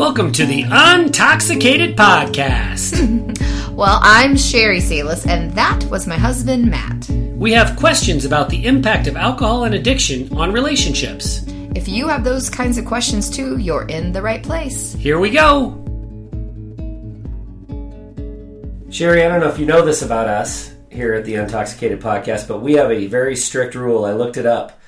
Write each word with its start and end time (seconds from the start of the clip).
Welcome 0.00 0.32
to 0.32 0.46
the 0.46 0.62
Untoxicated 0.62 1.94
Podcast. 1.94 3.36
Well, 3.72 4.00
I'm 4.02 4.34
Sherry 4.34 4.80
Salis, 4.80 5.26
and 5.26 5.52
that 5.52 5.84
was 5.84 6.06
my 6.06 6.16
husband, 6.16 6.70
Matt. 6.70 7.06
we 7.36 7.52
have 7.52 7.76
questions 7.78 8.24
about 8.24 8.48
the 8.48 8.64
impact 8.64 9.06
of 9.08 9.16
alcohol 9.16 9.64
and 9.64 9.74
addiction 9.74 10.34
on 10.34 10.52
relationships. 10.52 11.44
If 11.74 11.86
you 11.86 12.08
have 12.08 12.24
those 12.24 12.48
kinds 12.48 12.78
of 12.78 12.86
questions 12.86 13.28
too, 13.28 13.58
you're 13.58 13.86
in 13.88 14.12
the 14.12 14.22
right 14.22 14.42
place. 14.42 14.94
Here 14.94 15.18
we 15.18 15.28
go. 15.28 15.72
Sherry, 18.88 19.22
I 19.22 19.28
don't 19.28 19.40
know 19.40 19.48
if 19.48 19.58
you 19.58 19.66
know 19.66 19.84
this 19.84 20.00
about 20.00 20.28
us 20.28 20.72
here 20.88 21.12
at 21.12 21.26
the 21.26 21.34
Untoxicated 21.34 22.00
Podcast, 22.00 22.48
but 22.48 22.62
we 22.62 22.72
have 22.72 22.90
a 22.90 23.06
very 23.06 23.36
strict 23.36 23.74
rule. 23.74 24.06
I 24.06 24.14
looked 24.14 24.38
it 24.38 24.46
up. 24.46 24.80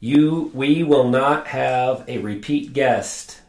You, 0.00 0.50
we 0.52 0.82
will 0.82 1.08
not 1.08 1.46
have 1.46 2.04
a 2.08 2.18
repeat 2.18 2.72
guest 2.72 3.42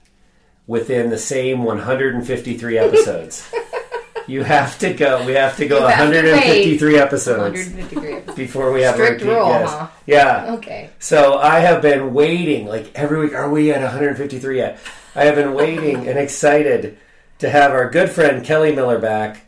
within 0.67 1.09
the 1.09 1.17
same 1.17 1.63
153 1.63 2.77
episodes. 2.77 3.49
you 4.27 4.43
have 4.43 4.77
to 4.79 4.93
go. 4.93 5.25
We 5.25 5.33
have 5.33 5.57
to 5.57 5.67
go 5.67 5.87
have 5.87 6.09
to 6.11 6.15
153 6.17 6.97
episodes 6.99 7.69
153. 7.69 8.35
before 8.35 8.71
we 8.71 8.81
have 8.81 8.95
Strict 8.95 9.21
a 9.21 9.25
repeat 9.25 9.37
rule, 9.37 9.47
guest. 9.49 9.73
huh? 9.75 9.87
Yeah. 10.05 10.53
Okay. 10.55 10.89
So 10.99 11.37
I 11.37 11.59
have 11.59 11.81
been 11.81 12.13
waiting, 12.13 12.67
like 12.67 12.91
every 12.95 13.19
week. 13.19 13.33
Are 13.33 13.49
we 13.49 13.71
at 13.71 13.81
153 13.81 14.57
yet? 14.57 14.79
I 15.15 15.23
have 15.25 15.35
been 15.35 15.53
waiting 15.53 16.07
and 16.07 16.19
excited 16.19 16.97
to 17.39 17.49
have 17.49 17.71
our 17.71 17.89
good 17.89 18.09
friend 18.11 18.43
Kelly 18.45 18.75
Miller 18.75 18.99
back. 18.99 19.41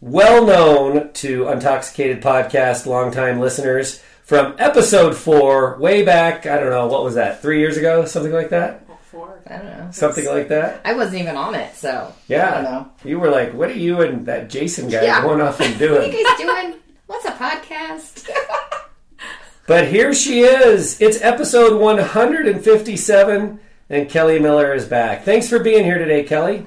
Well 0.00 0.46
known 0.46 1.12
to 1.14 1.44
Untoxicated 1.44 2.20
Podcast 2.22 2.86
longtime 2.86 3.40
listeners 3.40 4.02
from 4.24 4.54
episode 4.58 5.16
four, 5.16 5.76
way 5.78 6.04
back. 6.04 6.46
I 6.46 6.58
don't 6.58 6.70
know 6.70 6.86
what 6.86 7.02
was 7.04 7.14
that, 7.14 7.40
three 7.42 7.60
years 7.60 7.76
ago, 7.76 8.04
something 8.04 8.32
like 8.32 8.50
that, 8.50 8.85
Four. 9.16 9.40
I 9.46 9.56
don't 9.56 9.64
know. 9.66 9.88
something 9.92 10.26
like 10.26 10.48
that. 10.48 10.82
I 10.84 10.92
wasn't 10.92 11.22
even 11.22 11.36
on 11.36 11.54
it, 11.54 11.74
so 11.74 12.12
yeah. 12.28 12.50
I 12.50 12.54
don't 12.54 12.64
Yeah, 12.64 12.70
know. 12.70 12.88
you 13.04 13.18
were 13.18 13.30
like, 13.30 13.54
"What 13.54 13.70
are 13.70 13.74
you 13.78 14.02
and 14.02 14.26
that 14.26 14.50
Jason 14.50 14.90
guy 14.90 15.04
Yeah. 15.04 15.22
going 15.22 15.40
off 15.40 15.58
and 15.60 15.72
What 15.80 15.90
are 16.02 16.06
you 16.06 16.24
guys 16.24 16.36
doing? 16.38 16.74
What's 17.06 17.24
a 17.24 17.32
podcast? 17.32 18.28
But 19.68 19.88
here 19.88 20.14
she 20.14 20.42
is. 20.42 21.00
It's 21.00 21.20
episode 21.22 21.80
157, 21.80 23.58
and 23.90 24.08
Kelly 24.08 24.38
Miller 24.38 24.72
is 24.72 24.84
back. 24.84 25.24
Thanks 25.24 25.48
for 25.48 25.58
being 25.58 25.82
here 25.82 25.98
today, 25.98 26.22
Kelly. 26.22 26.66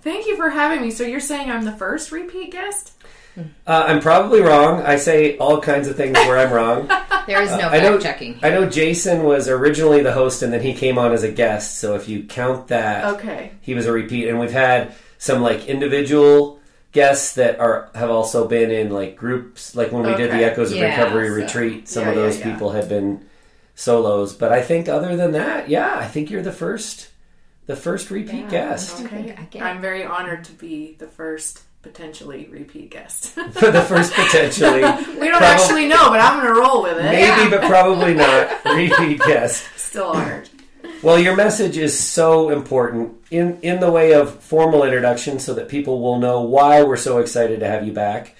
Thank 0.00 0.26
you 0.26 0.36
for 0.36 0.50
having 0.50 0.80
me. 0.82 0.90
So 0.90 1.04
you're 1.04 1.20
saying 1.20 1.48
I'm 1.52 1.64
the 1.64 1.70
first 1.70 2.10
repeat 2.10 2.50
guest? 2.50 2.94
Uh, 3.36 3.42
I'm 3.66 4.00
probably 4.00 4.40
wrong. 4.40 4.82
I 4.82 4.96
say 4.96 5.36
all 5.38 5.60
kinds 5.60 5.88
of 5.88 5.96
things 5.96 6.16
where 6.18 6.38
I'm 6.38 6.52
wrong. 6.52 6.90
There 7.24 7.40
is 7.40 7.50
no 7.52 7.68
I 7.68 7.78
know- 7.78 7.92
fact 7.92 8.02
checking. 8.02 8.40
I 8.42 8.50
know 8.50 8.68
Jason 8.68 9.22
was 9.22 9.46
originally 9.48 10.02
the 10.02 10.10
host, 10.12 10.42
and 10.42 10.52
then 10.52 10.60
he 10.60 10.74
came 10.74 10.98
on 10.98 11.12
as 11.12 11.22
a 11.22 11.30
guest. 11.30 11.78
So 11.78 11.94
if 11.94 12.08
you 12.08 12.24
count 12.24 12.66
that, 12.66 13.04
Okay. 13.14 13.52
he 13.60 13.74
was 13.74 13.86
a 13.86 13.92
repeat. 13.92 14.26
And 14.26 14.40
we've 14.40 14.50
had 14.50 14.92
some 15.18 15.40
like 15.40 15.66
individual 15.66 16.58
guests 16.90 17.36
that 17.36 17.60
are 17.60 17.90
have 17.94 18.10
also 18.10 18.48
been 18.48 18.72
in 18.72 18.90
like 18.90 19.14
groups. 19.16 19.76
Like 19.76 19.92
when 19.92 20.02
we 20.02 20.14
did 20.16 20.32
the 20.32 20.34
Okay. 20.34 20.44
Echoes 20.46 20.72
of 20.72 20.78
Yeah, 20.78 20.98
Recovery 20.98 21.28
so- 21.28 21.34
retreat, 21.34 21.88
some 21.88 22.02
Yeah, 22.02 22.08
of 22.10 22.16
yeah, 22.16 22.22
those 22.22 22.38
yeah. 22.40 22.52
people 22.52 22.70
have 22.72 22.88
been 22.88 23.24
solos. 23.76 24.34
But 24.34 24.50
I 24.50 24.60
think 24.60 24.88
other 24.88 25.14
than 25.14 25.30
that, 25.32 25.68
yeah, 25.68 25.94
I 25.96 26.06
think 26.08 26.28
you're 26.28 26.42
the 26.42 26.50
first, 26.50 27.08
the 27.66 27.76
first 27.76 28.10
repeat 28.10 28.46
Yeah. 28.46 28.50
guest 28.50 29.00
Okay. 29.04 29.36
I 29.38 29.42
get 29.44 29.62
it. 29.62 29.64
I'm 29.64 29.80
very 29.80 30.04
honored 30.04 30.42
to 30.46 30.52
be 30.52 30.96
the 30.98 31.06
first 31.06 31.60
potentially 31.82 32.48
repeat 32.50 32.90
guest. 32.90 33.30
for 33.52 33.70
the 33.70 33.82
first 33.82 34.12
potentially. 34.14 34.80
we 35.20 35.28
don't 35.28 35.42
Probab- 35.42 35.58
actually 35.58 35.88
know, 35.88 36.10
but 36.10 36.20
I'm 36.20 36.40
going 36.40 36.54
to 36.54 36.60
roll 36.60 36.82
with 36.82 36.98
it. 36.98 37.02
Maybe, 37.02 37.50
but 37.50 37.62
probably 37.62 38.14
not. 38.14 38.64
Repeat 38.64 39.20
guest. 39.20 39.64
Still 39.76 40.06
honored. 40.06 40.48
Well, 41.02 41.18
your 41.18 41.36
message 41.36 41.76
is 41.76 41.98
so 41.98 42.50
important 42.50 43.16
in 43.30 43.60
in 43.60 43.80
the 43.80 43.90
way 43.90 44.14
of 44.14 44.40
formal 44.42 44.84
introduction, 44.84 45.38
so 45.38 45.54
that 45.54 45.68
people 45.68 46.00
will 46.00 46.18
know 46.18 46.40
why 46.40 46.82
we're 46.82 46.96
so 46.96 47.18
excited 47.18 47.60
to 47.60 47.68
have 47.68 47.86
you 47.86 47.92
back. 47.92 48.36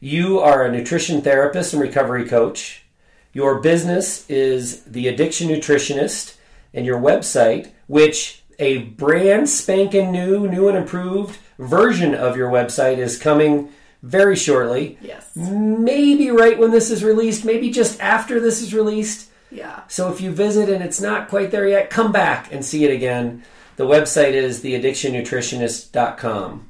You 0.00 0.38
are 0.38 0.64
a 0.64 0.70
nutrition 0.70 1.22
therapist 1.22 1.72
and 1.72 1.82
recovery 1.82 2.26
coach. 2.26 2.84
Your 3.32 3.60
business 3.60 4.28
is 4.30 4.82
the 4.84 5.08
Addiction 5.08 5.48
Nutritionist, 5.48 6.36
and 6.72 6.86
your 6.86 6.98
website, 6.98 7.70
which 7.86 8.42
a 8.58 8.78
brand 8.78 9.48
spanking 9.48 10.12
new, 10.12 10.48
new 10.48 10.68
and 10.68 10.76
improved 10.76 11.38
version 11.58 12.14
of 12.14 12.36
your 12.36 12.50
website 12.50 12.98
is 12.98 13.18
coming 13.18 13.70
very 14.02 14.36
shortly. 14.36 14.98
Yes. 15.00 15.34
Maybe 15.34 16.30
right 16.30 16.58
when 16.58 16.70
this 16.70 16.90
is 16.90 17.04
released, 17.04 17.44
maybe 17.44 17.70
just 17.70 18.00
after 18.00 18.40
this 18.40 18.62
is 18.62 18.72
released. 18.72 19.30
Yeah. 19.50 19.82
So 19.88 20.12
if 20.12 20.20
you 20.20 20.30
visit 20.30 20.68
and 20.68 20.84
it's 20.84 21.00
not 21.00 21.28
quite 21.28 21.50
there 21.50 21.66
yet, 21.66 21.90
come 21.90 22.12
back 22.12 22.52
and 22.52 22.64
see 22.64 22.84
it 22.84 22.92
again. 22.92 23.42
The 23.76 23.86
website 23.86 24.32
is 24.32 24.62
theaddictionnutritionist.com. 24.62 26.68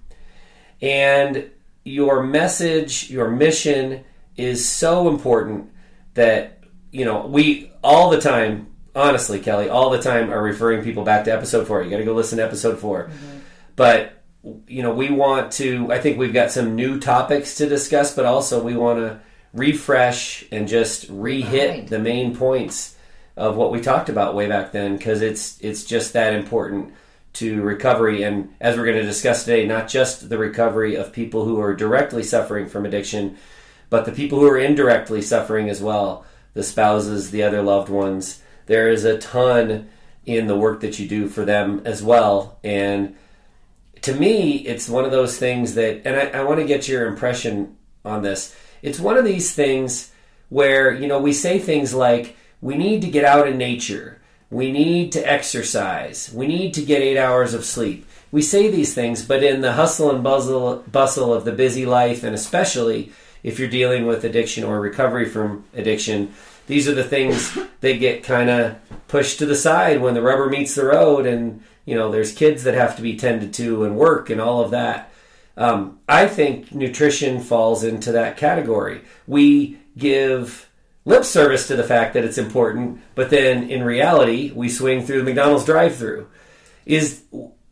And 0.81 1.51
your 1.85 2.23
message, 2.23 3.11
your 3.11 3.31
mission 3.31 4.05
is 4.37 4.69
so 4.69 5.09
important 5.09 5.73
that, 6.15 6.63
you 6.93 7.05
know, 7.05 7.27
we 7.27 7.73
all 7.83 8.11
the 8.11 8.21
time, 8.21 8.69
honestly, 8.95 9.41
Kelly, 9.41 9.69
all 9.69 9.91
the 9.91 10.01
time 10.01 10.31
are 10.31 10.43
referring 10.43 10.85
people 10.85 11.03
back 11.03 11.25
to 11.25 11.33
episode 11.33 11.67
four. 11.67 11.83
You 11.83 11.91
got 11.91 11.99
to 11.99 12.05
go 12.05 12.15
listen 12.15 12.39
to 12.39 12.45
episode 12.45 12.79
4 12.79 13.05
mm-hmm. 13.05 13.39
But, 13.75 14.18
you 14.67 14.83
know, 14.83 14.93
we 14.93 15.11
want 15.11 15.53
to, 15.53 15.91
I 15.93 15.99
think 15.99 16.19
we've 16.19 16.33
got 16.33 16.51
some 16.51 16.75
new 16.75 16.99
topics 17.01 17.57
to 17.57 17.69
discuss, 17.69 18.15
but 18.15 18.25
also 18.25 18.63
we 18.63 18.77
want 18.77 18.99
to 18.99 19.21
refresh 19.53 20.45
and 20.53 20.69
just 20.69 21.07
re-hit 21.09 21.71
Right. 21.71 21.87
the 21.87 21.99
main 21.99 22.37
points 22.37 22.97
of 23.37 23.57
what 23.57 23.71
we 23.71 23.81
talked 23.81 24.09
about 24.09 24.35
way 24.35 24.49
back 24.49 24.73
then 24.73 24.97
because 24.97 25.23
it's 25.23 25.59
it's 25.61 25.85
just 25.85 26.13
that 26.13 26.35
important 26.35 26.93
to 27.35 27.63
recovery 27.63 28.25
and 28.25 28.53
as 28.61 28.77
we're 28.77 28.85
going 28.85 28.97
to 28.99 29.03
discuss 29.03 29.45
today 29.45 29.67
not 29.67 29.89
just 29.89 30.29
the 30.29 30.37
recovery 30.37 30.97
of 30.97 31.13
people 31.13 31.45
who 31.45 31.61
are 31.61 31.75
directly 31.75 32.23
suffering 32.23 32.69
from 32.69 32.85
addiction 32.85 33.37
but 33.91 34.05
the 34.05 34.13
people 34.13 34.39
who 34.39 34.49
are 34.49 34.59
indirectly 34.59 35.23
suffering 35.23 35.71
as 35.71 35.81
well 35.81 36.27
the 36.55 36.63
spouses 36.63 37.31
the 37.31 37.43
other 37.43 37.63
loved 37.63 37.89
ones 37.89 38.43
there 38.67 38.91
is 38.91 39.05
a 39.05 39.19
ton 39.19 39.89
in 40.27 40.47
the 40.47 40.57
work 40.57 40.81
that 40.81 40.99
you 40.99 41.09
do 41.09 41.29
for 41.29 41.45
them 41.45 41.81
as 41.85 42.03
well 42.03 42.59
and 42.65 43.15
to 44.03 44.15
me, 44.15 44.59
it's 44.59 44.89
one 44.89 45.05
of 45.05 45.11
those 45.11 45.39
things 45.39 45.75
that, 45.75 46.03
and 46.05 46.17
I, 46.17 46.41
I 46.41 46.45
want 46.45 46.61
to 46.61 46.67
get 46.67 46.89
your 46.89 47.07
impression 47.07 47.77
on 48.05 48.23
this. 48.23 48.55
It's 48.83 49.01
one 49.01 49.17
of 49.17 49.25
these 49.25 49.55
things 49.55 50.13
where, 50.49 50.93
you 50.93 51.07
know, 51.07 51.21
we 51.21 51.33
say 51.33 51.59
things 51.59 51.95
like, 51.95 52.37
we 52.61 52.77
need 52.77 53.03
to 53.03 53.11
get 53.11 53.25
out 53.25 53.49
in 53.49 53.59
nature. 53.59 54.21
We 54.51 54.73
need 54.73 55.13
to 55.13 55.21
exercise. 55.21 56.33
We 56.33 56.47
need 56.47 56.75
to 56.75 56.85
get 56.85 57.03
eight 57.03 57.19
hours 57.19 57.55
of 57.55 57.65
sleep. 57.65 58.07
We 58.31 58.43
say 58.43 58.71
these 58.71 58.95
things, 58.95 59.25
but 59.25 59.43
in 59.43 59.61
the 59.61 59.73
hustle 59.73 60.11
and 60.11 60.23
bustle, 60.23 60.85
bustle 60.91 61.33
of 61.33 61.45
the 61.45 61.53
busy 61.53 61.87
life, 61.87 62.23
and 62.25 62.35
especially 62.35 63.13
if 63.43 63.59
you're 63.59 63.69
dealing 63.69 64.07
with 64.07 64.25
addiction 64.25 64.65
or 64.65 64.81
recovery 64.81 65.27
from 65.27 65.65
addiction, 65.75 66.35
these 66.67 66.89
are 66.89 66.95
the 66.95 67.05
things 67.05 67.57
that 67.81 68.01
get 68.01 68.23
kind 68.23 68.51
of 68.51 68.77
pushed 69.07 69.39
to 69.39 69.47
the 69.47 69.55
side 69.55 70.01
when 70.01 70.15
the 70.15 70.23
rubber 70.23 70.51
meets 70.51 70.75
the 70.75 70.85
road 70.85 71.27
and 71.27 71.63
you 71.89 71.95
know 71.95 72.11
there's 72.11 72.35
kids 72.35 72.65
that 72.65 72.75
have 72.75 72.97
to 72.97 73.03
be 73.03 73.17
tended 73.17 73.55
to 73.55 73.85
and 73.85 73.97
work 73.97 74.29
and 74.29 74.43
all 74.43 74.61
of 74.61 74.73
that. 74.73 75.11
Um, 75.57 75.99
i 76.07 76.29
think 76.29 76.73
nutrition 76.73 77.41
falls 77.41 77.83
into 77.83 78.13
that 78.13 78.37
category. 78.37 79.01
We 79.27 79.79
give 79.97 80.69
lip 81.07 81.25
service 81.25 81.67
to 81.69 81.77
the 81.77 81.91
fact 81.93 82.13
that 82.13 82.25
it's 82.25 82.37
important 82.37 83.01
but 83.15 83.31
then 83.31 83.71
in 83.71 83.83
reality 83.83 84.53
we 84.55 84.69
swing 84.69 85.07
through 85.07 85.21
the 85.21 85.25
mcdonald's 85.25 85.65
drive-through. 85.65 86.29
Is 86.85 87.23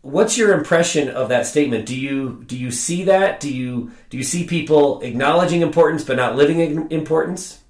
what's 0.01 0.39
your 0.39 0.55
impression 0.55 1.11
of 1.11 1.29
that 1.29 1.45
statement? 1.45 1.85
Do 1.85 1.95
you 1.95 2.43
do 2.47 2.57
you 2.57 2.71
see 2.71 3.05
that? 3.05 3.39
Do 3.39 3.55
you 3.55 3.93
do 4.09 4.17
you 4.17 4.25
see 4.25 4.47
people 4.47 5.03
acknowledging 5.03 5.61
importance 5.61 6.05
but 6.05 6.17
not 6.17 6.37
living 6.37 6.61
in 6.61 6.91
importance 6.91 7.61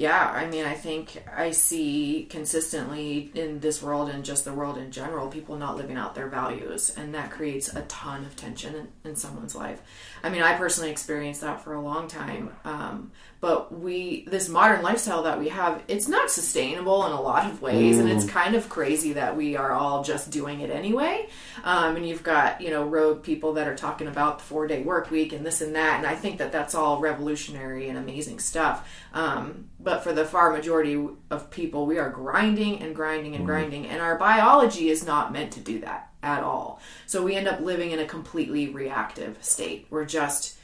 Yeah, 0.00 0.30
I 0.30 0.46
mean, 0.46 0.64
I 0.64 0.72
think 0.72 1.22
I 1.30 1.50
see 1.50 2.26
consistently 2.30 3.30
in 3.34 3.60
this 3.60 3.82
world 3.82 4.08
and 4.08 4.24
just 4.24 4.46
the 4.46 4.54
world 4.54 4.78
in 4.78 4.90
general, 4.90 5.28
people 5.28 5.58
not 5.58 5.76
living 5.76 5.98
out 5.98 6.14
their 6.14 6.28
values, 6.28 6.88
and 6.96 7.14
that 7.14 7.30
creates 7.30 7.68
a 7.76 7.82
ton 7.82 8.24
of 8.24 8.34
tension 8.34 8.74
in, 8.74 8.88
in 9.10 9.14
someone's 9.14 9.54
life. 9.54 9.82
I 10.22 10.30
mean, 10.30 10.42
I 10.42 10.56
personally 10.56 10.90
experienced 10.90 11.40
that 11.40 11.62
for 11.62 11.74
a 11.74 11.80
long 11.80 12.08
time. 12.08 12.54
Um, 12.64 13.12
but 13.40 13.78
we, 13.78 14.26
this 14.26 14.50
modern 14.50 14.82
lifestyle 14.82 15.22
that 15.22 15.38
we 15.38 15.48
have, 15.48 15.82
it's 15.88 16.08
not 16.08 16.30
sustainable 16.30 17.06
in 17.06 17.12
a 17.12 17.20
lot 17.20 17.50
of 17.50 17.62
ways, 17.62 17.98
and 17.98 18.10
it's 18.10 18.26
kind 18.26 18.54
of 18.54 18.68
crazy 18.68 19.14
that 19.14 19.34
we 19.34 19.56
are 19.56 19.72
all 19.72 20.04
just 20.04 20.30
doing 20.30 20.60
it 20.60 20.70
anyway. 20.70 21.26
Um, 21.64 21.96
and 21.96 22.06
you've 22.06 22.22
got, 22.22 22.60
you 22.60 22.68
know, 22.68 22.84
rogue 22.84 23.22
people 23.22 23.54
that 23.54 23.66
are 23.66 23.74
talking 23.74 24.08
about 24.08 24.40
the 24.40 24.44
four 24.44 24.66
day 24.66 24.82
work 24.82 25.10
week 25.10 25.32
and 25.32 25.44
this 25.44 25.62
and 25.62 25.74
that, 25.74 25.96
and 25.98 26.06
I 26.06 26.16
think 26.16 26.36
that 26.38 26.52
that's 26.52 26.74
all 26.74 27.00
revolutionary 27.00 27.88
and 27.88 27.96
amazing 27.96 28.40
stuff. 28.40 28.86
Um, 29.14 29.70
but 29.78 30.04
for 30.04 30.12
the 30.12 30.26
far 30.26 30.52
majority 30.52 31.02
of 31.30 31.50
people, 31.50 31.86
we 31.86 31.98
are 31.98 32.10
grinding 32.10 32.80
and 32.82 32.94
grinding 32.94 33.36
and 33.36 33.46
grinding, 33.46 33.86
and 33.86 34.02
our 34.02 34.18
biology 34.18 34.90
is 34.90 35.06
not 35.06 35.32
meant 35.32 35.52
to 35.52 35.60
do 35.60 35.80
that 35.80 36.09
at 36.22 36.42
all. 36.42 36.80
So 37.06 37.22
we 37.22 37.34
end 37.34 37.48
up 37.48 37.60
living 37.60 37.92
in 37.92 37.98
a 37.98 38.06
completely 38.06 38.68
reactive 38.68 39.42
state. 39.42 39.86
We're 39.90 40.04
just 40.04 40.56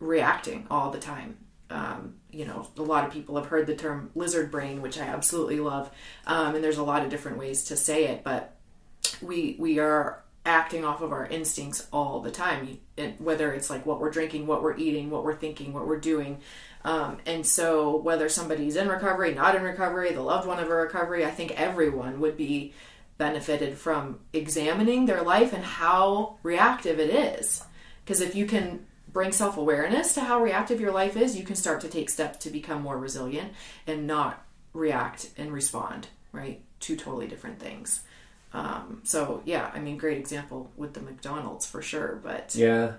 reacting 0.00 0.66
all 0.70 0.90
the 0.90 0.98
time. 0.98 1.36
Um, 1.70 2.14
you 2.30 2.44
know, 2.44 2.68
a 2.76 2.82
lot 2.82 3.04
of 3.04 3.12
people 3.12 3.36
have 3.36 3.46
heard 3.46 3.66
the 3.66 3.76
term 3.76 4.10
lizard 4.14 4.50
brain, 4.50 4.82
which 4.82 4.98
I 4.98 5.04
absolutely 5.04 5.60
love. 5.60 5.90
Um, 6.26 6.54
and 6.54 6.64
there's 6.64 6.78
a 6.78 6.84
lot 6.84 7.02
of 7.02 7.10
different 7.10 7.38
ways 7.38 7.64
to 7.64 7.76
say 7.76 8.06
it, 8.06 8.22
but 8.22 8.56
we 9.22 9.56
we 9.58 9.78
are 9.78 10.22
acting 10.46 10.84
off 10.84 11.00
of 11.00 11.12
our 11.12 11.26
instincts 11.26 11.86
all 11.90 12.20
the 12.20 12.30
time 12.30 12.78
whether 13.18 13.52
it's 13.52 13.70
like 13.70 13.86
what 13.86 13.98
we're 13.98 14.10
drinking 14.10 14.46
what 14.46 14.62
we're 14.62 14.76
eating 14.76 15.08
what 15.10 15.24
we're 15.24 15.34
thinking 15.34 15.72
what 15.72 15.86
we're 15.86 15.98
doing 15.98 16.38
um, 16.84 17.16
and 17.24 17.46
so 17.46 17.96
whether 17.96 18.28
somebody's 18.28 18.76
in 18.76 18.86
recovery 18.88 19.32
not 19.34 19.54
in 19.54 19.62
recovery 19.62 20.12
the 20.12 20.20
loved 20.20 20.46
one 20.46 20.58
of 20.58 20.68
a 20.68 20.74
recovery 20.74 21.24
i 21.24 21.30
think 21.30 21.50
everyone 21.52 22.20
would 22.20 22.36
be 22.36 22.74
benefited 23.18 23.78
from 23.78 24.18
examining 24.32 25.06
their 25.06 25.22
life 25.22 25.52
and 25.52 25.64
how 25.64 26.38
reactive 26.42 26.98
it 26.98 27.10
is 27.10 27.62
because 28.04 28.20
if 28.20 28.34
you 28.34 28.46
can 28.46 28.84
bring 29.12 29.32
self 29.32 29.56
awareness 29.56 30.14
to 30.14 30.20
how 30.20 30.42
reactive 30.42 30.80
your 30.80 30.92
life 30.92 31.16
is, 31.16 31.36
you 31.36 31.44
can 31.44 31.56
start 31.56 31.80
to 31.80 31.88
take 31.88 32.10
steps 32.10 32.38
to 32.38 32.50
become 32.50 32.82
more 32.82 32.98
resilient 32.98 33.52
and 33.86 34.06
not 34.06 34.44
react 34.74 35.30
and 35.38 35.52
respond, 35.52 36.08
right? 36.32 36.60
Two 36.80 36.96
totally 36.96 37.26
different 37.26 37.58
things. 37.58 38.02
Um, 38.52 39.00
so, 39.04 39.42
yeah, 39.44 39.70
I 39.74 39.80
mean, 39.80 39.96
great 39.96 40.18
example 40.18 40.70
with 40.76 40.92
the 40.94 41.00
McDonald's 41.00 41.66
for 41.66 41.80
sure, 41.80 42.20
but. 42.22 42.54
Yeah. 42.54 42.92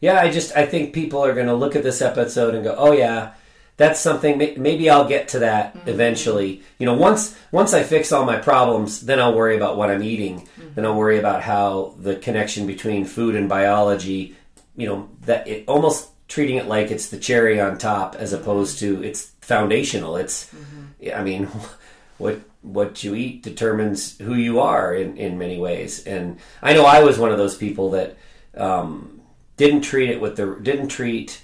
Yeah, 0.00 0.20
I 0.20 0.30
just, 0.30 0.56
I 0.56 0.64
think 0.64 0.94
people 0.94 1.24
are 1.24 1.34
going 1.34 1.48
to 1.48 1.54
look 1.54 1.74
at 1.76 1.82
this 1.82 2.00
episode 2.00 2.54
and 2.54 2.64
go, 2.64 2.74
oh, 2.78 2.92
yeah. 2.92 3.34
That's 3.78 4.00
something. 4.00 4.36
Maybe 4.36 4.90
I'll 4.90 5.08
get 5.08 5.28
to 5.28 5.38
that 5.38 5.74
mm-hmm. 5.74 5.88
eventually. 5.88 6.62
You 6.78 6.84
know, 6.84 6.94
once 6.94 7.34
once 7.50 7.72
I 7.72 7.82
fix 7.84 8.12
all 8.12 8.26
my 8.26 8.36
problems, 8.36 9.00
then 9.00 9.18
I'll 9.20 9.34
worry 9.34 9.56
about 9.56 9.78
what 9.78 9.90
I'm 9.90 10.02
eating. 10.02 10.42
Mm-hmm. 10.42 10.74
Then 10.74 10.84
I'll 10.84 10.94
worry 10.94 11.18
about 11.18 11.42
how 11.42 11.94
the 11.98 12.16
connection 12.16 12.66
between 12.66 13.06
food 13.06 13.34
and 13.34 13.48
biology 13.48 14.36
you 14.78 14.86
know 14.86 15.08
that 15.22 15.46
it 15.46 15.64
almost 15.66 16.08
treating 16.28 16.56
it 16.56 16.66
like 16.66 16.90
it's 16.90 17.08
the 17.08 17.18
cherry 17.18 17.60
on 17.60 17.76
top 17.76 18.14
as 18.14 18.32
opposed 18.32 18.78
to 18.78 19.02
it's 19.02 19.32
foundational. 19.40 20.16
It's 20.16 20.46
mm-hmm. 20.46 21.18
I 21.18 21.22
mean 21.22 21.48
what 22.18 22.40
what 22.62 23.04
you 23.04 23.14
eat 23.14 23.42
determines 23.42 24.18
who 24.18 24.34
you 24.34 24.60
are 24.60 24.94
in, 24.94 25.16
in 25.16 25.38
many 25.38 25.58
ways. 25.58 26.06
And 26.06 26.38
I 26.62 26.72
know 26.74 26.84
I 26.84 27.02
was 27.02 27.18
one 27.18 27.30
of 27.30 27.38
those 27.38 27.56
people 27.56 27.90
that 27.90 28.16
um, 28.56 29.20
didn't 29.56 29.82
treat 29.82 30.10
it 30.10 30.20
with 30.20 30.36
the 30.36 30.58
didn't 30.62 30.88
treat 30.88 31.42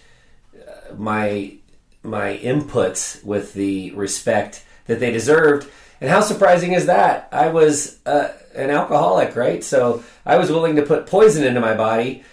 uh, 0.57 0.95
my 0.95 1.57
my 2.05 2.39
inputs 2.39 3.25
with 3.25 3.55
the 3.55 3.91
respect 3.93 4.65
that 4.87 5.01
they 5.01 5.11
deserved. 5.11 5.69
And 6.01 6.11
how 6.11 6.21
surprising 6.21 6.73
is 6.73 6.87
that? 6.87 7.29
I 7.33 7.49
was 7.49 7.99
uh, 8.05 8.33
an 8.55 8.71
alcoholic, 8.71 9.37
right? 9.37 9.65
So 9.65 10.05
I 10.27 10.37
was 10.37 10.51
willing 10.51 10.77
to 10.77 10.83
put 10.83 11.07
poison 11.07 11.45
into 11.45 11.61
my 11.61 11.75
body 11.75 12.25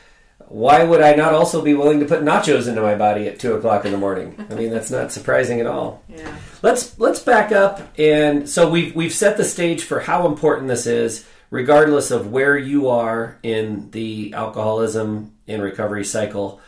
why 0.52 0.84
would 0.84 1.02
I 1.02 1.16
not 1.16 1.34
also 1.34 1.62
be 1.62 1.74
willing 1.74 2.02
to 2.02 2.06
put 2.06 2.24
nachos 2.24 2.68
into 2.68 2.82
my 2.82 2.96
body 2.96 3.28
at 3.28 3.40
two 3.40 3.54
o'clock 3.54 3.86
in 3.86 3.92
the 3.94 3.98
morning? 3.98 4.46
I 4.50 4.56
mean, 4.56 4.70
that's 4.70 4.92
not 4.92 5.12
surprising 5.12 5.60
at 5.60 5.68
all. 5.68 6.04
Yeah. 6.12 6.36
Let's 6.62 7.00
let's 7.00 7.22
back 7.22 7.52
up 7.54 7.82
and 7.98 8.48
so 8.48 8.70
we've 8.70 8.94
we've 8.94 9.14
set 9.14 9.38
the 9.38 9.46
stage 9.46 9.84
for 9.84 10.02
how 10.02 10.28
important 10.28 10.68
this 10.68 10.86
is, 10.86 11.26
regardless 11.50 12.12
of 12.12 12.32
where 12.32 12.58
you 12.58 12.90
are 12.90 13.40
in 13.42 13.90
the 13.92 14.34
alcoholism 14.34 15.34
and 15.48 15.64
recovery 15.64 16.04
cycle, 16.04 16.60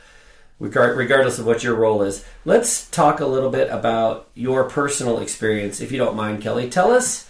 regardless 0.63 1.39
of 1.39 1.45
what 1.45 1.63
your 1.63 1.75
role 1.75 2.01
is. 2.01 2.25
Let's 2.45 2.89
talk 2.89 3.19
a 3.19 3.25
little 3.25 3.49
bit 3.49 3.69
about 3.69 4.29
your 4.33 4.63
personal 4.63 5.19
experience, 5.19 5.81
if 5.81 5.91
you 5.91 5.97
don't 5.97 6.15
mind, 6.15 6.41
Kelly. 6.41 6.69
Tell 6.69 6.91
us 6.91 7.29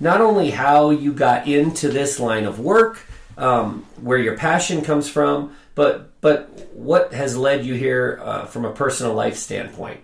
not 0.00 0.20
only 0.20 0.50
how 0.50 0.90
you 0.90 1.12
got 1.12 1.48
into 1.48 1.88
this 1.88 2.20
line 2.20 2.44
of 2.44 2.60
work, 2.60 3.00
um, 3.36 3.86
where 4.00 4.18
your 4.18 4.36
passion 4.36 4.82
comes 4.82 5.08
from 5.08 5.54
but 5.78 6.20
but 6.20 6.50
what 6.72 7.12
has 7.12 7.36
led 7.36 7.64
you 7.64 7.74
here 7.74 8.18
uh, 8.20 8.46
from 8.46 8.64
a 8.64 8.72
personal 8.72 9.14
life 9.14 9.36
standpoint? 9.36 10.00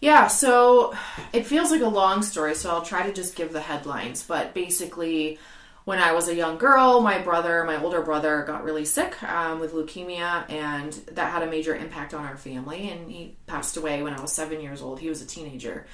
Yeah, 0.00 0.28
so 0.28 0.94
it 1.34 1.44
feels 1.44 1.70
like 1.70 1.82
a 1.82 1.88
long 1.88 2.22
story, 2.22 2.54
so 2.54 2.70
I'll 2.70 2.80
try 2.80 3.06
to 3.06 3.12
just 3.12 3.36
give 3.36 3.52
the 3.52 3.60
headlines. 3.60 4.22
But 4.22 4.54
basically, 4.54 5.38
when 5.88 5.98
I 5.98 6.12
was 6.12 6.28
a 6.28 6.34
young 6.34 6.58
girl, 6.58 7.00
my 7.00 7.18
brother, 7.18 7.64
my 7.64 7.82
older 7.82 8.02
brother, 8.02 8.44
got 8.46 8.62
really 8.62 8.84
sick 8.84 9.22
um, 9.22 9.58
with 9.58 9.72
leukemia, 9.72 10.44
and 10.50 10.92
that 11.12 11.32
had 11.32 11.42
a 11.42 11.46
major 11.46 11.74
impact 11.74 12.12
on 12.12 12.26
our 12.26 12.36
family. 12.36 12.90
And 12.90 13.10
he 13.10 13.38
passed 13.46 13.78
away 13.78 14.02
when 14.02 14.12
I 14.12 14.20
was 14.20 14.30
seven 14.30 14.60
years 14.60 14.82
old. 14.82 15.00
He 15.00 15.08
was 15.08 15.22
a 15.22 15.26
teenager. 15.26 15.86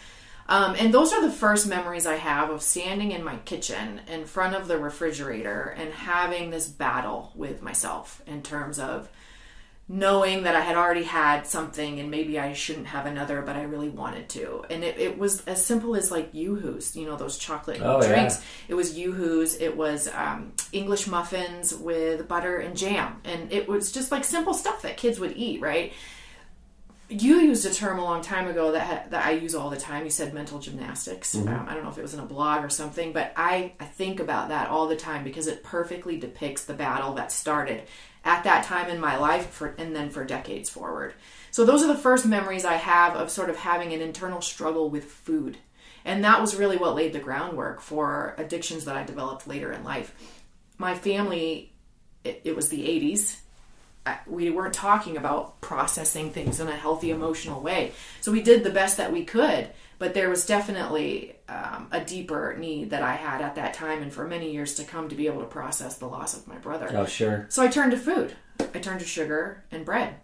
Um, 0.48 0.74
and 0.80 0.92
those 0.92 1.12
are 1.12 1.22
the 1.22 1.30
first 1.30 1.68
memories 1.68 2.06
I 2.06 2.16
have 2.16 2.50
of 2.50 2.60
standing 2.60 3.12
in 3.12 3.22
my 3.22 3.36
kitchen 3.36 4.00
in 4.08 4.24
front 4.24 4.56
of 4.56 4.66
the 4.66 4.78
refrigerator 4.78 5.72
and 5.78 5.92
having 5.92 6.50
this 6.50 6.66
battle 6.66 7.30
with 7.36 7.62
myself 7.62 8.20
in 8.26 8.42
terms 8.42 8.80
of 8.80 9.08
knowing 9.86 10.44
that 10.44 10.56
I 10.56 10.60
had 10.60 10.76
already 10.76 11.02
had 11.02 11.46
something 11.46 12.00
and 12.00 12.10
maybe 12.10 12.38
I 12.38 12.54
shouldn't 12.54 12.86
have 12.86 13.04
another, 13.04 13.42
but 13.42 13.54
I 13.54 13.64
really 13.64 13.90
wanted 13.90 14.30
to. 14.30 14.64
And 14.70 14.82
it, 14.82 14.98
it 14.98 15.18
was 15.18 15.44
as 15.44 15.64
simple 15.64 15.94
as 15.94 16.10
like 16.10 16.30
Yoo-Hoo's, 16.32 16.96
you 16.96 17.04
know, 17.04 17.16
those 17.16 17.36
chocolate 17.36 17.82
oh, 17.82 18.00
drinks. 18.00 18.38
Yeah. 18.38 18.72
It 18.72 18.74
was 18.74 18.96
Yoo-Hoo's. 18.96 19.60
It 19.60 19.76
was 19.76 20.08
um, 20.08 20.52
English 20.72 21.06
muffins 21.06 21.74
with 21.74 22.26
butter 22.26 22.56
and 22.56 22.74
jam. 22.74 23.20
And 23.24 23.52
it 23.52 23.68
was 23.68 23.92
just 23.92 24.10
like 24.10 24.24
simple 24.24 24.54
stuff 24.54 24.80
that 24.82 24.96
kids 24.96 25.20
would 25.20 25.36
eat, 25.36 25.60
right? 25.60 25.92
you 27.10 27.40
used 27.40 27.66
a 27.66 27.72
term 27.72 27.98
a 27.98 28.02
long 28.02 28.22
time 28.22 28.48
ago 28.48 28.72
that 28.72 28.86
ha- 28.86 29.04
that 29.10 29.26
I 29.26 29.32
use 29.32 29.54
all 29.54 29.68
the 29.68 29.76
time. 29.76 30.04
You 30.04 30.10
said 30.10 30.32
mental 30.32 30.58
gymnastics. 30.58 31.36
Mm-hmm. 31.36 31.48
Um, 31.48 31.66
I 31.68 31.74
don't 31.74 31.84
know 31.84 31.90
if 31.90 31.98
it 31.98 32.02
was 32.02 32.14
in 32.14 32.20
a 32.20 32.24
blog 32.24 32.64
or 32.64 32.70
something, 32.70 33.12
but 33.12 33.32
I, 33.36 33.72
I 33.78 33.84
think 33.84 34.20
about 34.20 34.48
that 34.48 34.68
all 34.68 34.88
the 34.88 34.96
time 34.96 35.22
because 35.22 35.46
it 35.46 35.62
perfectly 35.62 36.18
depicts 36.18 36.64
the 36.64 36.74
battle 36.74 37.12
that 37.14 37.30
started 37.30 37.82
at 38.24 38.44
that 38.44 38.64
time 38.64 38.88
in 38.88 39.00
my 39.00 39.16
life 39.16 39.50
for, 39.50 39.74
and 39.78 39.94
then 39.94 40.10
for 40.10 40.24
decades 40.24 40.70
forward. 40.70 41.14
So 41.50 41.64
those 41.64 41.82
are 41.82 41.86
the 41.86 41.98
first 41.98 42.26
memories 42.26 42.64
I 42.64 42.74
have 42.74 43.14
of 43.14 43.30
sort 43.30 43.50
of 43.50 43.56
having 43.56 43.92
an 43.92 44.00
internal 44.00 44.40
struggle 44.40 44.90
with 44.90 45.04
food. 45.04 45.58
And 46.04 46.24
that 46.24 46.40
was 46.40 46.56
really 46.56 46.76
what 46.76 46.94
laid 46.94 47.12
the 47.12 47.20
groundwork 47.20 47.80
for 47.80 48.34
addictions 48.38 48.84
that 48.84 48.96
I 48.96 49.04
developed 49.04 49.46
later 49.46 49.72
in 49.72 49.84
life. 49.84 50.14
My 50.78 50.94
family, 50.94 51.72
it, 52.24 52.42
it 52.44 52.56
was 52.56 52.68
the 52.68 52.82
80s 52.82 53.36
we 54.26 54.50
weren't 54.50 54.74
talking 54.74 55.16
about 55.16 55.60
processing 55.60 56.30
things 56.30 56.60
in 56.60 56.68
a 56.68 56.76
healthy 56.76 57.10
emotional 57.10 57.60
way. 57.60 57.92
So 58.20 58.32
we 58.32 58.42
did 58.42 58.64
the 58.64 58.70
best 58.70 58.96
that 58.98 59.12
we 59.12 59.24
could, 59.24 59.70
but 59.98 60.14
there 60.14 60.28
was 60.28 60.46
definitely 60.46 61.36
um, 61.48 61.88
a 61.92 62.00
deeper 62.00 62.56
need 62.58 62.90
that 62.90 63.02
I 63.02 63.14
had 63.14 63.40
at 63.40 63.54
that 63.56 63.74
time 63.74 64.02
and 64.02 64.12
for 64.12 64.26
many 64.26 64.52
years 64.52 64.74
to 64.74 64.84
come 64.84 65.08
to 65.08 65.14
be 65.14 65.26
able 65.26 65.40
to 65.40 65.46
process 65.46 65.96
the 65.96 66.06
loss 66.06 66.36
of 66.36 66.46
my 66.46 66.56
brother. 66.56 66.90
Oh, 66.92 67.06
sure. 67.06 67.46
So 67.48 67.62
I 67.62 67.68
turned 67.68 67.92
to 67.92 67.98
food. 67.98 68.34
I 68.60 68.78
turned 68.78 69.00
to 69.00 69.06
sugar 69.06 69.64
and 69.70 69.84
bread 69.84 70.16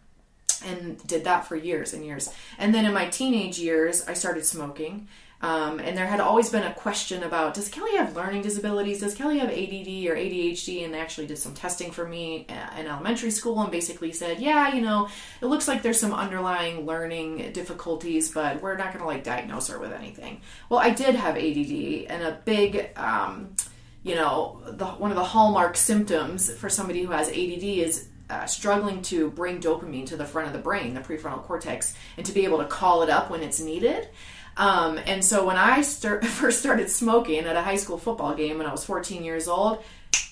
and 0.65 1.05
did 1.07 1.25
that 1.25 1.47
for 1.47 1.57
years 1.57 1.93
and 1.93 2.05
years. 2.05 2.33
And 2.59 2.75
then 2.75 2.85
in 2.85 2.93
my 2.93 3.07
teenage 3.09 3.59
years, 3.59 4.07
I 4.07 4.15
started 4.15 4.45
smoking 4.45 5.09
um, 5.43 5.81
and 5.81 5.97
there 5.97 6.07
had 6.07 6.21
always 6.21 6.51
been 6.51 6.65
a 6.65 6.75
question 6.75 7.23
about 7.23 7.55
does 7.55 7.69
Kelly 7.69 7.97
have 7.97 8.15
learning 8.15 8.43
disabilities? 8.43 9.01
Does 9.01 9.15
Kelly 9.15 9.39
have 9.39 9.49
ADD 9.49 10.07
or 10.07 10.15
ADHD? 10.15 10.85
And 10.85 10.93
they 10.93 11.01
actually 11.01 11.27
did 11.27 11.39
some 11.39 11.55
testing 11.55 11.91
for 11.91 12.07
me 12.07 12.47
in 12.79 12.87
elementary 12.87 13.31
school 13.31 13.61
and 13.63 13.71
basically 13.71 14.13
said, 14.13 14.39
yeah, 14.39 14.75
you 14.75 14.83
know, 14.83 15.09
it 15.41 15.47
looks 15.47 15.67
like 15.67 15.83
there's 15.83 15.99
some 15.99 16.13
underlying 16.13 16.85
learning 16.85 17.53
difficulties, 17.53 18.31
but 18.31 18.61
we're 18.61 18.77
not 18.77 18.89
going 18.89 19.01
to 19.01 19.07
like 19.07 19.25
diagnose 19.25 19.69
her 19.69 19.79
with 19.79 19.93
anything. 19.93 20.43
Well, 20.69 20.81
I 20.81 20.91
did 20.91 21.15
have 21.15 21.37
ADD, 21.37 22.07
and 22.09 22.23
a 22.23 22.39
big, 22.45 22.91
um, 22.97 23.57
you 24.03 24.17
know, 24.17 24.61
the, 24.67 24.87
one 24.87 25.11
of 25.11 25.17
the 25.17 25.25
hallmark 25.25 25.77
symptoms 25.79 26.53
for 26.53 26.69
somebody 26.69 27.03
who 27.03 27.13
has 27.13 27.29
ADD 27.29 27.65
is 27.65 28.09
uh, 28.29 28.45
struggling 28.45 29.01
to 29.03 29.31
bring 29.31 29.59
dopamine 29.59 30.07
to 30.07 30.17
the 30.17 30.25
front 30.27 30.49
of 30.49 30.53
the 30.53 30.59
brain, 30.59 30.93
the 30.93 31.01
prefrontal 31.01 31.43
cortex, 31.43 31.95
and 32.19 32.27
to 32.27 32.33
be 32.33 32.45
able 32.45 32.59
to 32.59 32.67
call 32.67 33.03
it 33.03 33.09
up 33.09 33.31
when 33.31 33.43
it's 33.43 33.59
needed. 33.59 34.09
Um, 34.57 34.99
and 35.07 35.25
so 35.25 35.47
when 35.47 35.57
I 35.57 35.83
start, 35.83 36.25
first 36.27 36.61
started 36.61 36.91
smoking 36.91 37.41
at 37.41 37.57
a 37.57 37.63
high 37.63 37.77
school 37.77 37.99
football 37.99 38.35
game 38.35 38.59
when 38.59 38.67
I 38.67 38.73
was 38.73 38.85
14 38.85 39.25
years 39.25 39.49
old, 39.49 39.83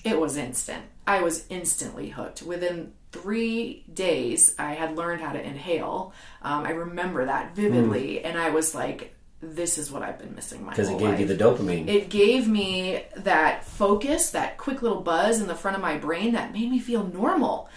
it 0.03 0.19
was 0.19 0.37
instant. 0.37 0.83
I 1.07 1.21
was 1.21 1.45
instantly 1.49 2.09
hooked. 2.09 2.43
Within 2.43 2.93
three 3.11 3.83
days, 3.91 4.55
I 4.59 4.73
had 4.73 4.95
learned 4.95 5.21
how 5.21 5.33
to 5.33 5.41
inhale. 5.41 6.13
Um, 6.41 6.65
I 6.65 6.71
remember 6.71 7.25
that 7.25 7.55
vividly, 7.55 8.15
mm. 8.17 8.25
and 8.25 8.37
I 8.37 8.51
was 8.51 8.75
like, 8.75 9.15
"This 9.41 9.77
is 9.77 9.91
what 9.91 10.03
I've 10.03 10.19
been 10.19 10.35
missing 10.35 10.63
my 10.63 10.71
because 10.71 10.89
it 10.89 10.99
gave 10.99 11.09
life. 11.09 11.19
you 11.19 11.25
the 11.25 11.35
dopamine. 11.35 11.87
It 11.87 12.09
gave 12.09 12.47
me 12.47 13.03
that 13.17 13.65
focus, 13.65 14.29
that 14.31 14.57
quick 14.57 14.81
little 14.81 15.01
buzz 15.01 15.41
in 15.41 15.47
the 15.47 15.55
front 15.55 15.75
of 15.75 15.81
my 15.81 15.97
brain 15.97 16.33
that 16.33 16.53
made 16.53 16.69
me 16.69 16.79
feel 16.79 17.05
normal." 17.07 17.69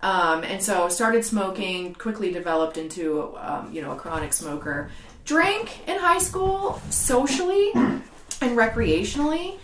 Um, 0.00 0.42
and 0.42 0.60
so 0.60 0.88
started 0.88 1.24
smoking, 1.24 1.94
quickly 1.94 2.32
developed 2.32 2.76
into 2.76 3.36
um, 3.38 3.72
you 3.72 3.80
know 3.80 3.92
a 3.92 3.96
chronic 3.96 4.32
smoker, 4.32 4.90
drank 5.24 5.88
in 5.88 5.98
high 5.98 6.18
school 6.18 6.80
socially 6.90 7.70
and 7.74 8.02
recreationally. 8.40 9.58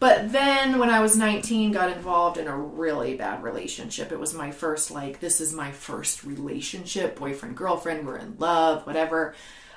But 0.00 0.30
then 0.30 0.78
when 0.78 0.90
I 0.90 1.00
was 1.00 1.16
19, 1.16 1.72
got 1.72 1.90
involved 1.90 2.38
in 2.38 2.46
a 2.46 2.56
really 2.56 3.16
bad 3.16 3.42
relationship. 3.42 4.12
It 4.12 4.20
was 4.20 4.32
my 4.32 4.52
first, 4.52 4.92
like, 4.92 5.18
this 5.18 5.40
is 5.40 5.52
my 5.52 5.72
first 5.72 6.22
relationship, 6.22 7.18
boyfriend, 7.18 7.56
girlfriend, 7.56 8.06
we're 8.06 8.18
in 8.18 8.36
love, 8.38 8.86
whatever. 8.86 9.34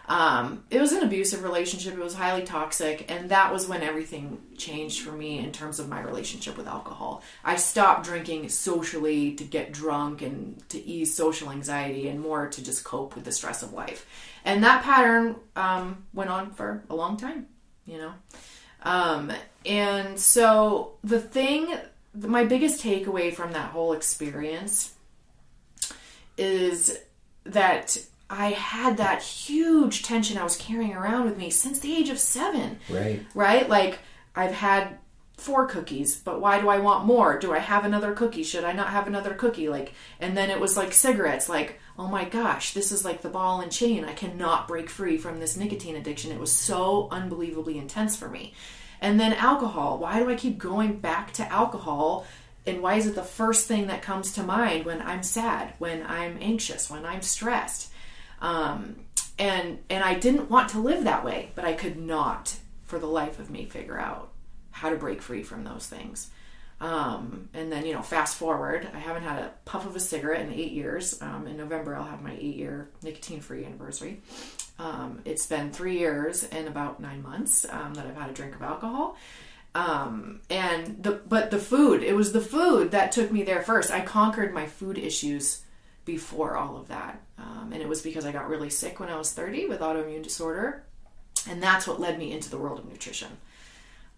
Um, 0.08 0.66
it 0.70 0.82
was 0.82 0.92
an 0.92 1.04
abusive 1.04 1.44
relationship. 1.44 1.94
It 1.94 2.00
was 2.00 2.16
highly 2.16 2.44
toxic, 2.44 3.10
and 3.10 3.30
that 3.30 3.54
was 3.54 3.68
when 3.68 3.82
everything 3.82 4.42
changed 4.58 5.02
for 5.02 5.12
me 5.12 5.40
in 5.40 5.52
terms 5.52 5.80
of 5.80 5.88
my 5.88 6.02
relationship 6.02 6.58
with 6.58 6.68
alcohol. 6.68 7.24
I 7.44 7.56
stopped 7.56 8.06
drinking 8.06 8.50
socially 8.50 9.34
to 9.36 9.44
get 9.44 9.72
drunk 9.72 10.22
and 10.22 10.68
to 10.70 10.80
ease 10.84 11.16
social 11.16 11.50
anxiety, 11.50 12.10
and 12.10 12.20
more 12.20 12.48
to 12.48 12.64
just 12.64 12.84
cope 12.84 13.16
with 13.16 13.26
the 13.26 13.32
stress 13.32 13.64
of 13.64 13.74
life. 13.74 14.06
And 14.44 14.64
that 14.64 14.84
pattern 14.84 15.36
um, 15.56 16.06
went 16.14 16.30
on 16.30 16.52
for 16.52 16.84
a 16.90 16.96
long 16.96 17.18
time, 17.18 17.48
you 17.86 17.98
know. 17.98 18.14
Um, 18.84 19.32
and 19.66 20.20
so 20.20 20.94
the 21.04 21.20
thing, 21.20 21.74
my 22.16 22.44
biggest 22.44 22.84
takeaway 22.84 23.34
from 23.34 23.54
that 23.54 23.72
whole 23.72 23.94
experience 23.94 24.94
is 26.38 26.98
that 27.46 27.98
I 28.32 28.52
had 28.52 28.96
that 28.96 29.22
huge 29.22 30.04
tension 30.04 30.38
I 30.38 30.44
was 30.44 30.56
carrying 30.56 30.94
around 30.94 31.26
with 31.26 31.38
me 31.38 31.50
since 31.50 31.80
the 31.80 31.94
age 31.94 32.10
of 32.10 32.18
seven. 32.18 32.80
Right. 32.90 33.26
Right? 33.36 33.68
Like, 33.68 34.00
I've 34.34 34.54
had 34.54 34.98
four 35.36 35.68
cookies, 35.68 36.16
but 36.16 36.40
why 36.40 36.62
do 36.62 36.70
I 36.70 36.80
want 36.80 37.06
more? 37.06 37.38
Do 37.38 37.52
I 37.54 37.60
have 37.60 37.84
another 37.84 38.14
cookie? 38.14 38.44
Should 38.44 38.64
I 38.64 38.72
not 38.72 38.92
have 38.92 39.06
another 39.06 39.34
cookie? 39.34 39.68
Like, 39.68 39.94
and 40.22 40.38
then 40.38 40.50
it 40.50 40.62
was 40.62 40.78
like 40.78 40.94
cigarettes, 40.94 41.50
like, 41.50 41.80
oh 42.00 42.08
my 42.08 42.24
gosh, 42.24 42.74
this 42.74 42.94
is 42.94 43.04
like 43.04 43.22
the 43.22 43.28
ball 43.28 43.60
and 43.60 43.70
chain. 43.70 44.06
I 44.06 44.14
cannot 44.14 44.66
break 44.66 44.90
free 44.90 45.18
from 45.18 45.42
this 45.42 45.58
nicotine 45.58 45.98
addiction. 45.98 46.32
It 46.32 46.40
was 46.40 46.54
so 46.56 47.10
unbelievably 47.12 47.78
intense 47.78 48.16
for 48.16 48.30
me. 48.30 48.54
And 49.02 49.20
then 49.20 49.34
alcohol. 49.34 49.98
Why 49.98 50.20
do 50.20 50.30
I 50.30 50.36
keep 50.36 50.58
going 50.58 51.00
back 51.00 51.34
to 51.34 51.52
alcohol? 51.52 52.26
And 52.66 52.82
why 52.82 52.96
is 52.96 53.08
it 53.08 53.16
the 53.16 53.24
first 53.24 53.68
thing 53.68 53.88
that 53.88 54.04
comes 54.04 54.32
to 54.34 54.44
mind 54.44 54.86
when 54.86 55.02
I'm 55.02 55.24
sad, 55.24 55.74
when 55.80 56.06
I'm 56.08 56.38
anxious, 56.40 56.90
when 56.90 57.06
I'm 57.06 57.24
stressed? 57.24 57.91
Um, 58.42 58.96
and 59.40 59.80
and 59.90 60.04
I 60.04 60.16
didn't 60.16 60.50
want 60.50 60.70
to 60.70 60.80
live 60.80 61.04
that 61.06 61.24
way, 61.24 61.52
but 61.56 61.66
I 61.66 61.74
could 61.74 61.98
not, 61.98 62.56
for 62.84 63.00
the 63.00 63.08
life 63.08 63.40
of 63.40 63.50
me, 63.50 63.66
figure 63.66 64.00
out 64.00 64.32
how 64.72 64.90
to 64.90 64.96
break 64.96 65.22
free 65.22 65.44
from 65.44 65.64
those 65.64 65.88
things. 65.88 66.30
Um, 66.80 67.50
and 67.54 67.72
then, 67.72 67.86
you 67.86 67.94
know, 67.94 68.02
fast 68.02 68.38
forward, 68.38 68.88
I 68.92 68.98
haven't 68.98 69.22
had 69.22 69.38
a 69.38 69.52
puff 69.66 69.86
of 69.86 69.96
a 69.96 70.00
cigarette 70.00 70.48
in 70.48 70.54
eight 70.54 70.72
years. 70.72 71.22
Um, 71.22 71.46
in 71.46 71.56
November, 71.56 71.96
I'll 71.96 72.04
have 72.04 72.24
my 72.24 72.34
eight 72.34 72.56
year 72.56 72.90
nicotine 73.04 73.40
free 73.40 73.64
anniversary. 73.64 74.22
Um, 74.80 75.22
it's 75.26 75.46
been 75.46 75.72
three 75.72 76.00
years 76.00 76.44
and 76.46 76.68
about 76.68 77.00
nine 77.00 77.22
months 77.22 77.68
um, 77.70 77.94
that 77.94 78.08
I've 78.08 78.18
had 78.18 78.32
a 78.32 78.34
drink 78.34 78.56
of 78.56 78.64
alcohol. 78.64 79.16
Um, 79.76 80.42
and 80.50 81.02
the 81.04 81.12
but 81.12 81.52
the 81.52 81.60
food, 81.60 82.04
it 82.04 82.16
was 82.16 82.34
the 82.34 82.42
food 82.42 82.92
that 82.92 83.12
took 83.12 83.32
me 83.32 83.44
there 83.44 83.62
first. 83.62 83.92
I 83.92 84.02
conquered 84.02 84.54
my 84.54 84.66
food 84.66 84.98
issues 84.98 85.62
before 86.04 86.58
all 86.58 86.78
of 86.78 86.88
that, 86.88 87.22
um, 87.42 87.74
and 87.74 87.82
it 87.82 87.90
was 87.90 88.02
because 88.02 88.26
I 88.26 88.32
got 88.32 88.48
really 88.48 88.70
sick 88.70 89.00
when 89.00 89.10
I 89.10 89.18
was 89.18 89.34
thirty 89.34 89.66
with 89.66 89.80
autoimmune 89.80 90.24
disorder, 90.24 90.84
and 91.50 91.62
that's 91.62 91.88
what 91.88 92.00
led 92.00 92.20
me 92.20 92.32
into 92.32 92.50
the 92.50 92.58
world 92.58 92.80
of 92.80 92.86
nutrition. 92.86 93.30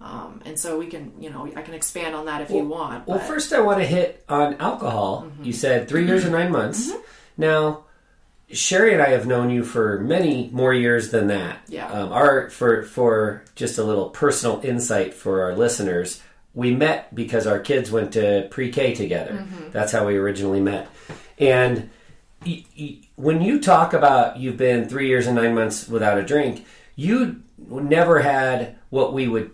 Um, 0.01 0.41
and 0.43 0.59
so 0.59 0.77
we 0.77 0.87
can, 0.87 1.13
you 1.21 1.29
know, 1.29 1.49
I 1.55 1.61
can 1.61 1.73
expand 1.73 2.13
on 2.13 2.25
that 2.25 2.41
if 2.41 2.49
you 2.49 2.65
want. 2.65 3.07
Well, 3.07 3.19
first 3.19 3.53
I 3.53 3.61
want 3.61 3.79
to 3.79 3.85
hit 3.85 4.25
on 4.27 4.55
alcohol. 4.55 5.31
You 5.41 5.53
said 5.53 5.87
three 5.87 6.05
years 6.05 6.23
and 6.23 6.33
nine 6.33 6.51
months. 6.51 6.91
Now, 7.37 7.85
Sherry 8.51 8.91
and 8.91 9.01
I 9.01 9.09
have 9.09 9.25
known 9.25 9.49
you 9.49 9.63
for 9.63 9.99
many 9.99 10.49
more 10.51 10.73
years 10.73 11.11
than 11.11 11.27
that. 11.27 11.59
Yeah. 11.69 11.87
Um, 11.87 12.11
our 12.11 12.49
for 12.49 12.83
for 12.83 13.45
just 13.55 13.77
a 13.77 13.83
little 13.83 14.09
personal 14.09 14.59
insight 14.63 15.13
for 15.13 15.43
our 15.43 15.55
listeners, 15.55 16.21
we 16.53 16.75
met 16.75 17.15
because 17.15 17.47
our 17.47 17.59
kids 17.59 17.89
went 17.89 18.13
to 18.13 18.47
pre-K 18.51 18.95
together. 18.95 19.47
That's 19.71 19.93
how 19.93 20.05
we 20.05 20.17
originally 20.17 20.59
met, 20.59 20.89
and. 21.39 21.89
When 23.15 23.41
you 23.41 23.59
talk 23.59 23.93
about 23.93 24.38
you've 24.38 24.57
been 24.57 24.88
three 24.88 25.07
years 25.07 25.27
and 25.27 25.35
nine 25.35 25.55
months 25.55 25.88
without 25.88 26.17
a 26.17 26.23
drink, 26.23 26.65
you 26.95 27.43
never 27.57 28.19
had 28.19 28.75
what 28.89 29.13
we 29.13 29.27
would 29.27 29.51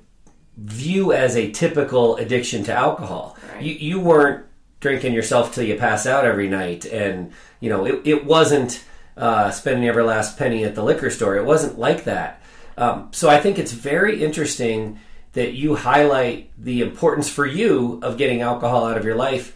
view 0.58 1.14
as 1.14 1.36
a 1.36 1.52
typical 1.52 2.18
addiction 2.18 2.64
to 2.66 2.74
alcohol. 2.74 3.38
Right. 3.54 3.64
You, 3.64 3.74
you 3.74 4.00
weren't 4.00 4.46
drinking 4.80 5.14
yourself 5.14 5.54
till 5.54 5.64
you 5.64 5.76
pass 5.76 6.06
out 6.06 6.26
every 6.26 6.50
night, 6.50 6.86
and 6.86 7.32
you 7.60 7.70
know 7.70 7.86
it, 7.86 8.02
it 8.06 8.26
wasn't 8.26 8.84
uh, 9.18 9.52
spending 9.52 9.88
every 9.88 10.04
last 10.04 10.38
penny 10.38 10.64
at 10.64 10.76
the 10.76 10.84
liquor 10.84 11.10
store. 11.10 11.36
It 11.36 11.46
wasn't 11.46 11.78
like 11.78 12.06
that. 12.06 12.42
Um, 12.78 13.10
so 13.12 13.30
I 13.30 13.40
think 13.40 13.60
it's 13.60 13.74
very 13.74 14.24
interesting 14.24 15.00
that 15.34 15.54
you 15.54 15.76
highlight 15.76 16.52
the 16.58 16.82
importance 16.82 17.30
for 17.30 17.46
you 17.46 18.00
of 18.02 18.18
getting 18.18 18.42
alcohol 18.42 18.86
out 18.86 18.98
of 18.98 19.06
your 19.06 19.16
life. 19.16 19.56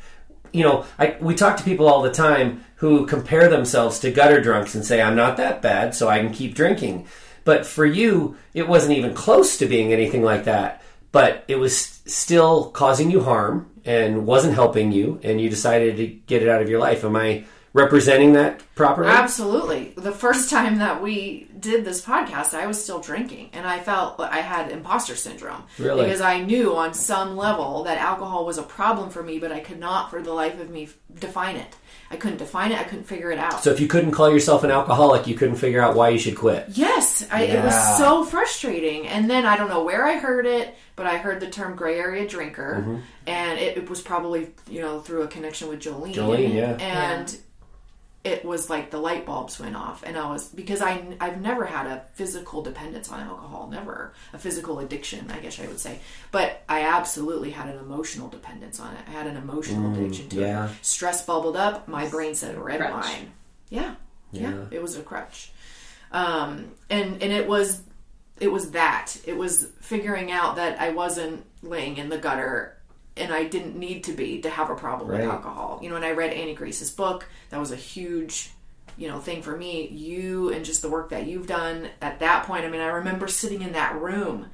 You 0.54 0.64
know, 0.64 0.86
I, 0.98 1.18
we 1.20 1.36
talk 1.36 1.58
to 1.58 1.64
people 1.64 1.88
all 1.88 2.02
the 2.02 2.12
time 2.12 2.64
who 2.76 3.06
compare 3.06 3.50
themselves 3.50 4.00
to 4.00 4.12
gutter 4.12 4.40
drunks 4.40 4.76
and 4.76 4.86
say, 4.86 5.02
"I'm 5.02 5.16
not 5.16 5.36
that 5.38 5.62
bad, 5.62 5.94
so 5.94 6.08
I 6.08 6.20
can 6.20 6.32
keep 6.32 6.56
drinking." 6.56 7.08
But 7.44 7.66
for 7.66 7.86
you, 7.86 8.38
it 8.54 8.70
wasn't 8.70 8.98
even 8.98 9.14
close 9.14 9.58
to 9.58 9.66
being 9.66 9.92
anything 9.92 10.24
like 10.24 10.46
that. 10.46 10.82
But 11.12 11.44
it 11.48 11.58
was 11.58 11.76
still 12.06 12.70
causing 12.72 13.12
you 13.12 13.22
harm 13.22 13.70
and 13.84 14.26
wasn't 14.26 14.54
helping 14.54 14.92
you, 14.92 15.20
and 15.24 15.42
you 15.42 15.50
decided 15.50 15.98
to 15.98 16.08
get 16.08 16.42
it 16.42 16.50
out 16.50 16.62
of 16.62 16.70
your 16.70 16.80
life. 16.80 17.04
Am 17.04 17.16
I 17.16 17.44
representing 17.74 18.34
that 18.34 18.62
properly? 18.75 19.10
Absolutely. 19.10 19.94
The 19.98 20.12
first 20.12 20.50
time 20.50 20.77
that 20.77 21.01
we 21.01 21.48
did 21.60 21.86
this 21.86 22.03
podcast, 22.06 22.53
I 22.53 22.68
was 22.68 22.82
still 22.82 23.00
drinking, 23.00 23.50
and 23.53 23.65
I 23.65 23.80
felt 23.80 24.20
I 24.20 24.42
had 24.42 24.72
imposter 24.72 25.15
syndrome. 25.15 25.63
Really? 25.80 26.03
Because 26.06 26.22
I 26.22 26.42
knew 26.42 26.75
on 26.75 26.94
some 26.94 27.36
level 27.38 27.84
that 27.84 27.98
alcohol 27.98 28.46
was 28.46 28.58
a 28.58 28.63
problem 28.63 29.10
for 29.10 29.24
me, 29.24 29.39
but 29.39 29.51
I 29.51 29.60
could 29.60 29.80
not, 29.80 30.10
for 30.12 30.22
the 30.22 30.34
life 30.34 30.60
of 30.60 30.70
me, 30.70 30.89
define 31.20 31.56
it. 31.56 31.75
I 32.12 32.15
couldn't 32.18 32.38
define 32.38 32.72
it. 32.72 32.80
I 32.80 32.84
couldn't 32.84 33.06
figure 33.06 33.32
it 33.32 33.39
out. 33.39 33.63
So 33.63 33.72
if 33.72 33.80
you 33.80 33.88
couldn't 33.88 34.12
call 34.12 34.30
yourself 34.30 34.63
an 34.63 34.70
alcoholic, 34.70 35.25
you 35.25 35.34
couldn't 35.36 35.56
figure 35.56 35.82
out 35.82 35.96
why 35.96 36.10
you 36.10 36.20
should 36.20 36.36
quit. 36.38 36.65
Yes, 36.70 37.27
I, 37.32 37.44
it 37.44 37.63
was 37.63 37.98
so 37.98 38.24
frustrating. 38.24 39.08
And 39.08 39.27
then 39.30 39.46
I 39.48 39.58
don't 39.58 39.70
know 39.70 39.84
where 39.84 40.06
I 40.06 40.18
heard 40.18 40.46
it, 40.46 40.75
but 40.96 41.08
I 41.08 41.18
heard 41.18 41.39
the 41.39 41.50
term 41.50 41.75
gray 41.75 41.98
area 41.98 42.27
drinker, 42.27 42.75
Mm-hmm. 42.84 42.98
and 43.27 43.60
it, 43.60 43.77
it 43.77 43.89
was 43.89 44.01
probably 44.01 44.50
you 44.70 44.82
know 44.82 45.00
through 45.00 45.24
a 45.24 45.27
connection 45.27 45.70
with 45.70 45.80
Jolene. 45.80 46.13
Jolene, 46.13 46.53
yeah. 46.53 46.77
and 46.80 47.36
it 48.24 48.46
was 48.46 48.70
like 48.70 48.89
the 48.89 48.98
light 49.00 49.25
bulbs 49.25 49.60
went 49.60 49.75
off, 49.75 50.01
and 50.06 50.18
I 50.18 50.30
was 50.32 50.48
because 50.48 50.82
I 50.82 51.03
I've 51.20 51.42
never 51.42 51.65
had 51.65 51.88
a 51.88 52.06
physical 52.13 52.62
dependence 52.62 53.12
on 53.12 53.20
alcohol, 53.20 53.68
never 53.70 54.13
a 54.32 54.38
physical 54.38 54.80
addiction, 54.80 55.30
I 55.30 55.39
guess 55.39 55.60
I 55.60 55.68
would 55.68 55.80
say, 55.80 56.00
but 56.32 56.63
I 56.70 56.82
absolutely 56.84 57.51
had 57.51 57.68
an 57.70 57.77
emotional 57.80 58.30
dependence 58.30 58.80
on 58.80 58.94
it. 58.94 59.01
I 59.08 59.12
had 59.12 59.27
an 59.27 59.36
emotional 59.36 59.94
addiction 59.94 60.30
to 60.30 60.36
Mm, 60.38 60.42
yeah. 60.42 60.65
it. 60.70 60.72
Stress 60.82 61.25
bubbled 61.25 61.58
up, 61.58 61.88
my 61.88 62.08
brain 62.08 62.34
said 62.36 62.58
red 62.58 62.80
Crutch. 62.80 62.94
wine. 62.94 63.32
Yeah, 63.70 63.96
yeah, 64.32 64.50
Yeah. 64.51 64.65
it 64.72 64.82
was 64.82 64.98
a 64.98 65.01
crutch 65.01 65.51
um, 66.12 66.72
and 66.89 67.22
and 67.24 67.32
it 67.34 67.48
was 67.48 67.82
it 68.39 68.51
was 68.51 68.72
that 68.72 69.15
it 69.25 69.36
was 69.38 69.68
figuring 69.82 70.32
out 70.32 70.56
that 70.58 70.80
I 70.80 70.89
wasn't 70.92 71.46
laying 71.62 71.98
in 71.98 72.10
the 72.10 72.18
gutter 72.18 72.73
and 73.15 73.32
I 73.34 73.43
didn't 73.43 73.75
need 73.75 74.03
to 74.05 74.13
be 74.13 74.41
to 74.41 74.50
have 74.50 74.70
a 74.70 74.75
problem 74.75 75.10
Right. 75.10 75.22
with 75.22 75.29
alcohol. 75.29 75.79
You 75.82 75.89
know, 75.89 75.96
and 75.96 76.05
I 76.05 76.12
read 76.12 76.34
Annie 76.34 76.55
Grace's 76.55 76.89
book. 76.91 77.27
That 77.50 77.60
was 77.60 77.72
a 77.72 77.75
huge 77.75 78.50
you 78.98 79.08
know 79.08 79.20
thing 79.20 79.41
for 79.41 79.55
me. 79.58 79.88
You 79.88 80.51
and 80.53 80.63
just 80.65 80.82
the 80.82 80.89
work 80.89 81.10
that 81.10 81.25
you've 81.27 81.48
done 81.48 81.89
at 82.01 82.20
that 82.20 82.46
point. 82.46 82.65
I 82.65 82.70
mean, 82.70 82.82
I 82.82 82.88
remember 82.88 83.27
sitting 83.27 83.62
in 83.62 83.74
that 83.74 83.96
room 84.00 84.48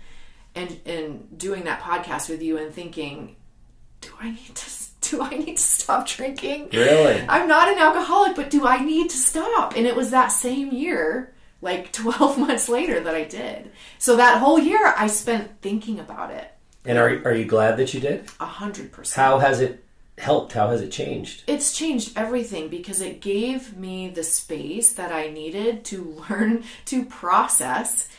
and 0.56 0.80
and 0.86 1.38
doing 1.38 1.64
that 1.66 1.82
podcast 1.82 2.30
with 2.30 2.42
you 2.42 2.58
and 2.58 2.74
thinking, 2.74 3.36
do 4.02 4.10
I 4.20 4.32
need 4.32 4.56
to 4.56 4.70
do 5.02 5.22
I 5.22 5.30
need 5.30 5.58
to 5.58 5.64
stop 5.64 6.08
drinking? 6.08 6.70
Really? 6.74 7.26
I'm 7.28 7.48
not 7.48 7.70
an 7.70 7.80
alcoholic, 7.80 8.36
but 8.36 8.50
do 8.50 8.68
I 8.68 8.84
need 8.84 9.10
to 9.10 9.18
stop? 9.18 9.76
And 9.76 9.88
it 9.88 9.96
was 9.96 10.12
that 10.12 10.28
same 10.28 10.72
year, 10.72 11.34
like 11.62 11.92
12 11.94 12.38
months 12.38 12.68
later, 12.70 13.00
that 13.00 13.16
I 13.16 13.24
did. 13.24 13.72
So 13.98 14.18
that 14.18 14.40
whole 14.40 14.60
year, 14.60 14.94
I 14.98 15.08
spent 15.08 15.62
thinking 15.62 16.00
about 16.00 16.32
it 16.32 16.52
And 16.90 16.98
are 16.98 17.22
are 17.24 17.36
you 17.36 17.46
glad 17.46 17.78
that 17.78 17.94
you 17.94 18.00
did? 18.00 18.26
a 18.40 18.48
hundred 18.48 18.92
percent. 18.92 19.24
How 19.24 19.38
has 19.38 19.62
it 19.62 19.86
helped? 20.18 20.54
How 20.54 20.70
has 20.70 20.82
it 20.82 20.92
changed? 20.92 21.44
It's 21.46 21.72
changed 21.72 22.18
everything 22.18 22.68
because 22.68 23.00
it 23.00 23.22
gave 23.22 23.78
me 23.78 24.10
the 24.10 24.24
space 24.24 24.94
that 24.94 25.12
I 25.12 25.30
needed 25.30 25.86
to 25.86 26.26
learn 26.30 26.64
to 26.86 27.06
process 27.06 28.10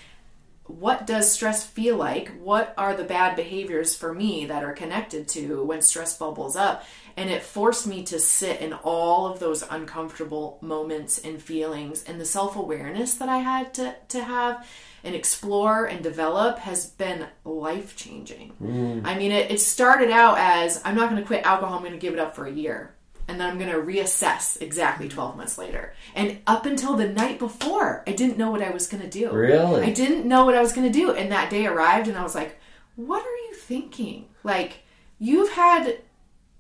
what 0.78 1.04
does 1.04 1.32
stress 1.32 1.66
feel 1.66 1.96
like? 1.96 2.30
What 2.40 2.72
are 2.78 2.94
the 2.94 3.02
bad 3.02 3.34
behaviors 3.34 3.96
for 3.96 4.14
me 4.14 4.46
that 4.46 4.62
are 4.62 4.72
connected 4.72 5.26
to 5.30 5.64
when 5.64 5.82
stress 5.82 6.16
bubbles 6.16 6.54
up? 6.54 6.84
And 7.16 7.28
it 7.28 7.42
forced 7.42 7.88
me 7.88 8.04
to 8.04 8.20
sit 8.20 8.60
in 8.60 8.72
all 8.72 9.26
of 9.26 9.40
those 9.40 9.64
uncomfortable 9.68 10.58
moments 10.60 11.18
and 11.18 11.42
feelings 11.42 12.04
and 12.04 12.20
the 12.20 12.24
self-awareness 12.24 13.14
that 13.14 13.28
I 13.28 13.38
had 13.38 13.74
to, 13.74 13.96
to 14.10 14.22
have 14.22 14.64
and 15.04 15.14
explore 15.14 15.86
and 15.86 16.02
develop 16.02 16.58
has 16.58 16.86
been 16.86 17.26
life 17.44 17.96
changing. 17.96 18.52
Mm. 18.62 19.02
I 19.04 19.16
mean, 19.16 19.32
it, 19.32 19.50
it 19.50 19.60
started 19.60 20.10
out 20.10 20.38
as 20.38 20.80
I'm 20.84 20.94
not 20.94 21.10
going 21.10 21.20
to 21.20 21.26
quit 21.26 21.44
alcohol, 21.44 21.76
I'm 21.76 21.82
going 21.82 21.92
to 21.92 21.98
give 21.98 22.12
it 22.12 22.18
up 22.18 22.36
for 22.36 22.46
a 22.46 22.52
year. 22.52 22.94
And 23.28 23.40
then 23.40 23.48
I'm 23.48 23.58
going 23.58 23.70
to 23.70 23.78
reassess 23.78 24.60
exactly 24.60 25.08
12 25.08 25.36
months 25.36 25.56
later. 25.56 25.94
And 26.16 26.38
up 26.48 26.66
until 26.66 26.96
the 26.96 27.08
night 27.08 27.38
before, 27.38 28.02
I 28.06 28.12
didn't 28.12 28.38
know 28.38 28.50
what 28.50 28.62
I 28.62 28.70
was 28.70 28.88
going 28.88 29.04
to 29.04 29.08
do. 29.08 29.30
Really? 29.30 29.82
I 29.82 29.90
didn't 29.90 30.26
know 30.26 30.44
what 30.44 30.56
I 30.56 30.60
was 30.60 30.72
going 30.72 30.90
to 30.90 30.98
do. 30.98 31.12
And 31.12 31.30
that 31.30 31.48
day 31.48 31.66
arrived, 31.66 32.08
and 32.08 32.16
I 32.16 32.24
was 32.24 32.34
like, 32.34 32.58
what 32.96 33.22
are 33.22 33.36
you 33.48 33.54
thinking? 33.54 34.26
Like, 34.42 34.82
you've 35.20 35.52
had 35.52 36.00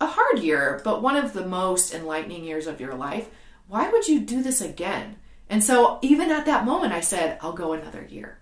a 0.00 0.06
hard 0.06 0.38
year, 0.38 0.80
but 0.84 1.02
one 1.02 1.16
of 1.16 1.32
the 1.32 1.44
most 1.44 1.92
enlightening 1.92 2.44
years 2.44 2.66
of 2.66 2.80
your 2.80 2.94
life. 2.94 3.28
Why 3.68 3.88
would 3.88 4.08
you 4.08 4.20
do 4.20 4.42
this 4.42 4.60
again? 4.60 5.16
And 5.50 5.62
so, 5.62 5.98
even 6.00 6.30
at 6.30 6.46
that 6.46 6.64
moment, 6.64 6.92
I 6.92 7.00
said, 7.00 7.38
I'll 7.42 7.52
go 7.52 7.74
another 7.74 8.06
year. 8.08 8.38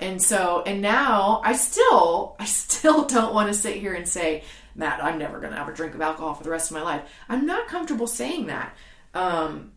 And 0.00 0.22
so, 0.22 0.62
and 0.64 0.80
now 0.80 1.42
I 1.44 1.54
still, 1.54 2.36
I 2.38 2.44
still 2.44 3.04
don't 3.06 3.34
want 3.34 3.48
to 3.48 3.54
sit 3.54 3.76
here 3.76 3.94
and 3.94 4.08
say, 4.08 4.44
Matt, 4.74 5.02
I'm 5.02 5.18
never 5.18 5.40
going 5.40 5.52
to 5.52 5.58
have 5.58 5.68
a 5.68 5.74
drink 5.74 5.94
of 5.94 6.00
alcohol 6.00 6.34
for 6.34 6.44
the 6.44 6.50
rest 6.50 6.70
of 6.70 6.76
my 6.76 6.82
life. 6.82 7.02
I'm 7.28 7.44
not 7.44 7.66
comfortable 7.66 8.06
saying 8.06 8.46
that. 8.46 8.76
Um, 9.14 9.72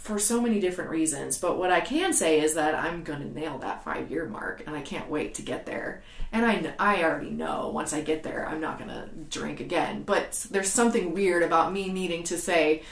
for 0.00 0.18
so 0.18 0.40
many 0.40 0.60
different 0.60 0.88
reasons. 0.88 1.36
But 1.36 1.58
what 1.58 1.70
I 1.70 1.80
can 1.80 2.14
say 2.14 2.40
is 2.40 2.54
that 2.54 2.74
I'm 2.74 3.04
going 3.04 3.20
to 3.20 3.38
nail 3.38 3.58
that 3.58 3.84
five 3.84 4.10
year 4.10 4.26
mark, 4.26 4.62
and 4.66 4.74
I 4.74 4.80
can't 4.80 5.10
wait 5.10 5.34
to 5.34 5.42
get 5.42 5.66
there. 5.66 6.02
And 6.32 6.46
I, 6.46 6.74
I 6.78 7.04
already 7.04 7.30
know 7.30 7.68
once 7.68 7.92
I 7.92 8.00
get 8.00 8.22
there, 8.22 8.48
I'm 8.48 8.62
not 8.62 8.78
going 8.78 8.90
to 8.90 9.10
drink 9.28 9.60
again. 9.60 10.02
But 10.04 10.46
there's 10.50 10.70
something 10.70 11.12
weird 11.12 11.42
about 11.42 11.74
me 11.74 11.92
needing 11.92 12.22
to 12.24 12.38
say, 12.38 12.82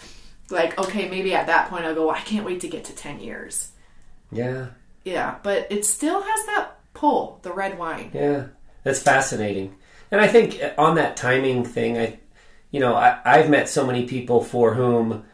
like, 0.50 0.78
okay, 0.78 1.08
maybe 1.08 1.34
at 1.34 1.46
that 1.46 1.68
point 1.70 1.84
I'll 1.84 1.94
go, 1.94 2.10
I 2.10 2.20
can't 2.20 2.44
wait 2.46 2.60
to 2.60 2.68
get 2.68 2.84
to 2.84 2.94
10 2.94 3.20
years. 3.20 3.70
Yeah, 4.30 4.66
Yeah, 5.04 5.36
but 5.42 5.66
it 5.70 5.84
still 5.86 6.20
has 6.20 6.46
that 6.46 6.72
pull, 6.94 7.38
the 7.42 7.52
red 7.52 7.78
wine. 7.78 8.10
yeah, 8.12 8.46
that's 8.82 9.00
fascinating. 9.02 9.74
And 10.10 10.20
I 10.20 10.26
think 10.28 10.60
on 10.76 10.96
that 10.96 11.16
timing 11.16 11.64
thing, 11.64 11.98
I, 11.98 12.18
you 12.70 12.80
know, 12.80 12.94
I, 12.94 13.18
I've 13.24 13.48
met 13.50 13.68
so 13.68 13.86
many 13.86 14.06
people 14.06 14.42
for 14.42 14.74
whom 14.74 15.24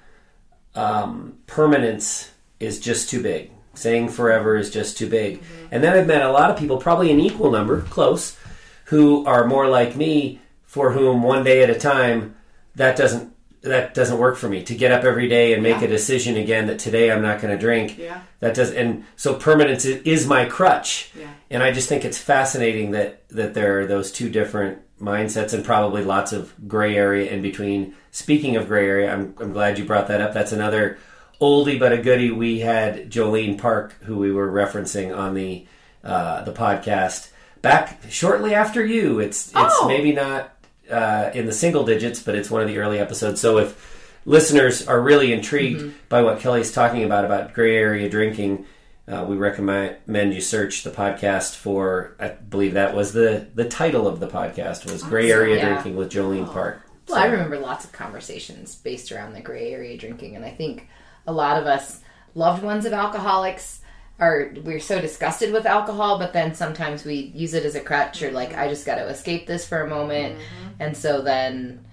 um, 0.75 1.39
permanence 1.47 2.31
is 2.61 2.81
just 2.81 3.09
too 3.11 3.23
big. 3.23 3.51
Saying 3.75 4.11
forever 4.11 4.57
is 4.57 4.71
just 4.71 4.97
too 4.97 5.09
big. 5.09 5.43
And 5.73 5.83
then 5.83 5.99
I've 5.99 6.07
met 6.07 6.23
a 6.23 6.31
lot 6.31 6.51
of 6.51 6.57
people, 6.57 6.77
probably 6.77 7.11
an 7.11 7.19
equal 7.19 7.51
number, 7.51 7.83
close, 7.83 8.37
who 8.85 9.27
are 9.27 9.45
more 9.49 9.69
like 9.69 9.97
me, 9.97 10.41
for 10.65 10.93
whom 10.93 11.25
one 11.25 11.43
day 11.43 11.63
at 11.65 11.71
a 11.71 11.79
time 11.79 12.37
that 12.77 12.97
doesn't 12.97 13.34
that 13.65 13.95
doesn't 13.95 14.19
work 14.19 14.37
for 14.37 14.49
me 14.49 14.63
to 14.65 14.75
get 14.75 14.93
up 14.93 15.05
every 15.05 15.29
day 15.29 15.53
and 15.55 15.63
make 15.63 15.79
Yeah. 15.81 15.85
a 15.85 15.89
decision 15.89 16.37
again 16.37 16.67
that 16.69 16.79
today 16.79 17.11
I'm 17.11 17.23
not 17.23 17.41
going 17.41 17.53
to 17.53 17.59
drink. 17.61 17.99
Yeah. 17.99 18.21
That 18.41 18.55
does, 18.55 18.71
and 18.73 19.05
so 19.17 19.35
permanence 19.35 19.85
is 19.85 20.27
my 20.27 20.45
crutch. 20.45 21.11
Yeah. 21.19 21.27
And 21.51 21.63
I 21.63 21.73
just 21.73 21.89
think 21.89 22.05
it's 22.05 22.19
fascinating 22.19 22.93
that 22.93 23.23
that 23.31 23.55
there 23.55 23.81
are 23.81 23.87
those 23.87 24.13
two 24.13 24.29
different 24.29 24.79
mindsets 25.01 25.53
and 25.55 25.65
probably 25.65 26.05
lots 26.05 26.33
of 26.33 26.53
gray 26.69 26.97
area 26.97 27.31
in 27.31 27.43
between. 27.43 27.95
Speaking 28.13 28.57
of 28.57 28.69
gray 28.69 28.87
area, 28.87 29.13
I'm 29.13 29.35
I'm 29.41 29.53
glad 29.53 29.79
you 29.79 29.85
brought 29.85 30.09
that 30.09 30.21
up. 30.21 30.33
That's 30.35 30.53
another 30.53 30.99
oldie 31.41 31.79
but 31.79 31.93
a 31.93 31.99
goodie. 31.99 32.31
We 32.31 32.61
had 32.61 33.11
Jolene 33.11 33.59
Park, 33.59 33.95
who 34.05 34.17
we 34.19 34.31
were 34.31 34.51
referencing 34.51 35.17
on 35.17 35.35
the 35.35 35.67
uh, 36.05 36.43
the 36.45 36.53
podcast 36.53 37.31
back 37.63 37.99
shortly 38.11 38.55
after 38.55 38.85
you. 38.85 39.21
It's 39.21 39.47
it's 39.49 39.55
Oh. 39.57 39.89
maybe 39.89 40.13
not 40.13 40.54
uh, 40.91 41.31
in 41.35 41.47
the 41.47 41.53
single 41.53 41.85
digits, 41.85 42.23
but 42.23 42.35
it's 42.35 42.51
one 42.51 42.63
of 42.63 42.69
the 42.69 42.79
early 42.79 42.99
episodes. 42.99 43.41
So 43.41 43.59
if 43.59 44.21
listeners 44.25 44.87
are 44.87 45.01
really 45.01 45.33
intrigued 45.33 45.95
by 46.09 46.23
what 46.23 46.41
Kelly's 46.41 46.73
talking 46.73 47.05
about 47.05 47.25
about 47.25 47.55
gray 47.55 47.77
area 47.77 48.09
drinking, 48.09 48.67
uh, 49.07 49.25
we 49.29 49.37
recommend 49.37 50.35
you 50.35 50.41
search 50.41 50.83
the 50.83 50.91
podcast 50.91 51.57
for. 51.57 52.17
I 52.19 52.29
believe 52.29 52.75
that 52.75 52.95
was 52.95 53.13
the 53.13 53.47
the 53.55 53.69
title 53.69 54.09
of 54.09 54.19
the 54.19 54.29
podcast 54.29 54.91
was 54.91 55.03
Gray 55.03 55.31
Area 55.31 55.57
yeah. 55.57 55.69
Drinking 55.69 55.97
with 55.97 56.11
Jolene 56.11 56.51
Park. 56.51 56.81
Well, 57.09 57.19
I 57.19 57.27
remember 57.27 57.59
lots 57.59 57.85
of 57.85 57.93
conversations 57.93 58.75
based 58.77 59.13
around 59.13 59.35
the 59.35 59.43
gray 59.43 59.73
area 59.75 59.99
drinking, 59.99 60.37
and 60.37 60.45
I 60.45 60.51
think 60.51 60.89
a 61.27 61.33
lot 61.33 61.61
of 61.61 61.67
us 61.67 62.01
loved 62.35 62.63
ones 62.63 62.87
of 62.87 62.95
alcoholics 62.95 63.81
are 64.19 64.53
we're 64.63 64.81
so 64.81 65.01
disgusted 65.01 65.53
with 65.53 65.67
alcohol, 65.67 66.19
but 66.19 66.33
then 66.33 66.55
sometimes 66.55 67.05
we 67.05 67.33
use 67.35 67.55
it 67.55 67.65
as 67.65 67.75
a 67.75 67.81
crutch 67.81 68.23
or 68.23 68.31
like 68.31 68.53
I 68.53 68.63
mm-hmm. 68.63 68.71
just 68.71 68.87
got 68.87 68.97
to 68.97 69.07
escape 69.07 69.47
this 69.47 69.67
for 69.67 69.83
a 69.83 69.89
moment, 69.89 70.39
mm-hmm. 70.39 70.69
and 70.81 70.97
so 70.97 71.23
then 71.23 71.85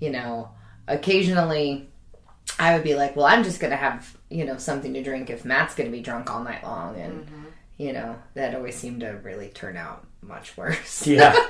you 0.00 0.10
know 0.10 0.50
occasionally 0.88 1.88
I 2.58 2.74
would 2.74 2.84
be 2.84 2.94
like, 2.94 3.16
well, 3.16 3.26
I'm 3.26 3.44
just 3.44 3.60
gonna 3.60 3.76
have 3.76 4.16
you 4.30 4.44
know 4.44 4.56
something 4.56 4.94
to 4.94 5.02
drink 5.02 5.30
if 5.30 5.44
Matt's 5.44 5.74
gonna 5.74 5.90
be 5.90 6.00
drunk 6.00 6.30
all 6.30 6.42
night 6.42 6.64
long, 6.64 6.98
and 6.98 7.26
mm-hmm. 7.26 7.44
you 7.76 7.92
know 7.92 8.16
that 8.34 8.54
always 8.54 8.76
seemed 8.76 9.00
to 9.00 9.10
really 9.22 9.48
turn 9.48 9.76
out 9.76 10.06
much 10.22 10.56
worse. 10.56 11.06
Yeah. 11.06 11.36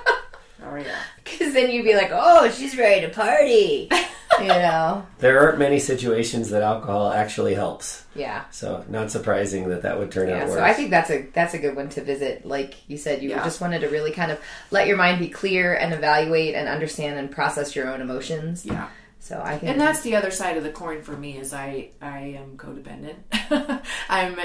Oh, 0.64 0.75
yeah. 0.76 1.02
Because 1.23 1.52
then 1.52 1.71
you'd 1.71 1.85
be 1.85 1.95
like, 1.95 2.11
oh, 2.12 2.50
she's 2.50 2.78
ready 2.78 3.02
to 3.02 3.12
party. 3.12 3.90
you 4.40 4.49
know? 4.49 5.07
there 5.19 5.40
aren't 5.40 5.59
many 5.59 5.78
situations 5.78 6.50
that 6.50 6.62
alcohol 6.62 7.12
actually 7.12 7.55
helps. 7.55 8.05
Yeah. 8.14 8.45
So 8.50 8.85
not 8.88 9.11
surprising 9.11 9.69
that 9.69 9.83
that 9.83 9.99
would 9.99 10.11
turn 10.11 10.28
Yeah, 10.28 10.43
out 10.43 10.49
worse. 10.49 10.59
so 10.59 10.62
I 10.64 10.73
think 10.73 10.90
that's 10.90 11.11
a 11.11 11.23
that's 11.33 11.55
a 11.55 11.59
good 11.59 11.76
one 11.76 11.88
to 11.90 12.02
visit. 12.02 12.47
Like 12.47 12.75
you 12.88 12.97
said, 12.97 13.23
you 13.23 13.31
Yeah. 13.31 13.45
just 13.45 13.61
wanted 13.61 13.81
to 13.81 13.88
really 13.88 14.11
kind 14.12 14.31
of 14.33 14.40
let 14.71 14.87
your 14.87 14.97
mind 14.97 15.19
be 15.19 15.28
clear 15.28 15.75
and 15.75 15.93
evaluate 15.93 16.55
and 16.55 16.69
understand 16.69 17.19
and 17.19 17.31
process 17.31 17.75
your 17.76 17.88
own 17.88 18.00
emotions. 18.00 18.64
Yeah. 18.64 18.88
So 19.19 19.43
I 19.45 19.59
think 19.59 19.73
And 19.73 19.81
that's 19.81 20.02
the 20.02 20.14
other 20.14 20.31
side 20.31 20.57
of 20.57 20.62
the 20.62 20.70
coin 20.70 21.03
for 21.03 21.12
me 21.16 21.37
is 21.37 21.53
I 21.53 21.88
I 22.01 22.38
am 22.40 22.57
codependent. 22.57 23.16
I'm 24.09 24.38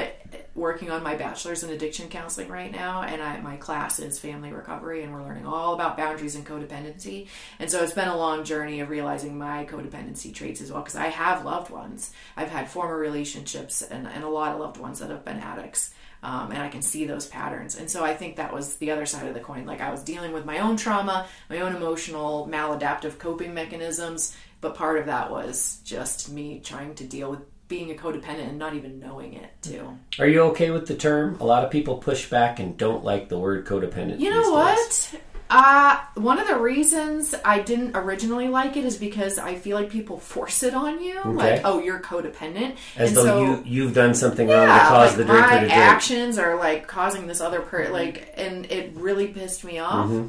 working 0.62 0.92
on 0.92 1.04
my 1.04 1.16
bachelor's 1.16 1.64
in 1.64 1.72
addiction 1.72 2.08
counseling 2.08 2.48
right 2.48 2.72
now, 2.72 3.02
and 3.02 3.22
I, 3.22 3.42
my 3.42 3.58
class 3.58 4.00
is 4.00 4.20
family 4.20 4.54
recovery, 4.54 5.04
and 5.04 5.12
we're 5.12 5.24
learning 5.24 5.46
all 5.46 5.74
about 5.74 5.98
boundaries 5.98 6.36
and 6.36 6.46
codependency. 6.46 7.28
And 7.60 7.70
so 7.70 7.84
it's 7.84 7.94
been 7.94 8.08
a 8.08 8.16
long 8.16 8.46
journey 8.46 8.80
of 8.80 8.90
realizing 8.90 9.38
my 9.38 9.66
codependency 9.66 10.34
traits 10.34 10.62
as 10.62 10.72
well, 10.72 10.84
because 10.84 10.96
I 10.96 11.08
have 11.08 11.44
loved 11.44 11.72
ones. 11.72 12.14
I've 12.38 12.52
had 12.52 12.70
former 12.70 12.96
relationships 12.98 13.82
and, 13.82 14.08
and 14.08 14.24
a 14.24 14.30
lot 14.30 14.54
of 14.54 14.60
loved 14.62 14.78
ones 14.78 15.00
that 15.00 15.10
have 15.10 15.26
been 15.26 15.40
addicts. 15.40 15.94
Um, 16.24 16.52
and 16.52 16.62
I 16.62 16.70
can 16.70 16.84
see 16.84 17.06
those 17.06 17.26
patterns. 17.26 17.76
And 17.76 17.90
so 17.90 18.06
I 18.06 18.14
think 18.14 18.36
that 18.36 18.54
was 18.54 18.76
the 18.76 18.92
other 18.92 19.08
side 19.08 19.28
of 19.28 19.34
the 19.34 19.40
coin. 19.40 19.66
Like 19.66 19.82
I 19.82 19.90
was 19.90 20.04
dealing 20.04 20.34
with 20.34 20.46
my 20.46 20.60
own 20.60 20.78
trauma, 20.78 21.26
my 21.50 21.62
own 21.62 21.76
emotional 21.76 22.48
maladaptive 22.48 23.18
coping 23.18 23.56
mechanisms, 23.56 24.38
but 24.62 24.76
part 24.76 25.00
of 25.00 25.08
that 25.08 25.32
was 25.32 25.80
just 25.84 26.32
me 26.32 26.60
trying 26.64 26.94
to 26.94 27.04
deal 27.06 27.32
with 27.32 27.40
being 27.72 27.90
a 27.90 27.94
codependent 27.94 28.50
and 28.50 28.60
not 28.60 28.76
even 28.76 29.00
knowing 29.00 29.34
it 29.34 29.50
too. 29.62 29.98
Are 30.20 30.28
you 30.28 30.42
okay 30.52 30.72
with 30.72 30.88
the 30.88 30.94
term? 30.94 31.38
A 31.40 31.46
lot 31.46 31.64
of 31.64 31.72
people 31.72 31.96
push 31.96 32.30
back 32.30 32.60
and 32.60 32.76
don't 32.76 33.02
like 33.02 33.30
the 33.30 33.40
word 33.40 33.66
codependent. 33.66 34.20
You 34.20 34.30
know 34.30 34.52
what? 34.52 35.16
Uh, 35.50 36.00
one 36.16 36.38
of 36.38 36.48
the 36.48 36.58
reasons 36.58 37.34
I 37.46 37.60
didn't 37.60 37.96
originally 37.96 38.50
like 38.50 38.76
it 38.76 38.84
is 38.84 38.98
because 38.98 39.40
I 39.40 39.56
feel 39.56 39.78
like 39.78 39.90
people 39.90 40.20
force 40.20 40.64
it 40.64 40.74
on 40.74 41.02
you, 41.02 41.22
like, 41.26 41.62
"Oh, 41.64 41.80
you're 41.80 42.00
codependent," 42.00 42.76
As 42.98 43.10
and 43.10 43.18
though 43.18 43.24
so 43.26 43.44
you 43.44 43.64
you've 43.66 43.94
done 43.94 44.14
something 44.16 44.48
wrong 44.50 44.68
to 44.68 44.86
cause 44.86 45.10
like 45.10 45.18
the 45.18 45.26
drinker 45.26 45.48
my 45.48 45.54
to 45.56 45.60
drink. 45.60 45.74
actions 45.74 46.38
are 46.38 46.58
like 46.58 46.88
causing 46.88 47.28
this 47.28 47.42
other 47.42 47.62
per 47.62 47.90
like, 47.90 48.34
and 48.36 48.66
it 48.70 48.92
really 48.96 49.28
pissed 49.28 49.64
me 49.64 49.80
off. 49.80 50.08
Mm-hmm. 50.08 50.28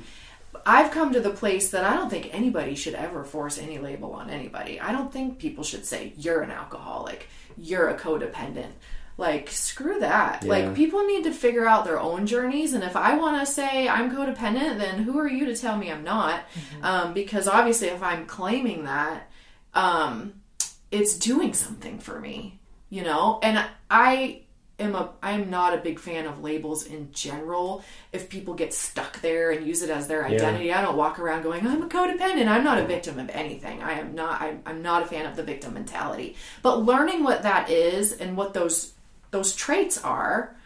I've 0.65 0.91
come 0.91 1.13
to 1.13 1.21
the 1.21 1.31
place 1.31 1.71
that 1.71 1.85
I 1.85 1.95
don't 1.95 2.11
think 2.11 2.33
anybody 2.33 2.75
should 2.75 2.95
ever 2.95 3.25
force 3.25 3.59
any 3.59 3.79
label 3.79 4.13
on 4.13 4.31
anybody. 4.31 4.81
I 4.81 4.93
don't 4.93 5.13
think 5.13 5.39
people 5.39 5.65
should 5.65 5.85
say 5.85 6.13
you're 6.17 6.43
an 6.43 6.51
alcoholic, 6.51 7.29
you're 7.57 7.89
a 7.89 7.99
codependent. 7.99 8.73
Like 9.19 9.51
screw 9.51 10.01
that. 10.01 10.43
Yeah. 10.43 10.49
Like 10.49 10.75
people 10.75 11.05
need 11.05 11.25
to 11.25 11.33
figure 11.33 11.67
out 11.67 11.85
their 11.85 12.01
own 12.01 12.27
journeys 12.27 12.73
and 12.73 12.83
if 12.83 12.97
I 12.97 13.17
want 13.17 13.41
to 13.41 13.53
say 13.53 13.89
I'm 13.89 14.11
codependent, 14.11 14.79
then 14.79 15.03
who 15.03 15.19
are 15.19 15.29
you 15.29 15.47
to 15.47 15.57
tell 15.57 15.77
me 15.77 15.93
I'm 15.93 16.05
not? 16.05 16.41
Mm-hmm. 16.55 16.85
Um, 16.85 17.13
because 17.13 17.47
obviously 17.47 17.89
if 17.89 18.03
I'm 18.03 18.27
claiming 18.27 18.85
that 18.85 19.31
um, 19.75 20.35
it's 20.91 21.19
doing 21.19 21.55
something 21.55 21.99
for 21.99 22.21
me, 22.21 22.59
you 22.91 23.03
know? 23.03 23.39
And 23.43 23.65
I 23.91 24.42
am 24.79 24.95
a 24.95 25.11
I'm 25.23 25.51
not 25.51 25.75
a 25.75 25.79
big 25.79 25.99
fan 25.99 26.27
of 26.27 26.43
labels 26.43 26.87
in 26.87 27.13
general. 27.13 27.85
If 28.13 28.29
people 28.29 28.55
get 28.55 28.75
stuck 28.75 29.21
there 29.21 29.51
and 29.51 29.67
use 29.67 29.83
it 29.83 29.91
as 29.91 30.09
their 30.09 30.27
identity, 30.27 30.73
I 30.73 30.83
don't 30.83 30.97
walk 30.97 31.19
around 31.19 31.43
going, 31.43 31.67
I'm 31.67 31.83
a 31.83 31.89
codependent. 31.89 32.49
I'm 32.49 32.65
not 32.65 32.79
a 32.79 32.87
victim 32.87 33.19
of 33.19 33.31
anything. 33.31 33.83
I 33.83 33.93
am 33.95 34.15
not 34.15 34.41
I'm, 34.41 34.63
I'm 34.67 34.83
not 34.83 35.03
a 35.03 35.07
fan 35.07 35.27
of 35.27 35.37
the 35.37 35.43
victim 35.43 35.75
mentality. 35.75 36.37
But 36.63 36.83
learning 36.83 37.25
what 37.25 37.43
that 37.43 37.71
is 37.71 38.13
and 38.13 38.37
what 38.37 38.55
those 38.55 38.93
those 39.31 39.55
traits 39.55 40.03
are 40.03 40.57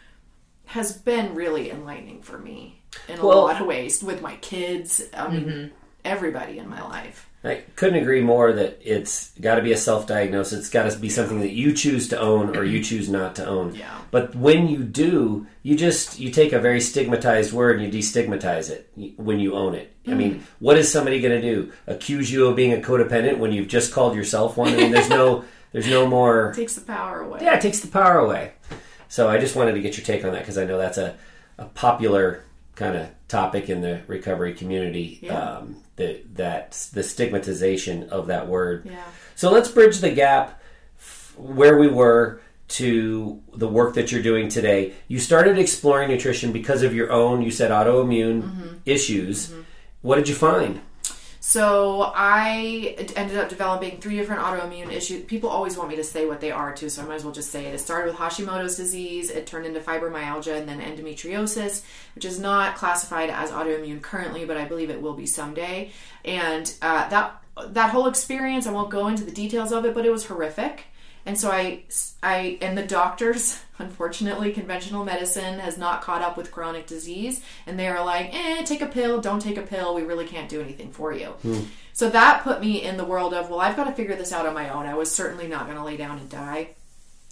has 0.65 0.91
been 0.91 1.33
really 1.33 1.71
enlightening 1.71 2.21
for 2.21 2.37
me 2.37 2.81
in 3.07 3.19
a 3.19 3.25
Well- 3.25 3.43
lot 3.43 3.61
of 3.61 3.67
ways 3.67 4.03
with 4.03 4.21
my 4.21 4.35
kids. 4.37 5.01
I 5.13 5.29
mean, 5.29 5.45
mm-hmm. 5.45 5.75
everybody 6.03 6.57
in 6.59 6.67
my 6.67 6.81
life. 6.81 7.26
I 7.43 7.63
couldn't 7.75 8.01
agree 8.01 8.21
more 8.21 8.51
that 8.51 8.79
it's 8.83 9.31
got 9.39 9.55
to 9.55 9.61
be 9.61 9.71
a 9.71 9.77
self-diagnosis. 9.77 10.59
It's 10.59 10.69
got 10.69 10.91
to 10.91 10.97
be 10.97 11.09
something 11.09 11.39
that 11.41 11.51
you 11.51 11.71
choose 11.71 12.07
to 12.09 12.19
own 12.19 12.57
or 12.57 12.63
you 12.63 12.83
choose 12.83 13.09
not 13.09 13.35
to 13.35 13.45
own. 13.45 13.75
Yeah. 13.75 13.95
But 14.09 14.35
when 14.35 14.67
you 14.67 14.83
do, 14.83 15.45
you 15.61 15.75
just 15.75 16.19
you 16.19 16.31
take 16.31 16.51
a 16.51 16.59
very 16.59 16.81
stigmatized 16.81 17.53
word 17.53 17.79
and 17.79 17.93
you 17.93 17.99
destigmatize 17.99 18.69
it 18.69 18.91
when 19.17 19.39
you 19.39 19.55
own 19.55 19.75
it. 19.75 19.93
I 20.07 20.13
mean, 20.13 20.35
mm. 20.35 20.41
what 20.59 20.77
is 20.77 20.91
somebody 20.91 21.21
going 21.21 21.39
to 21.39 21.41
do? 21.41 21.71
Accuse 21.85 22.31
you 22.31 22.47
of 22.47 22.55
being 22.55 22.73
a 22.73 22.77
codependent 22.77 23.37
when 23.37 23.51
you've 23.51 23.67
just 23.67 23.93
called 23.93 24.15
yourself 24.15 24.57
one? 24.57 24.73
I 24.73 24.77
mean, 24.77 24.91
there's 24.91 25.09
no 25.09 25.45
there's 25.73 25.89
no 25.89 26.07
more 26.07 26.53
takes 26.53 26.75
the 26.75 26.81
power 26.81 27.21
away. 27.21 27.39
yeah, 27.41 27.55
it 27.55 27.61
takes 27.61 27.81
the 27.81 27.87
power 27.87 28.17
away. 28.17 28.53
So 29.09 29.29
I 29.29 29.37
just 29.37 29.55
wanted 29.55 29.73
to 29.73 29.81
get 29.81 29.97
your 29.97 30.05
take 30.05 30.25
on 30.25 30.31
that 30.31 30.39
because 30.39 30.57
I 30.57 30.65
know 30.65 30.77
that's 30.77 30.97
a, 30.97 31.17
a 31.57 31.65
popular 31.65 32.43
kind 32.77 32.95
of 32.95 33.09
topic 33.27 33.69
in 33.69 33.81
the 33.81 34.01
recovery 34.07 34.53
community. 34.53 35.19
Yeah. 35.21 35.33
Um, 35.37 35.83
that 35.97 36.35
that 36.35 36.71
the 36.93 37.01
stigmatization 37.03 38.09
of 38.09 38.27
that 38.27 38.47
word. 38.47 38.85
Yeah. 38.85 39.03
So 39.35 39.51
let's 39.51 39.67
bridge 39.69 39.97
the 39.99 40.11
gap 40.11 40.61
f- 40.97 41.33
where 41.37 41.77
we 41.77 41.87
were 41.87 42.39
to 42.69 43.41
the 43.55 43.67
work 43.67 43.95
that 43.95 44.11
you're 44.11 44.21
doing 44.21 44.47
today. 44.49 44.93
You 45.07 45.19
started 45.19 45.57
exploring 45.57 46.09
nutrition 46.09 46.51
because 46.51 46.83
of 46.83 46.93
your 46.93 47.11
own, 47.11 47.41
you 47.41 47.51
said 47.51 47.71
autoimmune 47.71 48.43
Mm-hmm. 48.43 48.67
issues. 48.85 49.53
What 50.01 50.15
did 50.17 50.27
you 50.29 50.35
find? 50.35 50.79
So 51.47 52.11
I 52.13 52.97
ended 53.15 53.37
up 53.37 53.47
developing 53.47 54.01
three 54.01 54.17
different 54.17 54.41
autoimmune 54.41 54.91
issues. 54.91 55.23
People 55.23 55.49
always 55.49 55.77
want 55.77 55.87
me 55.87 55.95
to 55.95 56.03
say 56.03 56.25
what 56.25 56.41
they 56.41 56.51
are 56.51 56.73
too, 56.73 56.89
so 56.89 57.01
I 57.01 57.05
might 57.05 57.15
as 57.15 57.23
well 57.23 57.31
just 57.31 57.51
say 57.51 57.67
it. 57.67 57.73
It 57.73 57.77
started 57.77 58.09
with 58.09 58.19
Hashimoto's 58.19 58.75
disease, 58.75 59.29
it 59.29 59.47
turned 59.47 59.65
into 59.65 59.79
fibromyalgia, 59.79 60.59
and 60.59 60.67
then 60.67 60.81
endometriosis, 60.81 61.83
which 62.15 62.25
is 62.25 62.37
not 62.37 62.75
classified 62.75 63.29
as 63.29 63.51
autoimmune 63.51 64.01
currently, 64.01 64.43
but 64.43 64.57
I 64.57 64.65
believe 64.65 64.89
it 64.89 65.01
will 65.01 65.13
be 65.13 65.25
someday. 65.25 65.91
And 66.25 66.73
uh, 66.81 67.07
that 67.07 67.41
that 67.69 67.91
whole 67.91 68.07
experience, 68.07 68.67
I 68.67 68.73
won't 68.73 68.89
go 68.89 69.07
into 69.07 69.23
the 69.23 69.31
details 69.31 69.71
of 69.71 69.85
it, 69.85 69.93
but 69.93 70.05
it 70.05 70.11
was 70.11 70.25
horrific. 70.25 70.83
And 71.27 71.37
so 71.37 71.51
I, 71.51 71.83
I, 72.23 72.57
and 72.61 72.77
the 72.77 72.87
doctors, 72.87 73.59
unfortunately, 73.79 74.53
conventional 74.53 75.03
medicine 75.03 75.59
has 75.59 75.77
not 75.77 76.01
caught 76.01 76.21
up 76.21 76.37
with 76.37 76.51
chronic 76.51 76.87
disease. 76.87 77.41
And 77.67 77.77
they 77.77 77.89
are 77.89 78.03
like, 78.03 78.33
eh, 78.33 78.63
take 78.63 78.81
a 78.81 78.87
pill, 78.87 79.19
don't 79.19 79.41
take 79.41 79.57
a 79.57 79.61
pill. 79.61 79.93
We 79.93 80.03
really 80.03 80.25
can't 80.25 80.47
do 80.47 80.61
anything 80.61 80.89
for 80.91 81.11
you. 81.13 81.35
So 81.91 82.09
that 82.09 82.43
put 82.43 82.61
me 82.61 82.81
in 82.81 82.95
the 82.95 83.03
world 83.03 83.33
of, 83.33 83.49
well, 83.49 83.59
I've 83.59 83.75
got 83.75 83.83
to 83.85 83.91
figure 83.91 84.15
this 84.15 84.31
out 84.31 84.45
on 84.45 84.53
my 84.53 84.69
own. 84.69 84.85
I 84.85 84.95
was 84.95 85.13
certainly 85.13 85.47
not 85.47 85.65
going 85.65 85.77
to 85.77 85.83
lay 85.83 85.97
down 85.97 86.17
and 86.17 86.29
die. 86.29 86.69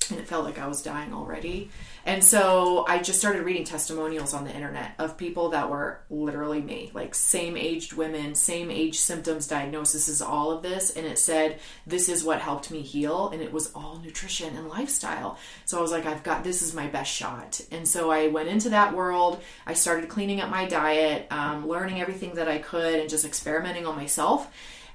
And 0.09 0.19
it 0.19 0.27
felt 0.27 0.43
like 0.43 0.59
I 0.59 0.67
was 0.67 0.83
dying 0.83 1.13
already. 1.13 1.69
And 2.05 2.23
so 2.23 2.85
I 2.87 2.99
just 2.99 3.17
started 3.17 3.43
reading 3.43 3.63
testimonials 3.63 4.35
on 4.35 4.43
the 4.43 4.53
internet 4.53 4.93
of 4.99 5.17
people 5.17 5.49
that 5.49 5.71
were 5.71 6.01
literally 6.11 6.61
me, 6.61 6.91
like 6.93 7.15
same 7.15 7.57
aged 7.57 7.93
women, 7.93 8.35
same 8.35 8.69
age 8.69 8.99
symptoms, 8.99 9.47
diagnoses, 9.47 10.21
all 10.21 10.51
of 10.51 10.61
this. 10.61 10.91
And 10.91 11.07
it 11.07 11.17
said, 11.17 11.59
this 11.87 12.07
is 12.07 12.23
what 12.23 12.41
helped 12.41 12.69
me 12.69 12.81
heal. 12.81 13.29
And 13.29 13.41
it 13.41 13.51
was 13.51 13.71
all 13.73 13.97
nutrition 13.97 14.55
and 14.55 14.69
lifestyle. 14.69 15.39
So 15.65 15.79
I 15.79 15.81
was 15.81 15.91
like, 15.91 16.05
I've 16.05 16.21
got 16.21 16.43
this 16.43 16.61
is 16.61 16.75
my 16.75 16.85
best 16.85 17.11
shot. 17.11 17.59
And 17.71 17.87
so 17.87 18.11
I 18.11 18.27
went 18.27 18.49
into 18.49 18.69
that 18.69 18.93
world. 18.93 19.41
I 19.65 19.73
started 19.73 20.07
cleaning 20.07 20.41
up 20.41 20.51
my 20.51 20.67
diet, 20.67 21.25
um, 21.31 21.67
learning 21.67 22.01
everything 22.01 22.35
that 22.35 22.47
I 22.47 22.59
could, 22.59 22.99
and 22.99 23.09
just 23.09 23.25
experimenting 23.25 23.87
on 23.87 23.95
myself. 23.95 24.47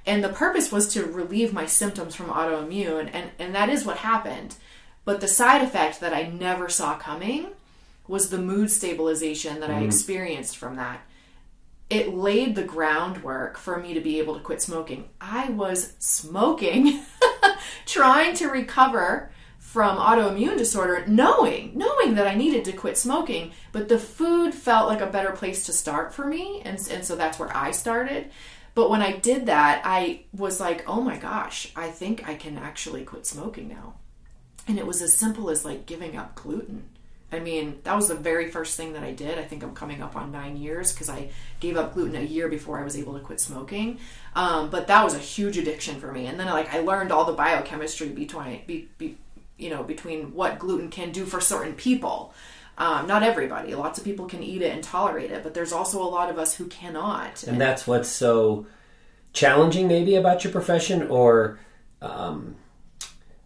And 0.06 0.22
the 0.22 0.28
purpose 0.28 0.70
was 0.70 0.92
to 0.94 1.04
relieve 1.04 1.52
my 1.52 1.66
symptoms 1.66 2.14
from 2.14 2.26
autoimmune. 2.26 3.10
And, 3.12 3.30
and 3.40 3.54
that 3.56 3.68
is 3.68 3.84
what 3.84 3.96
happened. 3.96 4.54
But 5.04 5.20
the 5.20 5.28
side 5.28 5.62
effect 5.62 6.00
that 6.00 6.12
I 6.12 6.24
never 6.24 6.68
saw 6.68 6.96
coming 6.96 7.46
was 8.06 8.28
the 8.28 8.38
mood 8.38 8.70
stabilization 8.70 9.60
that 9.60 9.70
I 9.70 9.74
mm-hmm. 9.74 9.86
experienced 9.86 10.56
from 10.56 10.76
that. 10.76 11.00
It 11.88 12.14
laid 12.14 12.54
the 12.54 12.62
groundwork 12.62 13.56
for 13.56 13.78
me 13.78 13.94
to 13.94 14.00
be 14.00 14.18
able 14.18 14.34
to 14.34 14.40
quit 14.40 14.62
smoking. 14.62 15.08
I 15.20 15.50
was 15.50 15.94
smoking, 15.98 17.02
trying 17.86 18.34
to 18.36 18.48
recover 18.48 19.30
from 19.58 19.98
autoimmune 19.98 20.58
disorder, 20.58 21.04
knowing, 21.06 21.70
knowing 21.76 22.14
that 22.16 22.26
I 22.26 22.34
needed 22.34 22.64
to 22.64 22.72
quit 22.72 22.98
smoking, 22.98 23.52
but 23.70 23.88
the 23.88 23.98
food 23.98 24.52
felt 24.52 24.88
like 24.88 25.00
a 25.00 25.06
better 25.06 25.30
place 25.30 25.66
to 25.66 25.72
start 25.72 26.12
for 26.12 26.26
me, 26.26 26.60
and, 26.64 26.76
and 26.90 27.04
so 27.04 27.14
that's 27.14 27.38
where 27.38 27.56
I 27.56 27.70
started. 27.70 28.30
But 28.74 28.90
when 28.90 29.02
I 29.02 29.12
did 29.12 29.46
that, 29.46 29.82
I 29.84 30.24
was 30.32 30.58
like, 30.58 30.88
oh 30.88 31.00
my 31.00 31.16
gosh, 31.16 31.70
I 31.76 31.90
think 31.90 32.28
I 32.28 32.34
can 32.34 32.58
actually 32.58 33.04
quit 33.04 33.26
smoking 33.26 33.68
now. 33.68 33.94
And 34.70 34.78
it 34.78 34.86
was 34.86 35.02
as 35.02 35.12
simple 35.12 35.50
as 35.50 35.64
like 35.64 35.84
giving 35.84 36.16
up 36.16 36.36
gluten. 36.36 36.84
I 37.32 37.40
mean, 37.40 37.80
that 37.82 37.96
was 37.96 38.06
the 38.06 38.14
very 38.14 38.52
first 38.52 38.76
thing 38.76 38.92
that 38.92 39.02
I 39.02 39.10
did. 39.10 39.36
I 39.36 39.42
think 39.42 39.64
I'm 39.64 39.74
coming 39.74 40.00
up 40.00 40.14
on 40.14 40.30
nine 40.30 40.56
years 40.56 40.92
because 40.92 41.08
I 41.08 41.30
gave 41.58 41.76
up 41.76 41.92
gluten 41.92 42.14
a 42.14 42.24
year 42.24 42.48
before 42.48 42.78
I 42.78 42.84
was 42.84 42.96
able 42.96 43.14
to 43.14 43.20
quit 43.20 43.40
smoking. 43.40 43.98
Um, 44.36 44.70
but 44.70 44.86
that 44.86 45.02
was 45.02 45.14
a 45.14 45.18
huge 45.18 45.58
addiction 45.58 45.98
for 45.98 46.12
me. 46.12 46.26
And 46.26 46.38
then 46.38 46.46
like 46.46 46.72
I 46.72 46.82
learned 46.82 47.10
all 47.10 47.24
the 47.24 47.32
biochemistry 47.32 48.10
between, 48.10 48.62
be, 48.64 48.88
be, 48.96 49.18
you 49.58 49.70
know, 49.70 49.82
between 49.82 50.34
what 50.34 50.60
gluten 50.60 50.88
can 50.88 51.10
do 51.10 51.24
for 51.24 51.40
certain 51.40 51.74
people. 51.74 52.32
Um, 52.78 53.08
not 53.08 53.24
everybody. 53.24 53.74
Lots 53.74 53.98
of 53.98 54.04
people 54.04 54.26
can 54.26 54.40
eat 54.40 54.62
it 54.62 54.72
and 54.72 54.84
tolerate 54.84 55.32
it, 55.32 55.42
but 55.42 55.52
there's 55.52 55.72
also 55.72 56.00
a 56.00 56.06
lot 56.06 56.30
of 56.30 56.38
us 56.38 56.54
who 56.54 56.66
cannot. 56.66 57.42
And 57.42 57.60
that's 57.60 57.88
what's 57.88 58.08
so 58.08 58.66
challenging, 59.32 59.88
maybe, 59.88 60.14
about 60.14 60.44
your 60.44 60.52
profession, 60.52 61.08
or 61.08 61.58
um, 62.00 62.54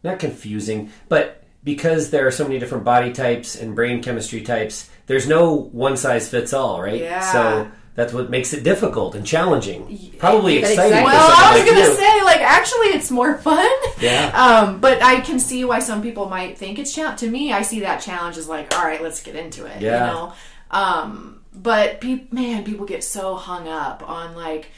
not 0.05 0.19
confusing, 0.19 0.91
but 1.09 1.43
because 1.65 2.11
there 2.11 2.27
are 2.27 2.31
so 2.31 2.45
many 2.45 2.59
different 2.59 2.85
body 2.85 3.13
types 3.13 3.57
and 3.57 3.75
brain 3.75 4.03
chemistry 4.03 4.43
types, 4.43 4.89
there's 5.07 5.27
no 5.27 5.55
one 5.55 5.97
size 5.97 6.29
fits 6.29 6.53
all, 6.53 6.81
right? 6.83 7.01
Yeah. 7.01 7.33
So 7.33 7.71
that's 7.95 8.13
what 8.13 8.29
makes 8.29 8.53
it 8.53 8.63
difficult 8.65 9.15
and 9.15 9.25
challenging. 9.27 10.13
Probably 10.19 10.61
But 10.61 10.71
exciting. 10.73 10.99
for 10.99 11.05
Well, 11.05 11.31
I 11.31 11.53
was 11.53 11.61
like 11.61 11.69
gonna 11.75 11.87
you. 11.89 11.95
say, 11.95 12.23
like, 12.23 12.41
actually, 12.43 12.89
it's 12.89 13.11
more 13.11 13.39
fun. 13.39 13.71
Yeah. 14.01 14.31
Um, 14.67 14.81
but 14.81 15.03
I 15.03 15.21
can 15.21 15.39
see 15.39 15.65
why 15.65 15.79
some 15.79 16.03
people 16.03 16.29
might 16.29 16.59
think 16.59 16.79
it's 16.79 16.95
challenge. 16.95 17.21
To 17.21 17.31
me, 17.31 17.53
I 17.53 17.63
see 17.63 17.81
that 17.81 18.01
challenge 18.03 18.37
as 18.37 18.47
like, 18.49 18.77
all 18.77 18.85
right, 18.85 19.03
let's 19.03 19.23
get 19.23 19.35
into 19.37 19.65
it. 19.65 19.81
Yeah. 19.81 20.07
You 20.07 20.13
know. 20.13 20.33
Um, 20.71 21.41
but 21.55 22.01
pe- 22.01 22.25
man, 22.31 22.65
people 22.65 22.85
get 22.85 23.05
so 23.05 23.37
hung 23.37 23.69
up 23.69 24.07
on 24.07 24.35
like, 24.35 24.71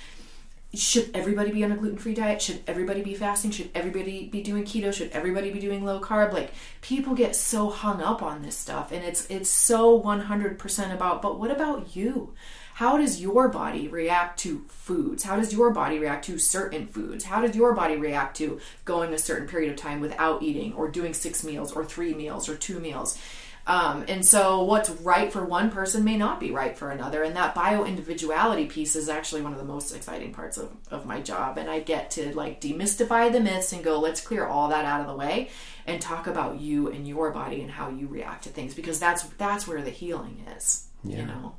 should 0.77 1.11
everybody 1.15 1.51
be 1.51 1.65
on 1.65 1.73
a 1.73 1.77
gluten 1.77 1.99
free 1.99 2.15
diet? 2.15 2.43
Should 2.43 2.62
everybody 2.67 3.03
be 3.03 3.15
fasting? 3.15 3.51
Should 3.51 3.71
everybody 3.75 4.29
be 4.29 4.43
doing 4.43 4.65
keto? 4.65 4.93
Should 4.93 5.11
everybody 5.11 5.51
be 5.51 5.59
doing 5.59 5.85
low 5.85 6.01
carb? 6.01 6.33
Like, 6.33 6.53
people 6.81 7.15
get 7.15 7.35
so 7.35 7.71
hung 7.71 8.01
up 8.01 8.23
on 8.23 8.43
this 8.43 8.57
stuff, 8.57 8.93
and 8.93 9.05
it's 9.05 9.27
it's 9.29 9.51
so 9.51 9.95
one 9.95 10.21
hundred 10.21 10.59
percent 10.59 10.93
about. 10.93 11.23
But 11.23 11.39
what 11.39 11.51
about 11.51 11.97
you? 11.97 12.35
How 12.75 12.99
does 12.99 13.23
your 13.23 13.49
body 13.49 13.89
react 13.89 14.39
to 14.41 14.65
foods? 14.69 15.23
How 15.23 15.37
does 15.37 15.51
your 15.51 15.71
body 15.71 15.99
react 15.99 16.27
to 16.27 16.39
certain 16.39 16.87
foods? 16.87 17.25
How 17.25 17.41
does 17.41 17.57
your 17.57 17.73
body 17.73 17.97
react 17.97 18.37
to 18.37 18.61
going 18.85 19.15
a 19.15 19.19
certain 19.19 19.49
period 19.49 19.71
of 19.71 19.77
time 19.77 20.01
without 20.01 20.43
eating 20.43 20.75
or 20.75 20.91
doing 20.91 21.15
six 21.15 21.43
meals 21.43 21.73
or 21.73 21.87
three 21.87 22.12
meals 22.12 22.51
or 22.51 22.55
two 22.55 22.79
meals? 22.79 23.19
Um, 23.67 24.05
and 24.07 24.25
so, 24.25 24.63
what's 24.63 24.91
right 24.91 25.33
for 25.33 25.45
one 25.45 25.71
person 25.71 26.05
may 26.05 26.17
not 26.17 26.39
be 26.39 26.53
right 26.53 26.79
for 26.79 26.91
another. 26.91 27.25
And 27.25 27.35
that 27.35 27.55
bio 27.55 27.85
individuality 27.85 28.67
piece 28.67 28.95
is 28.95 29.09
actually 29.09 29.43
one 29.43 29.53
of 29.53 29.59
the 29.59 29.65
most 29.65 29.95
exciting 29.95 30.33
parts 30.33 30.57
of, 30.57 30.71
of 30.91 31.05
my 31.05 31.21
job. 31.21 31.59
And 31.59 31.69
I 31.69 31.81
get 31.81 32.13
to 32.13 32.35
like 32.37 32.61
demystify 32.61 33.33
the 33.33 33.41
myths 33.41 33.73
and 33.73 33.83
go, 33.83 33.99
let's 33.99 34.21
clear 34.21 34.47
all 34.47 34.69
that 34.69 34.85
out 34.85 35.01
of 35.01 35.09
the 35.09 35.17
way 35.17 35.51
and 35.87 36.01
talk 36.01 36.29
about 36.29 36.61
you 36.61 36.91
and 36.91 37.09
your 37.09 37.33
body 37.33 37.61
and 37.61 37.71
how 37.71 37.89
you 37.89 38.07
react 38.07 38.45
to 38.45 38.51
things 38.51 38.75
because 38.75 39.01
that's 39.01 39.25
that's 39.39 39.67
where 39.67 39.83
the 39.83 39.91
healing 39.91 40.45
is. 40.57 40.89
You 41.05 41.25
know. 41.25 41.55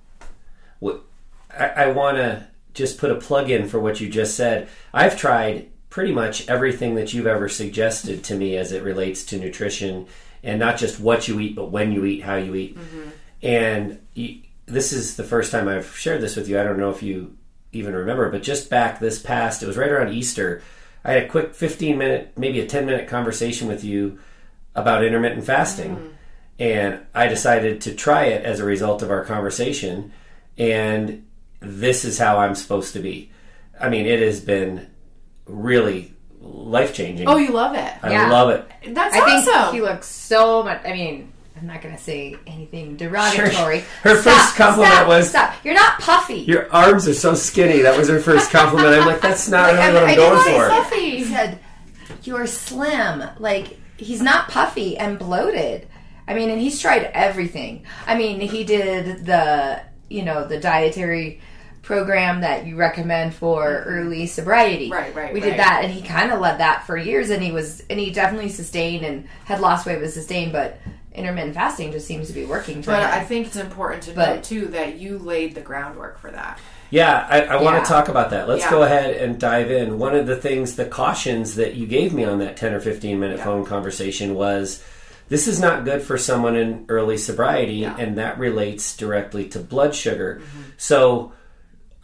what 0.80 1.04
I, 1.58 1.68
I 1.68 1.88
want 1.92 2.18
to 2.18 2.48
just 2.74 2.98
put 2.98 3.12
a 3.12 3.16
plug 3.16 3.50
in 3.50 3.68
for 3.68 3.80
what 3.80 4.00
you 4.00 4.10
just 4.10 4.36
said. 4.36 4.70
I've 4.94 5.18
tried 5.18 5.70
pretty 5.90 6.14
much 6.14 6.48
everything 6.48 6.96
that 6.96 7.14
you've 7.14 7.28
ever 7.28 7.50
suggested 7.50 8.24
to 8.26 8.36
me 8.36 8.56
as 8.56 8.72
it 8.72 8.84
relates 8.84 9.26
to 9.26 9.38
nutrition 9.38 10.06
and 10.44 10.60
not 10.60 10.78
just 10.78 11.00
what 11.00 11.28
you 11.28 11.40
eat, 11.40 11.56
but 11.56 11.72
when 11.72 11.92
you 11.92 12.06
eat, 12.06 12.24
how 12.24 12.36
you 12.36 12.56
eat. 12.56 12.78
Mm-hmm. 12.78 13.10
And 13.44 14.00
you, 14.14 14.42
this 14.66 14.94
is 14.94 15.16
the 15.16 15.24
first 15.24 15.52
time 15.52 15.68
I've 15.68 15.96
shared 15.96 16.22
this 16.22 16.36
with 16.36 16.48
you. 16.48 16.60
I 16.60 16.64
don't 16.64 16.80
know 16.80 16.90
if 16.90 17.02
you 17.02 17.38
even 17.72 17.94
remember, 17.94 18.30
but 18.30 18.44
just 18.44 18.70
back 18.70 19.00
this 19.00 19.20
past, 19.20 19.64
it 19.64 19.68
was 19.68 19.78
right 19.78 19.90
around 19.90 20.14
Easter. 20.14 20.62
I 21.04 21.14
had 21.14 21.24
a 21.24 21.28
quick 21.28 21.56
15 21.56 21.98
minute, 21.98 22.34
maybe 22.38 22.60
a 22.60 22.68
10 22.68 22.86
minute 22.86 23.08
conversation 23.08 23.68
with 23.68 23.84
you 23.84 24.20
about 24.76 25.04
intermittent 25.04 25.46
fasting. 25.46 25.96
Mm-hmm. 25.96 26.08
And 26.60 27.06
I 27.14 27.28
decided 27.28 27.82
to 27.82 27.94
try 27.94 28.26
it 28.26 28.44
as 28.44 28.60
a 28.60 28.66
result 28.66 29.02
of 29.02 29.12
our 29.12 29.24
conversation. 29.24 30.12
And 30.58 31.26
this 31.60 32.04
is 32.04 32.18
how 32.18 32.40
I'm 32.40 32.56
supposed 32.56 32.94
to 32.94 33.00
be. 33.00 33.32
I 33.80 33.90
mean, 33.90 34.06
it 34.06 34.20
has 34.20 34.42
been 34.42 34.88
really 35.46 36.14
life 36.42 36.94
changing. 36.94 37.28
Oh, 37.28 37.38
you 37.38 37.52
love 37.52 37.76
it. 37.76 37.92
I 38.04 38.12
Yeah. 38.12 38.30
love 38.30 38.50
it. 38.50 38.66
That's 38.94 39.16
I 39.16 39.20
awesome. 39.20 39.54
think 39.54 39.74
he 39.76 39.82
looks 39.82 40.08
so 40.08 40.64
much. 40.64 40.82
I 40.86 40.94
mean, 40.94 41.32
I'm 41.60 41.66
not 41.68 41.82
going 41.82 41.96
to 41.96 42.02
say 42.02 42.36
anything 42.46 42.98
derogatory. 42.98 43.80
Her 44.04 44.16
first 44.16 44.56
compliment 44.56 44.94
stop, 44.94 45.08
was- 45.08 45.30
"Stop! 45.30 45.54
You're 45.64 45.74
not 45.74 46.00
puffy." 46.00 46.42
Your 46.42 46.72
arms 46.74 47.08
are 47.08 47.14
so 47.16 47.34
skinny. 47.34 47.82
That 47.82 47.98
was 47.98 48.10
her 48.10 48.20
first 48.20 48.52
compliment. 48.52 48.94
I'm 48.94 49.08
like, 49.08 49.22
that's 49.22 49.50
not 49.50 49.68
really 49.74 49.94
what 49.94 50.04
I 50.04 50.10
I'm 50.12 50.16
didn't 50.16 50.30
going 50.34 50.60
for. 50.60 50.68
Fluffy. 50.70 51.10
He 51.18 51.24
said, 51.24 51.60
"You're 52.24 52.46
slim." 52.46 53.24
Like 53.40 53.80
he's 53.98 54.22
not 54.22 54.50
puffy 54.50 54.98
and 54.98 55.18
bloated. 55.18 55.88
I 56.28 56.34
mean, 56.36 56.50
and 56.52 56.62
he's 56.62 56.80
tried 56.80 57.10
everything. 57.14 57.86
I 58.06 58.16
mean, 58.16 58.40
he 58.40 58.64
did 58.64 59.26
the 59.26 59.82
you 60.10 60.24
know 60.24 60.46
the 60.48 60.60
dietary 60.60 61.42
program 61.88 62.42
that 62.42 62.66
you 62.66 62.76
recommend 62.76 63.34
for 63.34 63.64
mm-hmm. 63.66 63.90
early 63.90 64.28
sobriety. 64.28 64.90
Right, 64.92 65.16
right, 65.16 65.34
We 65.34 65.40
right. 65.40 65.52
did 65.52 65.60
that, 65.60 65.86
and 65.86 65.94
he 65.94 66.02
kind 66.02 66.34
of 66.34 66.42
led 66.42 66.60
that 66.60 66.86
for 66.86 66.98
years, 66.98 67.30
and 67.30 67.42
he 67.42 67.54
was 67.54 67.82
and 67.90 67.98
he 67.98 68.12
definitely 68.12 68.50
sustained 68.50 69.06
and 69.06 69.26
had 69.46 69.62
lost 69.62 69.86
weight, 69.86 70.02
but 70.02 70.10
sustained. 70.12 70.52
But 70.52 70.80
intermittent 71.16 71.56
fasting 71.56 71.94
just 71.94 72.06
seems 72.06 72.28
to 72.28 72.34
be 72.34 72.46
working 72.46 72.84
for 72.84 72.92
But 72.92 73.04
him. 73.04 73.10
I 73.12 73.24
think 73.24 73.48
it's 73.48 73.56
important 73.56 74.04
to 74.04 74.12
But- 74.12 74.36
note 74.36 74.44
too 74.44 74.66
that 74.68 75.00
you 75.00 75.18
laid 75.18 75.56
the 75.56 75.62
groundwork 75.62 76.20
for 76.20 76.30
that. 76.30 76.60
Yeah, 76.90 77.26
I, 77.30 77.42
I 77.42 77.62
want 77.62 77.78
Yeah. 77.78 77.84
to 77.84 77.88
talk 77.88 78.08
about 78.10 78.30
that. 78.32 78.48
Let's 78.48 78.64
Yeah. 78.66 78.70
go 78.70 78.84
ahead 78.84 79.16
and 79.16 79.40
dive 79.40 79.72
in. 79.72 79.98
One 79.98 80.16
of 80.16 80.28
the 80.28 80.36
things, 80.36 80.76
the 80.76 80.86
cautions 80.86 81.56
that 81.56 81.76
you 81.76 81.88
gave 81.88 82.14
me 82.14 82.24
on 82.24 82.40
that 82.40 82.56
10 82.56 82.74
or 82.74 82.80
15 82.80 83.20
minute 83.20 83.38
Yeah. 83.40 83.46
phone 83.46 83.66
conversation 83.66 84.36
was 84.36 84.84
this 85.30 85.48
is 85.48 85.60
not 85.60 85.86
good 85.86 86.02
for 86.02 86.18
someone 86.18 86.56
in 86.56 86.86
early 86.88 87.18
sobriety, 87.18 87.78
Yeah. 87.78 87.96
and 87.98 88.18
that 88.18 88.38
relates 88.38 88.96
directly 88.96 89.46
to 89.46 89.60
blood 89.60 89.96
sugar. 89.96 90.40
Mm-hmm. 90.42 90.62
So 90.78 91.32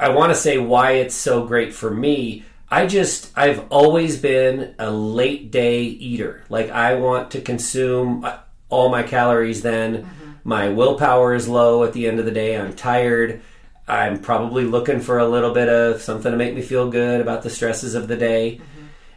I 0.04 0.10
want 0.10 0.32
to 0.32 0.36
say 0.36 0.58
why 0.58 0.96
it's 0.96 1.16
so 1.16 1.48
great 1.48 1.74
for 1.74 1.90
me. 1.90 2.44
I 2.70 2.88
just, 2.88 3.32
I've 3.38 3.66
always 3.70 4.18
been 4.18 4.76
a 4.78 4.92
late 4.92 5.50
day 5.50 5.84
eater. 5.84 6.44
Like, 6.50 6.72
I 6.72 6.96
want 6.96 7.32
to 7.32 7.42
consume 7.42 8.26
uh, 8.26 8.40
all 8.68 8.90
my 8.90 9.04
calories 9.04 9.62
then. 9.62 10.10
My 10.44 10.68
willpower 10.68 11.34
is 11.34 11.48
low 11.48 11.86
at 11.86 11.94
the 11.94 12.06
end 12.06 12.20
of 12.20 12.26
the 12.26 12.32
day. 12.32 12.58
I'm 12.58 12.74
tired. 12.74 13.42
I'm 13.88 14.20
probably 14.20 14.66
looking 14.66 15.00
for 15.00 15.20
a 15.20 15.28
little 15.28 15.54
bit 15.54 15.70
of 15.70 16.02
something 16.02 16.32
to 16.34 16.38
make 16.38 16.54
me 16.54 16.62
feel 16.62 16.90
good 16.90 17.22
about 17.22 17.44
the 17.44 17.50
stresses 17.50 17.96
of 17.96 18.10
the 18.10 18.18
day. 18.18 18.60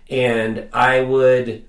And 0.08 0.68
I 0.72 1.00
would, 1.00 1.64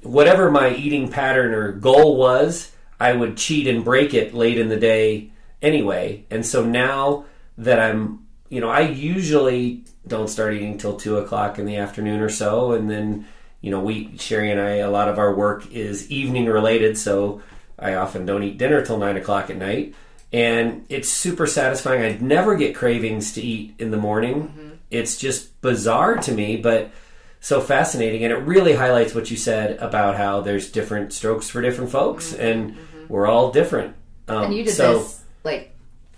whatever 0.00 0.50
my 0.50 0.74
eating 0.74 1.10
pattern 1.10 1.52
or 1.52 1.72
goal 1.72 2.16
was, 2.16 2.72
I 2.98 3.12
would 3.12 3.36
cheat 3.36 3.66
and 3.66 3.84
break 3.84 4.14
it 4.14 4.32
late 4.32 4.58
in 4.58 4.70
the 4.70 4.78
day 4.78 5.32
anyway. 5.60 6.24
And 6.30 6.46
so 6.46 6.64
now 6.64 7.26
that 7.58 7.78
I'm, 7.78 8.21
you 8.52 8.60
know, 8.60 8.68
I 8.68 8.80
usually 8.80 9.82
don't 10.06 10.28
start 10.28 10.52
eating 10.52 10.76
till 10.76 10.98
two 10.98 11.16
o'clock 11.16 11.58
in 11.58 11.64
the 11.64 11.76
afternoon 11.76 12.20
or 12.20 12.28
so, 12.28 12.72
and 12.72 12.90
then 12.90 13.26
you 13.62 13.70
know, 13.70 13.80
we 13.80 14.18
Sherry 14.18 14.50
and 14.50 14.60
I, 14.60 14.76
a 14.76 14.90
lot 14.90 15.08
of 15.08 15.18
our 15.18 15.34
work 15.34 15.72
is 15.72 16.10
evening 16.10 16.44
related, 16.44 16.98
so 16.98 17.40
I 17.78 17.94
often 17.94 18.26
don't 18.26 18.42
eat 18.42 18.58
dinner 18.58 18.84
till 18.84 18.98
nine 18.98 19.16
o'clock 19.16 19.48
at 19.48 19.56
night, 19.56 19.94
and 20.34 20.84
it's 20.90 21.08
super 21.08 21.46
satisfying. 21.46 22.02
I 22.02 22.18
never 22.20 22.54
get 22.54 22.74
cravings 22.74 23.32
to 23.32 23.40
eat 23.40 23.74
in 23.78 23.90
the 23.90 23.96
morning. 23.96 24.48
Mm-hmm. 24.48 24.68
It's 24.90 25.16
just 25.16 25.58
bizarre 25.62 26.16
to 26.16 26.32
me, 26.32 26.58
but 26.58 26.90
so 27.40 27.62
fascinating, 27.62 28.22
and 28.22 28.34
it 28.34 28.36
really 28.36 28.74
highlights 28.74 29.14
what 29.14 29.30
you 29.30 29.38
said 29.38 29.78
about 29.78 30.16
how 30.16 30.42
there's 30.42 30.70
different 30.70 31.14
strokes 31.14 31.48
for 31.48 31.62
different 31.62 31.90
folks, 31.90 32.32
mm-hmm. 32.32 32.42
and 32.42 32.70
mm-hmm. 32.72 33.06
we're 33.08 33.26
all 33.26 33.50
different. 33.50 33.96
Um, 34.28 34.44
And 34.44 34.54
you 34.54 34.64
did 34.64 34.74
so, 34.74 34.98
this 34.98 35.22
like 35.42 35.71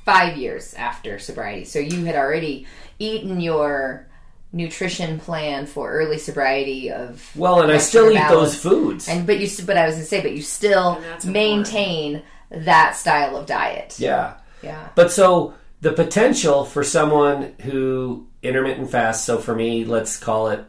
five 0.04 0.36
years 0.36 0.74
after 0.74 1.18
sobriety. 1.18 1.64
So 1.64 1.78
you 1.78 2.04
had 2.04 2.14
already 2.16 2.66
eaten 2.98 3.40
your 3.40 4.06
nutrition 4.52 5.18
plan 5.18 5.66
for 5.66 5.90
early 5.90 6.18
sobriety 6.18 6.90
of 6.90 7.28
Well, 7.36 7.60
and 7.62 7.72
I 7.72 7.78
still 7.78 8.10
eat 8.10 8.14
balance. 8.14 8.52
those 8.52 8.56
foods. 8.62 9.08
And 9.08 9.26
but 9.26 9.38
you 9.40 9.48
but 9.66 9.76
I 9.76 9.86
was 9.86 9.96
gonna 9.96 10.06
say, 10.06 10.20
but 10.20 10.32
you 10.32 10.42
still 10.42 10.94
And 10.96 11.04
that's 11.04 11.24
maintain 11.24 12.22
that 12.50 12.94
style 12.96 13.36
of 13.36 13.46
diet. 13.46 13.96
yeah. 13.98 14.34
Yeah. 14.62 14.88
But 14.94 15.10
so 15.12 15.54
the 15.80 15.92
potential 15.92 16.64
for 16.64 16.82
someone 16.84 17.54
who 17.62 18.26
intermittent 18.42 18.90
fasts, 18.90 19.26
so 19.26 19.38
for 19.38 19.54
me, 19.54 19.84
let's 19.84 20.16
call 20.18 20.48
it 20.48 20.64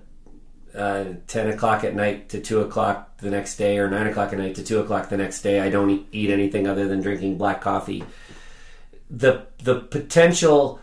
uh, 0.76 1.06
10 1.28 1.50
o'clock 1.50 1.86
at 1.86 1.95
night 1.95 2.28
to 2.30 2.41
2 2.41 2.60
o'clock 2.62 3.17
the 3.19 3.30
next 3.30 3.56
day, 3.56 3.78
or 3.78 3.89
9 3.89 4.08
o'clock 4.08 4.34
at 4.34 4.39
night 4.39 4.56
to 4.56 4.63
2 4.63 4.80
o'clock 4.80 5.08
the 5.08 5.15
next 5.15 5.41
day, 5.41 5.62
I 5.62 5.69
don't 5.69 5.89
eat, 5.89 6.08
eat 6.12 6.30
anything 6.32 6.67
other 6.67 6.88
than 6.89 7.00
drinking 7.02 7.38
black 7.38 7.62
coffee. 7.62 8.04
The, 9.10 9.46
the 9.63 9.80
potential 9.82 10.80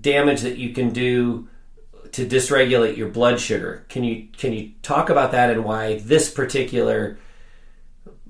damage 0.00 0.40
that 0.42 0.58
you 0.58 0.72
can 0.72 0.90
do 0.90 1.48
to 2.12 2.26
dysregulate 2.26 2.96
your 2.96 3.08
blood 3.08 3.38
sugar. 3.38 3.84
Can 3.88 4.02
you 4.02 4.26
can 4.36 4.52
you 4.52 4.72
talk 4.82 5.10
about 5.10 5.32
that 5.32 5.50
and 5.50 5.64
why 5.64 5.98
this 6.00 6.30
particular 6.30 7.18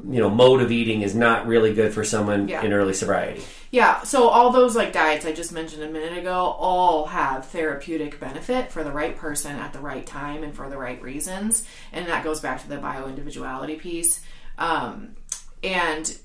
you 0.07 0.19
know 0.21 0.29
mode 0.31 0.61
of 0.61 0.71
eating 0.71 1.03
is 1.03 1.15
not 1.15 1.47
really 1.47 1.73
good 1.75 1.93
for 1.93 2.05
someone 2.05 2.49
Yeah. 2.49 2.63
in 2.63 2.73
early 2.73 2.93
sobriety? 2.93 3.43
Yeah, 3.71 4.03
so 4.03 4.29
all 4.29 4.51
those 4.51 4.77
like 4.77 4.93
diets 4.93 5.25
I 5.25 5.33
just 5.33 5.53
mentioned 5.53 5.83
a 5.83 5.89
minute 5.89 6.19
ago 6.19 6.35
all 6.59 7.07
have 7.07 7.47
therapeutic 7.47 8.21
benefit 8.21 8.71
for 8.71 8.85
the 8.85 8.93
right 8.93 9.17
person 9.17 9.57
at 9.57 9.73
the 9.73 9.79
right 9.81 10.07
time 10.07 10.43
and 10.43 10.55
for 10.55 10.69
the 10.69 10.77
right 10.77 11.01
reasons, 11.01 11.67
and 11.93 12.07
that 12.09 12.23
goes 12.25 12.41
back 12.41 12.61
to 12.63 12.69
the 12.69 12.77
bio 12.79 13.07
individuality 13.07 13.77
piece. 13.77 14.21
Um, 14.59 15.17
and 15.63 16.19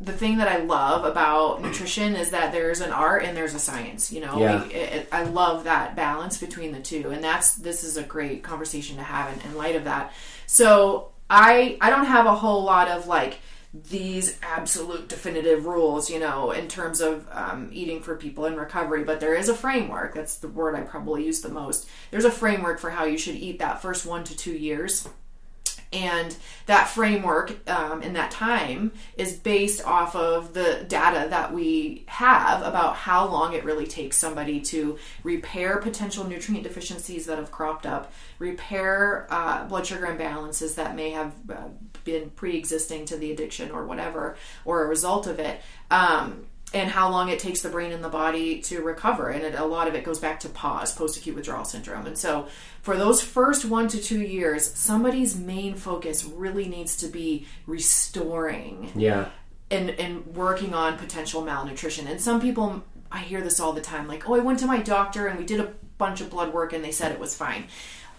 the 0.00 0.12
thing 0.12 0.38
that 0.38 0.48
I 0.48 0.58
love 0.58 1.04
about 1.04 1.60
nutrition 1.62 2.14
is 2.14 2.30
that 2.30 2.52
there's 2.52 2.80
an 2.80 2.92
art 2.92 3.24
and 3.24 3.36
there's 3.36 3.54
a 3.54 3.58
science. 3.58 4.12
You 4.12 4.20
know, 4.20 4.38
Yeah. 4.38 4.64
We- 4.64 4.74
it, 4.74 5.08
I 5.12 5.24
love 5.24 5.64
that 5.64 5.96
balance 5.96 6.38
between 6.38 6.72
the 6.72 6.80
two, 6.80 7.10
and 7.10 7.22
that's 7.22 7.54
this 7.54 7.82
is 7.84 7.96
a 7.96 8.02
great 8.02 8.42
conversation 8.42 8.96
to 8.96 9.02
have 9.02 9.32
in, 9.32 9.50
in 9.50 9.56
light 9.56 9.76
of 9.76 9.84
that. 9.84 10.12
So 10.46 11.10
I 11.28 11.76
I 11.80 11.90
don't 11.90 12.06
have 12.06 12.26
a 12.26 12.34
whole 12.34 12.62
lot 12.62 12.88
of 12.88 13.06
like 13.06 13.38
these 13.74 14.38
absolute 14.42 15.08
definitive 15.08 15.64
rules, 15.64 16.10
you 16.10 16.20
know, 16.20 16.50
in 16.50 16.68
terms 16.68 17.00
of 17.00 17.26
um, 17.32 17.70
eating 17.72 18.02
for 18.02 18.16
people 18.16 18.44
in 18.44 18.54
recovery, 18.54 19.02
but 19.02 19.18
there 19.18 19.34
is 19.34 19.48
a 19.48 19.54
framework. 19.54 20.14
That's 20.14 20.36
the 20.36 20.48
word 20.48 20.74
I 20.74 20.82
probably 20.82 21.24
use 21.24 21.40
the 21.40 21.48
most. 21.48 21.88
There's 22.10 22.26
a 22.26 22.30
framework 22.30 22.78
for 22.78 22.90
how 22.90 23.04
you 23.06 23.16
should 23.16 23.34
eat 23.36 23.60
that 23.60 23.80
first 23.80 24.04
one 24.04 24.24
to 24.24 24.36
two 24.36 24.52
years 24.52 25.08
and 25.92 26.34
that 26.66 26.88
framework 26.88 27.68
um, 27.68 28.02
in 28.02 28.14
that 28.14 28.30
time 28.30 28.92
is 29.16 29.32
based 29.34 29.84
off 29.84 30.16
of 30.16 30.54
the 30.54 30.84
data 30.88 31.28
that 31.30 31.52
we 31.52 32.04
have 32.08 32.62
about 32.62 32.96
how 32.96 33.28
long 33.28 33.52
it 33.54 33.64
really 33.64 33.86
takes 33.86 34.16
somebody 34.16 34.60
to 34.60 34.98
repair 35.22 35.78
potential 35.78 36.24
nutrient 36.24 36.64
deficiencies 36.64 37.26
that 37.26 37.38
have 37.38 37.50
cropped 37.50 37.86
up, 37.86 38.12
repair 38.38 39.26
uh, 39.30 39.64
blood 39.64 39.86
sugar 39.86 40.06
imbalances 40.06 40.76
that 40.76 40.96
may 40.96 41.10
have 41.10 41.32
uh, 41.50 41.68
been 42.04 42.30
pre-existing 42.30 43.04
to 43.04 43.16
the 43.16 43.30
addiction 43.32 43.70
or 43.70 43.86
whatever, 43.86 44.36
or 44.64 44.84
a 44.84 44.88
result 44.88 45.26
of 45.26 45.38
it. 45.38 45.60
Um, 45.90 46.46
and 46.74 46.90
how 46.90 47.10
long 47.10 47.28
it 47.28 47.38
takes 47.38 47.60
the 47.60 47.68
brain 47.68 47.92
and 47.92 48.02
the 48.02 48.08
body 48.08 48.60
to 48.62 48.80
recover. 48.82 49.28
And 49.28 49.42
it, 49.44 49.54
a 49.54 49.64
lot 49.64 49.88
of 49.88 49.94
it 49.94 50.04
goes 50.04 50.18
back 50.18 50.40
to 50.40 50.48
PAWS, 50.48 50.94
post 50.94 51.16
acute 51.18 51.36
withdrawal 51.36 51.64
syndrome. 51.64 52.06
And 52.06 52.16
so, 52.16 52.48
for 52.80 52.96
those 52.96 53.22
first 53.22 53.64
one 53.64 53.88
to 53.88 54.00
two 54.00 54.20
years, 54.20 54.72
somebody's 54.74 55.36
main 55.38 55.74
focus 55.74 56.24
really 56.24 56.66
needs 56.66 56.96
to 56.98 57.06
be 57.06 57.46
restoring 57.66 58.90
Yeah. 58.94 59.28
and, 59.70 59.90
and 59.90 60.26
working 60.26 60.74
on 60.74 60.98
potential 60.98 61.42
malnutrition. 61.42 62.06
And 62.06 62.20
some 62.20 62.40
people, 62.40 62.82
I 63.10 63.18
hear 63.20 63.40
this 63.40 63.60
all 63.60 63.72
the 63.72 63.80
time 63.80 64.08
like, 64.08 64.28
oh, 64.28 64.34
I 64.34 64.40
went 64.40 64.58
to 64.60 64.66
my 64.66 64.78
doctor 64.78 65.26
and 65.26 65.38
we 65.38 65.44
did 65.44 65.60
a 65.60 65.72
bunch 65.98 66.20
of 66.20 66.30
blood 66.30 66.52
work 66.52 66.72
and 66.72 66.82
they 66.84 66.90
said 66.90 67.12
it 67.12 67.20
was 67.20 67.34
fine. 67.34 67.64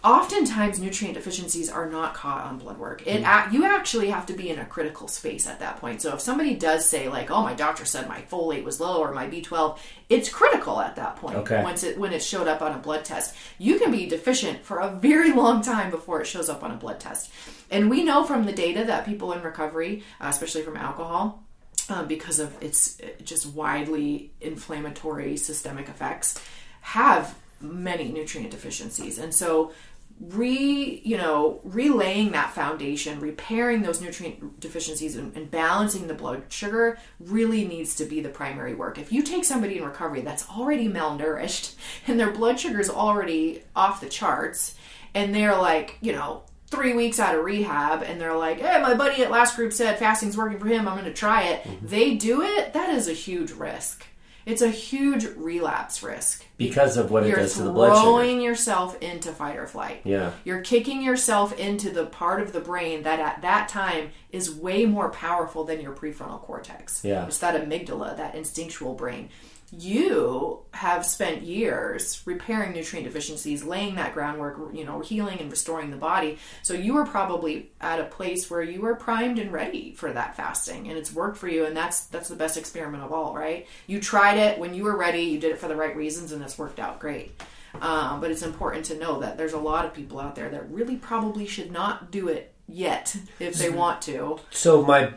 Oftentimes, 0.04 0.82
nutrient 0.82 1.16
deficiencies 1.16 1.70
are 1.70 1.90
not 1.90 2.14
caught 2.14 2.44
on 2.44 2.58
blood 2.58 2.78
work. 2.78 3.08
It 3.08 3.22
ac 3.22 3.54
you 3.54 3.64
actually 3.64 4.10
have 4.10 4.26
to 4.26 4.34
be 4.34 4.50
in 4.50 4.60
a 4.60 4.66
critical 4.66 5.08
space 5.08 5.48
at 5.48 5.62
that 5.62 5.78
point. 5.80 6.02
So 6.02 6.14
if 6.14 6.20
somebody 6.20 6.56
does 6.56 6.86
say 6.86 7.08
like, 7.08 7.32
"Oh, 7.32 7.42
my 7.42 7.54
doctor 7.54 7.86
said 7.86 8.10
my 8.10 8.22
folate 8.30 8.66
was 8.66 8.82
low 8.82 9.00
or 9.00 9.14
my 9.14 9.28
B12," 9.28 9.80
it's 10.10 10.28
critical 10.28 10.82
at 10.82 10.98
that 10.98 11.16
point. 11.16 11.38
Okay. 11.38 11.64
Once 11.64 11.84
it 11.86 11.98
when 11.98 12.12
it 12.12 12.22
showed 12.22 12.50
up 12.50 12.62
on 12.62 12.74
a 12.74 12.80
blood 12.80 13.06
test, 13.06 13.34
you 13.58 13.80
can 13.80 13.92
be 13.92 14.06
deficient 14.06 14.66
for 14.66 14.80
a 14.80 14.90
very 14.92 15.32
long 15.32 15.62
time 15.62 15.90
before 15.90 16.20
it 16.20 16.28
shows 16.28 16.50
up 16.50 16.64
on 16.64 16.72
a 16.72 16.76
blood 16.76 17.00
test. 17.00 17.32
And 17.72 17.90
we 17.90 18.04
know 18.04 18.26
from 18.26 18.46
the 18.46 18.52
data 18.52 18.84
that 18.84 19.06
people 19.06 19.32
in 19.32 19.42
recovery, 19.42 20.04
uh, 20.20 20.28
especially 20.28 20.64
from 20.64 20.76
alcohol, 20.76 21.44
um, 21.88 22.10
because 22.10 22.40
of 22.40 22.62
its 22.62 23.00
uh, 23.00 23.08
just 23.24 23.46
widely 23.46 24.32
inflammatory 24.42 25.38
systemic 25.38 25.88
effects, 25.88 26.38
have 26.82 27.36
many 27.64 28.12
nutrient 28.12 28.52
deficiencies. 28.52 29.18
And 29.18 29.34
so, 29.34 29.72
re 30.20 31.02
you 31.04 31.18
know 31.18 31.60
relaying 31.64 32.32
that 32.32 32.54
foundation 32.54 33.20
repairing 33.20 33.82
those 33.82 34.00
nutrient 34.00 34.60
deficiencies 34.60 35.16
and, 35.16 35.36
and 35.36 35.52
balancing 35.52 36.08
the 36.08 36.14
blood 36.14 36.44
sugar 36.50 36.98
really 37.20 37.68
needs 37.68 37.96
to 37.96 38.06
be 38.06 38.22
the 38.22 38.30
primary 38.30 38.74
work 38.74 38.98
if 38.98 39.12
you 39.12 39.22
take 39.22 39.44
somebody 39.44 39.78
in 39.78 39.84
recovery 39.84 40.22
that's 40.22 40.50
already 40.50 40.88
malnourished 40.88 41.76
and 42.08 42.20
their 42.20 42.32
blood 42.32 42.60
sugar 42.60 42.80
is 42.80 42.90
already 42.90 43.64
off 43.76 44.00
the 44.00 44.10
charts 44.10 44.76
and 45.14 45.36
they're 45.36 45.58
like 45.58 45.98
you 46.00 46.14
know 46.14 46.44
three 46.74 46.94
weeks 46.94 47.20
out 47.20 47.36
of 47.36 47.46
rehab 47.46 48.02
and 48.02 48.20
they're 48.20 48.36
like, 48.36 48.60
hey, 48.60 48.82
my 48.82 48.96
buddy 48.96 49.22
at 49.24 49.30
last 49.30 49.56
group 49.56 49.72
said 49.72 50.00
fasting's 50.00 50.36
working 50.36 50.58
for 50.58 50.66
him. 50.66 50.88
I'm 50.88 50.96
going 50.98 51.06
to 51.06 51.14
try 51.14 51.44
it. 51.44 51.64
Mm-hmm. 51.64 51.88
They 51.88 52.16
do 52.16 52.42
it. 52.42 52.74
That 52.74 52.90
is 52.90 53.08
a 53.08 53.14
huge 53.14 53.52
risk. 53.52 54.08
It's 54.46 54.62
a 54.62 54.70
huge 54.70 55.26
relapse 55.36 56.04
risk. 56.04 56.46
Because 56.58 56.98
of 56.98 57.12
what 57.12 57.24
it 57.24 57.30
You're 57.30 57.38
does 57.38 57.56
to 57.56 57.64
the 57.64 57.72
blood 57.72 57.90
sugar. 57.90 57.96
You're 57.96 58.04
throwing 58.04 58.42
yourself 58.42 59.02
into 59.02 59.32
fight 59.32 59.58
or 59.58 59.68
flight. 59.68 60.02
Yeah. 60.04 60.32
You're 60.44 60.62
kicking 60.62 61.02
yourself 61.02 61.58
into 61.58 61.90
the 61.90 62.06
part 62.06 62.42
of 62.42 62.54
the 62.54 62.60
brain 62.60 63.04
that 63.04 63.20
at 63.20 63.42
that 63.42 63.70
time 63.70 64.12
is 64.32 64.54
way 64.54 64.86
more 64.86 65.10
powerful 65.10 65.64
than 65.64 65.82
your 65.82 65.94
prefrontal 65.94 66.42
cortex. 66.42 67.04
Yeah. 67.04 67.26
It's 67.26 67.40
that 67.40 67.62
amygdala, 67.62 68.18
that 68.18 68.36
instinctual 68.36 68.96
brain. 68.96 69.30
You 69.76 70.60
have 70.72 71.06
spent 71.06 71.42
years 71.42 72.22
repairing 72.26 72.74
nutrient 72.74 73.08
deficiencies, 73.08 73.64
laying 73.64 73.96
that 73.96 74.14
groundwork, 74.14 74.60
you 74.74 74.86
know, 74.86 75.00
healing 75.00 75.40
and 75.40 75.50
restoring 75.50 75.90
the 75.90 75.98
body. 75.98 76.38
So 76.62 76.74
you 76.74 76.94
were 76.94 77.06
probably 77.06 77.72
at 77.82 78.00
a 78.00 78.06
place 78.06 78.52
where 78.52 78.62
you 78.62 78.82
were 78.82 78.96
primed 78.96 79.40
and 79.40 79.52
ready 79.52 79.94
for 79.94 80.14
that 80.14 80.36
fasting 80.36 80.88
and 80.90 80.98
it's 80.98 81.12
worked 81.12 81.38
for 81.38 81.48
you 81.48 81.66
and 81.66 81.76
that's 81.76 82.06
that's 82.06 82.30
the 82.30 82.36
best 82.36 82.58
experiment 82.58 83.04
of 83.04 83.12
all, 83.12 83.36
right? 83.36 83.68
You 83.88 84.00
tried 84.00 84.38
it 84.38 84.60
when 84.60 84.76
you 84.76 84.84
were 84.84 84.96
ready, 84.96 85.22
you 85.22 85.40
did 85.40 85.52
it 85.52 85.60
for 85.60 85.68
the 85.68 85.76
right 85.76 85.96
reasons 85.96 86.32
and 86.32 86.44
it's 86.44 86.58
worked 86.58 86.80
out 86.80 87.00
great. 87.00 87.42
Um, 87.82 88.22
but 88.22 88.30
it's 88.30 88.44
important 88.44 88.86
to 88.86 88.98
know 88.98 89.20
that 89.22 89.38
there's 89.38 89.54
a 89.54 89.60
lot 89.60 89.86
of 89.86 89.94
people 89.94 90.20
out 90.20 90.36
there 90.36 90.50
that 90.50 90.70
really 90.70 90.96
probably 90.96 91.48
should 91.48 91.72
not 91.72 92.12
do 92.12 92.28
it 92.28 92.54
yet 92.68 93.16
if 93.40 93.56
they 93.56 93.70
want 93.70 94.02
to. 94.04 94.40
So 94.52 94.84
my, 94.84 95.14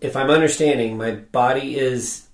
if 0.00 0.16
I'm 0.16 0.30
understanding, 0.30 0.96
my 0.96 1.12
body 1.12 1.76
is, 1.78 2.27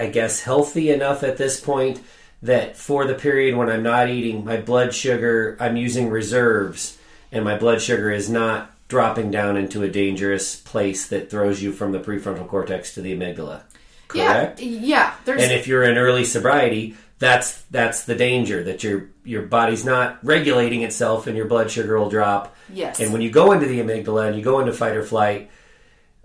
I 0.00 0.08
guess, 0.08 0.40
healthy 0.40 0.90
enough 0.90 1.22
at 1.22 1.36
this 1.36 1.60
point 1.60 2.00
that 2.42 2.76
for 2.76 3.04
the 3.04 3.14
period 3.14 3.56
when 3.56 3.68
I'm 3.68 3.82
not 3.82 4.08
eating, 4.08 4.44
my 4.44 4.56
blood 4.56 4.94
sugar, 4.94 5.56
I'm 5.60 5.76
using 5.76 6.08
reserves, 6.08 6.98
and 7.30 7.44
my 7.44 7.56
blood 7.58 7.82
sugar 7.82 8.10
is 8.10 8.30
not 8.30 8.72
dropping 8.88 9.30
down 9.30 9.56
into 9.56 9.82
a 9.82 9.88
dangerous 9.88 10.56
place 10.56 11.06
that 11.08 11.30
throws 11.30 11.62
you 11.62 11.72
from 11.72 11.92
the 11.92 12.00
prefrontal 12.00 12.48
cortex 12.48 12.94
to 12.94 13.02
the 13.02 13.16
amygdala. 13.16 13.62
Correct. 14.08 14.60
Yeah, 14.60 14.80
yeah. 14.80 15.14
There's 15.24 15.42
And 15.42 15.52
if 15.52 15.68
you're 15.68 15.84
in 15.84 15.96
early 15.96 16.24
sobriety, 16.24 16.96
that's 17.20 17.62
that's 17.70 18.04
the 18.04 18.16
danger 18.16 18.64
that 18.64 18.82
your 18.82 19.10
your 19.24 19.42
body's 19.42 19.84
not 19.84 20.18
regulating 20.24 20.82
itself 20.82 21.26
and 21.26 21.36
your 21.36 21.46
blood 21.46 21.70
sugar 21.70 21.98
will 21.98 22.10
drop. 22.10 22.56
yes, 22.72 22.98
And 22.98 23.12
when 23.12 23.22
you 23.22 23.30
go 23.30 23.52
into 23.52 23.66
the 23.66 23.78
amygdala 23.78 24.26
and 24.26 24.36
you 24.36 24.42
go 24.42 24.58
into 24.58 24.72
fight 24.72 24.96
or 24.96 25.04
flight, 25.04 25.50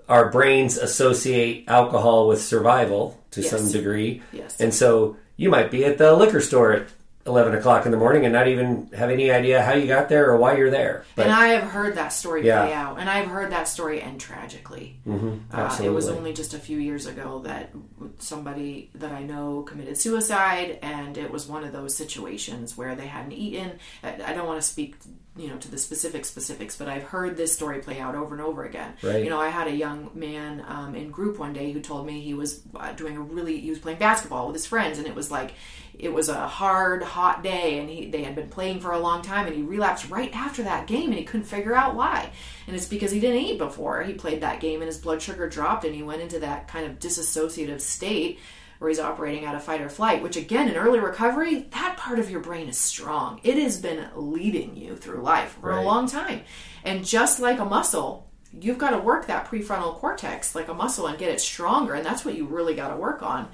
our 0.07 0.29
brains 0.31 0.77
associate 0.77 1.65
alcohol 1.67 2.27
with 2.27 2.41
survival 2.41 3.19
to 3.31 3.41
Yes. 3.41 3.49
some 3.51 3.71
degree. 3.71 4.21
Yes. 4.31 4.59
And 4.59 4.73
so 4.73 5.17
you 5.37 5.49
might 5.49 5.71
be 5.71 5.83
at 5.85 5.97
the 5.97 6.13
liquor 6.15 6.41
store 6.41 6.71
at 6.73 6.87
11 7.27 7.55
o'clock 7.55 7.85
in 7.87 7.91
the 7.91 7.97
morning 7.97 8.23
and 8.23 8.31
not 8.31 8.47
even 8.47 8.87
have 8.95 9.09
any 9.09 9.31
idea 9.31 9.59
how 9.63 9.73
you 9.73 9.87
got 9.87 10.09
there 10.09 10.29
or 10.29 10.37
why 10.37 10.55
you're 10.55 10.69
there. 10.69 11.03
But 11.15 11.25
and 11.25 11.33
I 11.33 11.47
have 11.47 11.63
heard 11.71 11.95
that 11.95 12.09
story 12.13 12.45
Yeah. 12.45 12.63
play 12.65 12.73
out, 12.75 12.99
and 12.99 13.09
I've 13.09 13.25
heard 13.25 13.51
that 13.51 13.67
story 13.67 13.99
end 13.99 14.21
tragically. 14.21 14.99
Mhm, 15.07 15.39
Uh, 15.51 15.75
it 15.83 15.89
was 15.89 16.07
only 16.07 16.33
just 16.33 16.53
a 16.53 16.59
few 16.59 16.77
years 16.77 17.07
ago 17.07 17.41
that 17.45 17.71
somebody 18.19 18.91
that 18.93 19.11
I 19.11 19.23
know 19.23 19.63
committed 19.63 19.97
suicide, 19.97 20.77
and 20.83 21.17
it 21.17 21.31
was 21.31 21.47
one 21.47 21.63
of 21.63 21.73
those 21.73 21.95
situations 21.95 22.77
where 22.77 22.93
they 22.95 23.07
hadn't 23.07 23.33
eaten. 23.33 23.71
I 24.03 24.33
don't 24.33 24.45
want 24.45 24.61
to 24.61 24.67
speak 24.67 24.95
you 25.37 25.49
know 25.49 25.57
to 25.57 25.69
the 25.69 25.77
specific 25.77 26.23
specifics 26.23 26.77
but 26.77 26.87
i've 26.87 27.03
heard 27.03 27.35
this 27.35 27.53
story 27.53 27.79
play 27.79 27.99
out 27.99 28.15
over 28.15 28.33
and 28.33 28.43
over 28.43 28.63
again. 28.63 28.93
Right. 29.03 29.23
you 29.23 29.29
know 29.29 29.39
i 29.39 29.49
had 29.49 29.67
a 29.67 29.75
young 29.75 30.09
man 30.13 30.63
um, 30.67 30.95
in 30.95 31.11
group 31.11 31.37
one 31.37 31.53
day 31.53 31.71
who 31.71 31.81
told 31.81 32.05
me 32.05 32.21
he 32.21 32.33
was 32.33 32.61
uh, 32.75 32.93
doing 32.93 33.17
a 33.17 33.21
really 33.21 33.59
he 33.59 33.69
was 33.69 33.79
playing 33.79 33.99
basketball 33.99 34.47
with 34.47 34.55
his 34.55 34.65
friends 34.65 34.97
and 34.97 35.07
it 35.07 35.15
was 35.15 35.29
like 35.29 35.53
it 35.99 36.13
was 36.13 36.29
a 36.29 36.47
hard 36.47 37.03
hot 37.03 37.43
day 37.43 37.79
and 37.79 37.89
he 37.89 38.09
they 38.09 38.23
had 38.23 38.35
been 38.35 38.49
playing 38.49 38.79
for 38.79 38.91
a 38.91 38.99
long 38.99 39.21
time 39.21 39.47
and 39.47 39.55
he 39.55 39.61
relapsed 39.61 40.09
right 40.09 40.35
after 40.35 40.63
that 40.63 40.87
game 40.87 41.09
and 41.09 41.19
he 41.19 41.23
couldn't 41.23 41.45
figure 41.45 41.75
out 41.75 41.95
why. 41.95 42.29
And 42.67 42.75
it's 42.75 42.87
because 42.87 43.11
he 43.11 43.19
didn't 43.19 43.41
eat 43.41 43.57
before. 43.57 44.03
He 44.03 44.13
played 44.13 44.41
that 44.41 44.59
game 44.59 44.81
and 44.81 44.87
his 44.87 44.97
blood 44.97 45.21
sugar 45.21 45.47
dropped 45.47 45.85
and 45.85 45.95
he 45.95 46.03
went 46.03 46.21
into 46.21 46.39
that 46.39 46.67
kind 46.67 46.85
of 46.85 46.99
disassociative 46.99 47.81
state 47.81 48.39
where 48.79 48.89
he's 48.89 48.99
operating 48.99 49.45
out 49.45 49.55
of 49.55 49.63
fight 49.63 49.81
or 49.81 49.89
flight, 49.89 50.21
which 50.21 50.35
again, 50.37 50.67
in 50.67 50.75
early 50.75 50.99
recovery, 50.99 51.67
that 51.71 51.97
part 51.97 52.19
of 52.19 52.29
your 52.29 52.41
brain 52.41 52.67
is 52.67 52.77
strong. 52.77 53.39
It 53.43 53.57
has 53.57 53.79
been 53.79 54.07
leading 54.15 54.75
you 54.75 54.95
through 54.95 55.21
life 55.21 55.57
for 55.61 55.69
Right. 55.69 55.79
a 55.79 55.85
long 55.85 56.07
time. 56.07 56.41
And 56.83 57.05
just 57.05 57.39
like 57.39 57.59
a 57.59 57.65
muscle, 57.65 58.29
you've 58.51 58.77
got 58.77 58.91
to 58.91 58.99
work 58.99 59.27
that 59.27 59.47
prefrontal 59.49 59.95
cortex 59.95 60.55
like 60.55 60.67
a 60.67 60.73
muscle 60.73 61.07
and 61.07 61.17
get 61.17 61.31
it 61.31 61.41
stronger. 61.41 61.93
And 61.93 62.05
that's 62.05 62.23
what 62.25 62.35
you 62.35 62.45
really 62.45 62.75
got 62.75 62.89
to 62.89 62.97
work 62.97 63.23
on. 63.23 63.47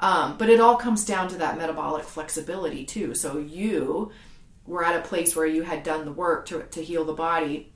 Um, 0.00 0.36
but 0.38 0.48
it 0.48 0.60
all 0.60 0.76
comes 0.76 1.04
down 1.04 1.28
to 1.28 1.38
that 1.38 1.58
metabolic 1.58 2.04
flexibility, 2.04 2.84
too. 2.84 3.14
So 3.16 3.38
you 3.38 4.12
were 4.64 4.84
at 4.84 4.94
a 4.96 5.00
place 5.08 5.34
where 5.34 5.46
you 5.46 5.62
had 5.62 5.82
done 5.82 6.04
the 6.04 6.12
work 6.12 6.46
to, 6.46 6.62
to 6.62 6.82
heal 6.82 7.04
the 7.04 7.12
body, 7.14 7.72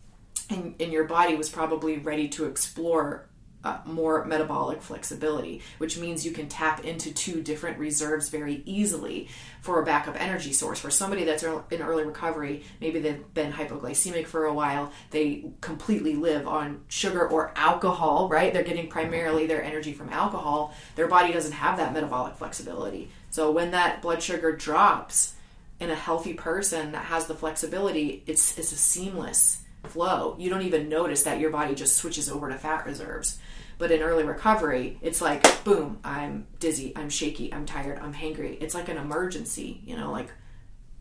and, 0.49 0.77
and 0.79 0.93
your 0.93 1.05
body 1.05 1.35
was 1.35 1.49
probably 1.49 1.99
ready 1.99 2.29
to 2.29 2.45
explore 2.45 3.29
uh, 3.65 3.79
more 3.85 4.25
metabolic 4.25 4.83
flexibility, 4.83 5.63
which 5.79 5.99
means 5.99 6.27
you 6.27 6.33
can 6.33 6.49
tap 6.49 6.85
into 6.85 7.13
two 7.13 7.43
different 7.43 7.79
reserves 7.79 8.29
very 8.29 8.63
easily 8.67 9.29
for 9.61 9.81
a 9.81 9.85
backup 9.85 10.21
energy 10.21 10.53
source. 10.53 10.81
For 10.81 10.91
somebody 10.91 11.25
that's 11.25 11.43
in 11.43 11.83
early 11.83 12.05
recovery, 12.05 12.65
maybe 12.81 12.99
they've 12.99 13.35
been 13.35 13.53
hypoglycemic 13.53 14.27
for 14.27 14.47
a 14.47 14.55
while, 14.55 14.93
they 15.11 15.45
completely 15.61 16.15
live 16.17 16.49
on 16.49 16.81
sugar 16.89 17.29
or 17.29 17.53
alcohol, 17.57 18.29
right? 18.29 18.53
They're 18.53 18.63
getting 18.63 18.89
primarily 18.89 19.47
their 19.47 19.63
energy 19.63 19.93
from 19.93 20.09
alcohol. 20.11 20.75
Their 20.97 21.09
body 21.09 21.33
doesn't 21.33 21.53
have 21.53 21.77
that 21.77 21.93
metabolic 21.93 22.35
flexibility. 22.35 23.11
So 23.31 23.51
when 23.51 23.71
that 23.71 24.03
blood 24.03 24.23
sugar 24.23 24.53
drops 24.53 25.35
in 25.79 25.91
a 25.91 25.95
healthy 25.95 26.35
person 26.35 26.93
that 26.93 27.05
has 27.07 27.27
the 27.27 27.35
flexibility, 27.35 28.23
it's 28.27 28.59
it's 28.59 28.73
a 28.73 28.77
seamless 28.77 29.63
flow. 29.89 30.37
You 30.39 30.51
don't 30.51 30.63
even 30.63 30.89
notice 30.89 31.25
that 31.25 31.41
your 31.41 31.51
body 31.51 31.75
just 31.75 31.97
switches 31.97 32.31
over 32.31 32.49
to 32.49 32.57
fat 32.57 32.87
reserves. 32.87 33.39
But 33.83 33.91
in 33.91 34.01
early 34.01 34.23
recovery, 34.23 34.97
it's 35.03 35.21
like 35.21 35.43
boom, 35.65 35.99
I'm 36.05 36.47
dizzy, 36.61 36.93
I'm 36.95 37.11
shaky, 37.11 37.53
I'm 37.53 37.67
tired, 37.67 37.99
I'm 37.99 38.15
hangry. 38.15 38.57
It's 38.63 38.77
like 38.77 38.89
an 38.89 38.97
emergency, 38.97 39.81
you 39.85 39.97
know, 39.97 40.13
like 40.13 40.31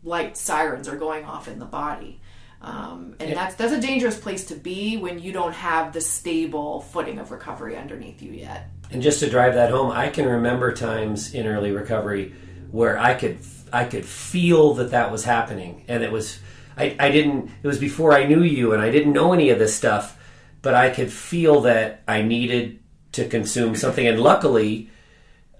light 0.02 0.36
sirens 0.36 0.88
are 0.88 0.96
going 0.96 1.24
off 1.24 1.46
in 1.46 1.60
the 1.60 1.64
body. 1.64 2.20
Um, 2.60 3.14
and 3.20 3.28
Yeah. 3.28 3.34
that's 3.36 3.54
that's 3.54 3.72
a 3.72 3.80
dangerous 3.80 4.18
place 4.18 4.46
to 4.46 4.56
be 4.56 4.96
when 4.96 5.20
you 5.20 5.30
don't 5.30 5.52
have 5.52 5.92
the 5.92 6.00
stable 6.00 6.80
footing 6.80 7.20
of 7.20 7.30
recovery 7.30 7.76
underneath 7.76 8.20
you 8.20 8.32
yet. 8.32 8.68
And 8.90 9.00
just 9.00 9.20
to 9.20 9.30
drive 9.30 9.54
that 9.54 9.70
home, 9.70 9.92
I 9.92 10.08
can 10.08 10.26
remember 10.26 10.72
times 10.72 11.34
in 11.34 11.46
early 11.46 11.70
recovery 11.70 12.34
where 12.72 12.98
I 12.98 13.14
could 13.14 13.38
I 13.72 13.84
could 13.84 14.04
feel 14.04 14.74
that 14.74 14.90
that 14.90 15.12
was 15.12 15.24
happening, 15.24 15.84
and 15.86 16.02
it 16.02 16.10
was 16.10 16.40
I, 16.76 16.96
I 16.98 17.12
didn't 17.12 17.48
it 17.62 17.66
was 17.68 17.78
before 17.78 18.12
I 18.12 18.24
knew 18.24 18.42
you, 18.42 18.72
and 18.72 18.82
I 18.82 18.90
didn't 18.90 19.12
know 19.12 19.32
any 19.32 19.50
of 19.50 19.60
this 19.60 19.72
stuff, 19.72 20.18
but 20.62 20.74
I 20.74 20.90
could 20.90 21.12
feel 21.12 21.62
that 21.62 22.02
I 22.08 22.22
needed 22.22 22.78
to 23.12 23.28
consume 23.28 23.76
something, 23.76 24.06
and 24.06 24.20
luckily, 24.20 24.88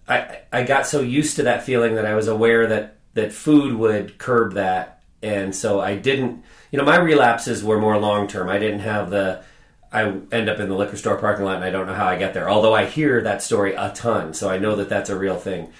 I 0.08 0.38
I 0.52 0.62
got 0.62 0.86
so 0.86 1.00
used 1.00 1.36
to 1.36 1.42
that 1.44 1.64
feeling 1.64 1.96
that 1.96 2.06
I 2.06 2.14
was 2.14 2.28
aware 2.28 2.66
that 2.68 2.96
that 3.14 3.32
food 3.32 3.74
would 3.74 4.18
curb 4.18 4.54
that, 4.54 5.02
and 5.22 5.54
so 5.54 5.80
I 5.80 5.96
didn't. 5.96 6.44
You 6.70 6.78
know, 6.78 6.84
my 6.84 6.96
relapses 6.98 7.62
were 7.62 7.78
more 7.78 7.98
long 7.98 8.28
term. 8.28 8.48
I 8.48 8.58
didn't 8.58 8.80
have 8.80 9.10
the. 9.10 9.44
I 9.92 10.04
end 10.04 10.48
up 10.48 10.58
in 10.58 10.70
the 10.70 10.74
liquor 10.74 10.96
store 10.96 11.18
parking 11.18 11.44
lot, 11.44 11.56
and 11.56 11.64
I 11.64 11.70
don't 11.70 11.86
know 11.86 11.94
how 11.94 12.06
I 12.06 12.16
get 12.16 12.32
there. 12.32 12.48
Although 12.48 12.74
I 12.74 12.86
hear 12.86 13.20
that 13.22 13.42
story 13.42 13.74
a 13.74 13.92
ton, 13.94 14.32
so 14.32 14.48
I 14.48 14.56
know 14.56 14.76
that 14.76 14.88
that's 14.88 15.10
a 15.10 15.18
real 15.18 15.36
thing. 15.36 15.70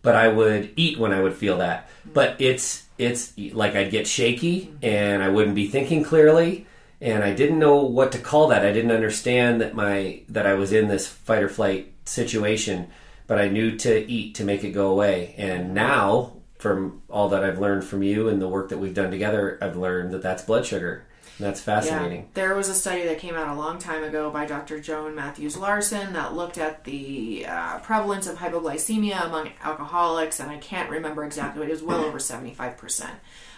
But 0.00 0.14
I 0.14 0.28
would 0.28 0.72
eat 0.76 0.98
when 0.98 1.12
I 1.12 1.20
would 1.20 1.34
feel 1.34 1.58
that. 1.58 1.90
But 2.10 2.40
it's 2.40 2.84
it's 2.96 3.36
like 3.36 3.74
I'd 3.74 3.90
get 3.90 4.06
shaky, 4.06 4.72
and 4.80 5.22
I 5.22 5.28
wouldn't 5.28 5.54
be 5.54 5.68
thinking 5.68 6.02
clearly, 6.02 6.66
and 7.00 7.24
I 7.24 7.32
didn't 7.34 7.58
know 7.58 7.76
what 7.76 8.12
to 8.12 8.18
call 8.18 8.48
that. 8.48 8.64
I 8.64 8.72
didn't 8.72 8.90
understand 8.92 9.60
that 9.60 9.74
my 9.74 10.22
that 10.28 10.46
I 10.46 10.54
was 10.54 10.72
in 10.72 10.88
this 10.88 11.06
fight 11.06 11.42
or 11.42 11.48
flight 11.48 11.92
situation, 12.04 12.88
but 13.26 13.38
I 13.38 13.48
knew 13.48 13.76
to 13.78 14.10
eat 14.10 14.34
to 14.36 14.44
make 14.44 14.64
it 14.64 14.70
go 14.70 14.90
away. 14.90 15.34
And 15.38 15.74
now, 15.74 16.34
from 16.58 17.02
all 17.08 17.28
that 17.30 17.44
I've 17.44 17.58
learned 17.58 17.84
from 17.84 18.02
you 18.02 18.28
and 18.28 18.40
the 18.40 18.48
work 18.48 18.68
that 18.68 18.78
we've 18.78 18.94
done 18.94 19.10
together, 19.10 19.58
I've 19.62 19.76
learned 19.76 20.12
that 20.12 20.22
that's 20.22 20.42
blood 20.42 20.66
sugar. 20.66 21.06
That's 21.38 21.60
fascinating. 21.60 22.20
Yeah. 22.20 22.26
There 22.34 22.54
was 22.54 22.68
a 22.68 22.74
study 22.74 23.04
that 23.04 23.18
came 23.18 23.34
out 23.34 23.48
a 23.48 23.58
long 23.58 23.78
time 23.78 24.04
ago 24.04 24.30
by 24.30 24.44
Dr. 24.44 24.78
Joan 24.78 25.14
Mathews 25.14 25.56
Larson 25.56 26.12
that 26.12 26.34
looked 26.34 26.58
at 26.58 26.84
the 26.84 27.46
uh, 27.48 27.78
prevalence 27.78 28.26
of 28.26 28.36
hypoglycemia 28.36 29.24
among 29.24 29.50
alcoholics, 29.62 30.38
and 30.38 30.50
I 30.50 30.58
can't 30.58 30.90
remember 30.90 31.24
exactly, 31.24 31.60
but 31.60 31.68
it 31.68 31.72
was 31.72 31.82
well 31.82 32.04
over 32.04 32.18
75%. 32.18 33.10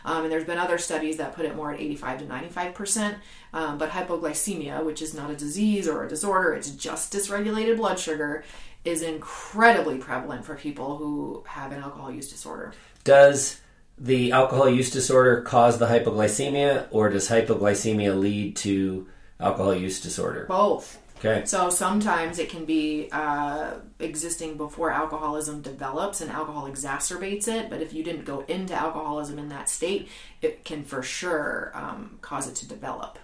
Um, 0.04 0.24
and 0.24 0.32
there's 0.32 0.44
been 0.44 0.58
other 0.58 0.78
studies 0.78 1.16
that 1.16 1.34
put 1.34 1.44
it 1.44 1.54
more 1.54 1.72
at 1.72 1.80
85 1.80 2.20
to 2.20 2.24
95%. 2.26 3.16
Um, 3.52 3.78
but 3.78 3.90
hypoglycemia, 3.90 4.84
which 4.84 5.02
is 5.02 5.14
not 5.14 5.30
a 5.30 5.36
disease 5.36 5.86
or 5.86 6.04
a 6.04 6.08
disorder, 6.08 6.54
it's 6.54 6.70
just 6.70 7.12
dysregulated 7.12 7.76
blood 7.76 7.98
sugar, 7.98 8.44
is 8.84 9.02
incredibly 9.02 9.98
prevalent 9.98 10.44
for 10.44 10.56
people 10.56 10.96
who 10.96 11.44
have 11.46 11.72
an 11.72 11.82
alcohol 11.82 12.10
use 12.10 12.30
disorder. 12.30 12.72
Does 13.04 13.60
the 13.98 14.32
alcohol 14.32 14.68
use 14.68 14.90
disorder 14.90 15.42
cause 15.42 15.78
the 15.78 15.86
hypoglycemia, 15.86 16.88
or 16.90 17.08
does 17.08 17.28
hypoglycemia 17.28 18.18
lead 18.18 18.56
to 18.56 19.06
alcohol 19.38 19.74
use 19.74 20.00
disorder? 20.00 20.46
Both. 20.48 20.98
Okay. 21.24 21.44
So 21.44 21.70
sometimes 21.70 22.40
it 22.40 22.48
can 22.48 22.64
be 22.64 23.08
uh, 23.12 23.74
existing 24.00 24.56
before 24.56 24.90
alcoholism 24.90 25.62
develops 25.62 26.20
and 26.20 26.28
alcohol 26.28 26.68
exacerbates 26.68 27.46
it. 27.46 27.70
But 27.70 27.80
if 27.80 27.92
you 27.92 28.02
didn't 28.02 28.24
go 28.24 28.40
into 28.48 28.74
alcoholism 28.74 29.38
in 29.38 29.48
that 29.50 29.68
state, 29.68 30.08
it 30.40 30.64
can 30.64 30.82
for 30.82 31.00
sure 31.00 31.70
um, 31.74 32.18
cause 32.22 32.48
it 32.48 32.56
to 32.56 32.68
develop. 32.68 33.20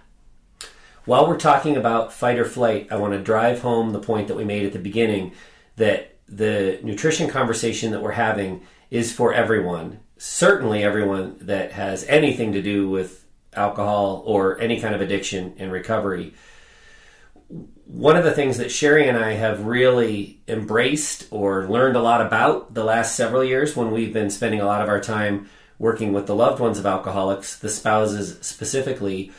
While 1.03 1.27
we're 1.27 1.37
talking 1.37 1.75
about 1.75 2.13
fight 2.13 2.39
or 2.39 2.45
flight, 2.45 2.87
I 2.89 2.95
want 2.95 3.13
to 3.13 3.19
drive 3.19 3.61
home 3.61 3.91
the 3.91 3.99
point 3.99 4.29
that 4.29 4.37
we 4.37 4.45
made 4.45 4.65
at 4.65 4.71
the 4.71 4.79
beginning 4.79 5.33
that 5.75 6.15
the 6.27 6.79
nutrition 6.83 7.29
conversation 7.29 7.91
that 7.91 8.01
we're 8.01 8.11
having 8.11 8.61
is 8.91 9.11
for 9.11 9.33
everyone. 9.33 9.99
Certainly, 10.17 10.83
everyone 10.83 11.37
that 11.41 11.73
has 11.73 12.05
anything 12.05 12.53
to 12.53 12.61
do 12.61 12.89
with 12.89 13.25
alcohol 13.53 14.23
or 14.25 14.59
any 14.61 14.79
kind 14.79 14.95
of 14.95 15.01
addiction 15.01 15.55
and 15.57 15.71
recovery. 15.71 16.33
One 17.49 18.15
of 18.15 18.23
the 18.23 18.31
things 18.31 18.57
that 18.57 18.71
Sherry 18.71 19.07
and 19.07 19.17
I 19.17 19.33
have 19.33 19.65
really 19.65 20.39
embraced 20.47 21.27
or 21.31 21.67
learned 21.67 21.95
a 21.95 22.01
lot 22.01 22.21
about 22.21 22.73
the 22.73 22.83
last 22.83 23.15
several 23.15 23.43
years 23.43 23.75
when 23.75 23.91
we've 23.91 24.13
been 24.13 24.29
spending 24.29 24.61
a 24.61 24.65
lot 24.65 24.81
of 24.81 24.89
our 24.89 25.01
time 25.01 25.49
working 25.79 26.13
with 26.13 26.27
the 26.27 26.35
loved 26.35 26.59
ones 26.59 26.77
of 26.77 26.85
alcoholics, 26.85 27.57
the 27.57 27.69
spouses 27.69 28.37
specifically, 28.41 29.31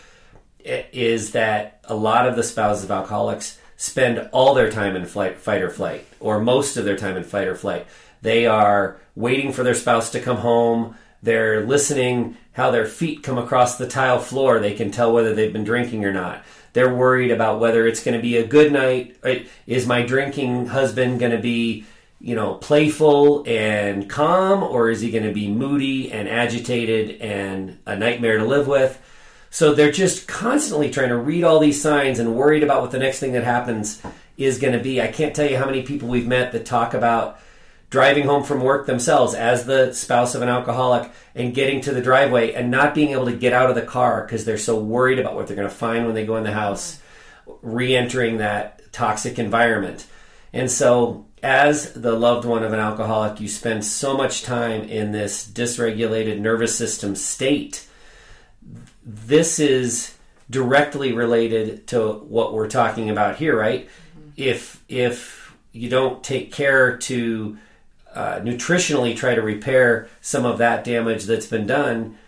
is 0.65 1.33
that 1.33 1.81
a 1.85 1.95
lot 1.95 2.27
of 2.27 2.35
the 2.35 2.43
spouses 2.43 2.85
of 2.85 2.91
alcoholics 2.91 3.59
spend 3.77 4.29
all 4.33 4.55
their 4.55 4.71
time 4.71 4.97
in 4.97 5.07
flight, 5.07 5.39
fight 5.39 5.63
or 5.63 5.71
flight, 5.71 6.05
or 6.19 6.41
most 6.41 6.77
of 6.77 6.85
their 6.85 6.97
time 6.97 7.17
in 7.17 7.25
fight 7.25 7.47
or 7.47 7.55
flight. 7.55 7.87
They 8.23 8.47
are 8.47 8.99
waiting 9.15 9.53
for 9.53 9.63
their 9.63 9.75
spouse 9.75 10.11
to 10.11 10.21
come 10.21 10.39
home. 10.39 10.97
They're 11.23 11.65
listening 11.65 12.37
how 12.53 12.71
their 12.71 12.87
feet 12.87 13.23
come 13.23 13.39
across 13.39 13.79
the 13.79 13.89
tile 13.89 14.19
floor. 14.19 14.59
They 14.59 14.75
can 14.75 14.91
tell 14.91 15.13
whether 15.13 15.35
they've 15.35 15.53
been 15.53 15.65
drinking 15.65 16.05
or 16.05 16.13
not. 16.13 16.45
They're 16.73 16.95
worried 16.95 17.31
about 17.31 17.61
whether 17.61 17.87
it's 17.87 18.03
going 18.03 18.17
to 18.17 18.23
be 18.23 18.37
a 18.37 18.47
good 18.47 18.73
night. 18.73 19.17
Is 19.67 19.87
my 19.87 20.03
drinking 20.03 20.67
husband 20.67 21.19
going 21.19 21.33
to 21.33 21.39
be, 21.39 21.85
you 22.21 22.35
know, 22.35 22.55
playful 22.55 23.45
and 23.47 24.09
calm, 24.09 24.63
or 24.63 24.91
is 24.91 25.01
he 25.01 25.11
going 25.11 25.25
to 25.25 25.33
be 25.33 25.49
moody 25.49 26.13
and 26.13 26.29
agitated 26.29 27.21
and 27.21 27.79
a 27.87 27.97
nightmare 27.97 28.39
to 28.39 28.45
live 28.45 28.67
with? 28.67 29.01
So 29.51 29.75
they're 29.75 29.91
just 29.91 30.29
constantly 30.29 30.91
trying 30.91 31.09
to 31.09 31.17
read 31.17 31.43
all 31.43 31.59
these 31.59 31.83
signs 31.83 32.21
and 32.21 32.37
worried 32.37 32.63
about 32.63 32.83
what 32.83 32.93
the 32.93 33.01
next 33.01 33.19
thing 33.19 33.33
that 33.33 33.43
happens 33.43 34.01
is 34.37 34.59
going 34.59 34.75
to 34.75 34.79
be. 34.79 35.03
I 35.03 35.09
can't 35.09 35.35
tell 35.35 35.51
you 35.51 35.57
how 35.57 35.67
many 35.67 35.83
people 35.83 36.09
we've 36.09 36.27
met 36.27 36.53
that 36.53 36.65
talk 36.65 36.95
about 36.95 37.41
driving 37.91 38.25
home 38.25 38.45
from 38.45 38.63
work 38.63 38.87
themselves 38.87 39.35
as 39.35 39.67
the 39.67 39.93
spouse 39.93 40.35
of 40.35 40.43
an 40.43 40.49
alcoholic 40.49 41.11
and 41.35 41.55
getting 41.55 41.81
to 41.81 41.93
the 41.93 42.01
driveway 42.01 42.53
and 42.53 42.71
not 42.71 42.95
being 42.95 43.11
able 43.11 43.27
to 43.27 43.37
get 43.37 43.53
out 43.53 43.69
of 43.69 43.75
the 43.75 43.83
car 43.83 44.23
because 44.23 44.45
they're 44.45 44.57
so 44.57 44.79
worried 44.79 45.19
about 45.19 45.35
what 45.35 45.47
they're 45.47 45.57
going 45.57 45.69
to 45.69 45.75
find 45.75 46.07
when 46.07 46.15
they 46.15 46.25
go 46.25 46.37
in 46.37 46.45
the 46.45 46.53
house, 46.53 47.01
re 47.63 47.97
entering 47.97 48.39
that 48.39 48.93
toxic 48.93 49.39
environment. 49.39 50.07
And 50.53 50.71
so, 50.71 51.27
as 51.43 51.93
the 51.95 52.13
loved 52.13 52.45
one 52.45 52.63
of 52.63 52.73
an 52.73 52.81
alcoholic, 52.81 53.41
you 53.41 53.49
spend 53.49 53.85
so 53.85 54.17
much 54.17 54.43
time 54.43 54.83
in 54.83 55.13
this 55.13 55.47
dysregulated 55.47 56.39
nervous 56.39 56.77
system 56.77 57.15
state 57.17 57.87
this 59.03 59.59
is 59.59 60.15
directly 60.49 61.13
related 61.13 61.87
to 61.89 62.13
what 62.13 62.53
we're 62.53 62.69
talking 62.69 63.11
about 63.11 63.37
here, 63.37 63.57
right? 63.57 63.87
Mm-hmm. 63.87 64.31
If 64.37 64.85
if 64.89 65.55
you 65.73 65.89
don't 65.89 66.23
take 66.23 66.53
care 66.53 66.97
to 66.97 67.59
uh, 68.15 68.41
nutritionally 68.41 69.17
try 69.17 69.35
to 69.35 69.43
repair 69.43 70.09
some 70.21 70.45
of 70.45 70.59
that 70.59 70.85
damage 70.85 71.25
that's 71.25 71.47
been 71.47 71.67
done, 71.67 72.19